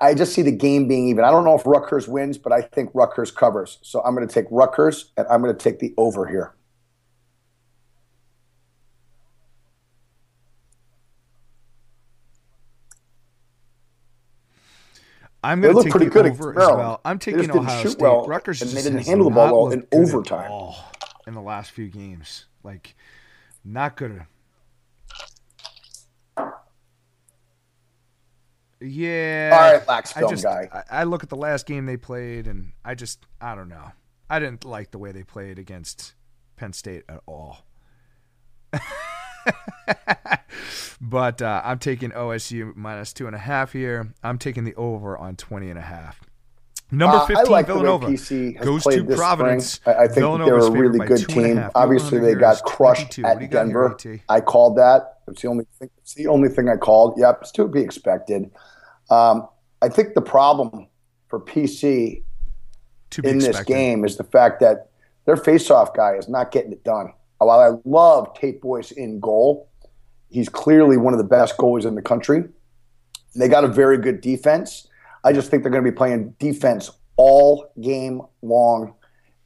I 0.00 0.12
just 0.12 0.34
see 0.34 0.42
the 0.42 0.52
game 0.52 0.86
being 0.86 1.08
even. 1.08 1.24
I 1.24 1.30
don't 1.30 1.44
know 1.44 1.54
if 1.54 1.64
Rutgers 1.64 2.08
wins, 2.08 2.36
but 2.36 2.52
I 2.52 2.60
think 2.60 2.90
Rutgers 2.92 3.30
covers. 3.30 3.78
So 3.82 4.02
I'm 4.02 4.14
going 4.14 4.26
to 4.26 4.32
take 4.32 4.46
Rutgers 4.50 5.12
and 5.16 5.26
I'm 5.28 5.40
going 5.40 5.56
to 5.56 5.58
take 5.58 5.78
the 5.78 5.94
over 5.96 6.26
here. 6.26 6.54
I'm 15.48 15.62
going 15.62 15.74
to 15.76 15.82
take 15.82 15.90
pretty 15.90 16.06
the 16.06 16.10
good 16.10 16.26
over 16.26 16.50
as 16.50 16.56
well. 16.56 17.00
I'm 17.06 17.18
taking 17.18 17.50
Ohio 17.50 17.88
State. 17.88 18.02
Well, 18.02 18.26
Rutgers 18.26 18.60
and 18.60 18.70
they 18.70 18.82
didn't 18.82 19.06
handle 19.06 19.30
the 19.30 19.34
ball 19.34 19.68
well 19.68 19.72
in 19.72 19.86
overtime 19.92 20.74
in 21.26 21.32
the 21.32 21.40
last 21.40 21.70
few 21.70 21.88
games. 21.88 22.44
Like, 22.62 22.94
not 23.64 23.96
good. 23.96 24.26
Yeah. 28.80 29.50
All 29.54 29.72
right, 29.72 29.88
lax 29.88 30.12
film 30.12 30.26
I 30.26 30.30
just, 30.30 30.44
guy. 30.44 30.68
I, 30.70 31.00
I 31.00 31.04
look 31.04 31.22
at 31.22 31.30
the 31.30 31.36
last 31.36 31.64
game 31.64 31.86
they 31.86 31.96
played, 31.96 32.46
and 32.46 32.72
I 32.84 32.94
just, 32.94 33.24
I 33.40 33.54
don't 33.54 33.70
know. 33.70 33.92
I 34.28 34.40
didn't 34.40 34.66
like 34.66 34.90
the 34.90 34.98
way 34.98 35.12
they 35.12 35.22
played 35.22 35.58
against 35.58 36.12
Penn 36.56 36.74
State 36.74 37.04
at 37.08 37.22
all. 37.26 37.64
but 41.00 41.42
uh, 41.42 41.62
I'm 41.64 41.78
taking 41.78 42.10
OSU 42.10 42.74
minus 42.76 43.12
two 43.12 43.26
and 43.26 43.34
a 43.34 43.38
half 43.38 43.72
here. 43.72 44.12
I'm 44.22 44.38
taking 44.38 44.64
the 44.64 44.74
over 44.74 45.16
on 45.16 45.36
20 45.36 45.70
and 45.70 45.78
a 45.78 45.82
half. 45.82 46.20
Number 46.90 47.18
15, 47.26 47.36
uh, 47.36 47.50
like 47.50 47.66
Villanova 47.66 48.06
goes 48.06 48.84
to 48.84 49.04
Providence. 49.14 49.80
I, 49.84 49.94
I, 49.94 50.08
think 50.08 50.38
they're 50.38 50.56
a 50.56 50.70
really 50.70 51.06
good 51.06 51.28
team. 51.28 51.62
Obviously, 51.74 52.18
they 52.18 52.34
got 52.34 52.62
crushed 52.62 53.18
at 53.18 53.50
Denver. 53.50 53.94
Here, 54.02 54.22
I 54.28 54.40
called 54.40 54.78
that. 54.78 55.18
It's 55.28 55.42
the 55.42 55.48
only 55.48 55.66
thing. 55.78 55.90
It's 55.98 56.14
the 56.14 56.28
only 56.28 56.48
thing 56.48 56.70
I 56.70 56.76
called. 56.76 57.18
Yep, 57.18 57.38
it's 57.42 57.52
to 57.52 57.68
be 57.68 57.82
expected. 57.82 58.50
Um, 59.10 59.48
I 59.82 59.90
think 59.90 60.14
the 60.14 60.22
problem 60.22 60.88
for 61.28 61.38
PC 61.38 62.22
in 63.22 63.36
expected. 63.36 63.40
this 63.40 63.60
game 63.64 64.04
is 64.06 64.16
the 64.16 64.24
fact 64.24 64.60
that 64.60 64.88
their 65.26 65.36
faceoff 65.36 65.94
guy 65.94 66.14
is 66.14 66.26
not 66.26 66.50
getting 66.50 66.72
it 66.72 66.84
done. 66.84 67.12
While 67.38 67.60
I 67.60 67.78
love 67.84 68.34
Tate 68.34 68.60
Boyce 68.60 68.90
in 68.90 69.20
goal, 69.20 69.70
he's 70.30 70.48
clearly 70.48 70.96
one 70.96 71.14
of 71.14 71.18
the 71.18 71.24
best 71.24 71.56
goalies 71.56 71.86
in 71.86 71.94
the 71.94 72.02
country. 72.02 72.44
They 73.36 73.48
got 73.48 73.64
a 73.64 73.68
very 73.68 73.98
good 73.98 74.20
defense. 74.20 74.88
I 75.24 75.32
just 75.32 75.50
think 75.50 75.62
they're 75.62 75.70
going 75.72 75.84
to 75.84 75.90
be 75.90 75.96
playing 75.96 76.34
defense 76.38 76.90
all 77.16 77.72
game 77.80 78.22
long. 78.42 78.94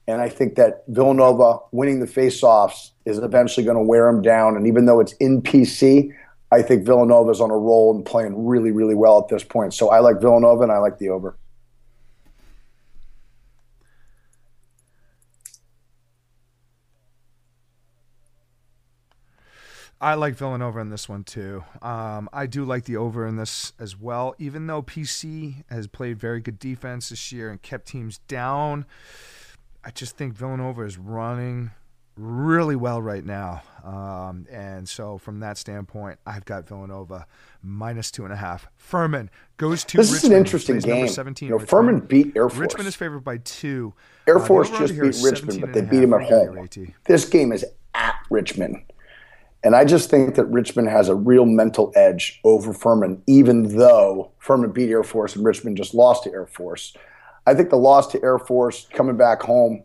And 0.06 0.20
I 0.20 0.28
think 0.28 0.56
that 0.56 0.84
Villanova 0.88 1.58
winning 1.70 2.00
the 2.00 2.06
faceoffs 2.06 2.90
is 3.04 3.18
eventually 3.18 3.64
going 3.64 3.76
to 3.76 3.82
wear 3.82 4.10
them 4.10 4.22
down. 4.22 4.56
And 4.56 4.66
even 4.66 4.86
though 4.86 5.00
it's 5.00 5.12
in 5.14 5.42
PC, 5.42 6.10
I 6.50 6.62
think 6.62 6.84
Villanova 6.84 7.30
is 7.30 7.40
on 7.40 7.50
a 7.50 7.56
roll 7.56 7.94
and 7.94 8.04
playing 8.04 8.46
really, 8.46 8.72
really 8.72 8.94
well 8.94 9.18
at 9.18 9.28
this 9.28 9.44
point. 9.44 9.74
So 9.74 9.90
I 9.90 10.00
like 10.00 10.20
Villanova 10.20 10.62
and 10.62 10.72
I 10.72 10.78
like 10.78 10.98
the 10.98 11.08
over. 11.08 11.38
I 20.02 20.14
like 20.14 20.34
Villanova 20.34 20.80
in 20.80 20.90
this 20.90 21.08
one 21.08 21.22
too. 21.22 21.62
Um, 21.80 22.28
I 22.32 22.46
do 22.46 22.64
like 22.64 22.86
the 22.86 22.96
over 22.96 23.24
in 23.24 23.36
this 23.36 23.72
as 23.78 23.96
well. 23.96 24.34
Even 24.36 24.66
though 24.66 24.82
PC 24.82 25.62
has 25.70 25.86
played 25.86 26.18
very 26.18 26.40
good 26.40 26.58
defense 26.58 27.10
this 27.10 27.30
year 27.30 27.50
and 27.50 27.62
kept 27.62 27.86
teams 27.86 28.18
down, 28.26 28.84
I 29.84 29.92
just 29.92 30.16
think 30.16 30.34
Villanova 30.34 30.82
is 30.82 30.98
running 30.98 31.70
really 32.16 32.74
well 32.74 33.00
right 33.00 33.24
now. 33.24 33.62
Um, 33.84 34.46
and 34.50 34.88
so, 34.88 35.18
from 35.18 35.38
that 35.38 35.56
standpoint, 35.56 36.18
I've 36.26 36.44
got 36.44 36.66
Villanova 36.66 37.26
minus 37.62 38.10
two 38.10 38.24
and 38.24 38.32
a 38.32 38.36
half. 38.36 38.66
Furman 38.76 39.30
goes 39.56 39.84
to. 39.84 39.98
This 39.98 40.12
Richmond, 40.12 40.24
is 40.24 40.30
an 40.30 40.36
interesting 40.36 40.78
game. 40.80 41.06
17. 41.06 41.48
You 41.48 41.58
know, 41.58 41.64
Furman 41.64 42.00
beat 42.00 42.36
Air 42.36 42.48
Force. 42.48 42.58
Richmond 42.58 42.88
is 42.88 42.96
favored 42.96 43.20
by 43.20 43.36
two. 43.38 43.94
Air 44.26 44.38
Uh, 44.38 44.46
Force 44.46 44.68
over-under 44.68 45.06
just 45.06 45.22
beat 45.22 45.30
Richmond, 45.30 45.60
but 45.60 45.72
they 45.72 45.80
beat 45.82 46.02
him 46.02 46.12
at 46.12 46.22
What 46.22 46.28
do 46.70 46.80
you 46.80 46.86
got 46.86 46.86
home. 46.86 46.94
This 47.04 47.28
game 47.28 47.52
is 47.52 47.64
at 47.94 48.16
Richmond. 48.30 48.82
And 49.64 49.76
I 49.76 49.84
just 49.84 50.10
think 50.10 50.34
that 50.34 50.46
Richmond 50.46 50.88
has 50.88 51.08
a 51.08 51.14
real 51.14 51.46
mental 51.46 51.92
edge 51.94 52.40
over 52.44 52.72
Furman, 52.72 53.22
even 53.26 53.76
though 53.76 54.32
Furman 54.38 54.72
beat 54.72 54.90
Air 54.90 55.04
Force 55.04 55.36
and 55.36 55.44
Richmond 55.44 55.76
just 55.76 55.94
lost 55.94 56.24
to 56.24 56.32
Air 56.32 56.46
Force. 56.46 56.96
I 57.46 57.54
think 57.54 57.70
the 57.70 57.76
loss 57.76 58.08
to 58.08 58.22
Air 58.22 58.38
Force 58.38 58.88
coming 58.92 59.16
back 59.16 59.42
home 59.42 59.82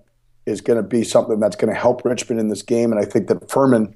is 0.47 0.61
going 0.61 0.77
to 0.77 0.87
be 0.87 1.03
something 1.03 1.39
that's 1.39 1.55
going 1.55 1.71
to 1.71 1.79
help 1.79 2.05
Richmond 2.05 2.39
in 2.39 2.47
this 2.47 2.63
game. 2.63 2.91
And 2.91 2.99
I 2.99 3.05
think 3.05 3.27
that 3.27 3.51
Furman, 3.51 3.95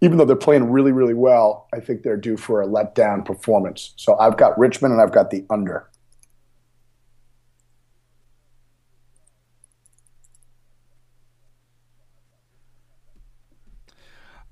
even 0.00 0.18
though 0.18 0.24
they're 0.24 0.36
playing 0.36 0.70
really, 0.70 0.92
really 0.92 1.14
well, 1.14 1.66
I 1.72 1.80
think 1.80 2.02
they're 2.02 2.16
due 2.16 2.36
for 2.36 2.60
a 2.60 2.66
letdown 2.66 3.24
performance. 3.24 3.94
So 3.96 4.18
I've 4.18 4.36
got 4.36 4.58
Richmond 4.58 4.92
and 4.92 5.00
I've 5.00 5.12
got 5.12 5.30
the 5.30 5.46
under. 5.48 5.88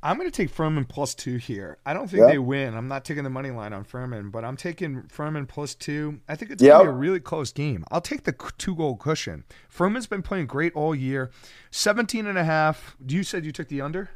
I'm 0.07 0.17
going 0.19 0.31
to 0.31 0.37
take 0.37 0.51
Furman 0.51 0.85
plus 0.85 1.15
two 1.17 1.37
here. 1.37 1.79
I 1.85 1.93
don't 1.93 2.09
think 2.09 2.21
Yeah. 2.21 2.29
they 2.29 2.39
win. 2.39 2.75
I'm 2.75 2.87
not 2.87 3.05
taking 3.05 3.25
the 3.25 3.31
money 3.31 3.51
line 3.51 3.73
on 3.73 3.83
Furman, 3.83 4.31
but 4.31 4.45
I'm 4.45 4.57
taking 4.57 5.03
Furman 5.09 5.47
plus 5.47 5.75
two. 5.75 6.21
I 6.29 6.37
think 6.37 6.53
it's 6.53 6.63
Yep. 6.63 6.73
going 6.73 6.87
to 6.87 6.93
be 6.93 6.97
a 6.97 6.99
really 6.99 7.19
close 7.21 7.51
game. 7.53 7.85
I'll 7.91 8.01
take 8.01 8.23
the 8.23 8.33
two 8.57 8.77
goal 8.77 8.95
cushion. 8.97 9.43
Furman's 9.69 10.07
been 10.07 10.23
playing 10.23 10.47
great 10.47 10.73
all 10.75 10.95
year. 10.95 11.31
17 11.73 12.27
and 12.27 12.39
a 12.39 12.45
half. 12.45 12.97
You 13.05 13.25
said 13.25 13.45
you 13.45 13.51
took 13.51 13.67
the 13.67 13.81
under? 13.81 14.11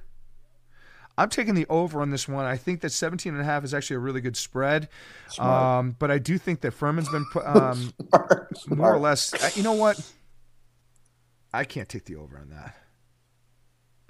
I'm 1.19 1.29
taking 1.29 1.55
the 1.55 1.67
over 1.69 2.01
on 2.01 2.11
this 2.11 2.29
one. 2.29 2.45
I 2.47 2.57
think 2.57 2.83
that 2.83 2.91
17 2.91 3.33
and 3.33 3.43
a 3.43 3.45
half 3.45 3.65
is 3.65 3.75
actually 3.75 3.97
a 3.97 4.01
really 4.01 4.21
good 4.21 4.37
spread. 4.37 4.89
Um, 5.41 5.97
but 5.99 6.11
I 6.11 6.19
do 6.19 6.39
think 6.39 6.61
that 6.61 6.71
Furman's 6.71 7.09
been 7.09 7.27
um, 7.45 7.93
more 8.69 8.95
or 8.95 8.99
less. 8.99 9.35
uh, 9.35 9.51
You 9.57 9.65
know 9.65 9.73
what? 9.73 10.01
I 11.53 11.65
can't 11.65 11.89
take 11.89 12.05
the 12.05 12.15
over 12.15 12.39
on 12.39 12.51
that. 12.51 12.77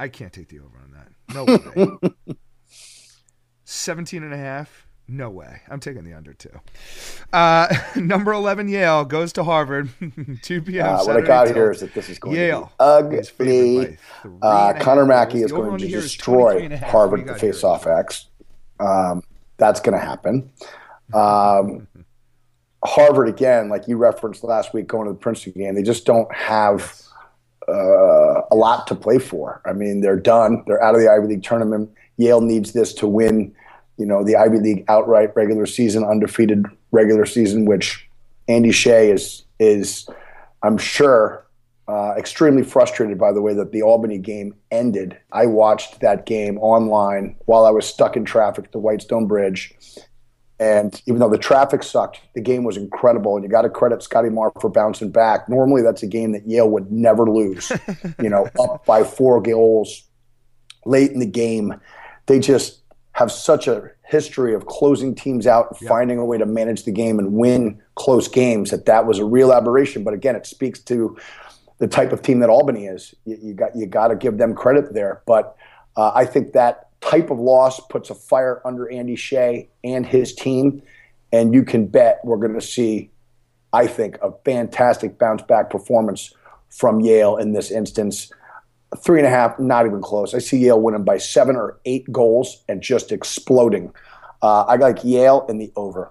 I 0.01 0.09
can't 0.09 0.33
take 0.33 0.49
the 0.49 0.61
over 0.61 0.79
on 0.79 0.93
that. 0.93 1.35
No 1.35 1.45
way. 1.45 2.35
17 3.65 4.23
and 4.23 4.33
a 4.33 4.37
half? 4.39 4.87
No 5.07 5.29
way. 5.29 5.61
I'm 5.69 5.79
taking 5.79 6.05
the 6.05 6.15
under 6.15 6.33
two. 6.33 6.59
Uh, 7.35 7.69
number 7.97 8.33
11 8.33 8.69
Yale 8.69 9.05
goes 9.05 9.35
to 9.35 9.45
Harvard. 9.45 9.91
2 10.43 10.63
p.m. 10.63 10.87
Uh, 10.87 11.05
what 11.05 11.19
I 11.19 11.21
got 11.21 11.47
till- 11.47 11.55
here 11.55 11.71
is 11.71 11.81
that 11.81 11.93
this 11.93 12.09
is 12.09 12.19
going 12.19 12.35
Yale 12.35 12.73
to 12.79 13.09
be 13.11 13.17
is 13.17 13.29
favored 13.29 13.45
by 13.45 13.83
ugly. 13.85 13.99
three 14.23 14.39
Uh, 14.41 14.73
Connor 14.81 15.05
Mackey 15.05 15.43
is 15.43 15.53
going 15.53 15.77
to 15.77 15.87
destroy 15.87 16.53
23 16.53 16.65
and 16.65 16.73
a 16.73 16.77
half. 16.79 16.87
What 16.87 16.93
Harvard 16.93 17.21
do 17.21 17.27
you 17.27 17.31
at 17.33 17.35
the 17.35 17.41
face-off 17.41 17.87
X. 17.87 18.29
Um, 18.79 19.23
that's 19.59 19.81
going 19.81 19.99
to 19.99 20.03
happen. 20.03 20.51
Um, 21.13 21.87
Harvard 22.83 23.29
again, 23.29 23.69
like 23.69 23.87
you 23.87 23.99
referenced 23.99 24.45
last 24.45 24.73
week, 24.73 24.87
going 24.87 25.07
to 25.09 25.13
the 25.13 25.19
Princeton 25.19 25.53
game, 25.53 25.75
they 25.75 25.83
just 25.83 26.07
don't 26.07 26.33
have 26.35 27.03
uh, 27.69 28.43
a 28.51 28.55
lot 28.55 28.87
to 28.89 28.95
play 28.95 29.19
for. 29.19 29.61
I 29.65 29.73
mean, 29.73 30.01
they're 30.01 30.19
done. 30.19 30.65
They're 30.67 30.83
out 30.83 30.95
of 30.95 31.01
the 31.01 31.11
Ivy 31.11 31.27
League 31.27 31.43
tournament. 31.43 31.91
Yale 32.17 32.41
needs 32.41 32.73
this 32.73 32.93
to 32.95 33.07
win, 33.07 33.55
you 33.97 34.07
know, 34.07 34.25
the 34.25 34.37
Ivy 34.37 34.59
League 34.59 34.85
outright 34.89 35.35
regular 35.35 35.67
season, 35.67 36.05
undefeated 36.05 36.65
regular 36.91 37.27
season, 37.27 37.65
which 37.65 38.09
Andy 38.49 38.73
Shay 38.73 39.11
is 39.11 39.45
is, 39.59 40.09
I'm 40.63 40.79
sure, 40.79 41.47
uh, 41.87 42.15
extremely 42.17 42.63
frustrated 42.63 43.19
by 43.19 43.33
the 43.33 43.43
way 43.43 43.53
that 43.53 43.73
the 43.73 43.83
Albany 43.83 44.19
game 44.19 44.55
ended. 44.71 45.19
I 45.33 45.47
watched 45.47 46.01
that 46.01 46.25
game 46.25 46.59
online 46.59 47.37
while 47.47 47.67
I 47.67 47.71
was 47.71 47.85
stuck 47.85 48.17
in 48.17 48.25
traffic 48.25 48.67
at 48.67 48.73
the 48.73 48.79
Whitestone 48.79 49.27
Bridge. 49.27 49.75
And 50.61 51.01
even 51.07 51.21
though 51.21 51.31
the 51.31 51.39
traffic 51.39 51.83
sucked, 51.83 52.21
the 52.35 52.41
game 52.43 52.65
was 52.65 52.77
incredible. 52.77 53.35
And 53.35 53.43
you 53.43 53.49
got 53.49 53.63
to 53.63 53.71
credit 53.71 54.03
Scotty 54.03 54.29
Marr 54.29 54.53
for 54.61 54.69
bouncing 54.69 55.11
back. 55.11 55.49
Normally, 55.49 55.81
that's 55.81 56.03
a 56.03 56.07
game 56.07 56.33
that 56.33 56.47
Yale 56.47 56.69
would 56.69 56.93
never 56.93 57.25
lose. 57.25 57.73
you 58.23 58.29
know, 58.29 58.47
up 58.61 58.85
by 58.85 59.03
four 59.03 59.41
goals 59.41 60.05
late 60.85 61.13
in 61.13 61.19
the 61.19 61.27
game. 61.27 61.81
They 62.27 62.39
just 62.39 62.83
have 63.13 63.33
such 63.33 63.69
a 63.69 63.91
history 64.05 64.55
of 64.55 64.67
closing 64.67 65.15
teams 65.15 65.47
out 65.47 65.69
and 65.71 65.89
finding 65.89 66.19
a 66.19 66.25
way 66.27 66.37
to 66.37 66.45
manage 66.45 66.85
the 66.85 66.93
game 66.93 67.19
and 67.19 67.33
win 67.33 67.81
close 67.95 68.29
games 68.29 68.71
that 68.71 68.85
that 68.85 69.07
was 69.07 69.19
a 69.19 69.25
real 69.25 69.53
aberration. 69.53 70.05
But 70.05 70.13
again, 70.13 70.37
it 70.37 70.47
speaks 70.47 70.79
to 70.81 71.17
the 71.79 71.89
type 71.89 72.13
of 72.13 72.21
team 72.21 72.41
that 72.41 72.51
Albany 72.51 72.85
is. 72.85 73.15
You, 73.25 73.39
you 73.43 73.55
got 73.55 73.75
you 73.75 73.87
got 73.87 74.09
to 74.09 74.17
give 74.17 74.37
them 74.37 74.55
credit 74.55 74.93
there. 74.93 75.23
But 75.27 75.57
uh, 75.97 76.13
I 76.15 76.27
think 76.27 76.53
that 76.53 76.90
type 77.01 77.31
of 77.31 77.39
loss 77.39 77.81
puts 77.89 78.11
a 78.11 78.15
fire 78.15 78.61
under 78.65 78.91
Andy 78.91 79.17
Shay 79.17 79.69
and 79.83 80.07
his 80.07 80.35
team, 80.35 80.83
and 81.33 81.55
you 81.55 81.65
can 81.65 81.87
bet 81.87 82.21
we're 82.25 82.37
going 82.37 82.55
to 82.55 82.61
see, 82.61 83.11
I 83.73 83.87
think, 83.87 84.19
a 84.23 84.33
fantastic 84.45 85.19
bounce 85.19 85.43
back 85.43 85.71
performance 85.71 86.35
from 86.69 87.01
Yale 87.01 87.37
in 87.37 87.53
this 87.53 87.71
instance. 87.71 88.31
Three 88.99 89.19
and 89.19 89.27
a 89.27 89.31
half, 89.31 89.59
not 89.59 89.87
even 89.87 90.03
close. 90.03 90.35
I 90.35 90.39
see 90.39 90.59
Yale 90.59 90.81
winning 90.81 91.05
by 91.05 91.19
seven 91.19 91.57
or 91.57 91.79
eight 91.85 92.11
goals 92.11 92.63
and 92.69 92.83
just 92.83 93.13
exploding. 93.13 93.93
Uh, 94.43 94.63
I 94.63 94.77
like 94.77 95.05
Yale 95.05 95.47
in 95.49 95.59
the 95.59 95.73
over. 95.77 96.11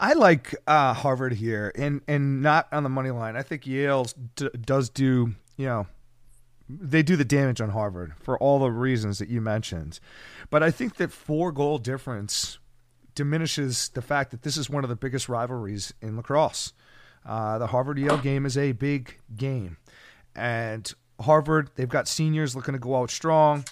I 0.00 0.12
like 0.12 0.54
uh, 0.66 0.94
Harvard 0.94 1.34
here, 1.34 1.72
and 1.74 2.02
and 2.06 2.40
not 2.42 2.68
on 2.72 2.82
the 2.82 2.88
money 2.88 3.10
line. 3.10 3.36
I 3.36 3.42
think 3.42 3.66
Yale 3.66 4.06
d- 4.36 4.50
does 4.60 4.88
do 4.88 5.34
you 5.56 5.66
know 5.66 5.86
they 6.68 7.02
do 7.02 7.16
the 7.16 7.24
damage 7.24 7.60
on 7.60 7.70
Harvard 7.70 8.12
for 8.20 8.38
all 8.38 8.58
the 8.58 8.70
reasons 8.70 9.18
that 9.18 9.28
you 9.28 9.40
mentioned, 9.40 9.98
but 10.50 10.62
I 10.62 10.70
think 10.70 10.96
that 10.96 11.10
four 11.10 11.50
goal 11.50 11.78
difference 11.78 12.58
diminishes 13.14 13.88
the 13.88 14.02
fact 14.02 14.30
that 14.30 14.42
this 14.42 14.56
is 14.56 14.70
one 14.70 14.84
of 14.84 14.90
the 14.90 14.96
biggest 14.96 15.28
rivalries 15.28 15.92
in 16.00 16.16
lacrosse. 16.16 16.72
Uh, 17.26 17.58
the 17.58 17.66
Harvard 17.66 17.98
Yale 17.98 18.18
game 18.18 18.46
is 18.46 18.56
a 18.56 18.72
big 18.72 19.18
game, 19.36 19.78
and 20.36 20.92
Harvard 21.20 21.70
they've 21.74 21.88
got 21.88 22.06
seniors 22.06 22.54
looking 22.54 22.74
to 22.74 22.78
go 22.78 22.94
out 22.96 23.10
strong. 23.10 23.64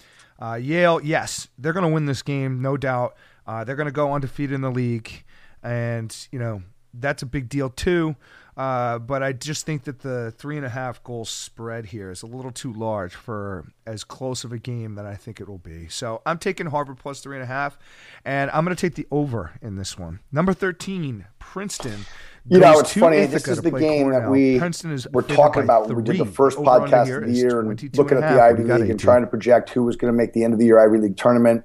Uh, 0.43 0.55
Yale, 0.55 1.01
yes, 1.03 1.49
they're 1.57 1.73
going 1.73 1.87
to 1.87 1.93
win 1.93 2.07
this 2.07 2.23
game, 2.23 2.61
no 2.61 2.77
doubt. 2.77 3.17
Uh, 3.47 3.63
they're 3.63 3.77
going 3.77 3.87
to 3.87 3.93
go 3.93 4.13
undefeated 4.13 4.55
in 4.55 4.61
the 4.61 4.71
league 4.71 5.25
and 5.67 6.29
you 6.31 6.39
know 6.39 6.63
that's 6.95 7.23
a 7.23 7.27
big 7.27 7.49
deal 7.49 7.69
too. 7.69 8.17
Uh, 8.57 8.99
but 8.99 9.23
I 9.23 9.35
just 9.35 9.67
think 9.67 9.85
that 9.85 9.99
the 9.99 10.31
three 10.39 10.57
and 10.57 10.65
a 10.65 10.71
half 10.71 11.05
goal 11.05 11.27
spread 11.27 11.85
here 11.87 12.11
is 12.11 12.23
a 12.23 12.27
little 12.27 12.51
too 12.51 12.73
large 12.73 13.15
for 13.15 13.67
as 13.87 14.03
close 14.03 14.45
of 14.45 14.53
a 14.53 14.57
game 14.57 14.95
that 14.95 15.05
I 15.05 15.15
think 15.15 15.43
it 15.43 15.49
will 15.49 15.59
be. 15.59 15.89
So 15.89 16.23
I'm 16.25 16.39
taking 16.39 16.65
Harvard 16.67 16.97
plus 16.97 17.21
three 17.21 17.37
and 17.37 17.43
a 17.43 17.47
half, 17.47 17.79
and 18.25 18.51
I'm 18.53 18.65
going 18.65 18.75
to 18.75 18.81
take 18.81 18.95
the 18.95 19.07
over 19.11 19.53
in 19.61 19.77
this 19.77 19.99
one. 19.99 20.21
Number 20.33 20.55
thirteen, 20.55 21.27
Princeton. 21.39 22.07
You 22.49 22.61
know, 22.61 22.79
it's 22.79 22.95
funny. 22.95 23.19
Ithaca 23.19 23.33
This 23.35 23.49
is 23.49 23.61
the 23.61 23.73
game 23.73 24.11
that 24.11 24.31
we 24.31 24.59
Princeton 24.59 24.93
is 24.93 25.07
were 25.13 25.23
talking 25.23 25.65
about 25.65 25.89
when 25.89 25.97
we 25.97 26.03
did 26.03 26.17
the 26.17 26.25
first 26.25 26.57
podcast 26.57 27.15
of 27.15 27.27
the 27.27 27.33
year 27.33 27.61
and 27.61 27.69
looking 27.97 28.19
at 28.19 28.33
the. 28.33 28.41
Ivy 28.41 28.63
League 28.63 28.71
and 28.71 28.85
18. 28.85 28.99
trying 28.99 29.21
to 29.23 29.27
project 29.27 29.71
who 29.71 29.83
was 29.83 29.97
going 29.97 30.13
to 30.13 30.17
make 30.17 30.33
the 30.33 30.45
end 30.45 30.55
of 30.55 30.59
the 30.59 30.65
year 30.65 30.79
Ivy 30.79 30.99
League 30.99 31.17
tournament. 31.17 31.65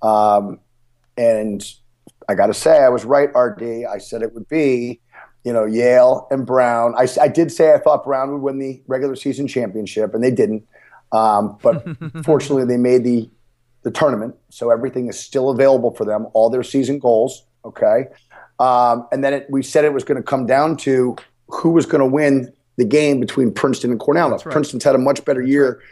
Um, 0.00 0.60
and 1.16 1.62
I 2.28 2.34
got 2.34 2.46
to 2.46 2.54
say, 2.54 2.82
I 2.82 2.88
was 2.88 3.04
right, 3.04 3.28
RD. 3.34 3.84
I 3.84 3.98
said 3.98 4.22
it 4.22 4.34
would 4.34 4.48
be, 4.48 5.00
you 5.44 5.52
know, 5.52 5.64
Yale 5.64 6.26
and 6.30 6.46
Brown. 6.46 6.94
I, 6.96 7.06
I 7.20 7.28
did 7.28 7.52
say 7.52 7.74
I 7.74 7.78
thought 7.78 8.04
Brown 8.04 8.32
would 8.32 8.42
win 8.42 8.58
the 8.58 8.82
regular 8.86 9.16
season 9.16 9.46
championship, 9.46 10.14
and 10.14 10.22
they 10.22 10.30
didn't. 10.30 10.66
Um, 11.12 11.58
but 11.62 11.84
fortunately, 12.24 12.64
they 12.64 12.76
made 12.76 13.04
the 13.04 13.30
the 13.82 13.90
tournament, 13.90 14.34
so 14.48 14.70
everything 14.70 15.08
is 15.08 15.18
still 15.18 15.50
available 15.50 15.94
for 15.94 16.06
them. 16.06 16.26
All 16.32 16.48
their 16.48 16.62
season 16.62 16.98
goals, 16.98 17.44
okay. 17.66 18.06
Um, 18.58 19.06
and 19.12 19.22
then 19.22 19.34
it, 19.34 19.46
we 19.50 19.62
said 19.62 19.84
it 19.84 19.92
was 19.92 20.04
going 20.04 20.16
to 20.16 20.22
come 20.22 20.46
down 20.46 20.78
to 20.78 21.16
who 21.48 21.70
was 21.70 21.84
going 21.84 22.00
to 22.00 22.06
win 22.06 22.50
the 22.76 22.84
game 22.84 23.20
between 23.20 23.52
Princeton 23.52 23.90
and 23.90 24.00
Cornell. 24.00 24.30
Right. 24.30 24.40
Princeton's 24.40 24.84
had 24.84 24.94
a 24.94 24.98
much 24.98 25.24
better 25.24 25.42
year 25.42 25.82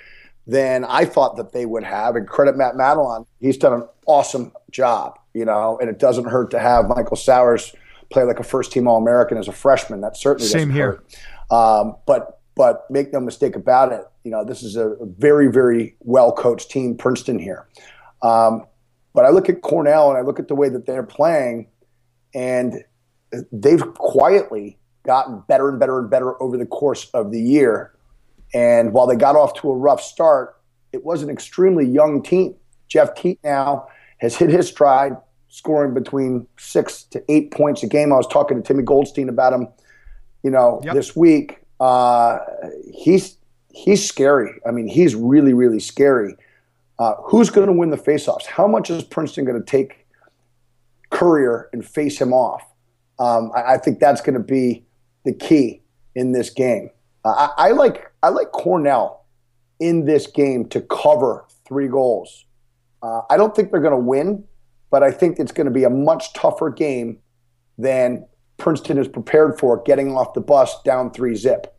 than 0.46 0.84
I 0.84 1.04
thought 1.04 1.36
that 1.36 1.52
they 1.52 1.66
would 1.66 1.84
have. 1.84 2.16
And 2.16 2.26
credit 2.26 2.56
Matt 2.56 2.74
Madalon, 2.74 3.26
he's 3.40 3.56
done 3.56 3.74
an 3.74 3.88
awesome 4.06 4.52
job, 4.72 5.18
you 5.34 5.44
know, 5.44 5.78
and 5.80 5.88
it 5.88 5.98
doesn't 5.98 6.24
hurt 6.24 6.50
to 6.50 6.58
have 6.58 6.88
Michael 6.88 7.16
Sowers 7.16 7.74
play 8.10 8.24
like 8.24 8.40
a 8.40 8.44
first 8.44 8.72
team 8.72 8.88
All 8.88 8.98
American 8.98 9.38
as 9.38 9.48
a 9.48 9.52
freshman. 9.52 10.00
That 10.00 10.16
certainly 10.16 10.48
Same 10.48 10.70
here. 10.70 11.02
hurt. 11.50 11.50
Um, 11.50 11.96
but 12.06 12.40
but 12.54 12.90
make 12.90 13.12
no 13.12 13.20
mistake 13.20 13.56
about 13.56 13.92
it, 13.92 14.04
you 14.24 14.30
know, 14.30 14.44
this 14.44 14.62
is 14.62 14.76
a 14.76 14.96
very, 15.18 15.50
very 15.50 15.96
well 16.00 16.32
coached 16.32 16.70
team, 16.70 16.96
Princeton 16.96 17.38
here. 17.38 17.66
Um, 18.22 18.66
but 19.14 19.24
I 19.24 19.30
look 19.30 19.48
at 19.48 19.62
Cornell 19.62 20.10
and 20.10 20.18
I 20.18 20.22
look 20.22 20.38
at 20.38 20.48
the 20.48 20.54
way 20.54 20.68
that 20.68 20.86
they're 20.86 21.02
playing, 21.02 21.68
and 22.34 22.84
they've 23.50 23.82
quietly 23.94 24.78
gotten 25.04 25.42
better 25.48 25.68
and 25.68 25.80
better 25.80 25.98
and 25.98 26.10
better 26.10 26.40
over 26.42 26.56
the 26.56 26.66
course 26.66 27.10
of 27.12 27.30
the 27.32 27.40
year. 27.40 27.92
And 28.54 28.92
while 28.92 29.06
they 29.06 29.16
got 29.16 29.34
off 29.34 29.54
to 29.60 29.70
a 29.70 29.76
rough 29.76 30.02
start, 30.02 30.56
it 30.92 31.04
was 31.04 31.22
an 31.22 31.30
extremely 31.30 31.86
young 31.86 32.22
team. 32.22 32.54
Jeff 32.88 33.14
Teat 33.14 33.38
now 33.42 33.86
has 34.22 34.36
hit 34.36 34.48
his 34.48 34.68
stride, 34.68 35.12
scoring 35.48 35.92
between 35.92 36.46
six 36.56 37.02
to 37.02 37.22
eight 37.28 37.50
points 37.50 37.82
a 37.82 37.86
game. 37.86 38.12
I 38.12 38.16
was 38.16 38.26
talking 38.28 38.56
to 38.56 38.62
Timmy 38.62 38.82
Goldstein 38.84 39.28
about 39.28 39.52
him, 39.52 39.68
you 40.42 40.50
know, 40.50 40.80
Yep. 40.84 40.94
this 40.94 41.14
week. 41.14 41.58
Uh, 41.80 42.38
he's 42.92 43.36
he's 43.68 44.06
scary. 44.06 44.52
I 44.66 44.70
mean, 44.70 44.86
he's 44.88 45.14
really 45.14 45.52
really 45.52 45.80
scary. 45.80 46.34
Uh, 46.98 47.14
who's 47.24 47.50
going 47.50 47.66
to 47.66 47.72
win 47.72 47.90
the 47.90 47.96
faceoffs? 47.96 48.46
How 48.46 48.66
much 48.68 48.88
is 48.88 49.02
Princeton 49.02 49.44
going 49.44 49.58
to 49.58 49.66
take 49.66 50.06
Currier 51.10 51.68
and 51.72 51.84
face 51.84 52.20
him 52.20 52.32
off? 52.32 52.62
Um, 53.18 53.50
I, 53.56 53.74
I 53.74 53.78
think 53.78 53.98
that's 53.98 54.20
going 54.20 54.34
to 54.34 54.44
be 54.44 54.84
the 55.24 55.32
key 55.32 55.82
in 56.14 56.32
this 56.32 56.50
game. 56.50 56.90
Uh, 57.24 57.48
I, 57.56 57.68
I 57.68 57.70
like 57.72 58.10
I 58.22 58.28
like 58.28 58.52
Cornell 58.52 59.24
in 59.80 60.04
this 60.04 60.26
game 60.28 60.68
to 60.68 60.80
cover 60.82 61.44
three 61.66 61.88
goals. 61.88 62.44
Uh, 63.02 63.22
I 63.28 63.36
don't 63.36 63.54
think 63.54 63.70
they're 63.70 63.80
going 63.80 63.92
to 63.92 63.98
win, 63.98 64.44
but 64.90 65.02
I 65.02 65.10
think 65.10 65.38
it's 65.38 65.52
going 65.52 65.66
to 65.66 65.72
be 65.72 65.84
a 65.84 65.90
much 65.90 66.32
tougher 66.32 66.70
game 66.70 67.18
than 67.78 68.26
Princeton 68.58 68.98
is 68.98 69.08
prepared 69.08 69.58
for 69.58 69.82
getting 69.82 70.16
off 70.16 70.34
the 70.34 70.40
bus 70.40 70.80
down 70.82 71.10
three 71.10 71.34
zip. 71.34 71.74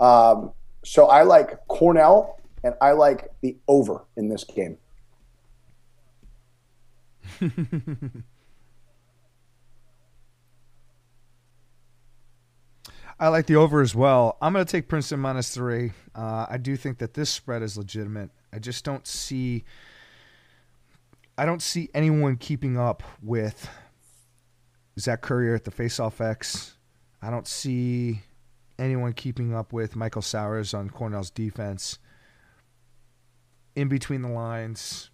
Um, 0.00 0.52
so 0.84 1.06
I 1.06 1.22
like 1.22 1.66
Cornell 1.68 2.38
and 2.62 2.74
I 2.80 2.92
like 2.92 3.28
the 3.42 3.56
over 3.68 4.04
in 4.16 4.28
this 4.28 4.44
game. 4.44 4.76
I 13.20 13.28
like 13.28 13.46
the 13.46 13.56
over 13.56 13.82
as 13.82 13.94
well. 13.94 14.38
I'm 14.40 14.54
going 14.54 14.64
to 14.64 14.70
take 14.70 14.88
Princeton 14.88 15.20
minus 15.20 15.54
three. 15.54 15.92
Uh, 16.14 16.46
I 16.48 16.56
do 16.56 16.74
think 16.76 16.98
that 16.98 17.12
this 17.12 17.28
spread 17.28 17.62
is 17.62 17.76
legitimate. 17.76 18.30
I 18.52 18.58
just 18.58 18.82
don't 18.84 19.06
see. 19.06 19.64
I 21.38 21.46
don't 21.46 21.62
see 21.62 21.88
anyone 21.94 22.36
keeping 22.36 22.78
up 22.78 23.02
with 23.22 23.68
Zach 24.98 25.22
Currier 25.22 25.54
at 25.54 25.64
the 25.64 25.70
faceoff 25.70 26.20
X. 26.20 26.76
I 27.22 27.30
don't 27.30 27.46
see 27.46 28.22
anyone 28.78 29.12
keeping 29.12 29.54
up 29.54 29.72
with 29.72 29.96
Michael 29.96 30.22
Sowers 30.22 30.74
on 30.74 30.90
Cornell's 30.90 31.30
defense. 31.30 31.98
In 33.76 33.88
between 33.88 34.22
the 34.22 34.28
lines, 34.28 35.10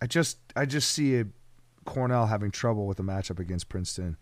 I 0.00 0.06
just 0.06 0.38
I 0.54 0.66
just 0.66 0.90
see 0.90 1.18
a 1.18 1.26
Cornell 1.84 2.26
having 2.26 2.50
trouble 2.50 2.86
with 2.86 2.98
the 2.98 3.02
matchup 3.02 3.38
against 3.38 3.68
Princeton. 3.68 4.16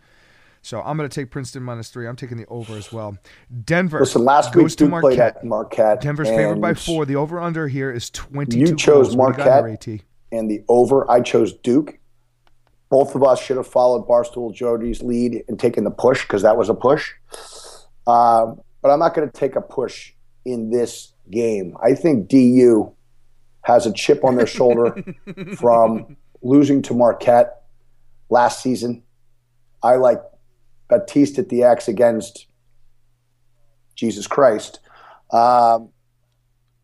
So 0.64 0.81
I'm 0.81 0.97
going 0.97 1.09
to 1.09 1.14
take 1.14 1.32
Princeton 1.32 1.64
minus 1.64 1.89
three. 1.89 2.06
I'm 2.06 2.14
taking 2.14 2.36
the 2.36 2.47
over 2.47 2.77
as 2.77 2.93
well. 2.93 3.19
Denver. 3.64 3.98
Listen, 3.98 4.24
last 4.24 4.52
goes 4.52 4.62
week 4.62 4.70
to 4.70 4.77
Duke 4.85 5.01
played 5.01 5.19
Marquette. 5.19 5.36
at 5.39 5.44
Marquette. 5.44 6.01
Denver's 6.01 6.28
favored 6.28 6.60
by 6.60 6.74
four. 6.74 7.05
The 7.05 7.16
over 7.16 7.40
under 7.40 7.66
here 7.66 7.90
is 7.90 8.10
22. 8.10 8.59
You 8.59 8.77
chose 8.77 9.06
goals. 9.09 9.16
What 9.16 9.36
do 9.36 9.43
you 9.43 9.48
got 9.48 9.62
Marquette. 9.62 10.05
And 10.33 10.51
the 10.51 10.65
over. 10.69 11.09
I 11.11 11.21
chose 11.21 11.53
Duke. 11.53 11.99
Both 12.91 13.15
of 13.15 13.23
us 13.23 13.41
should 13.41 13.57
have 13.57 13.67
followed 13.67 14.07
Barstool 14.07 14.55
Jody's 14.55 15.03
lead 15.03 15.45
and 15.49 15.59
taken 15.59 15.85
the 15.85 15.91
push 15.91 16.23
because 16.23 16.43
that 16.43 16.57
was 16.57 16.69
a 16.69 16.75
push. 16.75 17.13
Um, 18.07 18.61
but 18.83 18.91
I'm 18.91 18.99
not 18.99 19.15
going 19.15 19.31
to 19.31 19.33
take 19.33 19.55
a 19.55 19.61
push 19.61 20.13
in 20.45 20.71
this 20.71 21.13
game. 21.31 21.77
I 21.83 21.95
think 21.95 22.29
DU 22.29 22.93
has 23.63 23.87
a 23.87 23.93
chip 23.93 24.25
on 24.25 24.37
their 24.37 24.47
shoulder 24.47 25.03
from 25.57 26.17
losing 26.43 26.83
to 26.83 26.95
Marquette 26.95 27.63
last 28.29 28.63
season. 28.63 29.03
I 29.83 29.97
like 29.97 30.21
Baptiste 30.89 31.39
at 31.39 31.49
the 31.49 31.63
X 31.63 31.89
against 31.89 32.47
Jesus 33.95 34.27
Christ. 34.27 34.81
Um, 35.31 35.91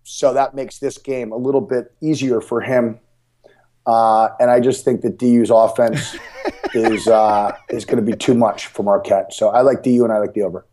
so 0.04 0.32
that 0.32 0.54
makes 0.54 0.78
this 0.78 0.96
game 0.96 1.32
a 1.32 1.36
little 1.36 1.60
bit 1.60 1.92
easier 2.00 2.40
for 2.40 2.60
him. 2.60 2.98
Uh, 3.88 4.28
and 4.38 4.50
I 4.50 4.60
just 4.60 4.84
think 4.84 5.00
that 5.00 5.16
DU's 5.16 5.48
offense 5.48 6.14
is 6.74 7.08
uh, 7.08 7.56
is 7.70 7.86
going 7.86 7.96
to 7.96 8.02
be 8.02 8.14
too 8.14 8.34
much 8.34 8.66
for 8.66 8.82
Marquette. 8.82 9.32
So 9.32 9.48
I 9.48 9.62
like 9.62 9.82
DU 9.82 10.04
and 10.04 10.12
I 10.12 10.18
like 10.18 10.34
the 10.34 10.42
over. 10.42 10.66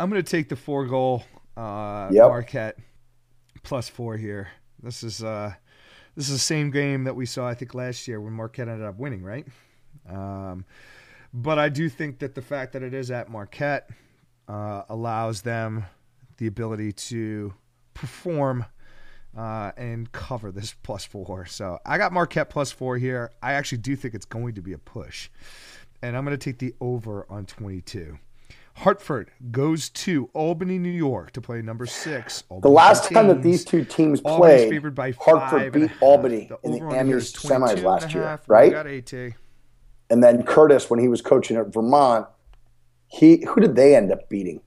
I'm 0.00 0.10
going 0.10 0.20
to 0.20 0.28
take 0.28 0.48
the 0.48 0.56
four 0.56 0.84
goal 0.86 1.22
uh, 1.56 2.08
Yep. 2.10 2.28
Marquette 2.28 2.78
plus 3.62 3.88
four 3.88 4.16
here. 4.16 4.48
This 4.82 5.04
is 5.04 5.22
uh, 5.22 5.52
this 6.16 6.26
is 6.28 6.32
the 6.32 6.38
same 6.40 6.72
game 6.72 7.04
that 7.04 7.14
we 7.14 7.24
saw 7.24 7.46
I 7.46 7.54
think 7.54 7.72
last 7.72 8.08
year 8.08 8.20
when 8.20 8.32
Marquette 8.32 8.66
ended 8.66 8.84
up 8.84 8.98
winning, 8.98 9.22
right? 9.22 9.46
Um, 10.08 10.64
but 11.32 11.60
I 11.60 11.68
do 11.68 11.88
think 11.88 12.18
that 12.18 12.34
the 12.34 12.42
fact 12.42 12.72
that 12.72 12.82
it 12.82 12.94
is 12.94 13.12
at 13.12 13.30
Marquette 13.30 13.90
uh, 14.50 14.82
allows 14.88 15.42
them 15.42 15.84
the 16.38 16.48
ability 16.48 16.92
to 16.92 17.54
perform 17.94 18.64
uh, 19.36 19.70
and 19.76 20.10
cover 20.10 20.50
this 20.50 20.74
plus 20.82 21.04
four. 21.04 21.46
So 21.46 21.78
I 21.86 21.98
got 21.98 22.12
Marquette 22.12 22.50
plus 22.50 22.72
four 22.72 22.98
here. 22.98 23.30
I 23.42 23.52
actually 23.52 23.78
do 23.78 23.94
think 23.94 24.14
it's 24.14 24.26
going 24.26 24.54
to 24.54 24.62
be 24.62 24.72
a 24.72 24.78
push, 24.78 25.30
and 26.02 26.16
I'm 26.16 26.24
going 26.24 26.36
to 26.36 26.44
take 26.44 26.58
the 26.58 26.74
over 26.80 27.26
on 27.30 27.46
22. 27.46 28.18
Hartford 28.74 29.30
goes 29.50 29.90
to 29.90 30.30
Albany, 30.32 30.78
New 30.78 30.88
York 30.88 31.32
to 31.32 31.40
play 31.40 31.60
number 31.60 31.86
six. 31.86 32.42
The 32.42 32.54
Albany 32.54 32.74
last 32.74 33.12
time 33.12 33.28
that 33.28 33.42
these 33.42 33.64
two 33.64 33.84
teams 33.84 34.20
played, 34.20 34.82
Hartford 35.20 35.72
beat. 35.72 35.90
Albany 36.00 36.50
in 36.62 36.72
the 36.72 36.96
Amherst 36.96 37.36
semis 37.36 37.82
last 37.82 38.14
year. 38.14 38.40
Right? 38.46 38.72
got 38.72 38.86
AT. 38.86 39.12
And 40.08 40.24
then 40.24 40.42
Curtis, 40.44 40.88
when 40.88 40.98
he 40.98 41.08
was 41.08 41.20
coaching 41.20 41.56
at 41.56 41.72
Vermont, 41.72 42.26
he 43.10 43.44
who 43.44 43.60
did 43.60 43.76
they 43.76 43.94
end 43.94 44.10
up 44.12 44.28
beating? 44.28 44.60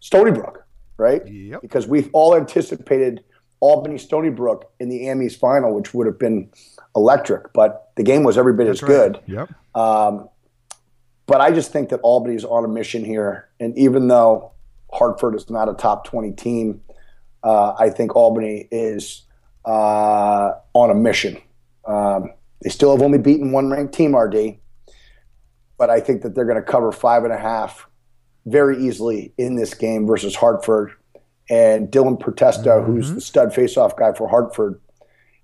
Stony 0.00 0.32
Brook, 0.32 0.66
right? 0.96 1.26
Yep. 1.26 1.62
Because 1.62 1.86
we've 1.86 2.10
all 2.12 2.34
anticipated 2.34 3.22
Albany 3.60 3.98
Stony 3.98 4.30
Brook 4.30 4.70
in 4.80 4.88
the 4.88 5.08
Amies 5.08 5.36
final, 5.36 5.74
which 5.74 5.94
would 5.94 6.06
have 6.06 6.18
been 6.18 6.50
electric, 6.96 7.52
but 7.52 7.92
the 7.96 8.02
game 8.02 8.22
was 8.22 8.36
every 8.36 8.54
bit 8.54 8.66
as 8.66 8.80
good. 8.80 9.20
Yep. 9.26 9.50
Um, 9.74 10.28
but 11.26 11.40
I 11.40 11.50
just 11.50 11.72
think 11.72 11.88
that 11.90 12.00
Albany's 12.00 12.44
on 12.44 12.64
a 12.64 12.68
mission 12.68 13.04
here, 13.04 13.48
and 13.60 13.76
even 13.78 14.08
though 14.08 14.52
Hartford 14.92 15.34
is 15.34 15.48
not 15.48 15.68
a 15.68 15.74
top 15.74 16.04
twenty 16.06 16.32
team, 16.32 16.80
uh, 17.42 17.74
I 17.78 17.90
think 17.90 18.14
Albany 18.16 18.68
is 18.70 19.22
uh, 19.64 20.52
on 20.72 20.90
a 20.90 20.94
mission. 20.94 21.40
Um, 21.86 22.32
they 22.62 22.70
still 22.70 22.90
have 22.92 23.02
only 23.02 23.18
beaten 23.18 23.52
one 23.52 23.70
ranked 23.70 23.94
team, 23.94 24.16
RD, 24.16 24.58
but 25.78 25.90
I 25.90 26.00
think 26.00 26.22
that 26.22 26.34
they're 26.34 26.44
going 26.44 26.62
to 26.62 26.62
cover 26.62 26.92
five 26.92 27.24
and 27.24 27.32
a 27.32 27.38
half 27.38 27.86
very 28.46 28.82
easily 28.82 29.32
in 29.38 29.56
this 29.56 29.74
game 29.74 30.06
versus 30.06 30.36
Hartford. 30.36 30.92
And 31.50 31.88
Dylan 31.88 32.18
Protesto, 32.18 32.84
who's 32.84 33.12
the 33.12 33.20
stud 33.20 33.52
faceoff 33.52 33.96
guy 33.96 34.12
for 34.12 34.28
Hartford, 34.28 34.80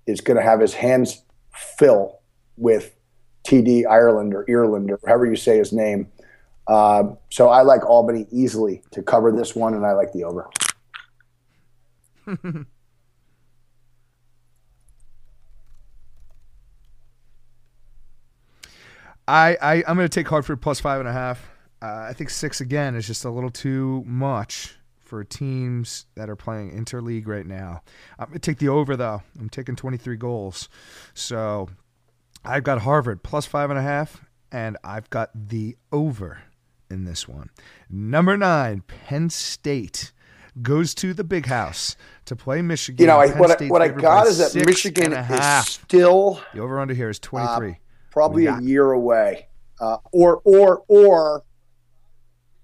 is 0.07 0.21
going 0.21 0.37
to 0.37 0.43
have 0.43 0.59
his 0.59 0.73
hands 0.73 1.23
fill 1.51 2.19
with 2.57 2.95
TD 3.43 3.85
Ireland 3.87 4.33
or 4.33 4.45
Ireland 4.49 4.91
or 4.91 4.99
however 5.05 5.25
you 5.25 5.35
say 5.35 5.57
his 5.57 5.73
name. 5.73 6.07
Um, 6.67 7.17
so 7.29 7.49
I 7.49 7.61
like 7.63 7.85
Albany 7.85 8.27
easily 8.31 8.81
to 8.91 9.03
cover 9.03 9.31
this 9.31 9.55
one, 9.55 9.73
and 9.73 9.85
I 9.85 9.93
like 9.93 10.11
the 10.13 10.23
over. 10.23 10.49
I, 19.31 19.57
I 19.61 19.75
I'm 19.87 19.95
going 19.95 20.07
to 20.07 20.09
take 20.09 20.27
Hartford 20.27 20.61
plus 20.61 20.81
five 20.81 20.99
and 20.99 21.07
a 21.07 21.13
half. 21.13 21.49
Uh, 21.81 22.07
I 22.09 22.13
think 22.13 22.29
six 22.29 22.59
again 22.59 22.95
is 22.95 23.07
just 23.07 23.23
a 23.23 23.29
little 23.29 23.49
too 23.49 24.03
much 24.05 24.75
for 24.99 25.23
teams 25.23 26.05
that 26.15 26.29
are 26.29 26.35
playing 26.35 26.71
interleague 26.77 27.27
right 27.27 27.45
now. 27.45 27.81
I'm 28.19 28.27
going 28.27 28.33
to 28.33 28.39
take 28.39 28.59
the 28.59 28.67
over 28.67 28.95
though. 28.95 29.23
I'm 29.39 29.49
taking 29.49 29.75
23 29.75 30.17
goals, 30.17 30.67
so 31.13 31.69
I've 32.43 32.63
got 32.63 32.81
Harvard 32.81 33.23
plus 33.23 33.45
five 33.45 33.69
and 33.69 33.79
a 33.79 33.81
half, 33.81 34.23
and 34.51 34.77
I've 34.83 35.09
got 35.09 35.29
the 35.33 35.77
over 35.93 36.41
in 36.89 37.05
this 37.05 37.25
one. 37.27 37.49
Number 37.89 38.35
nine, 38.35 38.81
Penn 38.81 39.29
State 39.29 40.11
goes 40.61 40.93
to 40.95 41.13
the 41.13 41.23
big 41.23 41.45
house 41.45 41.95
to 42.25 42.35
play 42.35 42.61
Michigan. 42.61 43.01
You 43.01 43.07
know, 43.07 43.19
I, 43.19 43.29
what, 43.29 43.61
I, 43.61 43.67
what 43.67 43.81
I 43.81 43.87
got 43.87 44.27
is 44.27 44.39
that 44.39 44.65
Michigan 44.65 45.13
is 45.13 45.67
still 45.67 46.41
The 46.53 46.59
over 46.59 46.81
under 46.81 46.93
here 46.93 47.09
is 47.09 47.19
23. 47.19 47.77
Probably 48.11 48.45
a 48.45 48.59
year 48.61 48.91
away, 48.91 49.47
uh, 49.79 49.97
or 50.11 50.41
or 50.43 50.83
or 50.87 51.43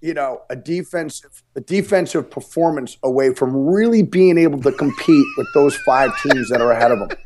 you 0.00 0.14
know 0.14 0.42
a 0.48 0.54
defensive 0.54 1.42
a 1.56 1.60
defensive 1.60 2.30
performance 2.30 2.96
away 3.02 3.34
from 3.34 3.56
really 3.66 4.02
being 4.02 4.38
able 4.38 4.60
to 4.60 4.70
compete 4.72 5.26
with 5.36 5.48
those 5.54 5.76
five 5.78 6.10
teams 6.22 6.48
that 6.50 6.60
are 6.60 6.70
ahead 6.70 6.92
of 6.92 7.00
them. 7.00 7.18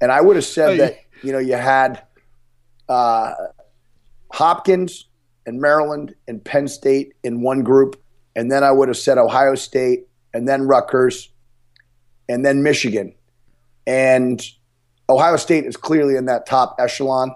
And 0.00 0.10
I 0.10 0.20
would 0.20 0.36
have 0.36 0.44
said 0.44 0.80
that 0.80 0.98
you 1.22 1.32
know 1.32 1.38
you 1.38 1.54
had 1.54 2.02
uh, 2.88 3.32
Hopkins 4.32 5.06
and 5.44 5.60
Maryland 5.60 6.14
and 6.26 6.42
Penn 6.44 6.68
State 6.68 7.14
in 7.22 7.42
one 7.42 7.62
group, 7.62 8.00
and 8.34 8.50
then 8.50 8.64
I 8.64 8.70
would 8.70 8.88
have 8.88 8.96
said 8.96 9.18
Ohio 9.18 9.54
State 9.54 10.06
and 10.32 10.48
then 10.48 10.62
Rutgers 10.62 11.30
and 12.28 12.44
then 12.44 12.62
Michigan. 12.62 13.14
And 13.86 14.42
Ohio 15.08 15.36
State 15.36 15.64
is 15.64 15.76
clearly 15.76 16.16
in 16.16 16.26
that 16.26 16.46
top 16.46 16.76
echelon. 16.78 17.34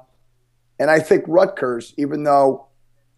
And 0.81 0.91
I 0.91 0.99
think 0.99 1.25
Rutgers, 1.29 1.93
even 1.99 2.25
though, 2.25 2.67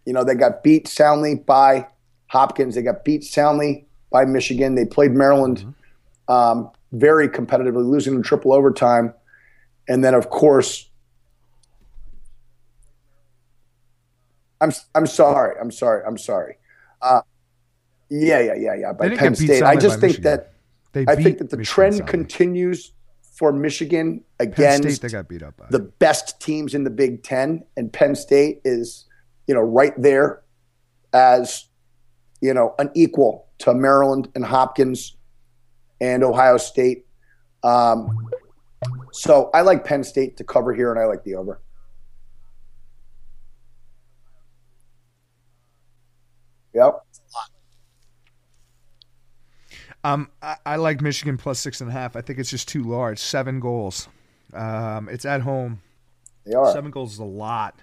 you 0.04 0.12
know, 0.12 0.24
they 0.24 0.34
got 0.34 0.64
beat 0.64 0.88
soundly 0.88 1.36
by 1.36 1.86
Hopkins, 2.26 2.74
they 2.74 2.82
got 2.82 3.04
beat 3.04 3.22
soundly 3.22 3.86
by 4.10 4.24
Michigan. 4.24 4.74
They 4.74 4.84
played 4.84 5.12
Maryland 5.12 5.72
um, 6.26 6.70
very 6.90 7.28
competitively, 7.28 7.88
losing 7.88 8.14
in 8.14 8.22
triple 8.22 8.52
overtime. 8.52 9.14
And 9.88 10.04
then, 10.04 10.12
of 10.12 10.28
course, 10.28 10.90
I'm 14.60 14.72
I'm 14.94 15.06
sorry, 15.06 15.56
I'm 15.60 15.70
sorry, 15.70 16.02
I'm 16.04 16.18
sorry. 16.18 16.56
Uh, 17.00 17.22
yeah, 18.10 18.40
yeah, 18.40 18.54
yeah, 18.54 18.74
yeah. 18.74 18.92
By 18.92 19.16
Penn 19.16 19.34
State, 19.36 19.62
I 19.62 19.76
just 19.76 20.00
think 20.00 20.18
Michigan. 20.18 20.24
that 20.24 20.52
They 20.92 21.04
I 21.08 21.14
think 21.16 21.38
that 21.38 21.50
the 21.50 21.58
Michigan 21.58 21.74
trend 21.74 21.94
soundly. 21.96 22.10
continues 22.10 22.92
for 23.32 23.50
Michigan 23.50 24.22
Penn 24.38 24.48
against 24.48 24.96
State, 24.96 25.00
they 25.00 25.16
got 25.16 25.26
beat 25.26 25.42
up 25.42 25.56
by. 25.56 25.64
the 25.70 25.78
best 25.78 26.38
teams 26.40 26.74
in 26.74 26.84
the 26.84 26.90
Big 26.90 27.22
Ten, 27.22 27.64
and 27.76 27.90
Penn 27.90 28.14
State 28.14 28.60
is, 28.64 29.06
you 29.46 29.54
know, 29.54 29.62
right 29.62 29.94
there 30.00 30.42
as, 31.14 31.66
you 32.42 32.52
know, 32.52 32.74
an 32.78 32.90
equal 32.94 33.48
to 33.58 33.72
Maryland 33.72 34.28
and 34.34 34.44
Hopkins 34.44 35.16
and 36.00 36.22
Ohio 36.22 36.58
State. 36.58 37.06
Um, 37.62 38.28
so 39.12 39.50
I 39.54 39.62
like 39.62 39.84
Penn 39.84 40.04
State 40.04 40.36
to 40.36 40.44
cover 40.44 40.74
here, 40.74 40.90
and 40.90 41.00
I 41.00 41.06
like 41.06 41.24
the 41.24 41.36
over. 41.36 41.62
Yep. 46.74 47.04
Um, 50.04 50.28
I, 50.42 50.56
I 50.66 50.76
like 50.76 51.00
Michigan 51.00 51.36
plus 51.36 51.58
six 51.60 51.80
and 51.80 51.90
a 51.90 51.92
half. 51.92 52.16
I 52.16 52.20
think 52.20 52.38
it's 52.38 52.50
just 52.50 52.68
too 52.68 52.82
large. 52.82 53.18
Seven 53.18 53.60
goals. 53.60 54.08
Um, 54.52 55.08
it's 55.08 55.24
at 55.24 55.42
home. 55.42 55.80
They 56.44 56.54
are. 56.54 56.72
Seven 56.72 56.90
goals 56.90 57.14
is 57.14 57.18
a 57.18 57.24
lot. 57.24 57.78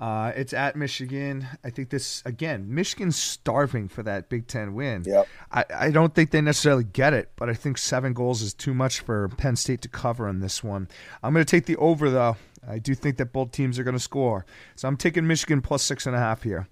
Uh, 0.00 0.32
it's 0.34 0.54
at 0.54 0.76
Michigan. 0.76 1.46
I 1.62 1.68
think 1.68 1.90
this 1.90 2.22
again. 2.24 2.74
Michigan's 2.74 3.16
starving 3.16 3.86
for 3.88 4.02
that 4.02 4.30
Big 4.30 4.46
Ten 4.46 4.72
win. 4.72 5.04
Yep. 5.06 5.28
I, 5.52 5.64
I 5.74 5.90
don't 5.90 6.14
think 6.14 6.30
they 6.30 6.40
necessarily 6.40 6.84
get 6.84 7.12
it, 7.12 7.30
but 7.36 7.50
I 7.50 7.54
think 7.54 7.76
seven 7.76 8.14
goals 8.14 8.40
is 8.40 8.54
too 8.54 8.72
much 8.72 9.00
for 9.00 9.28
Penn 9.28 9.56
State 9.56 9.82
to 9.82 9.88
cover 9.88 10.26
in 10.26 10.40
this 10.40 10.64
one. 10.64 10.88
I'm 11.22 11.34
going 11.34 11.44
to 11.44 11.50
take 11.50 11.66
the 11.66 11.76
over 11.76 12.08
though. 12.08 12.36
I 12.66 12.78
do 12.78 12.94
think 12.94 13.18
that 13.18 13.32
both 13.32 13.52
teams 13.52 13.78
are 13.78 13.84
going 13.84 13.96
to 13.96 14.00
score, 14.00 14.46
so 14.74 14.88
I'm 14.88 14.96
taking 14.96 15.26
Michigan 15.26 15.60
plus 15.60 15.82
six 15.82 16.06
and 16.06 16.16
a 16.16 16.18
half 16.18 16.42
here. 16.42 16.66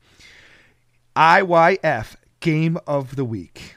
IYF 1.15 2.16
game 2.40 2.78
of 2.86 3.16
the 3.16 3.24
week, 3.24 3.77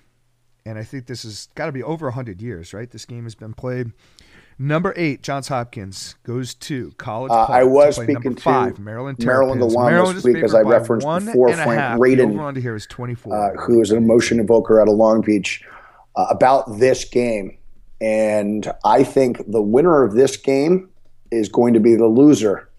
and 0.66 0.78
I 0.78 0.84
think 0.84 1.08
this 1.08 1.24
has 1.24 1.48
got 1.56 1.68
to 1.68 1.72
be 1.72 1.84
over 1.84 2.12
hundred 2.12 2.42
years, 2.42 2.74
right? 2.74 2.90
This 2.90 3.06
game 3.06 3.24
has 3.24 3.36
been 3.36 3.54
played. 3.54 3.92
Number 4.60 4.94
eight, 4.96 5.24
Johns 5.24 5.48
Hopkins 5.48 6.16
goes 6.24 6.54
to 6.54 6.92
College. 6.98 7.32
Uh, 7.32 7.46
I 7.50 7.64
was 7.64 7.96
play 7.96 8.06
speaking 8.06 8.36
to 8.36 8.42
five, 8.42 8.78
Maryland. 8.78 9.18
Maryland 9.18 9.60
Terrapins. 9.60 9.74
this 9.74 9.76
Maryland 9.76 10.18
is 10.20 10.24
week, 10.24 10.44
as 10.44 10.54
I 10.54 10.62
referenced 10.62 11.08
before, 11.26 11.52
Frank. 11.54 12.00
Radin, 12.00 12.34
over-under 12.36 12.60
here 12.60 12.76
is 12.76 12.86
24. 12.86 13.34
uh, 13.34 13.62
who 13.62 13.82
is 13.82 13.90
an 13.90 13.98
emotion 13.98 14.40
evoker 14.40 14.80
out 14.80 14.88
of 14.88 14.96
Long 14.96 15.22
Beach, 15.22 15.64
uh, 16.16 16.28
about 16.30 16.78
this 16.78 17.06
game. 17.06 17.58
And 18.00 18.72
I 18.86 19.04
think 19.04 19.42
the 19.52 19.62
winner 19.62 20.04
of 20.04 20.14
this 20.14 20.38
game 20.38 20.90
is 21.32 21.50
going 21.50 21.74
to 21.74 21.80
be 21.80 21.96
the 21.96 22.08
loser 22.08 22.70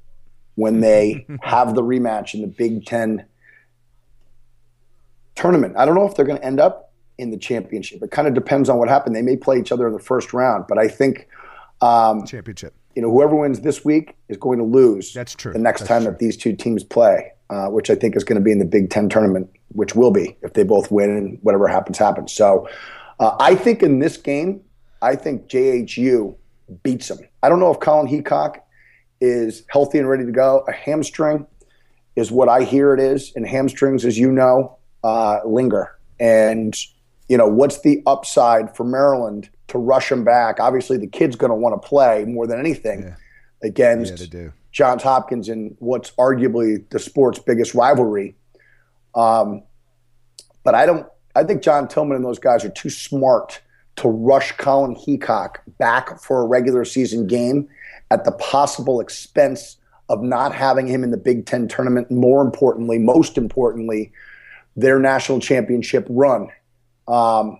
when 0.55 0.81
they 0.81 1.27
have 1.43 1.75
the 1.75 1.83
rematch 1.83 2.35
in 2.35 2.43
the 2.43 2.47
Big 2.47 2.85
Ten 2.85 3.25
tournament. 5.35 5.77
I 5.77 5.85
don't 5.85 5.95
know 5.95 6.07
if 6.07 6.15
they're 6.15 6.25
going 6.27 6.39
to 6.39 6.45
end 6.45 6.61
up 6.61 6.82
in 7.19 7.31
the 7.31 7.37
championship. 7.37 8.03
It 8.03 8.11
kind 8.11 8.27
of 8.27 8.35
depends 8.35 8.69
on 8.69 8.79
what 8.79 8.89
happened. 8.89 9.15
They 9.15 9.23
may 9.23 9.37
play 9.37 9.59
each 9.59 9.73
other 9.73 9.87
in 9.87 9.93
the 9.93 9.99
first 10.01 10.33
round, 10.33 10.65
but 10.69 10.79
I 10.79 10.89
think 10.89 11.29
um, 11.81 12.25
Championship. 12.27 12.75
you 12.95 13.03
know 13.03 13.11
whoever 13.11 13.35
wins 13.37 13.61
this 13.61 13.85
week 13.85 14.17
is 14.29 14.37
going 14.37 14.59
to 14.59 14.65
lose. 14.65 15.13
That's 15.13 15.35
true. 15.35 15.53
The 15.53 15.59
next 15.59 15.83
That's 15.83 15.89
time 15.89 16.03
true. 16.03 16.13
that 16.13 16.19
these 16.19 16.37
two 16.37 16.55
teams 16.55 16.85
play, 16.85 17.33
uh, 17.51 17.69
which 17.69 17.91
I 17.91 17.95
think 17.95 18.17
is 18.17 18.25
going 18.25 18.41
to 18.41 18.45
be 18.45 18.53
in 18.53 18.59
the 18.59 18.65
Big 18.65 18.91
Ten 18.91 19.09
tournament, 19.09 19.51
which 19.69 19.95
will 19.95 20.11
be 20.11 20.37
if 20.43 20.55
they 20.55 20.63
both 20.63 20.91
win 20.91 21.11
and 21.11 21.39
whatever 21.43 21.69
happens 21.69 21.99
happens. 21.99 22.33
So 22.33 22.69
uh, 23.21 23.37
I 23.41 23.55
think 23.55 23.83
in 23.83 23.99
this 23.99 24.17
game, 24.17 24.63
I 25.03 25.17
think 25.17 25.49
JHU 25.49 26.35
beats 26.83 27.09
them. 27.09 27.19
I 27.43 27.49
don't 27.49 27.61
know 27.61 27.73
if 27.73 27.81
Colin 27.81 28.07
Heacock 28.07 28.61
is 29.21 29.65
healthy 29.69 29.99
and 29.99 30.09
ready 30.09 30.25
to 30.25 30.33
go. 30.33 30.65
A 30.69 30.73
hamstring 30.73 31.47
is 32.17 32.31
what 32.31 32.49
I 32.49 32.63
hear 32.63 32.93
it 32.95 33.01
is, 33.01 33.33
and 33.35 33.47
hamstrings, 33.47 34.05
as 34.05 34.19
you 34.19 34.31
know, 34.31 34.77
uh, 35.03 35.41
linger. 35.45 35.97
And 36.21 36.77
you 37.29 37.37
know 37.37 37.47
what's 37.47 37.81
the 37.81 38.03
upside 38.07 38.75
for 38.77 38.85
Maryland 38.85 39.49
to 39.69 39.79
rush 39.79 40.11
him 40.11 40.25
back? 40.25 40.61
Obviously, 40.61 40.97
the 40.99 41.07
kid's 41.07 41.37
going 41.37 41.51
to 41.51 41.57
want 41.57 41.81
to 41.81 41.89
play 41.89 42.25
more 42.25 42.47
than 42.47 42.59
anything 42.59 43.03
Yeah. 43.03 43.15
against 43.63 44.33
Yeah. 44.33 44.49
Johns 44.71 45.03
Hopkins 45.03 45.49
in 45.49 45.77
what's 45.81 46.13
arguably 46.13 46.89
the 46.91 46.99
sport's 46.99 47.39
biggest 47.39 47.75
rivalry. 47.75 48.35
Um, 49.15 49.63
but 50.65 50.75
I 50.75 50.87
don't. 50.87 51.07
I 51.35 51.45
think 51.45 51.63
John 51.63 51.89
Tillman 51.89 52.17
and 52.17 52.25
those 52.25 52.39
guys 52.39 52.65
are 52.65 52.71
too 52.71 52.91
smart 52.91 53.61
to 53.97 54.09
rush 54.09 54.53
Colin 54.57 54.95
Heacock 54.95 55.57
back 55.79 56.21
for 56.21 56.41
a 56.43 56.47
regular 56.47 56.85
season 56.85 57.27
game 57.27 57.69
at 58.11 58.25
the 58.25 58.33
possible 58.33 59.01
expense 59.01 59.77
of 60.09 60.23
not 60.23 60.55
having 60.55 60.87
him 60.87 61.03
in 61.05 61.11
the 61.11 61.17
Big 61.17 61.47
Ten 61.47 61.69
tournament. 61.69 62.11
More 62.11 62.43
importantly, 62.43 62.99
most 62.99 63.39
importantly, 63.39 64.13
their 64.77 64.99
national 64.99 65.41
championship 65.41 66.07
run. 66.11 66.49
Um, 67.09 67.59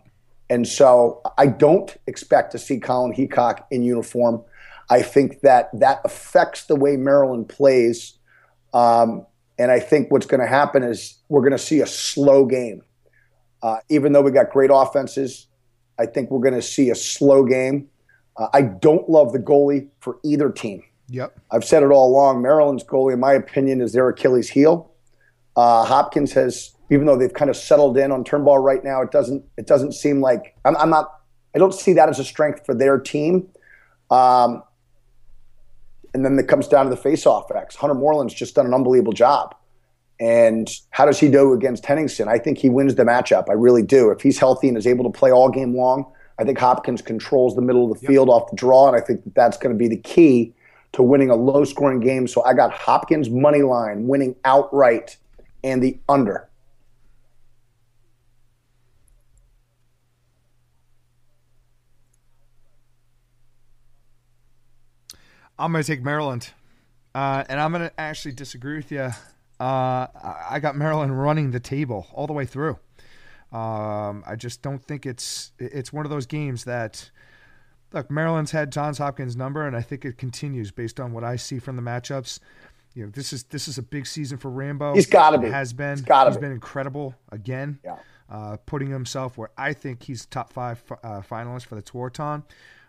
and 0.51 0.67
so 0.67 1.23
I 1.39 1.47
don't 1.47 1.97
expect 2.07 2.53
to 2.53 2.59
see 2.59 2.79
Colin 2.79 3.13
Heacock 3.15 3.65
in 3.71 3.83
uniform. 3.83 4.43
I 4.91 5.03
think 5.03 5.41
that 5.41 5.71
that 5.81 6.01
affects 6.05 6.67
the 6.67 6.77
way 6.77 6.97
Maryland 6.97 7.49
plays. 7.49 8.19
Um, 8.75 9.27
and 9.59 9.71
I 9.71 9.81
think 9.81 10.11
what's 10.11 10.27
going 10.27 10.41
to 10.41 10.47
happen 10.47 10.83
is 10.83 11.19
we're 11.29 11.41
going 11.41 11.53
to 11.53 11.59
see 11.59 11.81
a 11.81 11.87
slow 11.87 12.45
game. 12.45 12.83
Uh, 13.63 13.77
even 13.89 14.13
though 14.13 14.23
we 14.23 14.31
got 14.31 14.51
great 14.51 14.71
offenses, 14.73 15.47
I 15.99 16.07
think 16.07 16.31
we're 16.31 16.41
going 16.41 16.55
to 16.55 16.63
see 16.63 16.91
a 16.91 16.95
slow 16.95 17.45
game. 17.45 17.89
Uh, 18.37 18.49
I 18.53 18.63
don't 18.63 19.09
love 19.09 19.33
the 19.33 19.39
goalie 19.39 19.89
for 20.01 20.19
either 20.25 20.51
team. 20.51 20.83
Yep. 21.09 21.39
I've 21.51 21.65
said 21.65 21.83
it 21.83 21.91
all 21.91 22.11
along. 22.11 22.43
Maryland's 22.43 22.85
goalie, 22.85 23.13
in 23.13 23.21
my 23.21 23.35
opinion, 23.35 23.81
is 23.81 23.93
their 23.93 24.09
Achilles 24.09 24.49
heel. 24.49 24.91
Uh, 25.55 25.85
Hopkins 25.85 26.33
has, 26.33 26.75
even 26.93 27.07
though 27.07 27.17
they've 27.17 27.33
kind 27.33 27.51
of 27.51 27.57
settled 27.57 27.97
in 27.97 28.13
on 28.13 28.23
Turnbaugh 28.23 28.63
right 28.63 28.85
now, 28.85 29.01
it 29.01 29.11
doesn't. 29.11 29.43
It 29.57 29.67
doesn't 29.67 29.93
seem 29.93 30.21
like 30.21 30.55
I'm, 30.65 30.77
I'm 30.77 30.91
not. 30.91 31.21
I 31.55 31.59
don't 31.59 31.75
see 31.75 31.95
that 31.95 32.09
as 32.09 32.19
a 32.19 32.25
strength 32.25 32.65
for 32.67 32.75
their 32.75 32.99
team. 32.99 33.49
Um, 34.11 34.63
and 36.15 36.25
then 36.25 36.39
it 36.39 36.49
comes 36.49 36.69
down 36.69 36.85
to 36.85 36.91
the 36.91 36.97
face-off 36.97 37.51
X. 37.51 37.77
Hunter 37.77 37.95
Moreland's 37.95 38.35
just 38.35 38.55
done 38.55 38.67
an 38.67 38.75
unbelievable 38.75 39.15
job. 39.15 39.55
And 40.21 40.71
how 40.91 41.07
does 41.07 41.19
he 41.19 41.31
do 41.31 41.55
against 41.55 41.87
Henningsen? 41.87 42.29
I 42.29 42.39
think 42.39 42.59
he 42.59 42.69
wins 42.69 42.95
the 42.95 43.05
matchup. 43.05 43.49
I 43.49 43.55
really 43.55 43.83
do. 43.83 44.11
If 44.11 44.21
he's 44.21 44.39
healthy 44.39 44.69
and 44.69 44.77
is 44.77 44.87
able 44.87 45.11
to 45.11 45.19
play 45.19 45.33
all 45.33 45.49
game 45.49 45.75
long, 45.75 46.11
I 46.39 46.45
think 46.45 46.59
Hopkins 46.59 47.01
controls 47.01 47.55
the 47.55 47.63
middle 47.63 47.91
of 47.91 47.99
the 47.99 48.07
field 48.07 48.29
off 48.29 48.51
the 48.51 48.57
draw, 48.57 48.89
and 48.89 48.97
I 48.97 49.01
think 49.01 49.25
that 49.25 49.35
that's 49.35 49.57
going 49.57 49.75
to 49.75 49.79
be 49.79 49.89
the 49.89 49.97
key 49.97 50.53
to 50.93 51.03
winning 51.03 51.31
a 51.31 51.37
low-scoring 51.37 52.01
game. 52.01 52.29
So 52.29 52.45
I 52.45 52.53
got 52.53 52.73
Hopkins 52.73 53.31
money 53.31 53.63
line 53.63 54.07
winning 54.07 54.37
outright 54.45 55.17
and 55.65 55.83
the 55.83 55.99
under. 56.09 56.49
I'm 65.63 65.71
going 65.71 65.85
to 65.85 65.87
take 65.87 66.03
Maryland. 66.03 66.51
Uh, 67.15 67.45
and 67.49 67.61
I'm 67.61 67.71
going 67.71 67.89
to 67.89 68.01
actually 68.01 68.33
disagree 68.33 68.77
with 68.77 68.91
you. 68.91 69.11
Uh, 69.61 70.07
I 70.51 70.59
got 70.61 70.75
Maryland 70.75 71.17
running 71.17 71.53
the 71.53 71.61
table 71.61 72.09
all 72.13 72.27
the 72.27 72.33
way 72.33 72.47
through. 72.47 72.79
Um, 73.53 74.25
I 74.27 74.35
just 74.37 74.61
don't 74.63 74.83
think 74.83 75.07
it's 75.07 75.53
it's 75.59 75.93
one 75.93 76.05
of 76.05 76.11
those 76.11 76.27
games 76.27 76.65
that 76.65 77.11
look 77.93 78.11
Maryland's 78.11 78.51
had 78.51 78.73
Johns 78.73 78.99
Hopkins 78.99 79.37
number, 79.37 79.65
and 79.65 79.77
I 79.77 79.83
think 79.83 80.05
it 80.05 80.19
continues 80.19 80.73
based 80.73 80.99
on 80.99 81.13
what 81.13 81.23
I 81.23 81.37
see 81.37 81.61
from 81.61 81.77
the 81.77 81.83
matchups. 81.83 82.41
You 82.95 83.05
know, 83.05 83.11
this 83.11 83.33
is 83.33 83.45
this 83.45 83.69
is 83.69 83.79
a 83.79 83.83
big 83.83 84.07
season 84.07 84.39
for 84.39 84.51
Rambo. 84.51 84.95
He's 84.95 85.07
gotta 85.07 85.39
be. 85.39 85.49
Has 85.49 85.73
been. 85.73 85.99
He's 85.99 86.07
He's 86.07 86.37
be. 86.39 86.41
been 86.41 86.53
incredible 86.53 87.15
again. 87.31 87.79
Yeah. 87.85 87.99
Uh, 88.29 88.57
putting 88.65 88.91
himself 88.91 89.37
where 89.37 89.51
I 89.59 89.75
think 89.75 90.03
he's 90.03 90.25
top 90.27 90.53
five 90.53 90.83
uh, 91.05 91.21
finalist 91.21 91.67
for 91.67 91.75
the 91.75 91.83
Tewaaraton. 91.83 92.45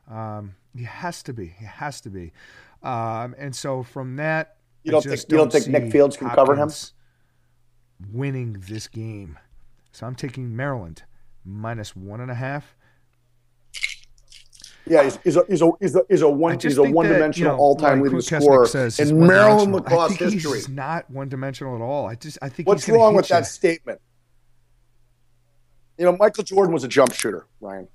Um, 0.10 0.56
he 0.76 0.84
has 0.84 1.24
to 1.24 1.34
be. 1.34 1.48
He 1.58 1.66
has 1.66 2.02
to 2.02 2.10
be. 2.10 2.32
Um, 2.82 3.36
and 3.38 3.56
so 3.56 3.84
from 3.84 4.16
that, 4.18 4.58
You 4.84 4.92
don't 4.92 5.04
just 5.04 5.24
think- 5.28 5.32
you 5.32 5.38
don't 5.38 5.52
think 5.52 5.68
Nick 5.68 5.92
Fields 5.92 6.18
can 6.18 6.30
cover 6.30 6.56
him? 6.56 6.70
Winning 8.12 8.58
this 8.68 8.88
game, 8.88 9.40
so 9.94 10.06
I'm 10.06 10.16
taking 10.16 10.54
Maryland 10.56 11.04
minus 11.46 11.96
one 11.96 12.20
and 12.20 12.30
a 12.30 12.36
half. 12.36 12.76
Yeah, 14.86 15.04
he's, 15.04 15.18
he's 15.24 15.38
a 15.38 15.46
he's 15.48 15.62
a 15.62 15.72
he's 15.80 15.96
a, 15.96 16.02
he's 16.10 16.22
a 16.22 16.30
one 16.30 16.60
he's 16.60 16.78
a 16.78 16.82
think 16.82 16.88
that, 16.88 16.94
one 16.96 17.08
dimensional 17.08 17.52
you 17.54 17.58
know, 17.58 17.64
all 17.64 17.78
time 17.78 18.02
like 18.02 18.12
leading 18.12 18.20
Kesnick 18.20 18.42
scorer 18.42 18.68
says, 18.68 19.00
in 19.00 19.26
Maryland 19.26 19.72
lacrosse 19.74 20.16
history. 20.16 20.58
He's 20.58 20.68
not 20.68 21.10
one 21.10 21.30
dimensional 21.30 21.76
at 21.78 21.82
all. 21.82 22.06
I 22.08 22.16
just 22.16 22.38
I 22.42 22.50
think 22.50 22.68
What's 22.68 22.90
wrong 22.90 23.16
with 23.16 23.30
you. 23.30 23.36
that 23.36 23.46
statement? 23.46 24.02
You 25.98 26.04
know, 26.06 26.18
Michael 26.18 26.44
Jordan 26.44 26.74
was 26.74 26.84
a 26.84 26.90
jump 26.90 27.14
shooter, 27.14 27.48
Ryan. 27.62 27.88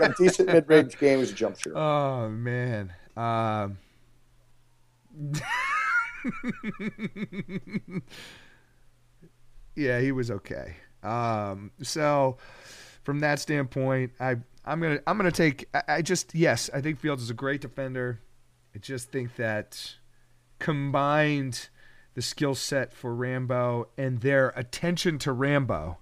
A 0.00 0.14
decent 0.16 0.48
mid 0.48 0.68
range 0.68 0.98
game 0.98 1.20
as 1.20 1.30
a 1.30 1.34
jump 1.34 1.58
shooter. 1.58 1.76
Oh 1.76 2.28
man. 2.28 2.92
Um, 3.16 3.78
yeah, 9.74 10.00
he 10.00 10.12
was 10.12 10.30
okay. 10.30 10.76
Um, 11.02 11.72
so 11.82 12.36
from 13.02 13.20
that 13.20 13.40
standpoint, 13.40 14.12
I 14.20 14.36
I'm 14.64 14.80
gonna 14.80 15.00
I'm 15.06 15.16
gonna 15.16 15.32
take. 15.32 15.68
I, 15.74 15.82
I 15.88 16.02
just 16.02 16.34
yes, 16.34 16.70
I 16.72 16.80
think 16.80 17.00
Fields 17.00 17.22
is 17.22 17.30
a 17.30 17.34
great 17.34 17.60
defender. 17.60 18.20
I 18.74 18.78
just 18.78 19.10
think 19.10 19.36
that 19.36 19.96
combined 20.58 21.68
the 22.14 22.22
skill 22.22 22.54
set 22.54 22.92
for 22.92 23.14
Rambo 23.14 23.88
and 23.96 24.20
their 24.20 24.50
attention 24.50 25.18
to 25.20 25.32
Rambo 25.32 25.98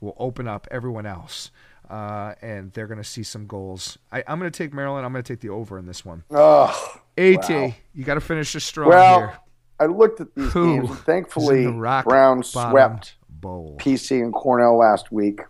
will 0.00 0.16
open 0.18 0.48
up 0.48 0.66
everyone 0.70 1.06
else. 1.06 1.50
Uh, 1.88 2.34
and 2.42 2.72
they're 2.72 2.88
going 2.88 2.98
to 2.98 3.04
see 3.04 3.22
some 3.22 3.46
goals. 3.46 3.96
I, 4.10 4.24
I'm 4.26 4.38
going 4.40 4.50
to 4.50 4.56
take 4.56 4.74
Maryland. 4.74 5.06
I'm 5.06 5.12
going 5.12 5.22
to 5.22 5.32
take 5.32 5.40
the 5.40 5.50
over 5.50 5.78
in 5.78 5.86
this 5.86 6.04
one. 6.04 6.24
Oh, 6.30 7.00
AT, 7.16 7.48
wow. 7.48 7.74
you 7.94 8.04
got 8.04 8.14
to 8.14 8.20
finish 8.20 8.52
this 8.52 8.64
strong 8.64 8.88
well, 8.88 9.18
here. 9.18 9.38
I 9.78 9.86
looked 9.86 10.20
at 10.20 10.34
these 10.34 10.52
Who 10.52 10.80
games. 10.82 10.98
Thankfully, 11.00 11.64
the 11.64 11.72
rock 11.72 12.04
Brown 12.04 12.42
swept 12.42 13.14
bowl. 13.28 13.76
PC 13.80 14.22
and 14.22 14.32
Cornell 14.32 14.78
last 14.78 15.12
week, 15.12 15.40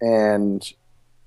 and 0.00 0.66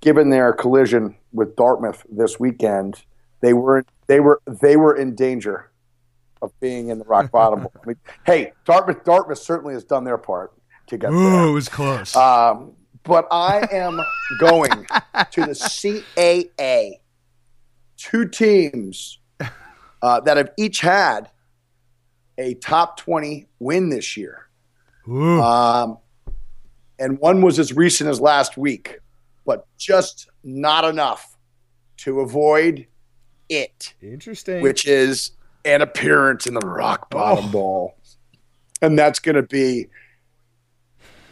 given 0.02 0.30
their 0.30 0.54
collision 0.54 1.16
with 1.34 1.56
Dartmouth 1.56 2.04
this 2.10 2.40
weekend, 2.40 3.04
they 3.42 3.54
were 3.54 3.86
they 4.08 4.20
were 4.20 4.42
they 4.62 4.78
were 4.78 4.96
in 4.96 5.16
danger 5.16 5.72
of 6.42 6.58
being 6.60 6.90
in 6.90 7.00
the 7.00 7.06
rock 7.06 7.32
bottom. 7.34 7.68
I 7.84 7.88
mean, 7.88 7.98
hey, 8.26 8.54
Dartmouth 8.66 9.04
Dartmouth 9.04 9.40
certainly 9.40 9.74
has 9.74 9.84
done 9.84 10.04
their 10.04 10.18
part 10.18 10.54
to 10.88 10.98
get 10.98 11.12
Ooh, 11.12 11.30
there. 11.30 11.48
it 11.48 11.52
was 11.52 11.70
close. 11.70 12.16
Um, 12.16 12.74
but 13.08 13.28
I 13.32 13.68
am 13.72 14.00
going 14.40 14.70
to 15.32 15.42
the 15.42 15.54
CAA. 15.54 16.92
Two 17.98 18.28
teams 18.28 19.20
uh, 20.02 20.20
that 20.22 20.38
have 20.38 20.52
each 20.58 20.82
had 20.82 21.30
a 22.38 22.54
top 22.56 22.98
20 22.98 23.48
win 23.60 23.90
this 23.90 24.16
year. 24.16 24.48
Um, 25.08 25.98
and 27.00 27.18
one 27.20 27.42
was 27.42 27.58
as 27.60 27.74
recent 27.74 28.10
as 28.10 28.20
last 28.22 28.58
week, 28.58 29.00
but 29.46 29.66
just 29.78 30.30
not 30.44 30.84
enough 30.86 31.38
to 31.98 32.20
avoid 32.20 32.86
it, 33.50 33.94
Interesting. 34.02 34.62
which 34.62 34.86
is 34.86 35.32
an 35.66 35.82
appearance 35.82 36.46
in 36.46 36.54
the 36.54 36.60
Rock 36.68 37.10
Bottom 37.10 37.46
Oh. 37.46 37.52
Bowl. 37.52 37.98
And 38.82 39.00
that's 39.00 39.20
going 39.20 39.36
to 39.38 39.44
be 39.44 39.88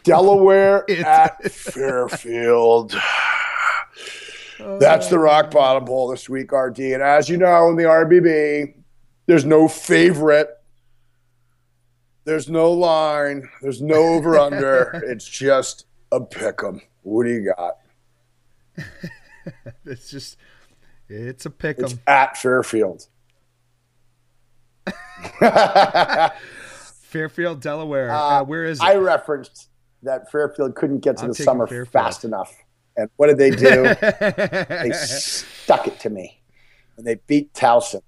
Delaware 0.05 0.89
at 1.05 1.51
Fairfield. 1.51 2.95
That's 4.59 5.09
the 5.09 5.19
Rock 5.19 5.51
Bottom 5.51 5.83
Bowl 5.83 6.07
this 6.07 6.29
week, 6.29 6.51
RD. 6.53 6.79
And 6.79 7.03
as 7.03 7.27
you 7.27 7.35
know, 7.37 7.69
in 7.69 7.75
the 7.75 7.83
RBB, 7.83 8.73
there's 9.25 9.43
no 9.43 9.67
favorite. 9.67 10.49
There's 12.23 12.49
no 12.49 12.71
line. 12.71 13.49
There's 13.61 13.81
no 13.81 13.95
over 13.95 14.37
under. 14.39 14.91
it's 15.05 15.27
just 15.27 15.85
a 16.11 16.21
pick 16.21 16.63
'em. 16.63 16.81
What 17.03 17.25
do 17.25 17.31
you 17.31 17.53
got? 17.55 17.77
it's 19.85 20.09
just, 20.09 20.37
it's 21.09 21.45
a 21.45 21.49
pick 21.51 21.77
'em. 21.79 21.85
It's 21.85 21.95
at 22.07 22.37
Fairfield. 22.37 23.07
Fairfield, 27.01 27.61
Delaware. 27.61 28.11
Uh, 28.11 28.17
Uh, 28.41 28.43
where 28.43 28.65
is 28.65 28.79
it? 28.79 28.83
I 28.83 28.95
referenced 28.95 29.69
that 30.03 30.31
Fairfield 30.31 30.75
couldn't 30.75 30.99
get 30.99 31.17
to 31.17 31.23
I'm 31.23 31.29
the 31.29 31.35
summer 31.35 31.67
Fairfield. 31.67 31.91
fast 31.91 32.23
enough. 32.23 32.55
And 32.97 33.09
what 33.17 33.27
did 33.27 33.37
they 33.37 33.49
do? 33.51 33.83
they 33.99 34.91
stuck 34.93 35.87
it 35.87 35.99
to 36.01 36.09
me. 36.09 36.41
And 36.97 37.05
they 37.05 37.15
beat 37.27 37.53
Towson. 37.53 38.01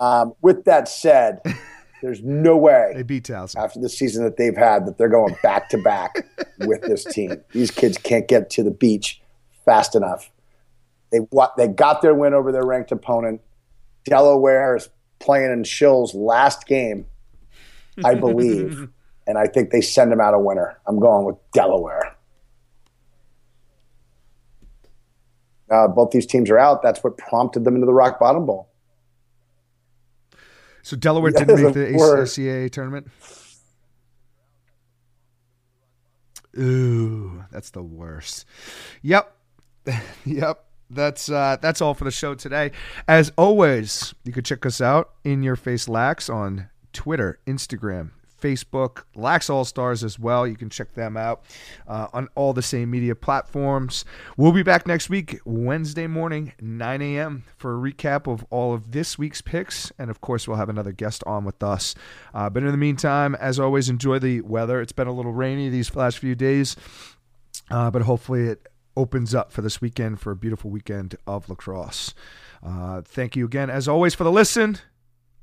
Um, 0.00 0.34
with 0.40 0.64
that 0.64 0.88
said, 0.88 1.40
there's 2.02 2.22
no 2.22 2.56
way 2.56 2.92
they 2.94 3.02
beat 3.02 3.24
Towson. 3.24 3.56
after 3.56 3.80
the 3.80 3.88
season 3.88 4.22
that 4.24 4.36
they've 4.36 4.56
had 4.56 4.86
that 4.86 4.98
they're 4.98 5.08
going 5.08 5.36
back 5.42 5.68
to 5.70 5.78
back 5.78 6.24
with 6.60 6.82
this 6.82 7.04
team. 7.04 7.42
These 7.52 7.72
kids 7.72 7.98
can't 7.98 8.28
get 8.28 8.50
to 8.50 8.62
the 8.62 8.70
beach 8.70 9.20
fast 9.64 9.94
enough. 9.96 10.30
They 11.10 11.18
what 11.18 11.56
they 11.56 11.66
got 11.66 12.02
their 12.02 12.14
win 12.14 12.34
over 12.34 12.52
their 12.52 12.64
ranked 12.64 12.92
opponent. 12.92 13.40
Delaware 14.04 14.76
is 14.76 14.88
playing 15.18 15.50
in 15.50 15.64
Shill's 15.64 16.14
last 16.14 16.66
game, 16.66 17.06
I 18.04 18.14
believe, 18.14 18.88
and 19.28 19.36
I 19.36 19.46
think 19.46 19.70
they 19.70 19.82
send 19.82 20.10
them 20.10 20.20
out 20.20 20.32
a 20.32 20.38
winner. 20.38 20.80
I'm 20.86 20.98
going 20.98 21.26
with 21.26 21.36
Delaware. 21.52 22.16
Uh, 25.70 25.86
both 25.86 26.10
these 26.10 26.24
teams 26.24 26.48
are 26.48 26.58
out. 26.58 26.82
That's 26.82 27.04
what 27.04 27.18
prompted 27.18 27.64
them 27.64 27.74
into 27.74 27.86
the 27.86 27.92
Rock 27.92 28.18
Bottom 28.18 28.46
Bowl. 28.46 28.70
So 30.82 30.96
Delaware 30.96 31.30
didn't 31.36 31.62
make 31.62 31.74
the. 31.74 31.80
ACAA 31.80 32.70
tournament. 32.72 33.08
Ooh, 36.58 37.44
that's 37.52 37.70
the 37.70 37.82
worst. 37.82 38.46
Yep, 39.02 39.30
yep. 40.24 40.64
That's 40.90 41.30
uh, 41.30 41.58
that's 41.60 41.82
all 41.82 41.92
for 41.92 42.04
the 42.04 42.10
show 42.10 42.34
today. 42.34 42.72
As 43.06 43.30
always, 43.36 44.14
you 44.24 44.32
can 44.32 44.42
check 44.42 44.64
us 44.64 44.80
out 44.80 45.10
in 45.22 45.42
your 45.42 45.54
face 45.54 45.86
lax 45.86 46.30
on 46.30 46.70
Twitter, 46.94 47.38
Instagram, 47.46 48.12
Facebook, 48.40 49.04
Lax 49.14 49.50
All 49.50 49.64
Stars 49.64 50.04
as 50.04 50.18
well. 50.18 50.46
You 50.46 50.56
can 50.56 50.70
check 50.70 50.94
them 50.94 51.16
out 51.16 51.44
uh, 51.86 52.08
on 52.12 52.28
all 52.34 52.52
the 52.52 52.62
same 52.62 52.90
media 52.90 53.14
platforms. 53.14 54.04
We'll 54.36 54.52
be 54.52 54.62
back 54.62 54.86
next 54.86 55.10
week, 55.10 55.40
Wednesday 55.44 56.06
morning, 56.06 56.52
9 56.60 57.02
a.m., 57.02 57.44
for 57.56 57.74
a 57.74 57.92
recap 57.92 58.30
of 58.30 58.44
all 58.50 58.74
of 58.74 58.92
this 58.92 59.18
week's 59.18 59.40
picks. 59.40 59.92
And 59.98 60.10
of 60.10 60.20
course, 60.20 60.46
we'll 60.46 60.56
have 60.56 60.68
another 60.68 60.92
guest 60.92 61.22
on 61.26 61.44
with 61.44 61.62
us. 61.62 61.94
Uh, 62.32 62.48
but 62.50 62.62
in 62.62 62.70
the 62.70 62.76
meantime, 62.76 63.34
as 63.36 63.58
always, 63.58 63.88
enjoy 63.88 64.18
the 64.18 64.40
weather. 64.42 64.80
It's 64.80 64.92
been 64.92 65.08
a 65.08 65.12
little 65.12 65.32
rainy 65.32 65.68
these 65.68 65.94
last 65.94 66.18
few 66.18 66.34
days, 66.34 66.76
uh, 67.70 67.90
but 67.90 68.02
hopefully 68.02 68.44
it 68.44 68.68
opens 68.96 69.34
up 69.34 69.52
for 69.52 69.62
this 69.62 69.80
weekend 69.80 70.20
for 70.20 70.32
a 70.32 70.36
beautiful 70.36 70.70
weekend 70.70 71.14
of 71.26 71.48
lacrosse. 71.48 72.14
Uh, 72.62 73.00
thank 73.02 73.36
you 73.36 73.44
again, 73.44 73.70
as 73.70 73.86
always, 73.86 74.14
for 74.14 74.24
the 74.24 74.32
listen. 74.32 74.78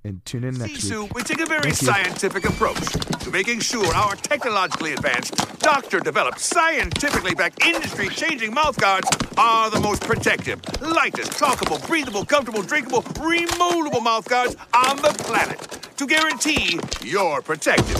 And 0.06 0.24
tune 0.24 0.44
in 0.44 0.56
next 0.60 0.86
Sisu, 0.86 1.02
week. 1.02 1.16
we 1.16 1.24
take 1.24 1.42
a 1.42 1.48
very 1.48 1.64
Thank 1.64 1.82
you. 1.82 1.88
scientific 1.88 2.46
approach 2.48 2.80
to 3.24 3.32
making 3.32 3.60
sure 3.60 3.88
our 3.96 4.14
technologically 4.16 4.94
advanced, 4.94 5.34
doctor-developed, 5.62 6.40
scientifically 6.40 7.34
backed, 7.34 7.66
industry-changing 7.66 8.54
mouthguards 8.54 9.08
are 9.36 9.72
the 9.72 9.80
most 9.80 10.04
protective, 10.04 10.62
lightest, 10.80 11.32
talkable, 11.32 11.84
breathable, 11.88 12.24
comfortable, 12.24 12.62
drinkable, 12.62 13.04
removable 13.20 14.00
mouthguards 14.00 14.56
on 14.76 14.98
the 14.98 15.10
planet 15.24 15.60
to 15.98 16.06
guarantee 16.06 16.80
you're 17.04 17.42
protected. 17.42 17.98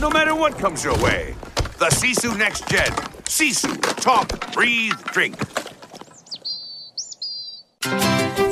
no 0.00 0.08
matter 0.08 0.34
what 0.34 0.56
comes 0.56 0.82
your 0.82 0.96
way, 1.00 1.34
the 1.76 1.90
Sisu 1.90 2.38
Next 2.38 2.66
Gen. 2.70 2.90
Sisu, 3.26 3.78
talk, 4.00 4.50
breathe, 4.54 4.98
drink. 5.12 5.36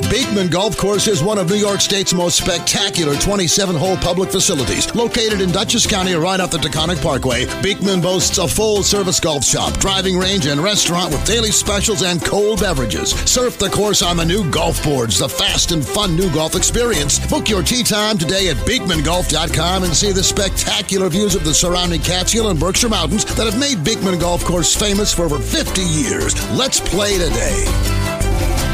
Beekman 0.09 0.47
Golf 0.47 0.77
Course 0.77 1.07
is 1.07 1.21
one 1.21 1.37
of 1.37 1.49
New 1.49 1.57
York 1.57 1.81
State's 1.81 2.13
most 2.13 2.37
spectacular 2.37 3.15
27 3.17 3.75
hole 3.75 3.97
public 3.97 4.31
facilities. 4.31 4.93
Located 4.95 5.41
in 5.41 5.51
Dutchess 5.51 5.85
County 5.85 6.13
right 6.13 6.39
off 6.39 6.49
the 6.49 6.59
Taconic 6.59 7.01
Parkway, 7.01 7.45
Beekman 7.61 7.99
boasts 7.99 8.37
a 8.37 8.47
full 8.47 8.83
service 8.83 9.19
golf 9.19 9.43
shop, 9.43 9.77
driving 9.79 10.17
range, 10.17 10.45
and 10.45 10.61
restaurant 10.61 11.11
with 11.11 11.25
daily 11.25 11.51
specials 11.51 12.03
and 12.03 12.23
cold 12.23 12.61
beverages. 12.61 13.11
Surf 13.29 13.57
the 13.57 13.69
course 13.69 14.01
on 14.01 14.15
the 14.15 14.23
new 14.23 14.49
golf 14.49 14.81
boards, 14.81 15.19
the 15.19 15.27
fast 15.27 15.73
and 15.73 15.85
fun 15.85 16.15
new 16.15 16.31
golf 16.33 16.55
experience. 16.55 17.19
Book 17.27 17.49
your 17.49 17.61
tee 17.61 17.83
time 17.83 18.17
today 18.17 18.47
at 18.47 18.55
BeekmanGolf.com 18.65 19.83
and 19.83 19.93
see 19.93 20.13
the 20.13 20.23
spectacular 20.23 21.09
views 21.09 21.35
of 21.35 21.43
the 21.43 21.53
surrounding 21.53 22.01
Catskill 22.01 22.49
and 22.49 22.59
Berkshire 22.59 22.87
Mountains 22.87 23.25
that 23.35 23.45
have 23.45 23.59
made 23.59 23.83
Beekman 23.83 24.19
Golf 24.19 24.45
Course 24.45 24.73
famous 24.73 25.13
for 25.13 25.23
over 25.23 25.39
50 25.39 25.81
years. 25.81 26.33
Let's 26.51 26.79
play 26.79 27.17
today. 27.17 28.66